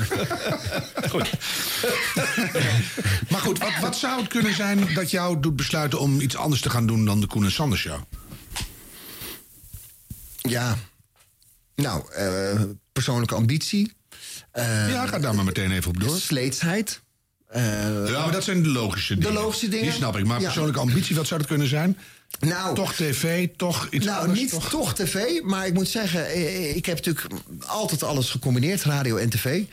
Goed. 1.09 1.29
Maar 3.29 3.41
goed, 3.41 3.59
wat, 3.59 3.79
wat 3.81 3.97
zou 3.97 4.19
het 4.19 4.29
kunnen 4.29 4.55
zijn 4.55 4.93
dat 4.93 5.11
jou 5.11 5.39
doet 5.39 5.55
besluiten... 5.55 5.99
om 5.99 6.21
iets 6.21 6.35
anders 6.35 6.61
te 6.61 6.69
gaan 6.69 6.87
doen 6.87 7.05
dan 7.05 7.19
de 7.19 7.27
Koen 7.27 7.43
en 7.43 7.51
Sander 7.51 7.77
Show? 7.77 8.01
Ja. 10.49 10.77
Nou, 11.75 12.13
eh, 12.13 12.61
persoonlijke 12.93 13.35
ambitie. 13.35 13.91
Eh, 14.51 14.89
ja, 14.89 15.07
ga 15.07 15.19
daar 15.19 15.35
maar 15.35 15.45
meteen 15.45 15.71
even 15.71 15.89
op 15.89 15.99
door. 15.99 16.17
Sleetsheid. 16.17 17.01
Eh, 17.47 17.63
Ja, 18.09 18.23
maar 18.23 18.31
dat 18.31 18.43
zijn 18.43 18.63
de 18.63 18.69
logische 18.69 19.17
dingen. 19.17 19.33
logische 19.33 19.67
dingen? 19.67 19.85
Die 19.85 19.93
snap 19.93 20.17
ik. 20.17 20.25
Maar 20.25 20.39
Ja. 20.39 20.45
persoonlijke 20.45 20.79
ambitie, 20.79 21.15
wat 21.15 21.27
zou 21.27 21.39
dat 21.39 21.49
kunnen 21.49 21.67
zijn? 21.67 21.97
Nou, 22.39 22.75
toch 22.75 22.93
tv, 22.93 23.47
toch 23.57 23.87
iets 23.89 24.05
nou, 24.05 24.21
anders? 24.21 24.39
niet 24.39 24.69
toch? 24.71 24.93
tv, 24.93 25.41
maar 25.41 25.67
ik 25.67 25.73
moet 25.73 25.87
zeggen, 25.87 26.75
ik 26.75 26.85
heb 26.85 26.95
natuurlijk 26.95 27.27
altijd 27.65 28.03
alles 28.03 28.29
gecombineerd, 28.29 28.83
radio 28.83 29.15
en 29.17 29.29
tv. 29.29 29.63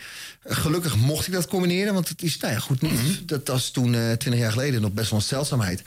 Gelukkig 0.44 0.96
mocht 0.96 1.26
ik 1.26 1.32
dat 1.32 1.46
combineren, 1.46 1.94
want 1.94 2.08
het 2.08 2.22
is, 2.22 2.36
nou 2.36 2.52
ja, 2.52 2.58
goed, 2.58 2.80
niet, 2.82 2.92
Mhm. 2.92 3.12
dat 3.26 3.48
was 3.48 3.70
toen 3.70 3.90
twintig 3.92 4.34
jaar 4.38 4.52
geleden 4.52 4.80
nog 4.80 4.92
best 4.92 5.10
wel 5.10 5.18
een 5.18 5.24
stelzaamheid. 5.24 5.82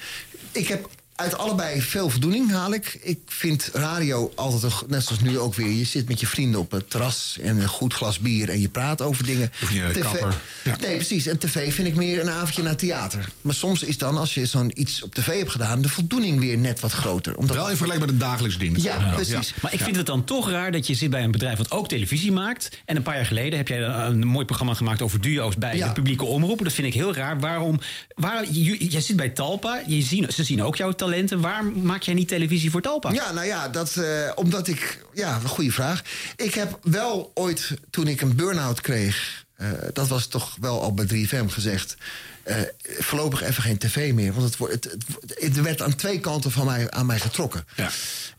Ik 0.52 0.68
heb 0.68 0.90
uit 1.20 1.38
allebei 1.38 1.82
veel 1.82 2.10
voldoening, 2.10 2.52
haal 2.52 2.74
ik. 2.74 3.00
Ik 3.02 3.20
vind 3.26 3.70
radio 3.74 4.32
altijd, 4.36 4.64
een, 4.64 4.72
net 4.88 5.04
zoals 5.04 5.22
nu 5.22 5.40
ook 5.40 5.56
weer, 5.56 5.70
je 5.72 5.86
zit 5.86 6.08
met 6.08 6.20
je 6.20 6.28
vrienden 6.28 6.60
op 6.60 6.72
het 6.72 6.90
terras 6.90 7.38
en 7.42 7.58
een 7.58 7.68
goed 7.68 7.94
glas 7.94 8.20
bier 8.20 8.50
en 8.50 8.62
je 8.62 8.70
praat 8.70 9.02
over 9.02 9.26
dingen. 9.26 9.52
Je 9.70 9.90
de. 9.94 10.78
Nee, 10.82 10.96
precies. 10.96 11.26
En 11.26 11.38
tv 11.38 11.74
vind 11.74 11.88
ik 11.88 11.96
meer 11.96 12.20
een 12.22 12.30
avondje 12.30 12.64
naar 12.64 12.76
theater. 12.76 13.30
Maar 13.42 13.54
soms 13.54 13.84
is 13.84 13.98
dan, 13.98 14.18
als 14.18 14.34
je 14.34 14.46
zo'n 14.46 14.72
iets 14.82 15.04
op 15.04 15.16
tv 15.16 15.38
hebt 15.38 15.52
gedaan, 15.52 15.82
de 15.82 15.90
voldoening 15.90 16.40
weer 16.40 16.58
net 16.58 16.80
wat 16.80 16.92
groter. 16.92 17.36
Omdat 17.38 17.56
Wel 17.56 17.70
in 17.70 17.78
vergelijking 17.78 18.12
met 18.12 18.22
een 18.22 18.28
dagelijks 18.30 18.58
dienst. 18.58 18.84
Ja, 18.84 19.12
precies. 19.14 19.54
Maar 19.62 19.74
ik 19.74 19.80
vind 19.80 19.96
het 19.96 20.06
dan 20.06 20.24
toch 20.24 20.50
raar 20.50 20.72
dat 20.72 20.88
je 20.88 20.94
zit 20.94 21.10
bij 21.10 21.24
een 21.24 21.32
bedrijf 21.32 21.58
wat 21.58 21.72
ook 21.72 21.88
televisie 21.88 22.32
maakt. 22.32 22.70
En 22.86 22.96
een 22.96 23.04
paar 23.04 23.16
jaar 23.16 23.26
geleden 23.26 23.58
heb 23.58 23.68
jij 23.68 23.82
een 23.82 24.28
mooi 24.28 24.46
programma 24.46 24.74
gemaakt 24.74 25.02
over 25.02 25.22
duo's 25.22 25.56
bij 25.56 25.76
Ja. 25.78 25.88
de 25.88 25.94
publieke 25.94 26.26
omroep. 26.26 26.64
Dat 26.64 26.74
vind 26.74 26.88
ik 26.88 26.94
heel 26.94 27.14
raar. 27.14 27.40
Waarom? 27.40 27.80
Waar, 28.16 28.46
je, 28.52 28.86
jij 28.90 29.02
zit 29.02 29.16
bij 29.16 29.30
Talpa. 29.30 29.82
Je 29.88 30.02
zien, 30.02 30.32
ze 30.32 30.44
zien 30.44 30.64
ook 30.64 30.76
jouw 30.76 30.92
talenten. 31.10 31.42
Waar 31.42 31.66
maak 31.66 32.02
jij 32.02 32.14
niet 32.14 32.28
televisie 32.28 32.72
voor 32.72 32.82
Talpa? 32.82 33.12
Ja, 33.12 33.32
nou 33.32 33.46
ja, 33.48 33.68
dat, 33.70 33.96
eh, 33.96 34.32
omdat 34.36 34.68
ik... 34.68 35.06
Ja, 35.14 35.36
een 35.44 35.48
goede 35.48 35.72
vraag. 35.72 36.02
Ik 36.36 36.54
heb 36.54 36.80
wel 36.84 37.32
ooit, 37.34 37.74
toen 37.90 38.08
ik 38.08 38.22
een 38.22 38.36
burn-out 38.36 38.82
kreeg... 38.82 39.46
eh, 39.56 39.68
dat 39.94 40.08
was 40.08 40.28
toch 40.28 40.56
wel 40.60 40.82
al 40.82 40.94
bij 40.94 41.06
3FM 41.06 41.46
gezegd... 41.48 41.96
eh, 42.44 42.56
voorlopig 43.00 43.42
even 43.44 43.64
geen 43.64 43.78
tv 43.78 44.14
meer. 44.14 44.34
Want 44.34 44.46
het, 44.46 44.58
wordt- 44.58 44.74
het, 44.74 44.84
het, 45.22 45.36
het 45.44 45.62
werd 45.62 45.82
aan 45.82 45.96
twee 45.96 46.20
kanten 46.20 46.52
van 46.52 46.66
mij, 46.66 46.92
aan 46.92 47.06
mij 47.06 47.20
getrokken. 47.20 47.66
Ja. 47.76 47.90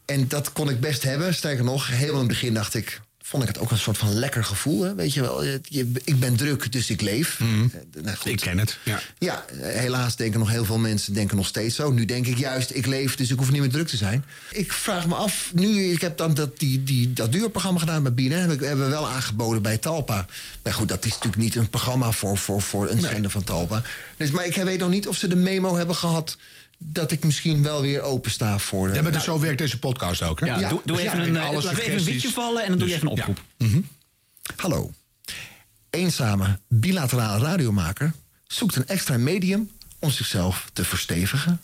En 0.05 0.29
dat 0.29 0.53
kon 0.53 0.71
ik 0.71 0.81
best 0.81 1.03
hebben. 1.03 1.35
Sterker 1.35 1.64
nog, 1.64 1.89
heel 1.89 2.12
in 2.12 2.18
het 2.18 2.29
begin 2.29 2.55
dacht 2.55 2.75
ik... 2.75 3.01
vond 3.31 3.43
ik 3.43 3.49
het 3.49 3.59
ook 3.59 3.70
een 3.70 3.78
soort 3.78 3.99
van 3.99 4.14
lekker 4.14 4.45
gevoel. 4.45 4.83
Hè? 4.83 4.95
Weet 4.95 5.14
je 5.14 5.20
wel, 5.20 5.45
je, 5.45 5.61
je- 5.62 5.91
ik 6.05 6.20
ben 6.20 6.37
druk, 6.37 6.72
dus 6.72 6.91
ik 6.91 7.01
leef. 7.01 7.41
Eh, 7.41 7.47
nou. 8.03 8.16
Ik 8.24 8.37
ken 8.41 8.59
het. 8.59 8.78
Ja. 8.85 9.01
Ja, 9.18 9.45
helaas 9.57 10.16
denken 10.16 10.39
nog 10.41 10.51
heel 10.51 10.64
veel 10.64 10.78
mensen 10.78 11.12
denken 11.14 11.37
nog 11.37 11.47
steeds 11.47 11.74
zo. 11.76 11.91
Nu 11.93 12.05
denk 12.05 12.26
ik 12.26 12.39
juist, 12.39 12.70
ik 12.74 12.87
leef, 12.87 13.14
dus 13.16 13.31
ik 13.31 13.39
hoef 13.39 13.51
niet 13.51 13.61
meer 13.61 13.70
druk 13.70 13.89
te 13.89 13.97
zijn. 13.97 14.24
Ik 14.51 14.72
vraag 14.72 15.07
me 15.07 15.14
af, 15.14 15.51
nu, 15.55 15.83
ik 15.93 16.01
heb 16.01 16.16
dan 16.16 16.35
dat, 16.35 16.59
die, 16.59 16.83
die, 16.83 17.12
dat 17.12 17.33
duurprogramma 17.33 17.78
gedaan 17.81 18.03
bij 18.03 18.12
BNN... 18.12 18.31
Heb 18.33 18.51
ik, 18.53 18.61
hebben 18.61 18.85
we 18.85 18.91
wel 18.91 19.09
aangeboden 19.09 19.62
bij 19.62 19.78
Talpa. 19.78 20.26
Maar 20.62 20.72
goed, 20.74 20.89
dat 20.89 21.05
is 21.05 21.11
natuurlijk 21.11 21.43
niet 21.43 21.55
een 21.55 21.70
programma 21.70 22.11
voor, 22.11 22.39
voor, 22.39 22.62
voor 22.62 22.91
een 22.91 23.01
zender 23.01 23.31
van 23.31 23.45
Talpa. 23.45 23.83
Dus, 24.16 24.31
maar 24.31 24.47
ik 24.47 24.55
weet 24.55 24.78
nog 24.78 24.91
niet 24.91 25.09
of 25.09 25.16
ze 25.16 25.28
de 25.28 25.37
memo 25.37 25.76
hebben 25.76 25.97
gehad... 25.97 26.37
dat 26.83 27.12
ik 27.12 27.24
misschien 27.24 27.62
wel 27.62 27.81
weer 27.81 28.01
opensta 28.01 28.59
voor... 28.59 28.89
De, 28.89 28.95
Ja, 28.95 29.03
maar 29.03 29.12
dus 29.12 29.24
zo 29.24 29.41
werkt 29.41 29.59
deze 29.59 29.78
podcast 29.78 30.22
ook. 30.22 30.41
Hè? 30.41 30.47
Ja, 30.47 30.68
doe, 30.68 30.81
doe 30.85 31.01
even 31.01 31.18
ja, 31.18 31.24
een, 31.24 31.37
en 31.37 31.43
eh, 31.43 31.49
alle 31.49 31.62
laat 31.62 31.78
even 31.78 31.99
een 31.99 32.05
witje 32.05 32.31
vallen 32.31 32.62
en 32.62 32.68
dan 32.68 32.78
doe 32.78 32.89
je 32.89 32.95
Dus, 32.95 33.03
even 33.03 33.11
een 33.11 33.16
ja. 33.16 33.22
oproep. 33.22 33.85
Hallo. 34.57 34.93
Eenzame 35.91 36.59
bilaterale 36.68 37.45
radiomaker 37.45 38.12
zoekt 38.47 38.76
een 38.76 38.87
extra 38.87 39.16
medium 39.16 39.70
om 39.99 40.11
zichzelf 40.11 40.70
te 40.72 40.85
verstevigen 40.85 41.61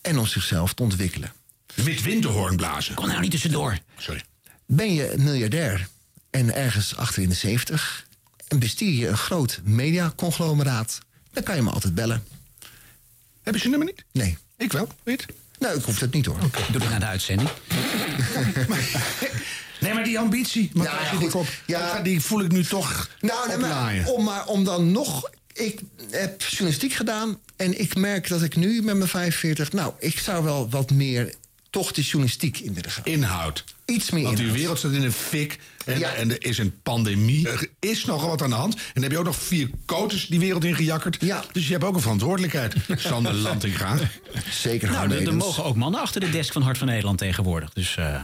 en 0.00 0.18
om 0.18 0.26
zichzelf 0.26 0.74
te 0.74 0.82
ontwikkelen. 0.82 1.32
Wit 1.74 2.02
winterhoorn 2.02 2.56
blazen. 2.56 2.94
Kom 2.94 3.06
nou 3.06 3.20
niet 3.20 3.30
tussendoor. 3.30 3.78
Sorry. 3.96 4.22
Ben 4.66 4.94
je 4.94 5.14
miljardair 5.18 5.88
en 6.30 6.54
ergens 6.54 6.96
achter 6.96 7.22
in 7.22 7.28
de 7.28 7.34
70 7.34 8.06
en 8.48 8.58
bestier 8.58 8.92
je 8.92 9.08
een 9.08 9.16
groot 9.16 9.60
mediaconglomeraat, 9.64 10.98
dan 11.32 11.42
kan 11.42 11.56
je 11.56 11.62
me 11.62 11.70
altijd 11.70 11.94
bellen. 11.94 12.24
Heb 13.46 13.54
je 13.54 13.60
zijn 13.60 13.72
nummer 13.72 13.88
niet? 13.94 14.04
Nee. 14.12 14.38
Ik 14.56 14.72
wel, 14.72 14.88
weet 15.02 15.26
Nou, 15.58 15.76
ik 15.78 15.84
hoef 15.84 15.98
dat 15.98 16.12
niet 16.12 16.26
hoor. 16.26 16.38
Doe 16.72 16.80
het 16.80 16.90
na 16.90 16.98
de 16.98 17.06
uitzending. 17.06 17.50
Nee, 19.80 19.94
maar 19.94 20.04
die 20.04 20.18
ambitie, 20.18 20.70
maar 20.74 20.86
Ja, 20.86 20.92
ja, 20.92 21.04
goed. 21.08 21.18
die, 21.20 21.34
op, 21.34 21.46
Ja. 21.66 22.00
die 22.00 22.20
voel 22.20 22.40
ik 22.40 22.52
nu 22.52 22.64
toch 22.64 23.08
Nou, 23.20 23.48
nee, 23.48 23.56
maar 23.56 24.06
om, 24.06 24.24
maar 24.24 24.46
om 24.46 24.64
dan 24.64 24.90
nog 24.92 25.30
ik 25.52 25.80
heb 26.10 26.42
journalistiek 26.42 26.92
gedaan 26.92 27.38
en 27.56 27.80
ik 27.80 27.94
merk 27.96 28.28
dat 28.28 28.42
ik 28.42 28.56
nu 28.56 28.82
met 28.82 28.96
mijn 28.96 29.08
45... 29.08 29.72
nou, 29.72 29.92
ik 29.98 30.18
zou 30.18 30.44
wel 30.44 30.70
wat 30.70 30.90
meer 30.90 31.34
toch 31.82 31.92
de 31.92 32.02
journalistiek 32.02 32.58
in 32.58 32.74
willen 32.74 32.90
gaan. 32.90 33.04
Inhoud. 33.04 33.64
Iets 33.84 34.10
meer 34.10 34.22
Want 34.22 34.36
die 34.36 34.44
inhoud. 34.44 34.60
wereld 34.60 34.78
staat 34.78 34.92
in 34.92 35.02
een 35.02 35.12
fik. 35.12 35.58
En, 35.84 35.98
Ja. 35.98 36.12
en 36.14 36.30
er 36.30 36.44
is 36.44 36.58
een 36.58 36.80
pandemie. 36.82 37.48
Er 37.48 37.68
is 37.80 38.04
nogal 38.04 38.28
wat 38.28 38.42
aan 38.42 38.50
de 38.50 38.56
hand. 38.56 38.74
En 38.74 38.80
dan 38.94 39.02
heb 39.02 39.12
je 39.12 39.18
ook 39.18 39.24
nog 39.24 39.36
vier 39.36 39.70
coaches 39.86 40.26
die 40.26 40.38
wereld 40.38 40.64
ingejakkerd. 40.64 41.16
Ja. 41.20 41.44
Dus 41.52 41.66
je 41.66 41.72
hebt 41.72 41.84
ook 41.84 41.94
een 41.94 42.00
verantwoordelijkheid. 42.00 42.74
Sander 42.96 43.34
Lantinga. 43.46 43.96
Zeker. 44.50 44.90
Nou, 44.90 45.10
er, 45.12 45.26
er 45.26 45.34
mogen 45.36 45.64
ook 45.64 45.76
mannen 45.76 46.00
achter 46.00 46.20
de 46.20 46.30
desk 46.30 46.52
van 46.52 46.62
Hart 46.62 46.78
van 46.78 46.86
Nederland 46.86 47.18
tegenwoordig. 47.18 47.72
Dus, 47.72 47.96
eh, 47.96 48.20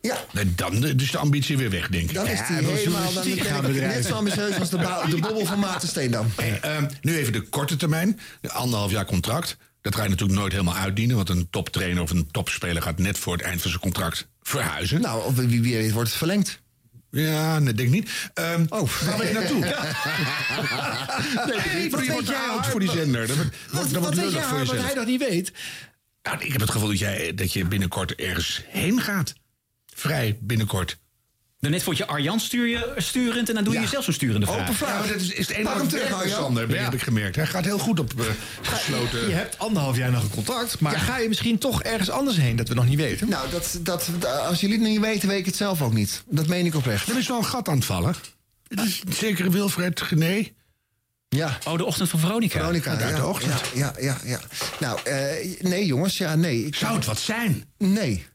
Ja. 0.00 0.24
Dan 0.56 0.84
is 0.86 0.96
dus 0.96 1.10
de 1.10 1.18
ambitie 1.18 1.56
weer 1.56 1.70
weg, 1.70 1.88
denk 1.88 2.08
ik. 2.08 2.14
Dan 2.14 2.26
is 2.26 2.38
die 2.46 2.56
helemaal 2.56 3.12
dan 3.12 3.62
ben 3.62 3.74
ik 3.74 3.80
net 3.80 4.06
zo 4.06 4.14
ambitieus 4.14 4.58
als 4.58 4.70
de, 4.70 4.76
de 5.10 5.16
bobbel 5.26 5.44
van 5.46 5.58
Maarten 5.58 5.88
Steendam. 5.88 6.26
Hey, 6.36 6.60
ehm, 6.60 6.86
nu 7.00 7.16
even 7.16 7.32
de 7.32 7.40
korte 7.40 7.76
termijn. 7.76 8.20
De 8.40 8.52
anderhalf 8.52 8.90
jaar 8.90 9.04
contract. 9.06 9.56
Dat 9.80 9.94
ga 9.94 10.02
je 10.02 10.08
natuurlijk 10.08 10.38
nooit 10.38 10.52
helemaal 10.52 10.76
uitdienen. 10.76 11.16
Want 11.16 11.28
een 11.28 11.50
toptrainer 11.50 12.02
of 12.02 12.10
een 12.10 12.30
topspeler 12.30 12.82
gaat 12.82 12.98
net 12.98 13.18
voor 13.18 13.32
het 13.32 13.42
eind 13.42 13.60
van 13.60 13.70
zijn 13.70 13.82
contract 13.82 14.28
verhuizen. 14.42 15.00
Nou, 15.00 15.24
of 15.24 15.34
wie 15.34 15.62
wie 15.62 15.76
weet 15.76 15.92
wordt 15.92 16.08
het 16.08 16.18
verlengd. 16.18 16.60
Ja, 17.10 17.58
nee, 17.58 17.74
denk 17.74 17.88
ik 17.88 17.94
niet. 17.94 18.30
Ehm, 18.34 18.66
oh. 18.68 18.90
Waar 18.90 19.16
ben 19.16 19.26
je 19.26 19.32
naartoe? 19.32 19.60
nee, 21.74 21.90
voor 21.90 22.00
die 22.00 22.10
wordt 22.10 22.34
oud 22.34 22.66
voor 22.66 22.80
die 22.80 22.90
zender. 22.90 23.26
Dat 23.26 23.36
wordt, 23.36 23.56
wordt, 23.70 23.92
dat 23.92 24.02
wordt 24.02 24.16
lullig 24.16 24.44
voor 24.44 24.58
wat 24.58 24.66
jezelf. 24.66 24.86
hij 24.86 24.94
nog 24.94 25.06
niet 25.06 25.28
weet? 25.28 25.52
Ja, 26.22 26.40
ik 26.40 26.52
heb 26.52 26.60
het 26.60 26.70
gevoel 26.70 26.88
dat, 26.88 26.98
jij, 26.98 27.34
dat 27.34 27.52
je 27.52 27.64
binnenkort 27.64 28.14
ergens 28.14 28.62
heen 28.66 29.00
gaat. 29.00 29.34
Vrij 29.94 30.38
binnenkort. 30.40 30.98
Daarnet 31.60 31.82
vond 31.82 31.96
je 31.96 32.06
Arjan 32.06 32.40
stuur 32.40 32.66
je, 32.68 32.92
sturend 32.96 33.48
en 33.48 33.54
dan 33.54 33.64
doe 33.64 33.74
je 33.74 33.80
jezelf 33.80 34.04
zo'n 34.04 34.14
sturende 34.14 34.46
vraag. 34.46 34.80
Ja, 34.80 34.98
maar 34.98 35.08
dat 35.08 35.16
is, 35.20 35.28
is 35.28 35.48
het 35.48 35.62
Pak 35.62 35.74
enige 35.74 35.86
terug. 35.86 36.28
Sander, 36.28 36.66
ben- 36.66 36.76
Ja. 36.76 36.82
heb 36.82 36.94
ik 36.94 37.02
gemerkt. 37.02 37.36
Hij 37.36 37.46
gaat 37.46 37.64
heel 37.64 37.78
goed 37.78 38.00
op 38.00 38.20
eh, 38.20 38.24
gesloten... 38.62 39.28
Je 39.28 39.34
hebt 39.34 39.58
anderhalf 39.58 39.96
jaar 39.96 40.10
nog 40.10 40.22
een 40.22 40.30
contract, 40.30 40.80
maar 40.80 40.98
ga 40.98 41.18
je 41.18 41.28
misschien 41.28 41.58
toch 41.58 41.82
ergens 41.82 42.10
anders 42.10 42.36
heen 42.36 42.56
dat 42.56 42.68
we 42.68 42.74
nog 42.74 42.86
niet 42.86 42.98
weten? 42.98 43.28
Nou, 43.28 43.50
dat, 43.50 43.78
dat, 43.82 44.08
als 44.46 44.60
jullie 44.60 44.78
het 44.78 44.88
niet 44.88 45.00
weten, 45.00 45.28
weet 45.28 45.38
ik 45.38 45.46
het 45.46 45.56
zelf 45.56 45.82
ook 45.82 45.92
niet. 45.92 46.22
Dat 46.26 46.46
meen 46.46 46.66
ik 46.66 46.74
oprecht. 46.74 47.08
Er 47.08 47.18
is 47.18 47.28
wel 47.28 47.38
een 47.38 47.44
gat 47.44 47.68
aan 47.68 47.76
het 47.76 47.84
vallen. 47.84 48.14
Het 48.68 48.80
is 48.80 49.02
zeker 49.18 49.50
Wilfred 49.50 50.00
Gené. 50.00 50.48
Ja. 51.28 51.58
Oh, 51.66 51.76
de 51.76 51.84
ochtend 51.84 52.08
van 52.08 52.18
Veronica. 52.20 52.58
Veronica, 52.58 52.90
Uit 52.90 53.00
ja, 53.10 53.16
de 53.16 53.26
ochtend. 53.26 53.52
Ja, 53.74 53.92
ja, 54.00 54.00
ja. 54.00 54.16
ja. 54.24 54.40
Nou, 54.80 54.98
eh, 55.04 55.60
nee 55.60 55.86
jongens, 55.86 56.18
ja, 56.18 56.34
nee. 56.34 56.66
Ik, 56.66 56.74
Zou 56.74 56.94
het 56.96 57.04
wat 57.04 57.18
zijn? 57.18 57.64
Nee. 57.78 58.26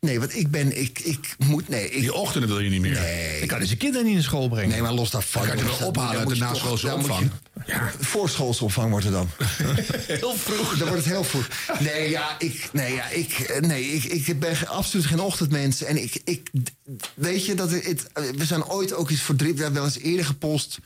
Nee, 0.00 0.18
want 0.18 0.36
ik 0.36 0.50
ben, 0.50 0.80
ik, 0.80 0.98
ik 0.98 1.34
moet, 1.38 1.68
nee. 1.68 1.90
Ik, 1.90 2.00
Die 2.00 2.12
ochtenden 2.14 2.48
wil 2.48 2.58
je 2.60 2.70
niet 2.70 2.80
meer. 2.80 3.00
Nee. 3.00 3.40
Ik 3.40 3.48
kan 3.48 3.58
dus 3.60 3.70
je 3.70 3.76
kinderen 3.76 4.06
niet 4.06 4.14
naar 4.14 4.22
school 4.22 4.48
brengen. 4.48 4.68
Nee, 4.70 4.82
maar 4.82 4.92
los 4.92 5.10
daarvan. 5.10 5.46
Dan 5.46 5.56
kan 5.56 5.64
je 5.64 5.78
wel 5.78 5.86
ophalen 5.88 5.92
dan 5.94 6.06
uit 6.08 6.18
de 6.18 6.24
moet 6.24 6.36
je 6.36 6.40
toch- 6.42 6.52
naschoolse 6.52 6.94
opvang. 6.94 7.30
Ja. 7.66 7.92
Voorschoolse 8.00 8.64
opvang 8.64 8.90
wordt 8.90 9.06
er 9.06 9.12
dan. 9.12 9.28
heel 10.06 10.34
vroeg. 10.36 10.78
Dan 10.78 10.88
wordt 10.88 11.04
het 11.04 11.12
heel 11.12 11.24
vroeg. 11.24 11.48
Nee, 11.80 12.10
ja, 12.10 12.36
ik, 12.38 12.68
nee, 12.72 12.94
ja, 12.94 13.08
ik, 13.08 13.32
eh, 13.38 13.60
nee, 13.60 13.84
ik, 13.84 14.26
ik 14.26 14.40
ben 14.40 14.66
absoluut 14.68 15.06
geen 15.06 15.20
ochtendmens. 15.20 15.82
En 15.82 16.02
ik, 16.02 16.20
ik 16.24 16.50
weet 17.14 17.46
je 17.46 17.54
dat 17.54 17.70
het, 17.70 17.84
het- 17.84 18.36
we 18.36 18.44
zijn 18.44 18.64
ooit 18.64 18.92
ook 18.94 19.10
eens 19.10 19.22
voor 19.22 19.36
drie, 19.36 19.54
we 19.54 19.62
hebben 19.62 19.82
wel 19.82 19.90
eens 19.92 20.02
eerder 20.02 20.24
gepost. 20.26 20.78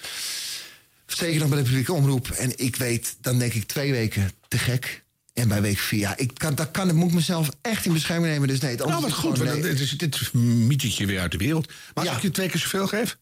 Zeker 1.07 1.41
nog 1.41 1.49
bij 1.49 1.59
de 1.59 1.65
publieke 1.65 1.93
omroep. 1.93 2.29
En 2.31 2.53
ik 2.59 2.77
weet, 2.77 3.17
dan 3.21 3.39
denk 3.39 3.55
ik 3.55 3.67
twee 3.67 3.93
weken 3.93 4.31
te 4.49 4.59
gek. 4.59 5.03
En 5.35 5.49
bij 5.49 5.63
week 5.63 5.79
vier, 5.79 5.99
ja, 6.01 6.17
ik 6.17 6.31
kan, 6.35 6.55
dat 6.55 6.71
kan, 6.71 6.89
ik 6.89 6.95
moet 6.95 7.09
ik 7.09 7.15
mezelf 7.15 7.49
echt 7.63 7.85
in 7.87 7.93
bescherming 7.93 8.33
nemen. 8.33 8.49
Dus 8.49 8.61
nee, 8.61 8.71
het 8.71 8.87
Nou, 8.87 9.01
wat 9.01 9.11
is 9.11 9.17
goed. 9.17 9.45
nee. 9.45 9.61
Dit 9.61 9.81
is 9.81 9.91
dit 9.91 10.33
mietetje 10.33 11.07
weer 11.07 11.21
uit 11.21 11.33
de 11.33 11.39
wereld. 11.39 11.73
Maar 11.95 12.09
als 12.09 12.17
ik 12.17 12.23
je 12.23 12.31
twee 12.31 12.49
keer 12.49 12.61
zoveel 12.61 12.87
geef? 12.87 13.17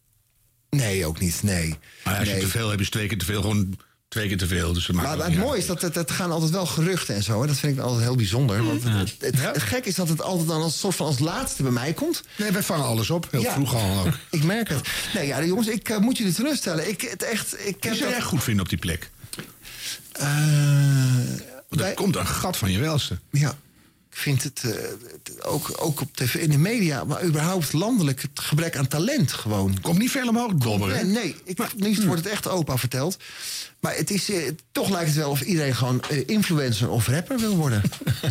Nee, 0.70 1.06
ook 1.06 1.18
niet, 1.20 1.42
nee. 1.42 1.78
Maar 2.04 2.18
als 2.18 2.28
je 2.28 2.38
te 2.38 2.48
veel 2.48 2.68
hebt, 2.68 2.80
is 2.80 2.90
twee 2.90 3.06
keer 3.06 3.18
te 3.18 3.24
veel. 3.24 3.40
Gewoon 3.40 3.78
twee 4.08 4.28
keer 4.28 4.36
te 4.38 4.46
veel. 4.46 4.72
Dus 4.72 4.86
Maar 4.88 5.18
het 5.18 5.36
mooie 5.36 5.58
is 5.58 5.66
dat 5.66 5.82
het, 5.82 5.94
het 5.94 6.10
gaan 6.10 6.30
altijd 6.30 6.50
wel 6.50 6.66
geruchten 6.66 7.14
en 7.14 7.22
zo. 7.22 7.40
Hè. 7.40 7.46
Dat 7.46 7.56
vind 7.56 7.76
ik 7.76 7.82
altijd 7.82 8.02
heel 8.02 8.16
bijzonder. 8.16 8.64
Want 8.64 8.82
het, 8.82 9.14
het, 9.18 9.40
het 9.40 9.62
gek 9.62 9.84
is 9.84 9.94
dat 9.94 10.08
het 10.08 10.22
altijd 10.22 10.48
dan 10.48 10.62
als 10.62 10.78
soort 10.78 10.94
van 10.96 11.06
als 11.06 11.18
laatste 11.18 11.62
bij 11.62 11.72
mij 11.72 11.92
komt. 11.92 12.22
Nee, 12.36 12.50
wij 12.50 12.62
vangen 12.62 12.84
alles 12.84 13.10
op. 13.10 13.28
Heel 13.30 13.40
Ja. 13.42 13.52
vroeg 13.52 13.74
al 13.74 13.98
ook. 14.06 14.12
Ik 14.30 14.42
merk 14.44 14.68
het. 14.68 14.88
Nee, 15.14 15.26
ja, 15.26 15.44
jongens, 15.44 15.68
ik 15.68 15.88
eh, 15.88 15.98
moet 15.98 16.16
jullie 16.16 16.32
teleurstellen. 16.32 16.88
Ik, 16.88 17.00
het 17.00 17.22
echt, 17.22 17.52
ik 17.52 17.58
Wie 17.58 17.74
heb 17.90 17.94
zou 17.94 18.10
jij 18.10 18.18
dat, 18.18 18.28
goed 18.28 18.42
vinden 18.42 18.62
op 18.62 18.68
die 18.68 18.78
plek? 18.78 19.10
eh, 20.12 20.26
Want 21.77 21.89
er 21.89 21.95
komt 21.95 22.16
een 22.16 22.27
gat 22.27 22.57
van 22.57 22.70
je 22.70 22.79
welste. 22.79 23.18
ja, 23.31 23.57
ik 24.11 24.18
vind 24.18 24.43
het, 24.43 24.62
het 24.62 25.45
ook, 25.45 25.73
ook 25.77 26.01
op 26.01 26.16
tv, 26.16 26.35
in 26.35 26.51
de 26.51 26.59
media, 26.59 27.05
maar 27.05 27.25
überhaupt 27.25 27.73
landelijk 27.73 28.23
het 28.23 28.41
gebrek 28.41 28.77
aan 28.77 28.87
talent 28.87 29.33
gewoon. 29.33 29.81
Komt 29.81 29.99
niet 29.99 30.11
veel 30.11 30.29
omhoog 30.29 30.53
dobberen. 30.55 31.12
Nee, 31.12 31.23
nee 31.23 31.37
ik, 31.45 31.75
nu 31.77 31.97
wordt 32.07 32.25
het 32.25 32.33
echt 32.33 32.49
opa 32.49 32.77
verteld. 32.77 33.16
Maar 33.81 33.97
het 33.97 34.11
is, 34.11 34.31
eh, 34.31 34.51
toch 34.73 34.91
lijkt 34.91 35.09
het 35.09 35.16
wel 35.16 35.31
of 35.31 35.41
iedereen 35.41 35.75
gewoon 35.75 36.03
eh, 36.11 36.23
influencer 36.27 36.91
of 36.91 37.07
rapper 37.07 37.39
wil 37.39 37.57
worden. 37.57 37.83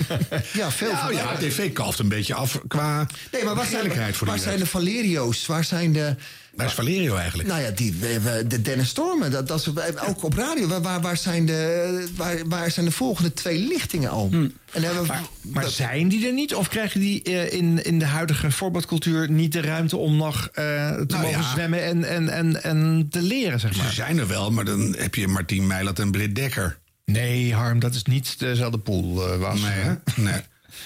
ja, 0.54 0.72
veel 0.72 0.92
Nou 0.92 1.14
ja, 1.14 1.38
tv 1.38 1.74
kalft 1.74 2.00
een 2.00 2.08
beetje 2.08 2.34
af 2.34 2.60
qua 2.68 3.08
Nee, 3.32 3.44
maar 3.44 3.56
waar 3.56 3.66
zijn, 3.66 3.88
waar 3.88 4.34
die 4.34 4.44
zijn 4.44 4.60
de 4.60 4.66
Valerio's? 4.66 5.46
Waar 5.46 5.64
zijn 5.64 5.94
de... 5.94 6.16
Waar 6.56 6.66
is 6.66 6.74
Valerio 6.74 7.16
eigenlijk? 7.16 7.50
Nou 7.50 7.62
ja, 7.62 7.70
die, 7.70 8.00
de 8.48 8.62
Dennis 8.62 8.90
Stormen, 8.90 9.32
dat, 9.32 9.48
dat 9.48 9.60
is 9.60 9.68
ook 10.08 10.24
op 10.24 10.34
radio. 10.34 10.68
Waar, 10.68 10.82
waar, 10.82 11.02
waar, 11.02 11.18
zijn 11.18 11.46
de, 11.46 12.08
waar, 12.16 12.48
waar 12.48 12.72
zijn 12.72 12.86
de 12.86 12.92
volgende 12.92 13.34
twee 13.34 13.68
lichtingen 13.68 14.10
al? 14.10 14.30
En 14.32 14.84
hebben 14.84 15.02
we, 15.02 15.08
Maar, 15.08 15.22
maar 15.42 15.70
zijn 15.70 16.08
die 16.08 16.28
er 16.28 16.34
niet? 16.34 16.56
Of 16.56 16.68
krijgen 16.68 17.00
die 17.00 17.24
eh, 17.24 17.54
in, 17.54 17.84
in 17.84 18.00
de 18.00 18.06
huidige 18.06 18.52
voorbeeldcultuur 18.52 19.30
niet 19.30 19.52
de 19.52 19.62
ruimte 19.62 19.98
om 19.98 20.16
nog 20.16 20.50
eh, 20.54 20.64
te 20.94 21.06
Nou 21.08 21.24
mogen 21.24 21.42
ja. 21.42 21.52
zwemmen 21.52 21.84
en, 21.84 22.04
en, 22.04 22.30
en, 22.30 22.64
en 22.64 23.08
te 23.10 23.22
leren, 23.22 23.60
zeg 23.60 23.74
Ze 23.74 23.82
maar? 23.82 23.92
zijn 23.92 24.18
er 24.18 24.28
wel, 24.28 24.52
maar 24.52 24.66
dan 24.66 24.96
heb 24.98 25.16
je 25.16 25.28
Martien 25.28 25.68
Meijlat 25.68 26.00
en 26.00 26.12
Britt 26.12 26.36
Dekker. 26.36 26.80
Nee, 27.06 27.54
Harm, 27.54 27.80
dat 27.80 27.96
is 27.96 28.04
niet 28.04 28.40
dezelfde 28.40 28.80
pool 28.80 29.28
eh, 29.28 29.38
was. 29.38 29.62
Nee, 29.62 29.72
hè? 29.72 29.94
Nee. 30.16 30.42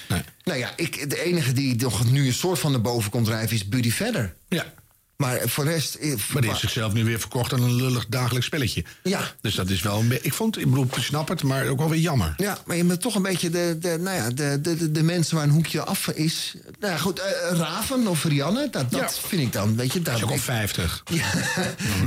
nee. 0.09 0.21
nou 0.43 0.59
ja, 0.59 0.69
ik, 0.75 1.09
de 1.09 1.23
enige 1.23 1.53
die 1.53 1.75
nog 1.75 2.11
nu 2.11 2.25
een 2.27 2.33
soort 2.33 2.59
van 2.59 2.71
naar 2.71 2.81
boven 2.81 3.11
komt 3.11 3.25
drijven 3.25 3.55
is 3.55 3.67
Buddy 3.67 3.91
Verder. 3.91 4.35
Ja. 4.47 4.73
Maar 5.17 5.39
voor 5.49 5.63
de 5.63 5.69
rest... 5.71 5.95
eh, 5.95 6.09
Maar 6.31 6.41
die 6.41 6.49
heeft 6.49 6.61
zichzelf 6.61 6.93
nu 6.93 7.03
weer 7.03 7.19
verkocht 7.19 7.53
aan 7.53 7.61
een 7.63 7.73
lullig 7.75 8.05
dagelijks 8.07 8.45
spelletje. 8.45 8.83
Ja. 9.03 9.31
Dus 9.41 9.55
dat 9.55 9.69
is 9.69 9.81
wel 9.81 9.99
een 9.99 10.07
beetje... 10.07 10.23
Ik 10.23 10.33
vond, 10.33 10.57
ik 10.57 10.69
bedoel, 10.69 10.83
ik 10.95 11.03
snap 11.03 11.27
het, 11.27 11.43
maar 11.43 11.67
ook 11.67 11.77
wel 11.77 11.89
weer 11.89 11.99
jammer. 11.99 12.33
Ja, 12.37 12.57
maar 12.65 12.75
je 12.75 12.83
bent 12.83 13.01
toch 13.01 13.15
een 13.15 13.21
beetje 13.21 13.49
de, 13.49 13.77
de, 13.79 13.97
nou 13.99 14.15
ja, 14.15 14.29
de, 14.29 14.61
de, 14.61 14.91
de, 14.91 15.03
mensen 15.03 15.35
waar 15.35 15.43
een 15.43 15.49
hoekje 15.49 15.83
af 15.83 16.07
is. 16.07 16.55
Nou 16.79 16.93
ja, 16.93 16.99
goed, 16.99 17.19
eh, 17.19 17.51
Raven 17.57 18.07
of 18.07 18.23
Rianne, 18.23 18.67
dat, 18.71 18.91
dat 18.91 19.19
vind 19.19 19.41
ik 19.41 19.53
dan, 19.53 19.75
weet 19.75 19.93
je... 19.93 20.01
Daar 20.01 20.13
Dat 20.13 20.17
is 20.17 20.23
ook 20.23 20.29
al 20.29 20.35
ik- 20.35 20.41
50. 20.41 21.03
Ja, 21.09 21.31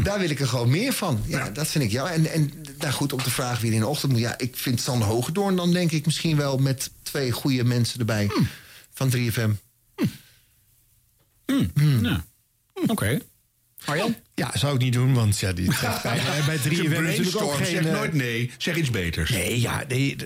daar 0.02 0.18
wil 0.18 0.30
ik 0.30 0.40
er 0.40 0.48
gewoon 0.48 0.70
meer 0.70 0.92
van. 0.92 1.22
Ja, 1.26 1.50
dat 1.50 1.66
vind 1.68 1.84
ik 1.84 1.90
ja. 1.90 2.10
En, 2.10 2.26
en 2.32 2.52
nou 2.78 2.92
goed, 2.92 3.12
op 3.12 3.24
de 3.24 3.30
vraag 3.30 3.60
wie 3.60 3.72
in 3.72 3.80
de 3.80 3.86
ochtend 3.86 4.12
moet. 4.12 4.20
Ja, 4.20 4.38
ik 4.38 4.56
vind 4.56 4.80
Sander 4.80 5.08
Hogedoorn 5.08 5.56
dan 5.56 5.72
denk 5.72 5.90
ik 5.92 6.06
misschien 6.06 6.36
wel 6.36 6.58
met 6.58 6.90
twee 7.02 7.30
goede 7.30 7.64
mensen 7.64 7.98
erbij. 7.98 8.30
Van 8.94 9.12
3FM. 9.16 9.50
Ja. 12.02 12.24
Oké. 12.86 13.18
Arjan? 13.88 14.14
Ja, 14.34 14.50
zou 14.54 14.74
ik 14.74 14.80
niet 14.80 14.92
doen, 14.92 15.14
want 15.14 15.38
ja, 15.38 15.52
die 15.52 15.66
bij, 16.02 16.20
bij 16.46 16.58
3 16.58 16.82
Je 16.82 16.88
FM 16.88 17.02
natuurlijk 17.02 17.40
ook 17.40 17.52
geen... 17.52 17.66
zeg 17.66 17.84
eh, 17.84 17.92
nooit 17.92 18.12
nee. 18.12 18.50
Zeg 18.58 18.76
iets 18.76 18.90
beters. 18.90 19.30
Nee, 19.30 19.60
ja, 19.60 19.84
nee, 19.88 20.16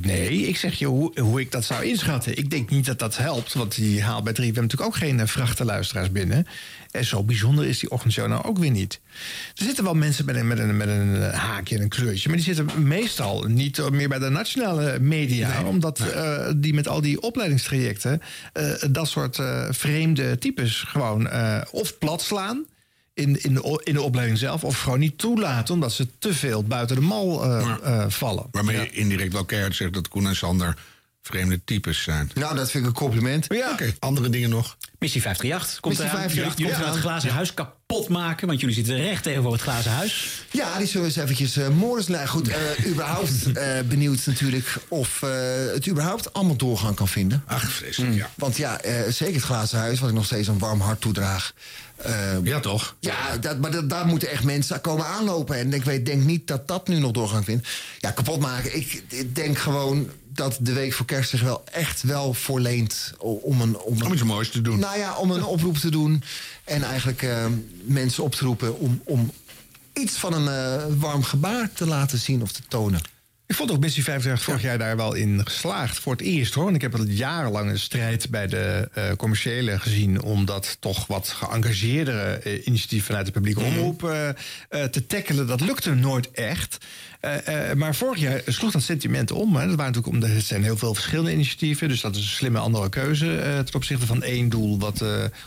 nee, 0.00 0.48
ik 0.48 0.56
zeg 0.56 0.78
je 0.78 0.86
hoe, 0.86 1.20
hoe 1.20 1.40
ik 1.40 1.50
dat 1.50 1.64
zou 1.64 1.84
inschatten. 1.84 2.38
Ik 2.38 2.50
denk 2.50 2.70
niet 2.70 2.86
dat 2.86 2.98
dat 2.98 3.16
helpt, 3.16 3.54
want 3.54 3.74
die 3.74 4.02
haalt 4.02 4.24
bij 4.24 4.32
3FM 4.32 4.54
natuurlijk 4.54 4.80
ook 4.80 4.96
geen 4.96 5.20
eh, 5.20 5.26
vrachtenluisteraars 5.26 6.12
binnen. 6.12 6.46
En 6.90 7.04
zo 7.04 7.22
bijzonder 7.22 7.66
is 7.66 7.78
die 7.78 7.90
ochtendshow 7.90 8.28
nou 8.28 8.44
ook 8.44 8.58
weer 8.58 8.70
niet. 8.70 9.00
Er 9.54 9.64
zitten 9.64 9.84
wel 9.84 9.94
mensen 9.94 10.24
met 10.24 10.36
een, 10.36 10.46
met 10.46 10.58
een, 10.58 10.76
met 10.76 10.88
een 10.88 11.22
eh, 11.22 11.32
haakje 11.32 11.76
en 11.76 11.82
een 11.82 11.88
kleurtje, 11.88 12.28
maar 12.28 12.36
die 12.36 12.54
zitten 12.54 12.86
meestal 12.86 13.42
niet 13.42 13.90
meer 13.90 14.08
bij 14.08 14.18
de 14.18 14.28
nationale 14.28 14.98
media, 15.00 15.64
omdat 15.64 16.02
die 16.56 16.74
met 16.74 16.88
al 16.88 17.00
die 17.00 17.22
opleidingstrajecten 17.22 18.22
dat 18.90 19.08
soort 19.08 19.38
vreemde 19.70 20.38
types 20.38 20.84
gewoon 20.86 21.28
of 21.70 21.98
plat 21.98 22.22
slaan 22.22 22.66
in, 23.14 23.42
in, 23.42 23.54
de, 23.54 23.80
in 23.84 23.94
de 23.94 24.02
opleiding 24.02 24.38
zelf. 24.38 24.64
Of 24.64 24.80
gewoon 24.80 24.98
niet 24.98 25.18
toelaten 25.18 25.74
omdat 25.74 25.92
ze 25.92 26.06
te 26.18 26.34
veel 26.34 26.64
buiten 26.64 26.96
de 26.96 27.02
mal 27.02 27.44
eh, 27.44 27.76
eh, 27.82 28.04
vallen. 28.08 28.46
Waarmee 28.50 28.76
je 28.76 28.90
indirect 28.90 29.32
wel 29.32 29.44
keihard 29.44 29.76
zegt 29.76 29.92
dat 29.92 30.08
Koen 30.08 30.26
en 30.26 30.36
Sander 30.36 30.76
vreemde 31.22 31.60
types 31.64 32.02
zijn. 32.02 32.30
Nou, 32.34 32.54
dat 32.56 32.70
vind 32.70 32.84
ik 32.84 32.90
een 32.90 32.96
compliment. 32.96 33.46
Ja. 33.48 33.70
Oké, 33.72 33.94
andere 33.98 34.28
dingen 34.28 34.50
nog. 34.50 34.76
Missie 34.98 35.20
538 35.20 35.80
komt 35.80 35.98
Missie 35.98 36.18
eraan. 36.18 36.30
538 36.30 36.58
Jullie 36.58 36.74
komt 36.74 36.84
gaan 36.84 36.92
het 36.94 37.02
glazen 37.02 37.30
huis 37.30 37.54
kapot 37.54 38.08
maken, 38.08 38.46
want 38.46 38.60
jullie 38.60 38.74
zitten 38.74 38.96
recht 38.96 39.22
tegenover 39.22 39.52
het 39.52 39.60
glazen 39.60 39.90
huis. 39.90 40.42
Ja, 40.50 40.78
die 40.78 40.86
zullen 40.86 41.00
we 41.08 41.14
eens 41.14 41.22
eventjes 41.22 41.56
uh. 41.56 42.08
Nou 42.08 42.26
goed, 42.26 42.48
eh, 42.48 42.86
überhaupt 42.92 43.52
eh, 43.52 43.80
benieuwd 43.88 44.26
natuurlijk 44.26 44.76
of 44.88 45.22
eh, 45.22 45.30
het 45.72 45.88
überhaupt 45.88 46.32
allemaal 46.32 46.56
doorgang 46.56 46.96
kan 46.96 47.08
vinden. 47.08 47.42
Ach, 47.46 47.72
vreselijk, 47.72 48.14
ja. 48.14 48.30
Want 48.34 48.56
ja, 48.56 48.80
eh, 48.80 49.10
zeker 49.12 49.34
het 49.34 49.44
glazen 49.44 49.78
huis, 49.78 50.00
wat 50.00 50.08
ik 50.08 50.14
nog 50.14 50.24
steeds 50.24 50.48
een 50.48 50.58
warm 50.58 50.80
hart 50.80 51.00
toedraag. 51.00 51.52
Eh, 51.96 52.36
Ja, 52.42 52.60
toch? 52.60 52.94
Ja, 53.00 53.36
dat, 53.40 53.58
maar 53.58 53.70
dat, 53.70 53.90
daar 53.90 54.06
moeten 54.06 54.30
echt 54.30 54.44
mensen 54.44 54.80
komen 54.80 55.06
aanlopen. 55.06 55.56
En 55.56 55.72
ik 55.72 55.84
weet, 55.84 56.06
denk 56.06 56.22
niet 56.24 56.46
dat 56.46 56.68
dat 56.68 56.88
nu 56.88 56.98
nog 56.98 57.12
doorgang 57.12 57.44
vindt. 57.44 57.68
Ja, 57.98 58.10
kapot 58.10 58.40
maken. 58.40 58.76
Ik, 58.76 59.02
ik 59.08 59.34
denk 59.34 59.58
gewoon 59.58 60.10
dat 60.40 60.58
de 60.60 60.72
week 60.72 60.92
voor 60.92 61.06
kerst 61.06 61.30
zich 61.30 61.42
wel 61.42 61.62
echt 61.64 62.02
wel 62.02 62.34
voorleent 62.34 63.12
om 63.18 63.60
een... 63.60 63.78
Om, 63.78 63.96
een, 63.96 64.06
Om 64.06 64.12
iets 64.12 64.22
moois 64.22 64.50
te 64.50 64.60
doen. 64.60 64.78
Nou 64.78 64.98
ja, 64.98 65.16
om 65.16 65.30
een 65.30 65.44
oproep 65.44 65.76
te 65.76 65.90
doen. 65.90 66.22
En 66.64 66.82
eigenlijk 66.82 67.22
eh, 67.22 67.46
mensen 67.82 68.24
op 68.24 68.34
te 68.34 68.44
roepen 68.44 68.78
om, 68.78 69.00
om 69.04 69.32
iets 69.92 70.16
van 70.16 70.32
een 70.32 70.48
eh, 70.48 70.84
warm 70.98 71.22
gebaar 71.22 71.72
te 71.72 71.86
laten 71.86 72.18
zien 72.18 72.42
of 72.42 72.52
te 72.52 72.62
tonen. 72.68 73.00
Ik 73.50 73.56
vond 73.56 73.70
ook 73.70 73.80
Missie 73.80 74.04
50 74.04 74.42
vorig 74.42 74.62
jaar 74.62 74.78
daar 74.78 74.96
wel 74.96 75.14
in 75.14 75.40
geslaagd. 75.44 75.98
Voor 75.98 76.12
het 76.12 76.20
eerst 76.20 76.54
hoor. 76.54 76.72
Ik 76.74 76.80
heb 76.80 76.94
al 76.94 77.04
jarenlang 77.04 77.70
een 77.70 77.78
strijd 77.78 78.30
bij 78.30 78.46
de 78.46 78.88
eh, 78.92 79.04
commerciële 79.16 79.78
gezien. 79.78 80.22
om 80.22 80.44
dat 80.44 80.76
toch 80.80 81.06
wat 81.06 81.28
geëngageerdere 81.28 82.22
eh, 82.22 82.66
initiatief 82.66 83.04
vanuit 83.04 83.26
de 83.26 83.32
publieke 83.32 83.60
omroep 83.60 84.04
eh, 84.04 84.84
te 84.84 85.06
tackelen. 85.06 85.46
Dat 85.46 85.60
lukte 85.60 85.94
nooit 85.94 86.30
echt. 86.30 86.78
Maar 87.76 87.94
vorig 87.94 88.20
jaar 88.20 88.42
sloeg 88.46 88.70
dat 88.70 88.82
sentiment 88.82 89.30
om. 89.30 89.56
Hè. 89.56 89.66
Dat 89.66 89.76
waren 89.76 89.92
natuurlijk 89.92 90.06
om 90.06 90.20
de, 90.20 90.26
het 90.26 90.44
zijn 90.44 90.62
heel 90.62 90.76
veel 90.76 90.94
verschillende 90.94 91.32
initiatieven. 91.32 91.88
Dus 91.88 92.00
dat 92.00 92.16
is 92.16 92.22
een 92.22 92.28
slimme 92.28 92.58
andere 92.58 92.88
keuze 92.88 93.62
ten 93.64 93.74
opzichte 93.74 94.06
van 94.06 94.22
één 94.22 94.48
doel. 94.48 94.78
Wat, 94.78 95.04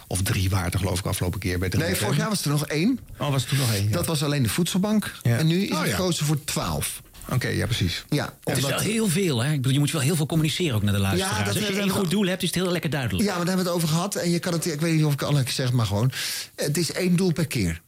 of 0.08 0.22
drie 0.22 0.50
waren 0.50 0.72
er 0.72 0.80
geloof 0.80 1.00
ik 1.00 1.06
afgelopen 1.06 1.40
keer 1.40 1.60
bij 1.60 1.70
de 1.70 1.78
Nee, 1.78 1.96
vorig 1.96 2.18
jaar 2.18 2.30
was 2.30 2.44
er 2.44 2.52
nog 2.52 2.68
één. 2.68 3.00
Oh, 3.18 3.32
was 3.32 3.44
er 3.44 3.50
toen 3.50 3.58
nog 3.58 3.74
één? 3.74 3.92
Dat 3.92 4.06
was 4.06 4.24
alleen 4.24 4.44
de 4.44 4.50
voedselbank. 4.50 5.16
En 5.22 5.48
nu 5.48 5.64
is 5.64 5.72
Oh, 5.72 5.82
gekozen 5.82 6.26
voor 6.26 6.44
twaalf. 6.44 7.02
Oké, 7.30 7.48
ja 7.48 7.66
precies. 7.66 8.04
Ja, 8.10 8.34
Het 8.44 8.58
is 8.58 8.64
wel 8.66 8.80
heel 8.80 9.08
veel, 9.08 9.44
hè? 9.44 9.50
Ik 9.52 9.56
bedoel, 9.56 9.72
je 9.74 9.80
moet 9.80 9.92
wel 9.92 10.02
heel 10.02 10.16
veel 10.16 10.26
communiceren 10.26 10.76
ook 10.76 10.84
naar 10.84 10.94
de 10.94 11.00
luisteraars. 11.00 11.38
dat 11.38 11.56
Als 11.56 11.68
je 11.68 11.74
we- 11.84 11.90
goed 11.90 12.10
doel 12.10 12.26
hebt, 12.26 12.42
is 12.42 12.48
het 12.48 12.58
heel 12.64 12.72
lekker 12.72 12.90
duidelijk. 12.90 13.24
Ja, 13.24 13.36
maar 13.36 13.46
daar 13.46 13.56
hebben 13.56 13.66
we 13.66 13.72
het 13.72 13.82
over 13.84 13.96
gehad. 13.96 14.16
En 14.16 14.30
je 14.30 14.40
kan 14.40 14.54
het, 14.54 14.66
ik 14.66 14.82
weet 14.82 14.94
niet 14.96 15.06
of 15.06 15.14
ik 15.14 15.20
het 15.20 15.30
al 15.30 15.42
zeg, 15.48 15.72
maar 15.72 15.86
gewoon. 15.86 16.12
Het 16.56 16.78
is 16.78 16.92
één 16.92 17.16
doel 17.16 17.32
per 17.34 17.48
keer. 17.48 17.82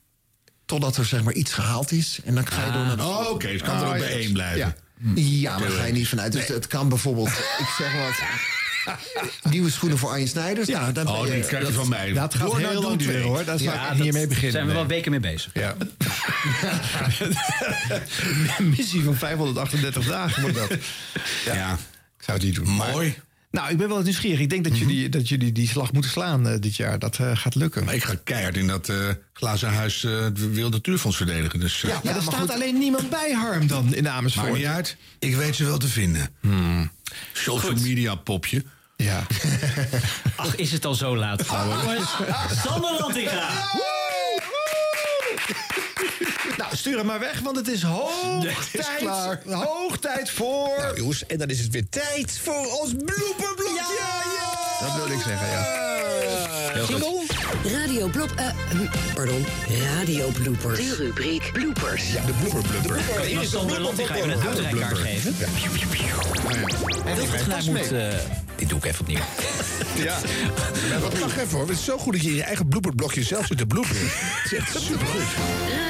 Totdat 0.66 0.98
er 0.98 1.06
zeg 1.06 1.24
maar 1.24 1.34
iets 1.34 1.54
gehaald 1.54 1.92
is. 1.92 2.20
En 2.26 2.36
dan 2.36 2.48
ga 2.48 2.66
je 2.66 2.72
door 2.72 2.86
naar 2.86 2.98
de 2.98 3.04
Oh, 3.04 3.30
oké, 3.30 3.48
dus 3.48 3.62
kan 3.62 3.82
er 3.82 3.88
ook 3.88 3.98
bij 3.98 4.14
één 4.20 4.34
blijven. 4.34 4.58
Ja. 4.58 4.76
Ja, 5.16 5.58
maar 5.60 5.68
daar 5.68 5.78
ga 5.78 5.86
je 5.86 5.94
niet 5.94 6.08
vanuit. 6.08 6.32
Dus 6.32 6.48
het 6.48 6.68
kan 6.68 6.90
bijvoorbeeld, 6.90 7.28
ik 7.30 7.68
zeg 7.78 7.94
wat. 7.94 8.28
Nieuwe 9.50 9.70
schoenen 9.72 9.98
voor 9.98 10.10
Arjen 10.10 10.28
Snijders. 10.28 10.68
Ja, 10.68 10.92
daar 10.92 11.08
Oh, 11.08 11.24
die 11.24 11.40
krijg 11.40 11.68
je 11.68 11.74
van 11.74 11.90
mij. 11.90 12.14
Dat 12.14 12.36
gaat 12.36 12.48
Door 12.48 12.60
heel 12.60 12.82
lang 12.82 12.98
duren 12.98 13.22
hoor. 13.22 13.46
Daar 13.46 13.62
Ja, 13.62 13.92
ik 13.92 14.02
hiermee 14.02 14.20
dat 14.22 14.30
beginnen. 14.30 14.52
zijn 14.52 14.68
we 14.68 14.74
wel 14.74 14.88
weken 14.88 15.12
mee 15.12 15.20
bezig. 15.20 15.52
Ja. 15.54 15.76
Missie 18.78 19.04
van 19.04 19.16
538 19.16 20.06
dagen 20.08 20.42
wordt 20.42 20.58
dat. 20.58 20.70
Ja. 21.46 21.74
Ik 22.18 22.24
zou 22.24 22.38
het 22.38 22.44
niet 22.48 22.56
doen. 22.56 22.68
Mooi. 22.68 23.16
Nou, 23.52 23.70
ik 23.70 23.78
ben 23.78 23.88
wel 23.88 24.02
nieuwsgierig. 24.02 24.40
Ik 24.40 24.50
denk 24.50 24.64
dat 24.64 24.78
jullie, 24.78 25.10
dat 25.10 25.30
jullie 25.30 25.52
die 25.52 25.68
slag 25.68 25.92
moeten 25.92 26.12
slaan 26.12 26.48
eh, 26.48 26.60
dit 26.60 26.76
jaar. 26.76 27.00
Dat 27.00 27.20
eh, 27.20 27.32
gaat 27.34 27.56
lukken. 27.56 27.86
Maar 27.86 27.94
ik 27.94 28.04
ga 28.04 28.16
keihard 28.24 28.58
in 28.58 28.68
dat 28.68 28.90
eh, 28.90 29.10
glazen 29.34 29.70
huis 29.70 30.02
het 30.02 30.54
Wilde 30.54 30.76
Natuurfonds 30.76 31.18
verdedigen. 31.18 31.60
Dus, 31.60 31.82
Ja, 31.82 32.02
maar 32.04 32.16
er 32.16 32.22
staat 32.22 32.52
alleen 32.52 32.78
niemand 32.78 33.10
bij 33.10 33.32
Harm 33.32 33.68
dan 33.68 33.94
in 33.94 34.10
Amersfoort. 34.10 34.48
Maakt 34.48 34.58
niet 34.60 34.68
uit. 34.68 34.98
Ik 35.20 35.36
weet 35.36 35.56
ze 35.56 35.66
wel 35.66 35.78
te 35.78 35.88
vinden. 35.88 36.30
Social 37.34 37.74
media 37.74 38.16
popje. 38.16 38.64
Ja. 38.96 39.26
Ach, 40.36 40.56
is 40.56 40.72
het 40.72 40.86
al 40.86 40.94
zo 40.94 41.18
laat, 41.18 41.46
trouwens? 41.46 42.10
Sander 42.64 42.96
Lantinga! 43.00 43.50
Nou, 46.58 46.76
stuur 46.76 46.98
hem 46.98 47.06
maar 47.06 47.20
weg, 47.20 47.40
want 47.40 47.56
het 47.56 47.68
is 47.68 47.82
hoog 47.84 48.24
Nee, 48.44 48.54
het 48.56 48.74
is 48.74 48.86
tijd. 48.86 48.98
klaar. 49.00 49.40
Hoog 49.46 49.98
tijd 49.98 50.30
voor. 50.30 50.74
Nou 50.78 50.98
jongens, 50.98 51.26
en 51.26 51.38
dan 51.38 51.48
is 51.50 51.60
het 51.60 51.72
weer 51.72 51.90
tijd 51.90 52.40
voor 52.44 52.66
ons 52.82 52.92
blooperblokje. 53.06 54.04
Dat 54.80 54.96
wilde 54.96 55.14
ik 55.14 55.22
zeggen, 55.22 55.48
ja. 55.48 55.64
Heel 56.74 56.86
goed. 56.86 57.35
Radio 57.64 58.08
Blop... 58.08 58.32
eh, 58.36 58.46
hm, 58.70 59.14
pardon, 59.16 59.46
Radio 59.96 60.28
Bloopers. 60.30 60.80
De 60.80 60.96
rubriek 60.96 61.50
Bloopers. 61.54 62.14
Ja, 62.14 62.26
de 62.26 62.32
blooper 62.42 62.70
blooper. 62.70 63.00
Kan 63.16 63.26
iemand 63.26 63.48
Sander 63.48 63.80
Lantinga 63.80 64.16
even 64.16 64.30
een 64.30 64.42
uitrijkaart 64.48 64.98
geven? 64.98 65.34
Hij 67.04 67.16
wil 67.16 67.26
het 67.32 67.42
geluid 67.42 67.66
moet... 67.66 67.92
eh, 67.92 68.08
dit 68.56 68.70
doe 68.70 68.78
ik 68.78 68.86
even 68.86 69.00
opnieuw. 69.02 69.20
Ja. 70.04 70.18
Maar 70.90 71.00
wat 71.00 71.20
mag 71.20 71.38
even 71.38 71.58
hoor. 71.58 71.68
Het 71.68 71.78
is 71.78 71.84
zo 71.84 71.98
goed 71.98 72.14
dat 72.14 72.22
je 72.22 72.30
in 72.30 72.36
je 72.36 72.44
eigen 72.44 72.68
blooperblokje 72.68 73.24
zelf 73.24 73.46
zit 73.46 73.58
te 73.58 73.66
bloeperen. 73.66 74.02
Het 74.02 74.52
is 74.52 74.58
echt 74.58 74.82
supergoed. 74.82 75.22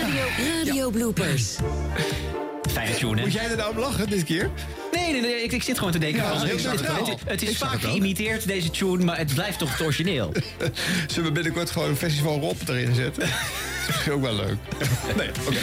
Radio, 0.01 0.23
Radio 0.63 0.89
Bloopers. 0.89 1.55
Fijne 2.75 2.95
tune, 2.95 3.15
hè? 3.15 3.21
Moet 3.21 3.33
jij 3.33 3.49
er 3.49 3.57
nou 3.57 3.71
om 3.71 3.79
lachen 3.79 4.09
dit 4.09 4.23
keer? 4.23 4.49
Nee, 4.91 5.11
nee, 5.11 5.21
nee 5.21 5.43
ik, 5.43 5.51
ik 5.51 5.63
zit 5.63 5.77
gewoon 5.77 5.91
te 5.93 5.99
denken. 5.99 6.21
Ja, 6.21 6.37
van, 6.37 6.47
ik 6.47 6.59
het, 6.59 7.21
het 7.25 7.41
Ik 7.41 7.49
is 7.49 7.57
vaak 7.57 7.81
geïmiteerd, 7.81 8.47
deze 8.47 8.69
tune, 8.69 9.03
maar 9.03 9.17
het 9.17 9.33
blijft 9.33 9.59
toch 9.59 9.71
het 9.71 9.81
origineel. 9.81 10.31
Zullen 11.07 11.27
we 11.27 11.31
binnenkort 11.31 11.69
gewoon 11.69 11.89
een 11.89 11.95
festival 11.95 12.39
Rob 12.39 12.57
erin 12.67 12.95
zetten? 12.95 13.27
Dat 13.87 13.95
is 13.95 14.09
ook 14.13 14.21
wel 14.21 14.35
leuk. 14.35 14.55
Nee, 15.17 15.29
oké. 15.47 15.57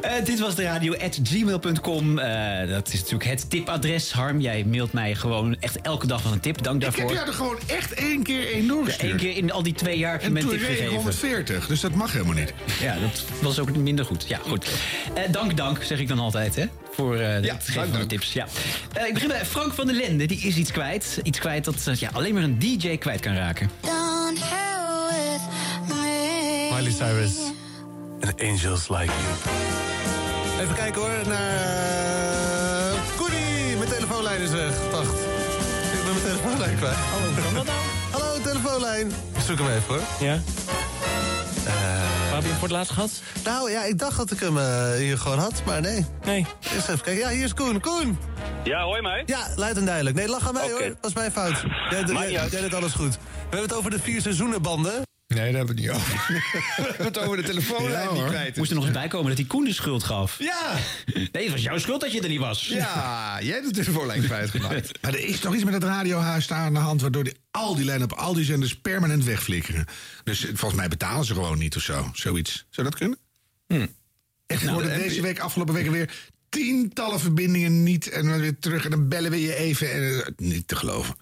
Eh, 0.00 0.24
dit 0.24 0.38
was 0.40 0.54
de 0.54 0.62
radio 0.62 0.94
at 0.96 1.18
gmail.com. 1.22 2.18
Eh, 2.18 2.68
dat 2.68 2.88
is 2.92 2.94
natuurlijk 3.00 3.24
het 3.30 3.50
tipadres. 3.50 4.12
Harm, 4.12 4.40
jij 4.40 4.64
mailt 4.64 4.92
mij 4.92 5.14
gewoon 5.14 5.56
echt 5.60 5.80
elke 5.80 6.06
dag 6.06 6.22
van 6.22 6.32
een 6.32 6.40
tip. 6.40 6.62
Dank 6.62 6.76
Ik 6.76 6.82
heb 6.82 6.94
daarvoor. 6.96 7.14
jou 7.14 7.26
er 7.28 7.34
gewoon 7.34 7.58
echt 7.66 7.92
één 7.92 8.22
keer 8.22 8.52
één 8.52 8.62
Ja, 8.62 8.68
doorgestuurd. 8.68 9.12
Eén 9.12 9.16
keer 9.18 9.36
in 9.36 9.52
al 9.52 9.62
die 9.62 9.72
twee 9.72 9.98
jaar 9.98 10.12
heb 10.12 10.20
je 10.20 10.26
En 10.26 10.34
toen 10.34 10.50
tip 10.50 10.60
reed 10.60 10.68
ik 10.68 10.74
gegeven. 10.76 10.94
140, 10.94 11.66
dus 11.66 11.80
dat 11.80 11.94
mag 11.94 12.12
helemaal 12.12 12.34
niet. 12.34 12.52
Ja, 12.80 12.96
dat 13.00 13.24
was 13.42 13.58
ook 13.58 13.76
minder 13.76 14.04
goed. 14.04 14.24
Ja, 14.28 14.40
goed. 14.48 14.66
Eh, 15.14 15.22
dank, 15.30 15.56
dank, 15.56 15.82
zeg 15.82 15.98
ik 15.98 16.08
dan 16.08 16.18
altijd, 16.18 16.56
hè? 16.56 16.64
Voor 16.92 17.16
eh 17.16 17.42
Ja, 17.44 17.54
het 17.54 17.64
geven 17.64 17.88
van 17.90 18.00
de 18.00 18.06
tips. 18.06 18.32
Ja. 18.32 18.46
Eh, 18.92 19.06
ik 19.06 19.14
begin 19.14 19.28
bij 19.28 19.44
Frank 19.46 19.72
van 19.74 19.86
der 19.86 19.94
Lende. 19.96 20.26
Die 20.26 20.38
is 20.40 20.56
iets 20.56 20.70
kwijt. 20.72 21.18
Iets 21.22 21.38
kwijt 21.38 21.64
dat 21.64 21.98
ja, 21.98 22.10
alleen 22.12 22.34
maar 22.34 22.42
een 22.42 22.58
DJ 22.58 22.96
kwijt 22.96 23.20
kan 23.20 23.34
raken. 23.34 23.70
Here 23.80 25.10
with 25.10 25.40
me. 25.88 26.68
Miley 26.74 26.90
Cyrus. 26.92 27.32
And 28.20 28.40
angels 28.42 28.88
like 28.88 29.12
you. 29.12 30.62
Even 30.62 30.74
kijken 30.74 31.00
hoor 31.00 31.28
naar 31.28 32.92
uh, 32.92 33.00
Koenie. 33.16 33.76
Mijn 33.76 33.90
telefoonlijn 33.90 34.40
is 34.40 34.50
weg. 34.50 34.90
Wacht. 34.90 35.12
Ik 35.92 36.04
ben 36.04 36.12
mijn 36.12 36.24
telefoonlijn 36.24 36.76
kwijt. 36.76 36.94
Hallo, 36.94 37.32
kan 37.34 37.54
dat 37.54 37.64
nou? 37.64 37.78
Hallo, 38.10 38.40
telefoonlijn. 38.40 39.06
Ik 39.06 39.40
zoek 39.46 39.58
hem 39.58 39.68
even 39.68 39.94
hoor. 39.94 40.00
Ja? 40.20 40.40
Waar 41.64 42.34
heb 42.34 42.42
je 42.42 42.48
hem 42.48 42.58
voor 42.58 42.68
het 42.68 42.76
laatst 42.76 42.92
gehad? 42.92 43.10
Nou 43.44 43.70
ja, 43.70 43.84
ik 43.84 43.98
dacht 43.98 44.16
dat 44.16 44.30
ik 44.30 44.40
hem 44.40 44.58
eh, 44.58 44.92
hier 44.92 45.18
gewoon 45.18 45.38
had, 45.38 45.62
maar 45.66 45.80
nee. 45.80 46.06
Nee. 46.24 46.46
Eerst 46.74 46.88
even 46.88 47.00
kijken. 47.00 47.22
Ja, 47.22 47.28
hier 47.28 47.44
is 47.44 47.54
Koen. 47.54 47.80
Koen! 47.80 48.18
Ja, 48.64 48.82
hoor 48.82 48.96
je 48.96 49.02
mij? 49.02 49.22
Ja, 49.26 49.48
luid 49.56 49.76
en 49.76 49.84
duidelijk. 49.84 50.16
Nee, 50.16 50.28
lach 50.28 50.48
aan 50.48 50.54
mij 50.54 50.70
hoor. 50.70 50.80
Dat 51.00 51.10
is 51.10 51.14
mijn 51.14 51.32
fout. 51.32 51.64
Jij 51.90 52.48
deed 52.48 52.74
alles 52.74 52.92
goed. 52.92 53.14
We 53.14 53.18
hebben 53.40 53.68
het 53.68 53.74
over 53.74 53.90
de 53.90 53.98
vier 53.98 54.20
seizoenenbanden. 54.20 55.02
Nee, 55.26 55.52
daar 55.52 55.56
hebben 55.56 55.76
we 55.76 55.82
het 55.82 55.90
niet 55.92 56.00
over. 56.00 56.26
we 56.76 56.82
hebben 56.82 57.06
het 57.06 57.18
over 57.18 57.36
de 57.36 57.42
telefoonlijn 57.42 58.14
die 58.14 58.24
kwijt 58.24 58.50
is. 58.50 58.56
Moest 58.56 58.70
er 58.70 58.76
nog 58.76 58.84
eens 58.84 58.94
bij 58.94 59.08
komen 59.08 59.28
dat 59.28 59.38
hij 59.38 59.46
Koen 59.46 59.64
de 59.64 59.72
schuld 59.72 60.04
gaf. 60.04 60.38
Ja! 60.38 60.74
Nee, 61.32 61.44
het 61.44 61.52
was 61.52 61.62
jouw 61.62 61.78
schuld 61.78 62.00
dat 62.00 62.12
je 62.12 62.20
er 62.20 62.28
niet 62.28 62.40
was. 62.40 62.66
Ja, 62.66 63.38
jij 63.42 63.52
hebt 63.52 63.66
de 63.66 63.82
telefoonlijn 63.82 64.22
kwijtgemaakt. 64.22 64.90
Maar 65.02 65.12
er 65.14 65.24
is 65.24 65.40
toch 65.40 65.54
iets 65.54 65.64
met 65.64 65.74
het 65.74 65.82
radiohuis 65.82 66.46
daar 66.46 66.58
aan 66.58 66.74
de 66.74 66.78
hand... 66.78 67.00
waardoor 67.00 67.24
die, 67.24 67.34
al 67.50 67.74
die 67.74 67.84
lijnen 67.84 68.10
op 68.10 68.18
al 68.18 68.34
die 68.34 68.44
zenders 68.44 68.76
permanent 68.76 69.24
wegflikkeren. 69.24 69.84
Dus 70.24 70.44
eh, 70.44 70.50
volgens 70.54 70.80
mij 70.80 70.88
betalen 70.88 71.24
ze 71.24 71.34
gewoon 71.34 71.58
niet 71.58 71.76
of 71.76 71.82
zo. 71.82 72.10
Zoiets. 72.12 72.66
Zou 72.70 72.88
dat 72.88 72.96
kunnen? 72.98 73.18
Echt, 73.66 74.60
er 74.60 74.66
Nou, 74.66 74.72
worden 74.72 74.98
de 74.98 75.04
deze 75.04 75.20
week, 75.22 75.38
afgelopen 75.38 75.74
weken 75.74 75.92
weer... 75.92 76.10
tientallen 76.48 77.20
verbindingen 77.20 77.82
niet 77.82 78.08
en 78.08 78.26
dan 78.26 78.40
weer 78.40 78.58
terug... 78.58 78.84
en 78.84 78.90
dan 78.90 79.08
bellen 79.08 79.30
we 79.30 79.40
je 79.40 79.54
even. 79.54 79.92
En, 79.92 80.24
eh, 80.24 80.26
niet 80.36 80.68
te 80.68 80.76
geloven. 80.76 81.16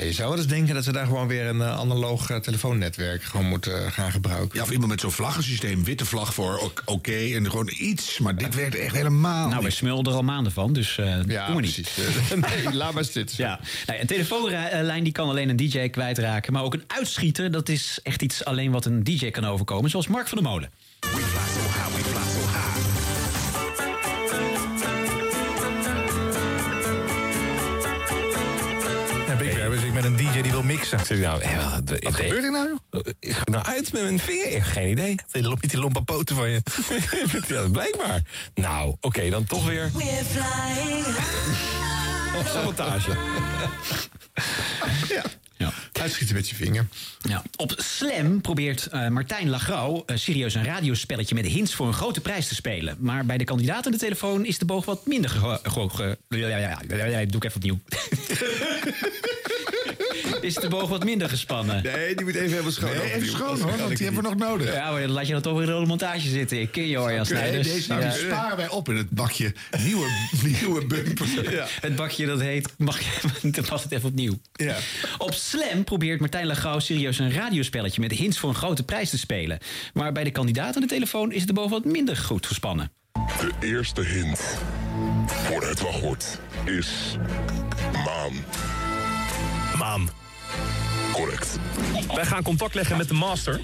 Ja, 0.00 0.04
je 0.04 0.12
zou 0.12 0.28
wel 0.28 0.38
eens 0.38 0.46
denken 0.46 0.74
dat 0.74 0.84
ze 0.84 0.92
daar 0.92 1.06
gewoon 1.06 1.28
weer 1.28 1.46
een 1.46 1.60
eh, 1.60 1.78
analoog 1.78 2.30
eh, 2.30 2.36
telefoonnetwerk 2.36 3.22
gewoon 3.22 3.46
moeten 3.46 3.84
eh, 3.86 3.92
gaan 3.92 4.10
gebruiken. 4.10 4.50
Ja, 4.58 4.62
of 4.62 4.70
iemand 4.70 4.90
met 4.90 5.00
zo'n 5.00 5.10
vlaggensysteem. 5.10 5.84
Witte 5.84 6.04
vlag 6.04 6.34
voor 6.34 6.58
ok- 6.58 6.82
oké 6.84 7.12
en 7.16 7.50
gewoon 7.50 7.70
iets. 7.78 8.18
Maar 8.18 8.36
dit 8.36 8.54
werkt 8.54 8.74
echt 8.74 8.94
helemaal 8.94 9.48
Nou, 9.48 9.58
we 9.60 9.64
niet. 9.66 9.74
smulden 9.76 10.12
er 10.12 10.18
al 10.18 10.24
maanden 10.24 10.52
van, 10.52 10.72
dus 10.72 10.98
eh 10.98 11.06
Ja, 11.26 11.46
doen 11.46 11.56
we 11.56 11.62
niet. 11.62 11.82
precies. 11.94 12.34
Nee, 12.64 12.74
laat 12.74 12.92
maar 12.94 13.04
zitten. 13.04 13.36
Ja, 13.38 13.60
nou, 13.86 14.00
een 14.00 14.06
telefoonlijn 14.06 15.04
die 15.04 15.12
kan 15.12 15.28
alleen 15.28 15.48
een 15.48 15.56
DJ 15.56 15.88
kwijtraken. 15.88 16.52
Maar 16.52 16.62
ook 16.62 16.74
een 16.74 16.84
uitschieter, 16.86 17.50
dat 17.50 17.68
is 17.68 17.98
echt 18.02 18.22
iets 18.22 18.44
alleen 18.44 18.70
wat 18.70 18.84
een 18.84 19.04
DJ 19.04 19.30
kan 19.30 19.44
overkomen. 19.44 19.90
Zoals 19.90 20.06
Mark 20.06 20.28
van 20.28 20.38
der 20.38 20.46
Molen. 20.50 20.70
Met 30.10 30.20
een 30.20 30.32
DJ 30.32 30.40
die 30.42 30.50
wil 30.50 30.62
mixen. 30.62 30.98
Ik 30.98 31.04
zeg, 31.04 31.18
nou, 31.18 31.42
hé, 31.42 31.56
wat, 31.70 32.00
Wat 32.02 32.14
gebeurt 32.14 32.44
er 32.44 32.50
nou? 32.50 32.78
Ik 33.20 33.32
ga 33.32 33.42
nou 33.44 33.64
uit 33.64 33.92
met 33.92 34.02
mijn 34.02 34.18
vinger. 34.18 34.46
Ik 34.46 34.52
heb 34.52 34.62
geen 34.62 34.90
idee. 34.90 35.14
Niet 35.32 35.70
die 35.70 35.78
lompe 35.78 36.02
poten 36.02 36.36
van 36.36 36.50
je. 36.50 36.62
ja, 37.48 37.68
blijkbaar. 37.68 38.22
Nou, 38.54 38.96
oké, 39.00 39.30
dan 39.30 39.44
toch 39.44 39.66
weer. 39.66 39.90
We're 39.94 40.24
flying 40.24 41.06
Sabotage. 42.46 43.10
Ja. 45.56 45.72
Uitschieten 45.92 46.34
met 46.34 46.48
je 46.48 46.54
vinger. 46.54 46.86
Ja. 47.22 47.42
Op 47.56 47.74
Slam 47.76 48.40
probeert 48.40 48.86
eh, 48.86 49.08
Martijn 49.08 49.48
Lagrau 49.48 50.02
eh, 50.06 50.16
serieus 50.16 50.54
een 50.54 50.64
radiospelletje 50.64 51.34
met 51.34 51.46
hints 51.46 51.74
voor 51.74 51.86
een 51.86 51.92
grote 51.92 52.20
prijs 52.20 52.48
te 52.48 52.54
spelen. 52.54 52.96
Maar 52.98 53.26
bij 53.26 53.38
de 53.38 53.44
kandidaat 53.44 53.86
aan 53.86 53.92
de 53.92 53.98
telefoon 53.98 54.44
is 54.44 54.58
de 54.58 54.64
boog 54.64 54.84
wat 54.84 55.06
minder 55.06 55.30
ge- 55.30 55.60
ge- 55.62 55.88
ge- 55.90 56.18
ja, 56.28 56.46
ja, 56.46 56.56
ja, 56.56 56.80
ja, 56.88 56.96
ja, 56.96 57.04
ja, 57.04 57.26
doe 57.26 57.36
ik 57.36 57.44
even 57.44 57.56
opnieuw. 57.56 57.78
is 60.40 60.54
de 60.54 60.68
boog 60.68 60.88
wat 60.88 61.04
minder 61.04 61.28
gespannen. 61.28 61.82
Nee, 61.82 62.14
die 62.14 62.24
moet 62.24 62.34
even 62.34 62.48
helemaal 62.50 62.70
schoon. 62.72 62.90
Nee, 62.96 63.12
even 63.12 63.28
schoon 63.28 63.60
hoor, 63.60 63.76
want 63.76 63.96
die 63.96 64.06
hebben 64.06 64.22
we 64.22 64.28
nog 64.28 64.36
nodig. 64.48 64.74
Ja, 64.74 64.90
maar 64.90 65.00
dan 65.00 65.10
laat 65.10 65.26
je 65.26 65.32
dat 65.32 65.42
toch 65.42 65.58
weer 65.58 65.68
in 65.74 65.80
de 65.80 65.86
montage 65.86 66.28
zitten. 66.28 66.60
Ik 66.60 66.72
ken 66.72 66.86
je 66.88 66.96
hoor, 66.96 67.08
Jan 67.12 67.16
Nee, 67.16 67.24
Snijders. 67.26 67.68
deze 67.72 67.88
nou, 67.88 68.02
Ja. 68.02 68.08
die 68.10 68.18
sparen 68.18 68.56
wij 68.56 68.68
op 68.68 68.88
in 68.88 68.96
het 68.96 69.10
bakje 69.10 69.52
nieuwe, 69.84 70.06
nieuwe 70.60 70.86
bumper. 70.86 71.68
Het 71.80 71.96
bakje 71.96 72.26
dat 72.26 72.40
heet, 72.40 72.72
mag 72.78 73.00
je, 73.00 73.10
dan 73.50 73.64
past 73.64 73.84
het 73.84 73.92
even 73.92 74.08
opnieuw. 74.08 74.38
Ja. 74.52 74.76
Op 75.18 75.34
Slam 75.34 75.84
probeert 75.84 76.20
Martijn 76.20 76.46
Lagau 76.46 76.80
serieus 76.80 77.18
een 77.18 77.32
radiospelletje 77.32 78.00
met 78.00 78.12
hints 78.12 78.38
voor 78.38 78.48
een 78.48 78.54
grote 78.54 78.82
prijs 78.84 79.10
te 79.10 79.18
spelen. 79.18 79.58
Maar 79.94 80.12
bij 80.12 80.24
de 80.24 80.30
kandidaat 80.30 80.74
aan 80.74 80.82
de 80.82 80.88
telefoon 80.88 81.32
is 81.32 81.38
het 81.38 81.46
de 81.48 81.54
boven 81.54 81.70
wat 81.70 81.84
minder 81.84 82.16
goed 82.16 82.46
gespannen. 82.46 82.92
De 83.40 83.66
eerste 83.66 84.00
hint 84.00 84.40
voor 85.26 85.62
het 85.68 85.80
wachtwoord 85.80 86.38
is 86.64 86.88
maan. 88.04 88.32
Maan. 89.78 90.08
Correct. 91.12 91.58
Wij 92.14 92.24
gaan 92.24 92.42
contact 92.42 92.74
leggen 92.74 92.96
met 92.96 93.08
de 93.08 93.14
master. 93.14 93.60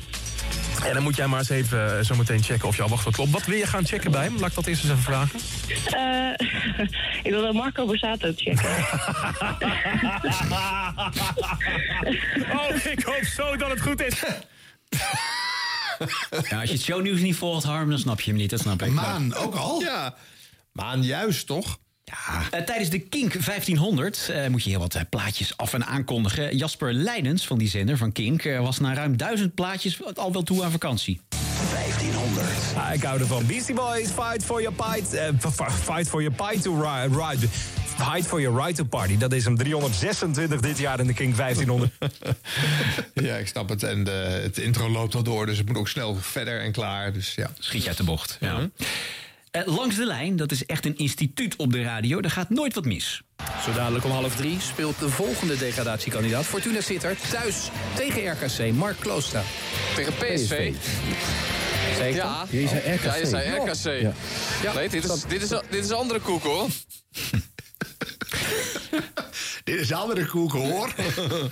En 0.84 0.94
dan 0.94 1.02
moet 1.02 1.16
jij 1.16 1.26
maar 1.26 1.38
eens 1.38 1.48
even 1.48 1.98
eh, 1.98 2.04
zo 2.04 2.14
meteen 2.14 2.42
checken 2.42 2.68
of 2.68 2.76
jouw 2.76 2.88
wachtwoord 2.88 3.16
klopt. 3.16 3.30
Wat 3.30 3.44
wil 3.44 3.56
je 3.56 3.66
gaan 3.66 3.86
checken 3.86 4.10
bij 4.10 4.24
hem? 4.24 4.38
Laat 4.38 4.48
ik 4.48 4.54
dat 4.54 4.66
eerst 4.66 4.82
eens 4.82 4.92
even 4.92 5.04
vragen. 5.04 5.40
Eh, 5.84 6.48
ik 7.26 7.30
wil 7.30 7.42
wel 7.42 7.52
Marco 7.52 7.86
Borsato 7.86 8.32
checken. 8.36 8.68
oh, 12.58 12.84
ik 12.84 13.02
hoop 13.02 13.24
zo 13.34 13.56
dat 13.56 13.70
het 13.70 13.80
goed 13.80 14.02
is. 14.02 14.22
Ja, 16.48 16.60
als 16.60 16.68
je 16.68 16.74
het 16.74 16.82
shownieuws 16.82 17.20
niet 17.20 17.36
volgt, 17.36 17.64
Harm, 17.64 17.90
dan 17.90 17.98
snap 17.98 18.20
je 18.20 18.30
hem 18.30 18.40
niet. 18.40 18.50
Dat 18.50 18.60
snap 18.60 18.82
ik. 18.82 18.90
Maan 18.90 19.34
ook 19.34 19.54
al? 19.54 19.80
Ja. 19.80 20.14
Maan 20.72 21.02
juist, 21.02 21.46
toch? 21.46 21.78
Eh, 22.04 22.60
tijdens 22.60 22.90
de 22.90 22.98
Kink 22.98 23.32
1500 23.44 24.28
eh, 24.28 24.46
moet 24.46 24.64
je 24.64 24.70
heel 24.70 24.78
wat 24.78 24.94
eh, 24.94 25.02
plaatjes 25.10 25.56
af 25.56 25.72
en 25.74 25.86
aankondigen. 25.86 26.56
Jasper 26.56 26.92
Leidens 26.92 27.46
van 27.46 27.58
die 27.58 27.68
zender 27.68 27.96
van 27.96 28.12
Kink 28.12 28.44
eh, 28.44 28.60
was 28.60 28.78
na 28.78 28.94
ruim 28.94 29.16
duizend 29.16 29.54
plaatjes 29.54 30.00
al 30.14 30.32
wel 30.32 30.42
toe 30.42 30.64
aan 30.64 30.70
vakantie. 30.70 31.20
1500. 31.72 32.46
Ah, 32.76 32.94
ik 32.94 33.02
hou 33.02 33.20
ervan. 33.20 33.46
Beastie 33.46 33.74
Boys, 33.74 34.08
fight 34.08 34.44
for 34.44 34.62
your 34.62 34.76
pie. 34.76 35.04
fight 35.84 36.08
for 36.08 36.22
your 36.22 36.36
pie 36.36 36.60
to 36.60 36.74
ri- 36.80 37.14
ride. 37.16 37.48
Fight 37.96 38.26
for 38.26 38.40
your 38.40 38.58
right 38.62 38.76
to 38.76 38.84
party. 38.84 39.16
Dat 39.18 39.32
is 39.32 39.44
hem 39.44 39.56
326 39.56 40.60
dit 40.60 40.78
jaar 40.78 41.00
in 41.00 41.06
de 41.06 41.12
King 41.14 41.34
1500. 41.36 41.92
Ja, 43.14 43.36
ik 43.36 43.46
snap 43.48 43.68
het. 43.68 43.82
En 43.82 44.04
de, 44.04 44.10
het 44.42 44.58
intro 44.58 44.88
loopt 44.90 45.14
al 45.14 45.22
door, 45.22 45.46
dus 45.46 45.58
het 45.58 45.66
moet 45.66 45.76
ook 45.76 45.88
snel 45.88 46.14
verder 46.20 46.60
en 46.60 46.72
klaar. 46.72 47.12
Dus 47.12 47.34
ja. 47.34 47.50
Schiet 47.58 47.82
je 47.82 47.88
uit 47.88 47.96
de 47.96 48.04
bocht. 48.04 48.36
Ja. 48.40 48.68
Eh, 49.50 49.66
langs 49.66 49.96
de 49.96 50.04
lijn, 50.04 50.36
dat 50.36 50.50
is 50.52 50.66
echt 50.66 50.84
een 50.86 50.96
instituut 50.96 51.56
op 51.56 51.72
de 51.72 51.82
radio. 51.82 52.20
Daar 52.20 52.30
gaat 52.30 52.50
nooit 52.50 52.74
wat 52.74 52.84
mis. 52.84 53.22
Zo 53.64 53.72
dadelijk 53.72 54.04
om 54.04 54.10
half 54.10 54.36
drie 54.36 54.60
speelt 54.60 54.98
de 54.98 55.08
volgende 55.08 55.58
degradatiekandidaat 55.58 56.44
Fortuna 56.44 56.80
Sittard 56.80 57.30
thuis 57.30 57.68
tegen 57.94 58.32
RKC. 58.32 58.72
Mark 58.72 58.96
Kloostra. 58.98 59.42
Tegen 59.94 60.12
PSV. 60.12 60.74
Zeker? 61.96 62.16
Ja. 62.16 62.46
Je 62.50 62.68
zei 62.68 62.94
RKC. 62.94 63.02
Ja, 63.02 63.16
je 63.16 63.26
zei. 63.26 63.58
RKC. 63.58 64.00
Ja. 64.02 64.12
Ja. 64.62 64.72
Nee, 64.74 64.88
dit 64.88 65.04
is, 65.04 65.24
dit, 65.24 65.42
is, 65.42 65.48
dit 65.48 65.84
is 65.84 65.88
een 65.88 65.96
andere 65.96 66.20
koek 66.20 66.42
hoor. 66.42 66.68
Dit 69.64 69.80
is 69.80 69.90
een 69.90 69.96
andere 69.96 70.26
koek 70.26 70.52
hoor. 70.52 70.94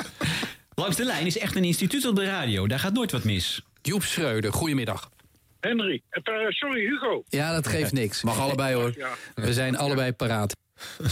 Langs 0.74 0.96
de 0.96 1.04
lijn 1.04 1.26
is 1.26 1.38
echt 1.38 1.56
een 1.56 1.64
instituut 1.64 2.06
op 2.06 2.16
de 2.16 2.24
radio. 2.24 2.66
Daar 2.66 2.78
gaat 2.78 2.92
nooit 2.92 3.12
wat 3.12 3.24
mis. 3.24 3.62
Joep 3.82 4.02
Schreuder, 4.02 4.52
goedemiddag. 4.52 5.10
Henry, 5.60 6.02
eh, 6.10 6.22
sorry 6.48 6.80
Hugo. 6.80 7.22
Ja, 7.28 7.52
dat 7.52 7.66
geeft 7.66 7.92
niks. 7.92 8.22
Mag 8.22 8.38
allebei 8.40 8.74
hoor. 8.74 8.92
Ja. 8.96 9.10
We 9.34 9.52
zijn 9.52 9.76
allebei 9.76 10.12
paraat. 10.12 10.56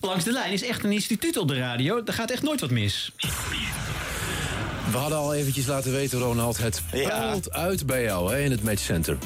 Langs 0.00 0.24
de 0.24 0.32
lijn 0.32 0.52
is 0.52 0.62
echt 0.62 0.84
een 0.84 0.92
instituut 0.92 1.36
op 1.36 1.48
de 1.48 1.58
radio. 1.58 2.02
Daar 2.02 2.14
gaat 2.14 2.30
echt 2.30 2.42
nooit 2.42 2.60
wat 2.60 2.70
mis. 2.70 3.12
We 4.90 4.96
hadden 4.96 5.18
al 5.18 5.34
eventjes 5.34 5.66
laten 5.66 5.92
weten, 5.92 6.18
Ronald. 6.18 6.58
Het 6.58 6.82
puilt 6.90 7.52
uit 7.52 7.86
bij 7.86 8.02
jou 8.02 8.32
hè, 8.32 8.40
in 8.40 8.50
het 8.50 8.62
matchcenter. 8.62 9.18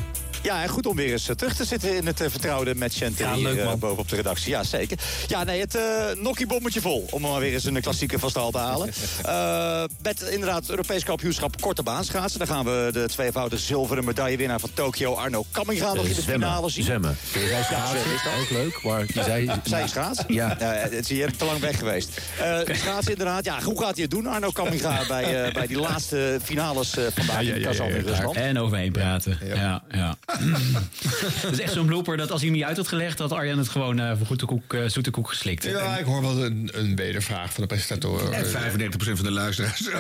Ja, 0.45 0.63
en 0.63 0.69
goed 0.69 0.87
om 0.87 0.97
weer 0.97 1.13
eens 1.13 1.29
eh, 1.29 1.35
terug 1.37 1.55
te 1.55 1.65
zitten 1.65 1.97
in 1.97 2.07
het 2.07 2.21
eh, 2.21 2.31
vertrouwde 2.31 2.75
matchcenter 2.75 3.27
Ja, 3.27 3.35
hier 3.35 3.43
leuk, 3.43 3.59
eh, 3.59 3.65
man. 3.65 3.79
boven 3.79 3.99
op 3.99 4.09
de 4.09 4.17
redactie. 4.17 4.51
Ja, 4.51 4.63
zeker. 4.65 4.99
Ja, 5.29 5.45
nee, 5.45 5.61
het 5.61 5.75
uh, 5.75 5.83
nokkiebommetje 6.23 6.81
vol, 6.81 7.07
om 7.11 7.21
maar 7.21 7.41
weer 7.41 7.53
eens 7.53 7.65
een 7.65 7.81
klassieke 7.81 8.19
van 8.19 8.31
stal 8.31 8.51
te 8.51 8.59
halen. 8.59 8.91
Eh, 9.25 9.85
met 10.03 10.21
inderdaad 10.23 10.61
het 10.61 10.71
Europees 10.71 11.05
kampioenschap 11.05 11.61
korte 11.61 11.83
baan 11.83 12.05
schaatsen. 12.05 12.39
Dan 12.39 12.49
gaan 12.49 12.65
we 12.65 12.89
de 12.93 13.07
tweevoudige 13.09 13.63
zilveren 13.63 14.05
medaillewinnaar 14.05 14.61
van 14.61 14.71
Tokio, 14.75 15.15
Arno 15.15 15.45
Kamminga, 15.51 15.93
nog 15.95 16.07
in 16.07 16.15
de 16.15 16.21
Zwemmen, 16.23 16.49
finale 16.49 16.71
zien. 16.71 16.85
Zwemmen. 16.85 17.17
Jij 17.33 17.63
schaatsen, 17.63 17.99
Ja, 17.99 18.15
is 18.15 18.23
dat. 18.23 18.33
ook 18.41 18.51
leuk. 18.51 18.83
Maar 18.83 19.05
je 19.07 19.23
zei... 19.23 19.51
Zij 19.63 19.89
schaats? 19.89 20.21
Ja. 20.29 20.57
het 20.59 21.07
zie 21.07 21.17
je 21.17 21.31
te 21.37 21.45
lang 21.45 21.59
weg 21.61 21.79
geweest. 21.79 22.21
Eh 22.41 22.59
schaatsen 22.77 23.13
inderdaad. 23.13 23.45
Ja, 23.45 23.63
hoe 23.63 23.81
gaat 23.81 23.93
hij 23.95 24.03
het 24.03 24.11
doen, 24.11 24.27
Arno 24.27 24.51
Kamminga, 24.51 25.01
bij, 25.09 25.45
eh, 25.45 25.53
bij 25.53 25.67
die 25.67 25.79
laatste 25.79 26.39
finales 26.43 26.97
eh, 26.97 27.05
vandaag 27.15 27.43
in 27.43 27.63
Kazan 27.63 27.89
in 27.89 28.07
Rusland? 28.07 28.37
En 28.37 28.59
overheen 28.59 28.93
praten. 28.93 29.39
Ja, 29.45 29.83
ja. 29.91 30.17
Het 31.47 31.53
is 31.53 31.61
echt 31.61 31.73
zo'n 31.73 31.87
blooper 31.87 32.17
dat 32.17 32.31
als 32.31 32.41
hij 32.41 32.49
hem 32.51 32.59
niet 32.59 32.67
uit 32.67 32.77
had 32.77 32.89
gelegd... 32.89 33.19
had 33.19 33.33
Arjan 33.33 33.59
het 33.59 33.69
gewoon 33.69 33.99
eh, 34.01 34.13
voor 34.17 34.27
goede 34.27 34.47
koek, 34.47 34.75
eh, 34.75 34.81
zoete 34.87 35.11
koek 35.11 35.29
geslikt. 35.29 35.65
Ja, 35.65 35.99
ik 35.99 36.05
hoor 36.05 36.21
wel 36.21 36.45
een, 36.45 36.71
een 36.73 36.97
wedervraag 36.97 37.53
van 37.53 37.61
de 37.63 37.69
presentator. 37.69 38.33
En 38.33 38.45
95% 38.45 38.49
van 38.97 39.25
de 39.25 39.31
luisteraars. 39.31 39.89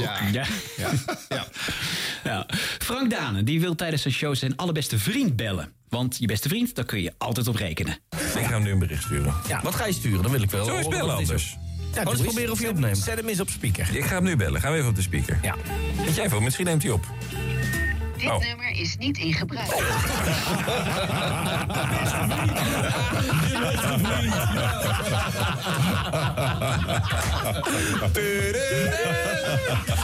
Ja. 0.00 0.18
Ja. 0.32 0.44
Ja. 1.28 1.46
Ja. 2.24 2.46
Frank 2.78 3.10
Dane 3.10 3.44
die 3.44 3.60
wil 3.60 3.74
tijdens 3.74 4.02
zijn 4.02 4.14
show 4.14 4.34
zijn 4.34 4.56
allerbeste 4.56 4.98
vriend 4.98 5.36
bellen. 5.36 5.72
Want 5.88 6.16
je 6.18 6.26
beste 6.26 6.48
vriend, 6.48 6.74
daar 6.74 6.84
kun 6.84 7.02
je 7.02 7.12
altijd 7.18 7.48
op 7.48 7.54
rekenen. 7.56 7.96
Ik 8.10 8.44
ga 8.44 8.48
hem 8.52 8.62
nu 8.62 8.70
een 8.70 8.78
bericht 8.78 9.02
sturen. 9.02 9.34
Ja. 9.48 9.60
Wat 9.62 9.74
ga 9.74 9.86
je 9.86 9.92
sturen? 9.92 10.22
Dan 10.22 10.32
wil 10.32 10.42
ik 10.42 10.50
wel. 10.50 10.64
Zo 10.64 10.70
horen 10.70 10.90
bellen 10.90 11.12
is. 11.20 11.28
anders. 11.28 11.56
Ja, 11.94 12.02
Oh, 12.02 12.12
eens 12.12 12.20
proberen 12.22 12.50
of 12.52 12.60
je 12.60 12.68
opneemt. 12.68 12.98
Zet 12.98 13.16
hem 13.16 13.28
eens 13.28 13.40
op 13.40 13.48
speaker. 13.50 13.96
Ik 13.96 14.04
ga 14.04 14.14
hem 14.14 14.24
nu 14.24 14.36
bellen. 14.36 14.60
Gaan 14.60 14.72
we 14.72 14.76
even 14.78 14.90
op 14.90 14.96
de 14.96 15.02
speaker. 15.02 15.38
Ja. 15.42 15.56
Weet 16.04 16.14
jij 16.14 16.28
veel? 16.28 16.40
Misschien 16.40 16.64
neemt 16.66 16.82
hij 16.82 16.92
op. 16.92 17.06
Dit 18.20 18.30
Oh. 18.30 18.38
nummer 18.40 18.70
is 18.70 18.96
niet 18.98 19.18
in 19.18 19.32
gebruik. 19.32 19.68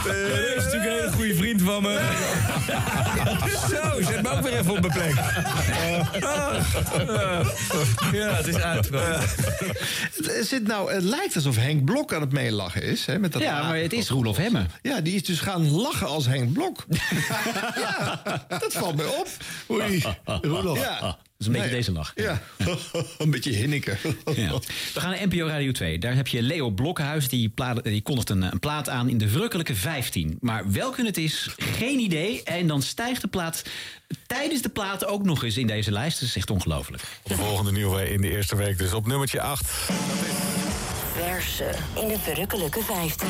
Dat 0.03 0.15
is 0.57 0.63
natuurlijk 0.63 0.85
een 0.85 0.91
hele 0.91 1.11
goede 1.15 1.35
vriend 1.35 1.61
van 1.61 1.81
me. 1.81 1.99
Zo, 3.69 4.01
zet 4.11 4.21
me 4.21 4.29
ook 4.29 4.41
weer 4.41 4.57
even 4.59 4.71
op 4.71 4.79
mijn 4.79 4.93
plek. 4.93 5.13
Ja, 8.13 8.33
het 8.35 8.47
is 8.47 8.55
uit. 8.57 8.89
Het, 8.89 10.47
zit 10.47 10.67
nou, 10.67 10.93
het 10.93 11.03
lijkt 11.03 11.35
alsof 11.35 11.55
Henk 11.55 11.85
Blok 11.85 12.13
aan 12.13 12.21
het 12.21 12.31
meelachen 12.31 12.83
is. 12.83 13.05
Hè, 13.05 13.19
met 13.19 13.31
dat 13.33 13.41
Ja, 13.41 13.63
maar 13.63 13.77
het 13.77 13.93
is 13.93 14.09
Roelof 14.09 14.37
Hemmen. 14.37 14.69
Ja, 14.81 15.01
die 15.01 15.15
is 15.15 15.23
dus 15.23 15.39
gaan 15.39 15.71
lachen 15.71 16.07
als 16.07 16.25
Henk 16.25 16.53
Blok. 16.53 16.85
ja, 17.75 18.06
dat 18.59 18.73
valt 18.73 18.95
mij 18.95 19.05
op. 19.05 19.27
Oei, 19.69 20.03
Roelof. 20.41 20.79
Ja. 20.79 20.99
Dat 20.99 21.47
is 21.47 21.53
een 21.55 21.61
beetje 21.61 21.67
Nee. 21.67 21.77
deze 21.77 21.91
lach. 21.91 22.11
Ja, 22.15 22.41
een 23.17 23.31
beetje 23.31 23.51
hinniken. 23.51 23.97
Ja. 24.35 24.59
We 24.93 24.99
gaan 24.99 25.09
naar 25.09 25.27
NPO 25.27 25.45
Radio 25.47 25.71
2. 25.71 25.99
Daar 25.99 26.15
heb 26.15 26.27
je 26.27 26.41
Leo 26.41 26.69
Blokhuis. 26.69 27.29
Die, 27.29 27.49
plaat, 27.49 27.83
die 27.83 28.01
kondigt 28.01 28.29
een, 28.29 28.41
een 28.41 28.59
plaat 28.59 28.89
aan 28.89 29.09
in 29.09 29.17
de 29.17 29.27
verrukkelijke 29.27 29.75
15. 29.75 30.37
Maar 30.41 30.71
welke 30.71 31.05
het 31.05 31.17
is, 31.17 31.49
geen 31.57 31.99
idee. 31.99 32.43
En 32.43 32.67
dan 32.67 32.81
stijgt 32.81 33.21
de 33.21 33.27
plaat 33.27 33.63
tijdens 34.27 34.61
de 34.61 34.69
plaat 34.69 35.05
ook 35.05 35.23
nog 35.23 35.43
eens 35.43 35.57
in 35.57 35.67
deze 35.67 35.91
lijst. 35.91 36.19
Dat 36.19 36.29
is 36.29 36.35
echt 36.35 36.49
ongelooflijk. 36.49 37.03
De 37.23 37.35
volgende 37.35 37.71
nieuwe 37.71 38.09
in 38.11 38.21
de 38.21 38.29
eerste 38.29 38.55
week, 38.55 38.77
dus 38.77 38.93
op 38.93 39.07
nummertje 39.07 39.41
8. 39.41 39.65
Verse 41.13 41.69
in 42.01 42.07
de 42.07 42.19
verrukkelijke 42.19 42.81
15. 42.83 43.27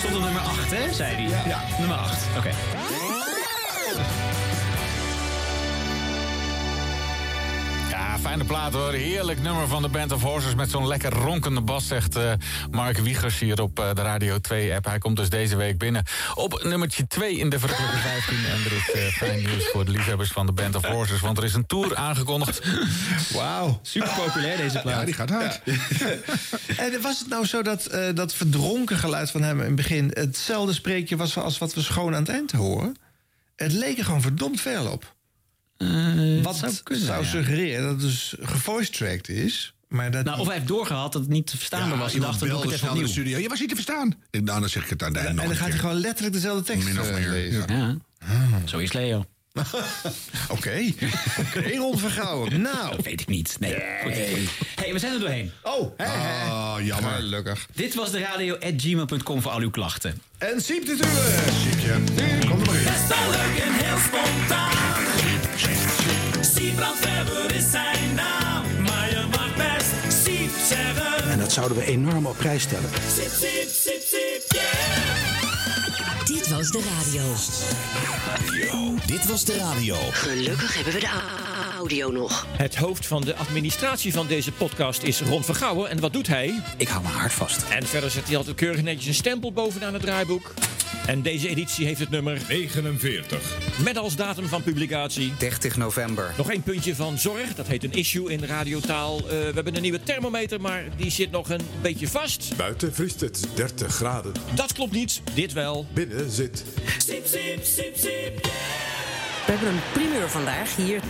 Stond 0.00 0.16
op 0.16 0.22
nummer 0.22 0.42
8, 0.42 0.70
hè, 0.70 0.92
zei 0.92 1.14
hij? 1.14 1.42
Ja. 1.48 1.62
Nummer 1.78 1.96
8, 1.96 2.26
oké. 2.36 2.50
Fijne 8.20 8.44
plaat 8.44 8.72
hoor. 8.72 8.92
Heerlijk 8.92 9.42
nummer 9.42 9.68
van 9.68 9.82
de 9.82 9.88
Band 9.88 10.12
of 10.12 10.22
Horses 10.22 10.54
met 10.54 10.70
zo'n 10.70 10.86
lekker 10.86 11.12
ronkende 11.12 11.60
bas, 11.60 11.86
zegt 11.86 12.16
eh, 12.16 12.32
Mark 12.70 12.98
Wiegers 12.98 13.38
hier 13.38 13.62
op 13.62 13.78
eh, 13.78 13.94
de 13.94 14.02
Radio 14.02 14.36
2-app. 14.36 14.84
Hij 14.84 14.98
komt 14.98 15.16
dus 15.16 15.28
deze 15.28 15.56
week 15.56 15.78
binnen 15.78 16.04
op 16.34 16.62
nummertje 16.62 17.06
2 17.06 17.36
in 17.36 17.50
de 17.50 17.58
verrukkelijke 17.58 17.98
15. 18.08 18.36
En 18.36 18.64
er 18.64 18.72
is 18.72 18.92
eh, 18.92 19.12
fijn 19.12 19.38
nieuws 19.38 19.64
voor 19.72 19.84
de 19.84 19.90
liefhebbers 19.90 20.30
van 20.30 20.46
de 20.46 20.52
Band 20.52 20.74
of 20.74 20.84
Horses, 20.84 21.20
want 21.20 21.38
er 21.38 21.44
is 21.44 21.54
een 21.54 21.66
tour 21.66 21.96
aangekondigd. 21.96 22.60
Wauw. 23.34 23.78
Super 23.82 24.12
populair 24.24 24.56
deze 24.56 24.78
plaat. 24.80 24.98
Ja, 24.98 25.04
die 25.04 25.14
gaat 25.14 25.30
hard. 25.30 25.60
en 26.84 27.02
was 27.02 27.18
het 27.18 27.28
nou 27.28 27.46
zo 27.46 27.62
dat 27.62 27.70
dat, 27.70 27.86
eh, 27.86 28.14
dat 28.14 28.34
verdronken 28.34 28.96
geluid 28.96 29.30
van 29.30 29.42
hem 29.42 29.58
in 29.60 29.66
het 29.66 29.74
begin... 29.74 30.10
hetzelfde 30.12 30.72
spreekje 30.72 31.16
was 31.16 31.36
als 31.36 31.58
wat 31.58 31.74
we 31.74 31.80
schoon 31.80 32.14
aan 32.14 32.20
het 32.20 32.28
eind 32.30 32.52
horen? 32.52 32.96
Het 33.56 33.72
leek 33.72 33.98
er 33.98 34.04
gewoon 34.04 34.20
verdomd 34.20 34.60
veel 34.60 34.86
op. 34.86 35.14
wat 36.42 36.56
zou 36.56 36.72
zou, 36.72 36.82
kunnen, 36.82 37.06
ja. 37.06 37.22
suggereren 37.22 37.82
dat 37.82 37.90
het 37.90 38.00
dus 38.00 38.34
gevoice-tracked 38.40 39.28
is... 39.28 39.74
Maar 39.88 40.10
dat 40.10 40.24
nou, 40.24 40.40
of 40.40 40.46
hij 40.46 40.54
heeft 40.54 40.68
doorgehad 40.68 41.12
dat 41.12 41.22
het 41.22 41.30
niet 41.30 41.46
te 41.46 41.56
verstaan 41.56 41.98
was. 41.98 42.14
Iemand 42.14 42.32
dacht, 42.40 42.52
doe 42.52 42.64
ik 42.64 42.70
het 42.70 42.80
de 42.80 42.88
opnieuw. 42.88 43.06
studio. 43.06 43.38
Je 43.38 43.48
was 43.48 43.60
niet 43.60 43.68
te 43.68 43.74
verstaan. 43.74 44.14
Ik 44.30 44.42
nou, 44.42 44.60
dan 44.60 44.68
zeg 44.68 44.84
ik 44.84 44.90
het 44.90 45.02
aan 45.02 45.12
de 45.12 45.18
einde 45.18 45.42
En 45.42 45.48
dan 45.48 45.56
gaat 45.56 45.68
hij 45.68 45.78
gewoon 45.78 46.00
letterlijk 46.00 46.34
dezelfde 46.34 46.62
tekst 46.64 46.88
Min 46.88 47.00
of 47.00 47.08
eh, 47.08 47.14
meer, 47.14 47.28
lezen. 47.28 47.64
Ja. 47.68 47.96
Zo 48.64 48.78
is 48.78 48.92
Leo. 48.92 49.24
Oké, 50.48 50.80
oké, 51.40 51.76
Ron 51.76 51.98
Vergouwen. 51.98 52.60
Nou. 52.60 52.96
Dat 52.96 53.04
weet 53.04 53.20
ik 53.20 53.26
niet. 53.26 53.56
Nee. 53.58 53.74
Goed. 54.02 54.12
Hey, 54.74 54.92
we 54.92 54.98
zijn 54.98 55.12
er 55.12 55.20
doorheen. 55.20 55.50
Oh, 55.62 55.92
hè, 55.96 56.04
hè. 56.06 56.50
Ah, 56.50 56.86
jammer. 56.86 57.12
Gelukkig. 57.12 57.66
Dit 57.74 57.94
was 57.94 58.10
de 58.10 58.18
radio.gmail.com 58.18 59.42
voor 59.42 59.52
al 59.52 59.60
uw 59.60 59.70
klachten. 59.70 60.22
En 60.38 60.60
Siep 60.60 60.86
natuurlijk. 60.86 61.18
Siepje, 61.62 61.92
kom 62.48 62.60
er 62.60 62.66
maar 62.66 62.76
in. 62.76 62.84
Best 62.84 63.08
wel 63.08 63.30
leuk 63.30 63.58
en 63.58 63.72
heel 63.72 63.98
spontaan. 63.98 64.69
Siebrand 66.70 66.98
Weber 66.98 67.54
is 67.54 67.70
zijn 67.70 68.14
naam. 68.14 68.82
Maar 68.82 69.08
je 69.10 69.24
mag 69.30 69.56
best 69.56 70.22
Siep 70.24 70.50
zeggen. 70.68 71.30
En 71.30 71.38
dat 71.38 71.52
zouden 71.52 71.76
we 71.76 71.84
enorm 71.84 72.26
op 72.26 72.36
prijs 72.36 72.62
stellen. 72.62 72.90
Siep, 73.14 73.30
siep, 73.30 73.68
siep, 73.68 74.02
siep, 74.06 74.42
yeah. 74.48 75.29
Dit 76.30 76.48
was 76.48 76.70
de 76.70 76.82
radio. 76.98 77.22
Dit 79.06 79.26
was 79.26 79.44
de 79.44 79.56
radio. 79.56 79.96
Gelukkig 80.10 80.74
hebben 80.74 80.92
we 80.92 81.00
de 81.00 81.10
audio 81.78 82.10
nog. 82.10 82.46
Het 82.56 82.76
hoofd 82.76 83.06
van 83.06 83.22
de 83.22 83.36
administratie 83.36 84.12
van 84.12 84.26
deze 84.26 84.52
podcast 84.52 85.02
is 85.02 85.20
Ron 85.20 85.44
Vergouwen. 85.44 85.90
En 85.90 86.00
wat 86.00 86.12
doet 86.12 86.26
hij? 86.26 86.62
Ik 86.76 86.88
hou 86.88 87.02
mijn 87.02 87.14
hart 87.14 87.32
vast. 87.32 87.64
En 87.68 87.86
verder 87.86 88.10
zet 88.10 88.26
hij 88.26 88.36
altijd 88.36 88.56
keurig 88.56 88.82
netjes 88.82 89.06
een 89.06 89.14
stempel 89.14 89.52
bovenaan 89.52 89.92
het 89.92 90.02
draaiboek. 90.02 90.52
En 91.06 91.22
deze 91.22 91.48
editie 91.48 91.86
heeft 91.86 92.00
het 92.00 92.10
nummer 92.10 92.40
49. 92.48 93.58
met 93.84 93.96
als 93.98 94.16
datum 94.16 94.46
van 94.46 94.62
publicatie. 94.62 95.32
30 95.38 95.76
november. 95.76 96.34
Nog 96.36 96.50
één 96.50 96.62
puntje 96.62 96.94
van 96.94 97.18
zorg, 97.18 97.54
dat 97.54 97.66
heet 97.66 97.84
een 97.84 97.92
issue 97.92 98.32
in 98.32 98.44
radiotaal. 98.44 99.18
Eh, 99.18 99.24
we 99.24 99.50
hebben 99.54 99.76
een 99.76 99.82
nieuwe 99.82 100.02
thermometer, 100.02 100.60
maar 100.60 100.84
die 100.96 101.10
zit 101.10 101.30
nog 101.30 101.50
een 101.50 101.60
beetje 101.82 102.08
vast. 102.08 102.56
Buiten 102.56 102.94
vriest 102.94 103.20
het 103.20 103.46
30 103.54 103.94
graden. 103.94 104.32
Dat 104.54 104.72
klopt 104.72 104.92
niet, 104.92 105.22
dit 105.34 105.52
wel. 105.52 105.86
Binnen 105.92 106.19
zit 106.28 106.64
Siep, 106.98 107.26
siep, 107.26 107.64
siep, 107.64 107.96
siep, 107.96 108.44
We 109.46 109.52
hebben 109.52 109.68
een 109.68 109.80
primeur 109.92 110.28
vandaag 110.28 110.76
hier. 110.76 111.00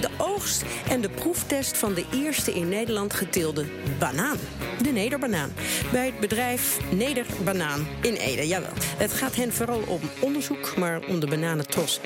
De 0.00 0.08
oogst 0.18 0.64
en 0.88 1.00
de 1.00 1.08
proeftest 1.08 1.76
van 1.76 1.94
de 1.94 2.04
eerste 2.12 2.54
in 2.54 2.68
Nederland 2.68 3.14
geteelde 3.14 3.64
banaan. 3.98 4.36
De 4.82 4.90
nederbanaan. 4.90 5.52
Bij 5.92 6.06
het 6.06 6.20
bedrijf 6.20 6.78
Nederbanaan 6.90 7.86
in 8.02 8.14
Ede, 8.14 8.46
jawel. 8.46 8.72
Het 8.96 9.12
gaat 9.12 9.34
hen 9.34 9.52
vooral 9.52 9.80
om 9.86 10.00
onderzoek, 10.20 10.76
maar 10.76 11.00
om 11.08 11.20
de 11.20 11.26
bananentros 11.26 12.00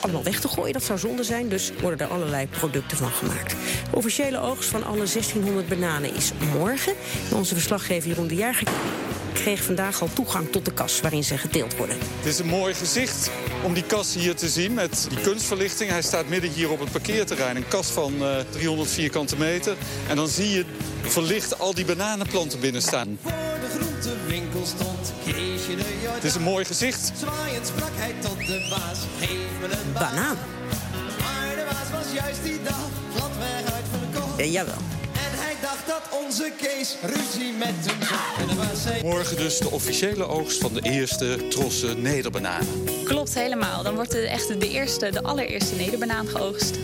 allemaal 0.00 0.22
weg 0.22 0.40
te 0.40 0.48
gooien. 0.48 0.72
Dat 0.72 0.82
zou 0.82 0.98
zonde 0.98 1.24
zijn, 1.24 1.48
dus 1.48 1.72
worden 1.80 1.98
er 2.06 2.12
allerlei 2.12 2.48
producten 2.48 2.96
van 2.96 3.10
gemaakt. 3.10 3.50
De 3.90 3.96
officiële 3.96 4.38
oogst 4.38 4.68
van 4.68 4.84
alle 4.84 4.96
1600 4.96 5.68
bananen 5.68 6.14
is 6.14 6.32
morgen. 6.58 6.92
En 7.30 7.36
onze 7.36 7.54
verslaggever 7.54 8.08
Jeroen 8.08 8.26
de 8.26 8.34
Jager 8.34 8.68
kreeg 9.40 9.62
vandaag 9.62 10.00
al 10.00 10.08
toegang 10.12 10.50
tot 10.50 10.64
de 10.64 10.72
kas 10.72 11.00
waarin 11.00 11.24
ze 11.24 11.38
geteeld 11.38 11.76
worden. 11.76 11.96
Het 12.16 12.26
is 12.26 12.38
een 12.38 12.46
mooi 12.46 12.74
gezicht 12.74 13.30
om 13.64 13.74
die 13.74 13.82
kas 13.82 14.14
hier 14.14 14.34
te 14.34 14.48
zien 14.48 14.74
met 14.74 15.06
die 15.08 15.20
kunstverlichting. 15.20 15.90
Hij 15.90 16.02
staat 16.02 16.28
midden 16.28 16.50
hier 16.50 16.70
op 16.70 16.80
het 16.80 16.90
parkeerterrein. 16.90 17.56
Een 17.56 17.68
kas 17.68 17.86
van 17.86 18.14
eh, 18.22 18.36
300 18.50 18.90
vierkante 18.90 19.36
meter. 19.36 19.76
En 20.08 20.16
dan 20.16 20.28
zie 20.28 20.50
je 20.50 20.64
verlicht 21.02 21.58
al 21.58 21.74
die 21.74 21.84
bananenplanten 21.84 22.60
binnen 22.60 22.82
staan. 22.82 23.18
Voor 23.22 23.32
de 23.32 23.78
groentewinkel 23.78 24.66
stond 24.66 25.12
Keesje 25.24 25.76
de 25.76 25.84
Jordaan. 26.00 26.14
Het 26.14 26.24
is 26.24 26.34
een 26.34 26.42
mooi 26.42 26.64
gezicht. 26.64 27.12
Zwaaiend 27.18 27.66
sprak 27.66 27.92
hij 27.94 28.14
tot 28.20 28.36
de 28.36 28.66
baas. 28.70 28.98
Geef 29.18 29.28
me 29.60 29.66
een 29.66 29.92
Banaan. 29.92 30.36
Maar 31.18 31.54
de 31.56 31.64
baas 31.70 32.02
was 32.02 32.12
juist 32.14 32.42
die 32.42 32.62
dag 32.62 32.88
gladweg 33.16 33.72
uitverkocht. 33.74 34.38
Ja, 34.38 34.44
jawel. 34.44 34.97
Hij 35.38 35.54
dacht 35.60 35.86
dat 35.86 36.20
onze 36.22 36.52
Kees 36.56 36.96
ruzie 37.02 37.52
met 37.52 37.74
hem. 37.86 37.98
En. 39.00 39.06
Morgen 39.06 39.36
dus 39.36 39.58
de 39.58 39.70
officiële 39.70 40.26
oogst 40.26 40.60
van 40.60 40.74
de 40.74 40.80
eerste 40.82 41.48
trossen 41.48 42.02
nederbananen. 42.02 42.84
Klopt 43.04 43.34
helemaal. 43.34 43.82
Dan 43.82 43.94
wordt 43.94 44.10
de, 44.10 44.28
echt 44.28 44.60
de 44.60 44.68
eerste, 44.68 45.10
de 45.10 45.22
allereerste 45.22 45.74
nederbanaan 45.74 46.26
geoogst. 46.26 46.78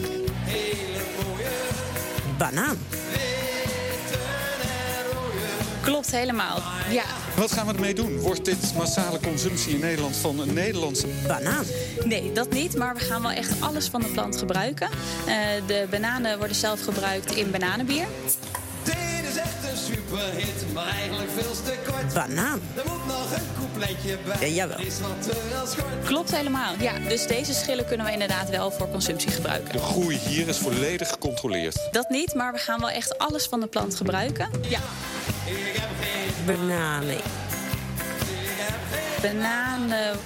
Banaan. 2.38 2.78
Klopt 5.84 6.10
helemaal. 6.10 6.62
Ja. 6.90 7.02
Wat 7.36 7.52
gaan 7.52 7.66
we 7.66 7.72
ermee 7.72 7.94
doen? 7.94 8.18
Wordt 8.18 8.44
dit 8.44 8.74
massale 8.76 9.20
consumptie 9.20 9.74
in 9.74 9.80
Nederland 9.80 10.16
van 10.16 10.38
een 10.38 10.52
Nederlandse 10.52 11.06
banaan? 11.26 11.64
Nee, 12.04 12.32
dat 12.32 12.50
niet. 12.50 12.76
Maar 12.76 12.94
we 12.94 13.00
gaan 13.00 13.22
wel 13.22 13.30
echt 13.30 13.60
alles 13.60 13.86
van 13.88 14.00
de 14.00 14.06
plant 14.06 14.36
gebruiken. 14.36 14.88
Eh, 15.26 15.36
de 15.66 15.86
bananen 15.90 16.38
worden 16.38 16.56
zelf 16.56 16.84
gebruikt 16.84 17.34
in 17.34 17.50
bananenbier. 17.50 18.06
Dit 18.82 18.94
is 19.30 19.36
echt 19.36 19.70
een 19.70 19.76
superhit, 19.76 20.72
maar 20.72 20.88
eigenlijk 20.88 21.30
veel 21.36 21.52
te 21.64 21.74
kort. 21.90 22.14
Banaan. 22.14 22.60
Er 22.74 22.82
moet 22.86 23.06
nog 23.06 23.32
een 23.36 23.46
coupletje 23.58 24.18
bij. 24.26 24.48
Ja, 24.48 24.54
jawel. 24.54 24.78
Is 24.78 25.00
wat. 25.00 25.34
Klopt 26.04 26.36
helemaal. 26.36 26.74
Ja, 26.78 26.92
dus 27.08 27.26
deze 27.26 27.54
schillen 27.54 27.86
kunnen 27.86 28.06
we 28.06 28.12
inderdaad 28.12 28.50
wel 28.50 28.70
voor 28.70 28.88
consumptie 28.90 29.30
gebruiken. 29.30 29.72
De 29.72 29.78
groei 29.78 30.16
hier 30.16 30.48
is 30.48 30.58
volledig 30.58 31.08
gecontroleerd. 31.08 31.88
Dat 31.92 32.08
niet, 32.08 32.34
maar 32.34 32.52
we 32.52 32.58
gaan 32.58 32.80
wel 32.80 32.90
echt 32.90 33.18
alles 33.18 33.46
van 33.46 33.60
de 33.60 33.66
plant 33.66 33.94
gebruiken. 33.94 34.50
Ja. 34.68 34.80
Bananen. 36.46 37.20
Bananen. 39.22 40.16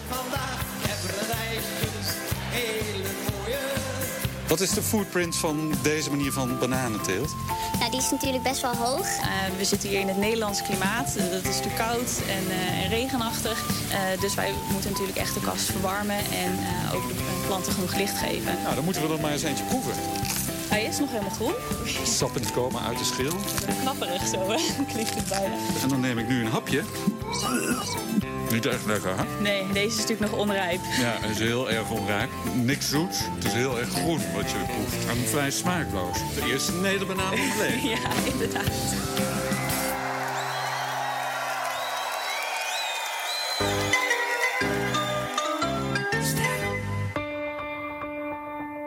Wat 4.48 4.60
is 4.60 4.70
de 4.70 4.82
footprint 4.82 5.36
van 5.36 5.74
deze 5.82 6.10
manier 6.10 6.32
van 6.32 6.58
bananenteelt? 6.58 7.34
Nou, 7.78 7.90
die 7.90 8.00
is 8.00 8.10
natuurlijk 8.10 8.42
best 8.42 8.60
wel 8.60 8.74
hoog. 8.74 9.06
we 9.58 9.64
zitten 9.64 9.88
hier 9.88 10.00
in 10.00 10.08
het 10.08 10.16
Nederlandse 10.16 10.62
klimaat. 10.62 11.16
Eh, 11.16 11.30
dat 11.30 11.44
is 11.44 11.56
natuurlijk 11.56 11.76
koud 11.76 12.20
en, 12.28 12.50
eh, 12.50 12.82
en 12.82 12.88
regenachtig. 12.88 13.78
Eh, 13.90 14.20
dus 14.20 14.34
wij 14.34 14.52
moeten 14.72 14.90
natuurlijk 14.90 15.18
echt 15.18 15.34
de 15.34 15.40
kast 15.40 15.64
verwarmen 15.64 16.16
en 16.16 16.52
eh, 16.58 16.94
ook 16.94 17.08
de 17.08 17.44
planten 17.46 17.72
genoeg 17.72 17.96
licht 17.96 18.18
geven. 18.18 18.58
Nou, 18.62 18.74
dan 18.74 18.84
moeten 18.84 19.02
we 19.02 19.14
er 19.14 19.20
maar 19.20 19.32
eens 19.32 19.42
eentje 19.42 19.64
proeven. 19.64 19.92
Hij 20.68 20.84
is 20.84 20.98
nog 20.98 21.10
helemaal 21.10 21.30
groen. 21.30 21.54
Sappen 22.04 22.42
die 22.42 22.50
komen 22.52 22.82
uit 22.82 22.98
de 22.98 23.04
schil. 23.04 23.32
Knapperig 23.80 24.26
zo, 24.26 24.38
hè? 24.50 24.56
klinkt 24.92 25.14
het 25.14 25.28
bijna. 25.28 25.54
En 25.82 25.88
dan 25.88 26.00
neem 26.00 26.18
ik 26.18 26.28
nu 26.28 26.40
een 26.40 26.50
hapje. 26.50 26.82
Niet 28.50 28.66
echt 28.66 28.86
lekker, 28.86 29.16
hè? 29.18 29.24
Nee, 29.42 29.66
deze 29.72 29.86
is 29.86 29.96
natuurlijk 29.96 30.30
nog 30.30 30.40
onrijp. 30.40 30.80
Ja, 31.00 31.16
het 31.20 31.30
is 31.30 31.38
heel 31.38 31.70
erg 31.70 31.90
onrijp. 31.90 32.30
Niks 32.54 32.88
zoets. 32.88 33.18
Het 33.34 33.44
is 33.44 33.52
heel 33.52 33.78
erg 33.78 33.88
groen 33.88 34.20
wat 34.34 34.50
je 34.50 34.56
proeft. 34.66 35.08
En 35.08 35.28
vrij 35.28 35.50
smaakloos. 35.50 36.18
De 36.34 36.50
eerste 36.52 36.72
nederbanaan 36.72 37.36
van 37.36 37.58
leven. 37.66 37.88
ja, 37.88 37.98
inderdaad. 38.32 38.72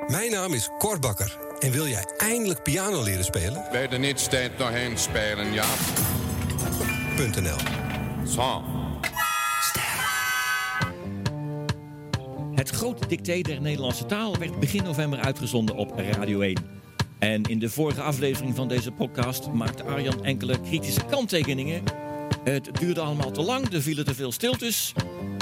Mijn 0.08 0.32
naam 0.32 0.53
is 0.53 0.70
Cor 0.78 0.99
Bakker. 0.99 1.38
En 1.62 1.72
wil 1.72 1.88
jij 1.88 2.06
eindelijk 2.18 2.64
piano 2.64 3.04
leren 3.04 3.24
spelen? 3.24 3.64
Bij 3.72 3.88
de 3.88 3.98
niet 3.98 4.20
steeds 4.20 4.54
nog 4.58 4.70
heen 4.70 4.98
spelen, 4.98 5.54
ja. 5.54 5.66
.nl 7.18 7.58
Zo. 8.28 8.64
Het 12.56 12.70
grote 12.70 13.08
dicté 13.08 13.42
der 13.42 13.62
Nederlandse 13.62 14.06
taal 14.06 14.38
werd 14.38 14.60
begin 14.60 14.84
november 14.84 15.20
uitgezonden 15.20 15.76
op 15.76 16.00
Radio 16.12 16.40
1. 16.40 16.58
En 17.20 17.44
in 17.44 17.60
de 17.60 17.70
vorige 17.70 18.02
aflevering 18.02 18.56
van 18.56 18.68
deze 18.68 18.92
podcast 18.92 19.52
maakte 19.52 19.84
Arjan 19.84 20.26
enkele 20.26 20.62
kritische 20.62 21.06
kanttekeningen. 21.06 21.84
Het 22.44 22.70
duurde 22.80 23.02
allemaal 23.02 23.32
te 23.32 23.42
lang, 23.42 23.74
er 23.74 23.82
vielen 23.82 24.06
te 24.06 24.16
veel 24.16 24.32
stiltes. 24.32 24.94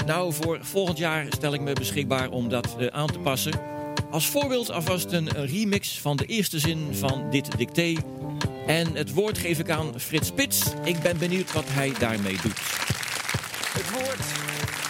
Nou, 0.06 0.32
voor 0.32 0.58
volgend 0.62 0.98
jaar 0.98 1.26
stel 1.28 1.54
ik 1.54 1.60
me 1.60 1.72
beschikbaar 1.72 2.30
om 2.30 2.48
dat 2.48 2.76
eh, 2.78 2.86
aan 2.86 3.06
te 3.06 3.18
passen. 3.18 3.79
Als 4.10 4.26
voorbeeld 4.26 4.70
alvast 4.70 5.12
een 5.12 5.28
remix 5.28 5.98
van 6.00 6.16
de 6.16 6.24
eerste 6.24 6.58
zin 6.58 6.94
van 6.94 7.30
dit 7.30 7.58
dicté. 7.58 7.94
En 8.66 8.94
het 8.94 9.12
woord 9.12 9.38
geef 9.38 9.58
ik 9.58 9.70
aan 9.70 10.00
Frits 10.00 10.28
Spits. 10.28 10.62
Ik 10.84 11.00
ben 11.00 11.18
benieuwd 11.18 11.52
wat 11.52 11.64
hij 11.68 11.92
daarmee 11.98 12.36
doet. 12.42 12.58
Het 13.72 13.90
woord 13.90 14.24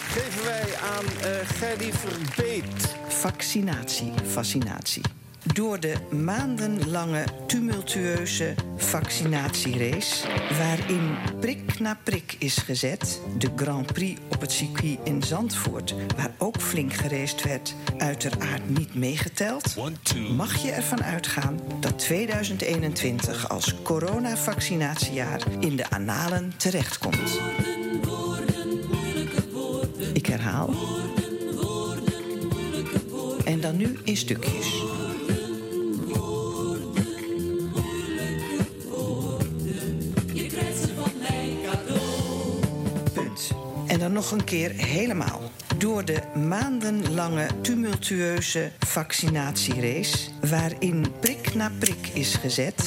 geven 0.07 0.43
wij 0.43 0.77
aan 0.77 1.05
uh, 1.05 1.47
Gerdy 1.47 1.91
Verbeet. 1.91 2.95
Vaccinatie, 3.07 4.11
fascinatie. 4.25 5.20
Door 5.45 5.79
de 5.79 5.93
maandenlange 6.09 7.23
tumultueuze 7.47 8.53
vaccinatierace, 8.75 10.27
waarin 10.57 11.15
prik 11.39 11.79
na 11.79 11.97
prik 12.03 12.35
is 12.39 12.57
gezet, 12.57 13.21
de 13.37 13.49
Grand 13.55 13.93
Prix 13.93 14.21
op 14.29 14.41
het 14.41 14.51
circuit 14.51 14.99
in 15.03 15.23
Zandvoort, 15.23 15.95
waar 16.15 16.31
ook 16.37 16.61
flink 16.61 16.93
gereest 16.93 17.43
werd, 17.43 17.75
uiteraard 17.97 18.69
niet 18.69 18.95
meegeteld, 18.95 19.75
mag 20.35 20.55
je 20.55 20.71
ervan 20.71 21.03
uitgaan 21.03 21.59
dat 21.79 21.99
2021 21.99 23.49
als 23.49 23.75
coronavaccinatiejaar 23.83 25.41
in 25.59 25.75
de 25.75 25.89
analen 25.89 26.53
terechtkomt. 26.57 27.39
Ik 30.13 30.25
herhaal. 30.25 30.73
En 33.45 33.61
dan 33.61 33.77
nu 33.77 33.99
in 34.03 34.17
stukjes. 34.17 34.90
Nog 44.09 44.31
een 44.31 44.43
keer 44.43 44.71
helemaal. 44.71 45.41
Door 45.77 46.05
de 46.05 46.21
maandenlange 46.47 47.47
tumultueuze 47.61 48.71
vaccinatierace... 48.79 50.17
waarin 50.49 51.05
prik 51.19 51.53
na 51.53 51.71
prik 51.79 52.07
is 52.13 52.35
gezet... 52.35 52.77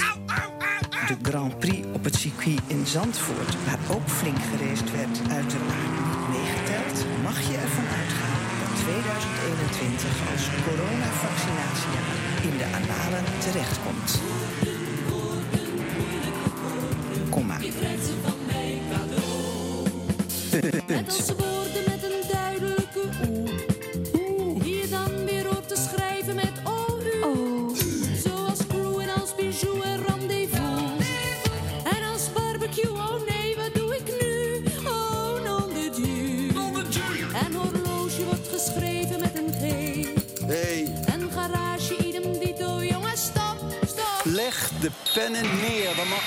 de 1.07 1.17
Grand 1.23 1.59
Prix 1.59 1.87
op 1.93 2.05
het 2.05 2.15
circuit 2.15 2.61
in 2.67 2.87
Zandvoort... 2.87 3.57
waar 3.67 3.97
ook 3.97 4.09
flink 4.09 4.39
gereest 4.57 4.91
werd, 4.91 5.19
uiteraard 5.31 6.29
meegeteld... 6.31 7.07
mag 7.23 7.41
je 7.41 7.57
ervan 7.57 7.89
uitgaan 7.99 8.43
dat 8.61 8.81
2021 8.83 10.33
als 10.33 10.45
coronavaccinatiejaar... 10.65 12.17
in 12.43 12.57
de 12.59 12.67
analen 12.81 13.25
terechtkomt. 13.39 14.21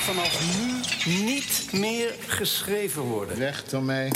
Vanaf 0.08 0.40
nu 0.56 1.22
niet 1.26 1.70
meer 1.72 2.16
geschreven 2.28 3.02
worden. 3.02 3.38
Weg 3.38 3.64
ermee. 3.72 4.10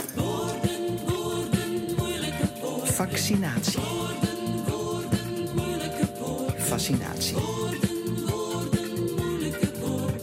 Vaccinatie. 2.83 3.79
Fascinatie. 6.57 7.35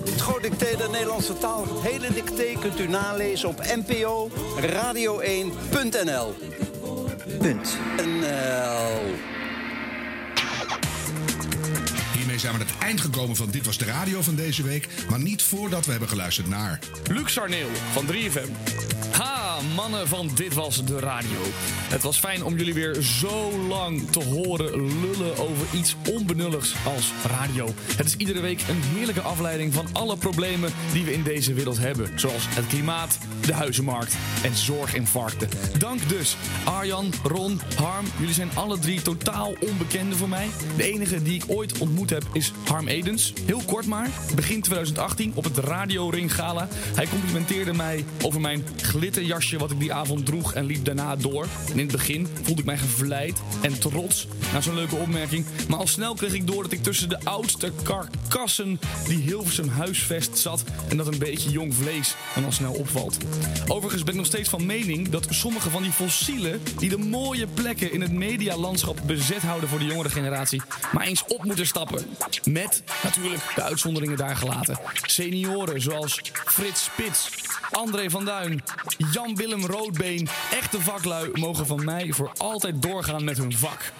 Het 0.04 0.20
groot 0.20 0.42
dicté 0.42 0.76
der 0.76 0.90
Nederlandse 0.90 1.38
taal. 1.38 1.66
Het 1.68 1.92
hele 1.92 2.12
dicté 2.12 2.60
kunt 2.60 2.80
u 2.80 2.88
nalezen 2.88 3.48
op 3.48 3.62
npo 3.76 4.30
radio1.nl. 4.60 6.34
Punt. 7.38 7.78
Zijn 12.48 12.60
aan 12.60 12.66
het 12.66 12.84
eind 12.84 13.00
gekomen 13.00 13.36
van 13.36 13.50
Dit 13.50 13.66
Was 13.66 13.78
De 13.78 13.84
Radio 13.84 14.22
van 14.22 14.34
deze 14.34 14.62
week. 14.62 14.88
Maar 15.10 15.18
niet 15.18 15.42
voordat 15.42 15.84
we 15.84 15.90
hebben 15.90 16.08
geluisterd 16.08 16.48
naar... 16.48 16.78
Luc 17.10 17.38
Arneel 17.38 17.68
van 17.92 18.06
3FM. 18.06 18.50
Ha, 19.10 19.58
mannen 19.74 20.08
van 20.08 20.30
Dit 20.34 20.54
Was 20.54 20.84
De 20.84 20.98
Radio. 20.98 21.38
Het 21.88 22.02
was 22.02 22.18
fijn 22.18 22.44
om 22.44 22.56
jullie 22.56 22.74
weer 22.74 22.94
zo 23.02 23.58
lang 23.68 24.10
te 24.10 24.24
horen 24.24 25.00
lullen 25.00 25.38
over 25.38 25.66
iets 25.74 25.96
onbenulligs 26.10 26.74
als 26.84 27.12
radio. 27.26 27.74
Het 27.96 28.06
is 28.06 28.16
iedere 28.16 28.40
week 28.40 28.60
een 28.68 28.82
heerlijke 28.94 29.20
afleiding 29.20 29.74
van 29.74 29.86
alle 29.92 30.16
problemen 30.16 30.72
die 30.92 31.04
we 31.04 31.12
in 31.12 31.22
deze 31.22 31.54
wereld 31.54 31.78
hebben. 31.78 32.18
Zoals 32.18 32.46
het 32.48 32.66
klimaat, 32.66 33.18
de 33.48 33.54
huizenmarkt 33.54 34.16
en 34.42 34.56
zorginfarcten. 34.56 35.48
Dank 35.78 36.08
dus 36.08 36.36
Arjan, 36.64 37.12
Ron, 37.22 37.60
Harm. 37.76 38.06
Jullie 38.18 38.34
zijn 38.34 38.50
alle 38.54 38.78
drie 38.78 39.02
totaal 39.02 39.54
onbekenden 39.60 40.18
voor 40.18 40.28
mij. 40.28 40.48
De 40.76 40.82
enige 40.82 41.22
die 41.22 41.34
ik 41.34 41.44
ooit 41.46 41.78
ontmoet 41.78 42.10
heb 42.10 42.22
is 42.32 42.52
Harm 42.66 42.88
Edens. 42.88 43.32
Heel 43.46 43.62
kort 43.66 43.86
maar. 43.86 44.08
Begin 44.34 44.60
2018 44.60 45.32
op 45.34 45.44
het 45.44 45.58
Radio 45.58 46.08
Ring 46.08 46.34
Gala. 46.34 46.68
Hij 46.70 47.06
complimenteerde 47.06 47.72
mij 47.72 48.04
over 48.22 48.40
mijn 48.40 48.64
glitterjasje 48.82 49.58
wat 49.58 49.70
ik 49.70 49.80
die 49.80 49.92
avond 49.92 50.26
droeg 50.26 50.54
en 50.54 50.64
liep 50.64 50.84
daarna 50.84 51.16
door. 51.16 51.46
En 51.66 51.72
in 51.72 51.78
het 51.78 51.92
begin 51.92 52.26
voelde 52.42 52.60
ik 52.60 52.66
mij 52.66 52.78
gevleid 52.78 53.38
en 53.60 53.78
trots 53.78 54.26
na 54.52 54.60
zo'n 54.60 54.74
leuke 54.74 54.96
opmerking. 54.96 55.44
Maar 55.68 55.78
al 55.78 55.86
snel 55.86 56.14
kreeg 56.14 56.32
ik 56.32 56.46
door 56.46 56.62
dat 56.62 56.72
ik 56.72 56.82
tussen 56.82 57.08
de 57.08 57.24
oudste 57.24 57.72
karkassen 57.82 58.80
die 59.06 59.18
Hilversum 59.18 59.68
huisvest 59.68 60.38
zat. 60.38 60.64
En 60.88 60.96
dat 60.96 61.06
een 61.06 61.18
beetje 61.18 61.50
jong 61.50 61.74
vlees 61.74 62.14
dan 62.34 62.44
al 62.44 62.52
snel 62.52 62.72
opvalt. 62.72 63.18
Overigens 63.66 64.02
ben 64.02 64.12
ik 64.12 64.18
nog 64.20 64.26
steeds 64.26 64.48
van 64.48 64.66
mening 64.66 65.08
dat 65.08 65.26
sommige 65.30 65.70
van 65.70 65.82
die 65.82 65.92
fossielen... 65.92 66.62
die 66.78 66.88
de 66.88 66.98
mooie 66.98 67.46
plekken 67.46 67.92
in 67.92 68.00
het 68.00 68.12
medialandschap 68.12 69.00
bezet 69.06 69.42
houden 69.42 69.68
voor 69.68 69.78
de 69.78 69.84
jongere 69.84 70.08
generatie... 70.08 70.62
maar 70.92 71.06
eens 71.06 71.24
op 71.28 71.44
moeten 71.44 71.66
stappen. 71.66 72.06
Met, 72.44 72.82
natuurlijk, 73.02 73.42
de 73.54 73.62
uitzonderingen 73.62 74.16
daar 74.16 74.36
gelaten. 74.36 74.78
Senioren 74.92 75.80
zoals 75.80 76.20
Frits 76.32 76.84
Spits, 76.84 77.30
André 77.70 78.10
van 78.10 78.24
Duin, 78.24 78.62
Jan-Willem 79.12 79.66
Roodbeen... 79.66 80.28
echte 80.52 80.80
vaklui 80.80 81.30
mogen 81.32 81.66
van 81.66 81.84
mij 81.84 82.12
voor 82.12 82.32
altijd 82.36 82.82
doorgaan 82.82 83.24
met 83.24 83.38
hun 83.38 83.56
vak. 83.56 83.92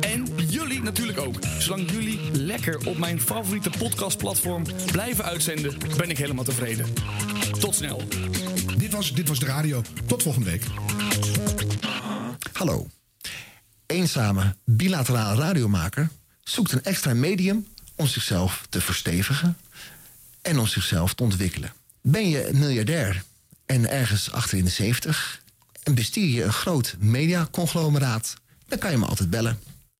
En 0.00 0.26
jullie 0.48 0.82
natuurlijk 0.82 1.18
ook. 1.18 1.34
Zolang 1.58 1.90
jullie 1.90 2.20
lekker 2.32 2.78
op 2.86 2.98
mijn 2.98 3.20
favoriete 3.20 3.70
podcastplatform 3.78 4.64
blijven 4.92 5.24
uitzenden... 5.24 5.76
ben 5.96 6.10
ik 6.10 6.18
helemaal 6.18 6.44
tevreden. 6.44 6.86
Tot 7.60 7.74
snel. 7.74 8.02
Dit 8.76 8.92
was, 8.92 9.12
dit 9.12 9.28
was 9.28 9.38
de 9.38 9.46
radio. 9.46 9.82
Tot 10.06 10.22
volgende 10.22 10.50
week. 10.50 10.64
Hallo. 12.52 12.88
Eenzame 13.86 14.56
bilaterale 14.64 15.40
radiomaker 15.40 16.08
zoekt 16.44 16.72
een 16.72 16.84
extra 16.84 17.14
medium 17.14 17.66
om 17.94 18.06
zichzelf 18.06 18.66
te 18.68 18.80
verstevigen 18.80 19.56
en 20.42 20.58
om 20.58 20.66
zichzelf 20.66 21.14
te 21.14 21.22
ontwikkelen. 21.22 21.72
Ben 22.00 22.28
je 22.28 22.50
miljardair 22.52 23.22
en 23.66 23.90
ergens 23.90 24.32
achter 24.32 24.58
in 24.58 24.64
de 24.64 24.70
70 24.70 25.42
en 25.82 25.94
bestier 25.94 26.28
je 26.28 26.44
een 26.44 26.52
groot 26.52 26.96
mediaconglomeraat, 26.98 28.34
dan 28.66 28.78
kan 28.78 28.90
je 28.90 28.98
me 28.98 29.06
altijd 29.06 29.30
bellen. 29.30 29.58